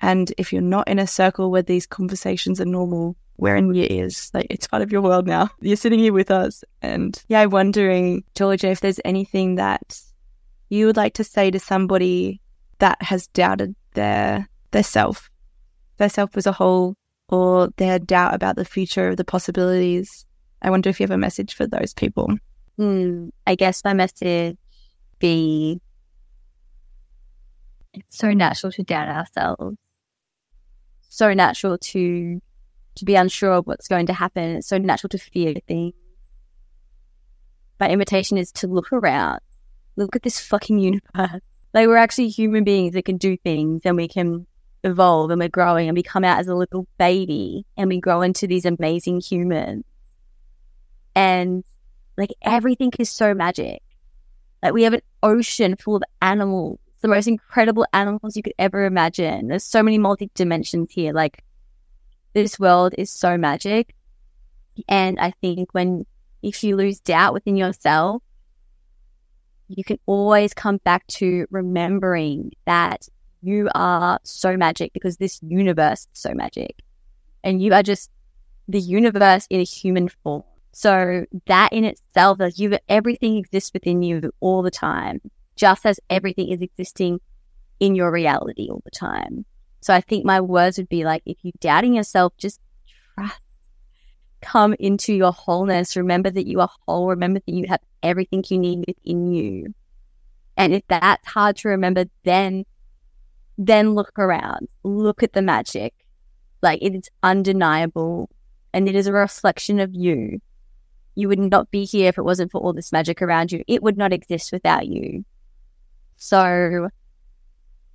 And 0.00 0.32
if 0.36 0.52
you're 0.52 0.62
not 0.62 0.88
in 0.88 0.98
a 0.98 1.06
circle 1.06 1.50
where 1.50 1.62
these 1.62 1.86
conversations 1.86 2.60
are 2.60 2.66
normal, 2.66 3.16
we're 3.38 3.56
in 3.56 3.74
your 3.74 3.86
ears. 3.90 4.30
Like 4.34 4.46
it's 4.50 4.66
part 4.66 4.82
of 4.82 4.92
your 4.92 5.02
world 5.02 5.26
now. 5.26 5.50
You're 5.60 5.76
sitting 5.76 5.98
here 5.98 6.12
with 6.12 6.30
us. 6.30 6.64
And 6.82 7.22
yeah, 7.28 7.42
I'm 7.42 7.50
wondering, 7.50 8.24
Georgia, 8.34 8.68
if 8.68 8.80
there's 8.80 9.00
anything 9.04 9.56
that 9.56 10.00
you 10.68 10.86
would 10.86 10.96
like 10.96 11.14
to 11.14 11.24
say 11.24 11.50
to 11.50 11.58
somebody 11.58 12.40
that 12.78 13.00
has 13.02 13.26
doubted 13.28 13.74
their 13.94 14.48
their 14.70 14.82
self, 14.82 15.30
their 15.96 16.08
self 16.08 16.36
as 16.36 16.46
a 16.46 16.52
whole, 16.52 16.96
or 17.28 17.68
their 17.76 17.98
doubt 17.98 18.34
about 18.34 18.56
the 18.56 18.64
future, 18.64 19.14
the 19.14 19.24
possibilities. 19.24 20.24
I 20.62 20.70
wonder 20.70 20.88
if 20.88 21.00
you 21.00 21.04
have 21.04 21.10
a 21.10 21.18
message 21.18 21.54
for 21.54 21.66
those 21.66 21.92
people. 21.94 22.32
Hmm, 22.76 23.28
I 23.46 23.54
guess 23.54 23.82
my 23.84 23.94
message 23.94 24.56
be 25.18 25.80
it's 27.94 28.18
so 28.18 28.32
natural 28.32 28.70
to 28.72 28.82
doubt 28.82 29.08
ourselves. 29.08 29.76
So 31.08 31.32
natural 31.32 31.78
to 31.78 32.40
to 32.96 33.04
be 33.04 33.14
unsure 33.14 33.52
of 33.52 33.66
what's 33.66 33.88
going 33.88 34.06
to 34.06 34.12
happen. 34.12 34.56
It's 34.56 34.68
so 34.68 34.78
natural 34.78 35.08
to 35.10 35.18
fear 35.18 35.54
things. 35.66 35.94
My 37.80 37.90
invitation 37.90 38.38
is 38.38 38.52
to 38.52 38.66
look 38.66 38.92
around 38.92 39.40
look 39.96 40.14
at 40.14 40.22
this 40.22 40.38
fucking 40.38 40.78
universe. 40.78 41.40
Like 41.74 41.88
we're 41.88 41.96
actually 41.96 42.28
human 42.28 42.64
beings 42.64 42.94
that 42.94 43.04
can 43.04 43.16
do 43.16 43.36
things 43.36 43.82
and 43.84 43.96
we 43.96 44.08
can 44.08 44.46
evolve 44.86 45.30
and 45.30 45.40
we're 45.40 45.48
growing 45.48 45.88
and 45.88 45.96
we 45.96 46.02
come 46.02 46.24
out 46.24 46.38
as 46.38 46.48
a 46.48 46.54
little 46.54 46.86
baby 46.98 47.66
and 47.76 47.88
we 47.88 48.00
grow 48.00 48.22
into 48.22 48.46
these 48.46 48.64
amazing 48.64 49.20
humans. 49.20 49.84
And 51.14 51.64
like 52.16 52.32
everything 52.42 52.92
is 52.98 53.10
so 53.10 53.34
magic. 53.34 53.82
Like 54.62 54.72
we 54.72 54.84
have 54.84 54.94
an 54.94 55.02
ocean 55.22 55.76
full 55.76 55.96
of 55.96 56.02
animals, 56.22 56.78
the 57.00 57.08
most 57.08 57.26
incredible 57.26 57.86
animals 57.92 58.36
you 58.36 58.42
could 58.42 58.54
ever 58.58 58.84
imagine. 58.84 59.48
There's 59.48 59.64
so 59.64 59.82
many 59.82 59.98
multi 59.98 60.30
dimensions 60.34 60.90
here. 60.90 61.12
Like 61.12 61.42
this 62.32 62.58
world 62.58 62.94
is 62.96 63.10
so 63.10 63.36
magic. 63.36 63.94
And 64.88 65.18
I 65.18 65.32
think 65.40 65.72
when 65.72 66.06
if 66.42 66.62
you 66.62 66.76
lose 66.76 67.00
doubt 67.00 67.32
within 67.32 67.56
yourself, 67.56 68.22
you 69.68 69.82
can 69.82 69.98
always 70.06 70.54
come 70.54 70.78
back 70.78 71.06
to 71.08 71.46
remembering 71.50 72.52
that 72.66 73.08
you 73.46 73.68
are 73.74 74.18
so 74.24 74.56
magic 74.56 74.92
because 74.92 75.16
this 75.16 75.40
universe 75.42 76.00
is 76.00 76.20
so 76.20 76.32
magic. 76.34 76.82
And 77.44 77.62
you 77.62 77.72
are 77.72 77.82
just 77.82 78.10
the 78.68 78.80
universe 78.80 79.46
in 79.48 79.60
a 79.60 79.64
human 79.64 80.08
form. 80.08 80.42
So 80.72 81.24
that 81.46 81.72
in 81.72 81.84
itself, 81.84 82.38
that 82.38 82.58
you 82.58 82.76
everything 82.88 83.36
exists 83.36 83.72
within 83.72 84.02
you 84.02 84.32
all 84.40 84.62
the 84.62 84.70
time, 84.70 85.20
just 85.54 85.86
as 85.86 86.00
everything 86.10 86.48
is 86.48 86.60
existing 86.60 87.20
in 87.80 87.94
your 87.94 88.10
reality 88.10 88.68
all 88.68 88.82
the 88.84 88.90
time. 88.90 89.44
So 89.80 89.94
I 89.94 90.00
think 90.00 90.24
my 90.24 90.40
words 90.40 90.78
would 90.78 90.88
be 90.88 91.04
like, 91.04 91.22
if 91.24 91.38
you're 91.42 91.52
doubting 91.60 91.94
yourself, 91.94 92.32
just 92.36 92.60
trust. 93.14 93.40
Come 94.42 94.74
into 94.78 95.14
your 95.14 95.32
wholeness. 95.32 95.96
Remember 95.96 96.30
that 96.30 96.46
you 96.46 96.60
are 96.60 96.68
whole. 96.86 97.08
Remember 97.08 97.40
that 97.46 97.52
you 97.52 97.66
have 97.68 97.80
everything 98.02 98.44
you 98.48 98.58
need 98.58 98.84
within 98.86 99.32
you. 99.32 99.74
And 100.56 100.74
if 100.74 100.82
that's 100.88 101.26
hard 101.26 101.56
to 101.58 101.68
remember, 101.68 102.04
then 102.24 102.64
then 103.58 103.94
look 103.94 104.18
around. 104.18 104.68
Look 104.82 105.22
at 105.22 105.32
the 105.32 105.42
magic. 105.42 105.94
Like 106.62 106.82
it 106.82 106.94
is 106.94 107.10
undeniable 107.22 108.30
and 108.72 108.88
it 108.88 108.94
is 108.94 109.06
a 109.06 109.12
reflection 109.12 109.80
of 109.80 109.94
you. 109.94 110.40
You 111.14 111.28
would 111.28 111.38
not 111.38 111.70
be 111.70 111.84
here 111.84 112.08
if 112.08 112.18
it 112.18 112.24
wasn't 112.24 112.52
for 112.52 112.60
all 112.60 112.72
this 112.72 112.92
magic 112.92 113.22
around 113.22 113.52
you. 113.52 113.62
It 113.66 113.82
would 113.82 113.96
not 113.96 114.12
exist 114.12 114.52
without 114.52 114.86
you. 114.86 115.24
So 116.16 116.88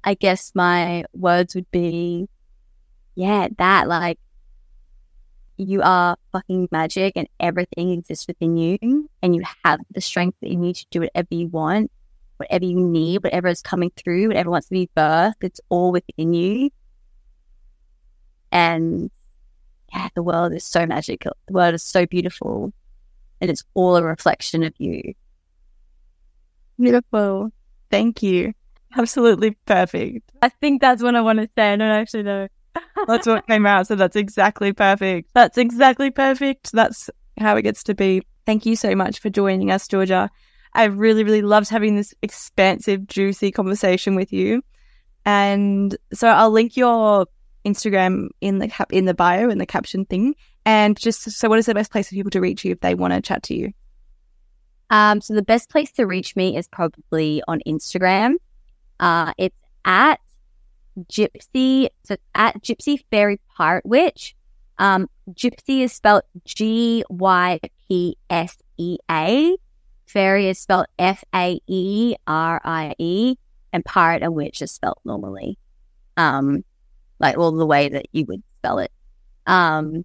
I 0.03 0.13
guess 0.15 0.51
my 0.55 1.05
words 1.13 1.53
would 1.53 1.69
be, 1.71 2.27
yeah, 3.15 3.49
that 3.57 3.87
like 3.87 4.17
you 5.57 5.81
are 5.83 6.17
fucking 6.31 6.69
magic 6.71 7.13
and 7.15 7.27
everything 7.39 7.91
exists 7.91 8.27
within 8.27 8.57
you 8.57 9.09
and 9.21 9.35
you 9.35 9.43
have 9.63 9.79
the 9.91 10.01
strength 10.01 10.37
that 10.41 10.49
you 10.49 10.57
need 10.57 10.75
to 10.77 10.85
do 10.89 11.01
whatever 11.01 11.27
you 11.29 11.47
want, 11.47 11.91
whatever 12.41 12.65
you 12.65 12.79
need, 12.79 13.23
whatever 13.23 13.47
is 13.47 13.61
coming 13.61 13.91
through, 13.95 14.27
whatever 14.27 14.49
wants 14.49 14.67
to 14.67 14.73
be 14.73 14.89
birthed, 14.95 15.41
it's 15.41 15.61
all 15.69 15.91
within 15.91 16.33
you. 16.33 16.69
And 18.51 19.09
yeah, 19.93 20.09
the 20.15 20.23
world 20.23 20.53
is 20.53 20.63
so 20.63 20.85
magical. 20.85 21.31
The 21.47 21.53
world 21.53 21.73
is 21.73 21.83
so 21.83 22.05
beautiful 22.05 22.73
and 23.39 23.49
it's 23.49 23.63
all 23.73 23.95
a 23.95 24.03
reflection 24.03 24.63
of 24.63 24.73
you. 24.77 25.13
Beautiful. 26.79 27.51
Thank 27.89 28.23
you. 28.23 28.53
Absolutely 28.97 29.51
perfect. 29.65 30.31
I 30.41 30.49
think 30.49 30.81
that's 30.81 31.01
what 31.01 31.15
I 31.15 31.21
want 31.21 31.39
to 31.39 31.49
say. 31.55 31.73
I 31.73 31.75
don't 31.75 31.87
actually 31.87 32.23
know. 32.23 32.47
that's 33.07 33.27
what 33.27 33.47
came 33.47 33.65
out. 33.65 33.87
So 33.87 33.95
that's 33.95 34.15
exactly 34.15 34.73
perfect. 34.73 35.29
That's 35.33 35.57
exactly 35.57 36.11
perfect. 36.11 36.71
That's 36.71 37.09
how 37.37 37.55
it 37.57 37.63
gets 37.63 37.83
to 37.83 37.95
be. 37.95 38.23
Thank 38.45 38.65
you 38.65 38.75
so 38.75 38.95
much 38.95 39.19
for 39.19 39.29
joining 39.29 39.71
us, 39.71 39.87
Georgia. 39.87 40.29
I 40.73 40.85
really, 40.85 41.23
really 41.23 41.41
loved 41.41 41.69
having 41.69 41.95
this 41.95 42.13
expansive, 42.21 43.07
juicy 43.07 43.51
conversation 43.51 44.15
with 44.15 44.31
you. 44.31 44.63
And 45.25 45.95
so 46.13 46.27
I'll 46.27 46.51
link 46.51 46.77
your 46.77 47.27
Instagram 47.65 48.29
in 48.39 48.59
the 48.59 48.67
cap 48.67 48.91
in 48.91 49.05
the 49.05 49.13
bio 49.13 49.49
in 49.49 49.57
the 49.57 49.65
caption 49.65 50.05
thing. 50.05 50.35
And 50.65 50.97
just 50.97 51.29
so, 51.29 51.49
what 51.49 51.59
is 51.59 51.65
the 51.65 51.73
best 51.73 51.91
place 51.91 52.09
for 52.09 52.15
people 52.15 52.31
to 52.31 52.41
reach 52.41 52.63
you 52.63 52.71
if 52.71 52.79
they 52.81 52.95
want 52.95 53.13
to 53.13 53.21
chat 53.21 53.43
to 53.43 53.55
you? 53.55 53.71
Um, 54.89 55.21
so 55.21 55.33
the 55.33 55.41
best 55.41 55.69
place 55.69 55.91
to 55.93 56.05
reach 56.05 56.35
me 56.35 56.57
is 56.57 56.67
probably 56.67 57.41
on 57.47 57.61
Instagram. 57.65 58.35
Uh, 58.99 59.33
it's 59.37 59.59
at 59.85 60.19
Gypsy, 61.03 61.89
so 62.03 62.17
at 62.35 62.61
Gypsy 62.61 63.03
Fairy 63.09 63.39
Pirate 63.55 63.85
Witch. 63.85 64.35
Um, 64.77 65.09
Gypsy 65.31 65.81
is 65.81 65.93
spelled 65.93 66.23
G 66.45 67.03
Y 67.09 67.59
P 67.87 68.17
S 68.29 68.57
E 68.77 68.97
A. 69.09 69.55
Fairy 70.11 70.49
is 70.49 70.59
spelled 70.59 70.87
F 70.99 71.23
A 71.33 71.59
E 71.67 72.15
R 72.27 72.59
I 72.65 72.93
E, 72.99 73.35
and 73.71 73.85
pirate 73.85 74.23
and 74.23 74.35
witch 74.35 74.61
is 74.61 74.71
spelled 74.71 74.99
normally. 75.05 75.57
Um, 76.17 76.65
like 77.19 77.37
all 77.37 77.51
the 77.51 77.65
way 77.65 77.87
that 77.87 78.07
you 78.11 78.25
would 78.25 78.43
spell 78.57 78.79
it. 78.79 78.91
Um, 79.47 80.03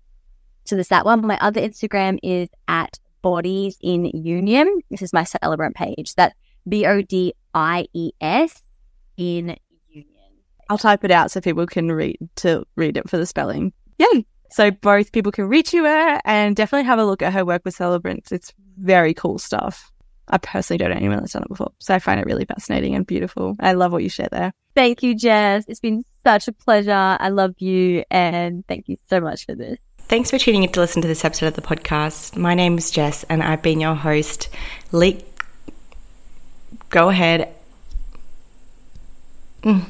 so 0.64 0.76
there's 0.76 0.88
that 0.88 1.04
one. 1.04 1.26
My 1.26 1.38
other 1.40 1.60
Instagram 1.60 2.18
is 2.22 2.48
at 2.68 2.98
Bodies 3.22 3.76
in 3.80 4.04
Union. 4.06 4.80
This 4.90 5.02
is 5.02 5.12
my 5.12 5.24
celebrant 5.24 5.74
page. 5.74 6.14
That's 6.14 6.34
B 6.68 6.86
O 6.86 7.02
D 7.02 7.34
I 7.54 7.86
E 7.92 8.12
S 8.20 8.62
in 9.16 9.56
Union. 9.88 10.06
I'll 10.70 10.78
type 10.78 11.02
it 11.02 11.10
out 11.10 11.32
so 11.32 11.40
people 11.40 11.66
can 11.66 11.90
read 11.90 12.16
to 12.36 12.64
read 12.76 12.96
it 12.96 13.10
for 13.10 13.16
the 13.16 13.26
spelling. 13.26 13.72
Yeah. 13.98 14.20
So 14.50 14.70
both 14.70 15.10
people 15.10 15.32
can 15.32 15.48
reach 15.48 15.74
you 15.74 15.82
her 15.82 16.20
and 16.24 16.54
definitely 16.54 16.86
have 16.86 17.00
a 17.00 17.04
look 17.04 17.22
at 17.22 17.32
her 17.32 17.44
work 17.44 17.62
with 17.64 17.74
celebrants. 17.74 18.30
It's 18.30 18.54
very 18.78 19.12
cool 19.12 19.38
stuff. 19.38 19.90
I 20.28 20.38
personally 20.38 20.78
don't 20.78 20.90
know 20.90 20.96
anyone 20.96 21.18
that's 21.18 21.32
done 21.32 21.42
it 21.42 21.48
before. 21.48 21.72
So 21.78 21.94
I 21.94 21.98
find 21.98 22.20
it 22.20 22.26
really 22.26 22.44
fascinating 22.44 22.94
and 22.94 23.06
beautiful. 23.06 23.56
I 23.60 23.72
love 23.72 23.92
what 23.92 24.02
you 24.02 24.08
share 24.08 24.28
there. 24.30 24.52
Thank 24.74 25.02
you, 25.02 25.14
Jess. 25.14 25.64
It's 25.68 25.80
been 25.80 26.04
such 26.24 26.48
a 26.48 26.52
pleasure. 26.52 26.92
I 26.92 27.28
love 27.28 27.54
you 27.58 28.04
and 28.10 28.66
thank 28.66 28.88
you 28.88 28.96
so 29.08 29.20
much 29.20 29.46
for 29.46 29.54
this. 29.54 29.78
Thanks 30.08 30.30
for 30.30 30.38
tuning 30.38 30.62
in 30.62 30.70
to 30.72 30.80
listen 30.80 31.02
to 31.02 31.08
this 31.08 31.24
episode 31.24 31.46
of 31.48 31.54
the 31.54 31.62
podcast. 31.62 32.36
My 32.36 32.54
name 32.54 32.78
is 32.78 32.90
Jess 32.90 33.24
and 33.24 33.42
I've 33.42 33.62
been 33.62 33.80
your 33.80 33.94
host. 33.94 34.48
Leak. 34.92 35.24
Go 36.90 37.08
ahead. 37.08 37.52
Mm. 39.62 39.86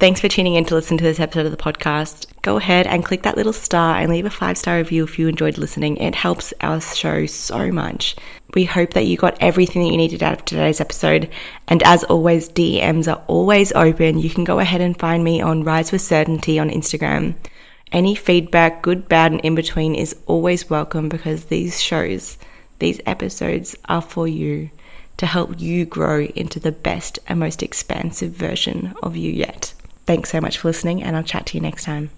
Thanks 0.00 0.18
for 0.18 0.28
tuning 0.28 0.54
in 0.54 0.64
to 0.64 0.74
listen 0.74 0.96
to 0.96 1.04
this 1.04 1.20
episode 1.20 1.44
of 1.44 1.52
the 1.52 1.58
podcast. 1.58 2.24
Go 2.40 2.56
ahead 2.56 2.86
and 2.86 3.04
click 3.04 3.20
that 3.24 3.36
little 3.36 3.52
star 3.52 3.98
and 3.98 4.10
leave 4.10 4.24
a 4.24 4.30
five 4.30 4.56
star 4.56 4.78
review 4.78 5.04
if 5.04 5.18
you 5.18 5.28
enjoyed 5.28 5.58
listening. 5.58 5.98
It 5.98 6.14
helps 6.14 6.54
our 6.62 6.80
show 6.80 7.26
so 7.26 7.70
much. 7.70 8.16
We 8.54 8.64
hope 8.64 8.94
that 8.94 9.04
you 9.04 9.18
got 9.18 9.36
everything 9.42 9.82
that 9.82 9.90
you 9.90 9.98
needed 9.98 10.22
out 10.22 10.32
of 10.32 10.46
today's 10.46 10.80
episode. 10.80 11.28
And 11.68 11.82
as 11.82 12.02
always, 12.04 12.48
DMs 12.48 13.12
are 13.12 13.22
always 13.26 13.72
open. 13.72 14.18
You 14.18 14.30
can 14.30 14.44
go 14.44 14.58
ahead 14.58 14.80
and 14.80 14.98
find 14.98 15.22
me 15.22 15.42
on 15.42 15.64
Rise 15.64 15.92
with 15.92 16.00
Certainty 16.00 16.58
on 16.58 16.70
Instagram. 16.70 17.34
Any 17.92 18.14
feedback, 18.14 18.80
good, 18.80 19.06
bad, 19.06 19.32
and 19.32 19.40
in 19.42 19.54
between, 19.54 19.94
is 19.94 20.16
always 20.24 20.70
welcome 20.70 21.10
because 21.10 21.44
these 21.44 21.78
shows, 21.78 22.38
these 22.78 23.02
episodes 23.04 23.76
are 23.84 24.00
for 24.00 24.26
you 24.26 24.70
to 25.18 25.26
help 25.26 25.60
you 25.60 25.84
grow 25.84 26.22
into 26.22 26.58
the 26.58 26.72
best 26.72 27.18
and 27.28 27.38
most 27.38 27.62
expansive 27.62 28.32
version 28.32 28.94
of 29.02 29.14
you 29.14 29.30
yet. 29.30 29.74
Thanks 30.10 30.30
so 30.30 30.40
much 30.40 30.58
for 30.58 30.66
listening, 30.66 31.04
and 31.04 31.14
I'll 31.16 31.22
chat 31.22 31.46
to 31.46 31.56
you 31.56 31.60
next 31.60 31.84
time. 31.84 32.10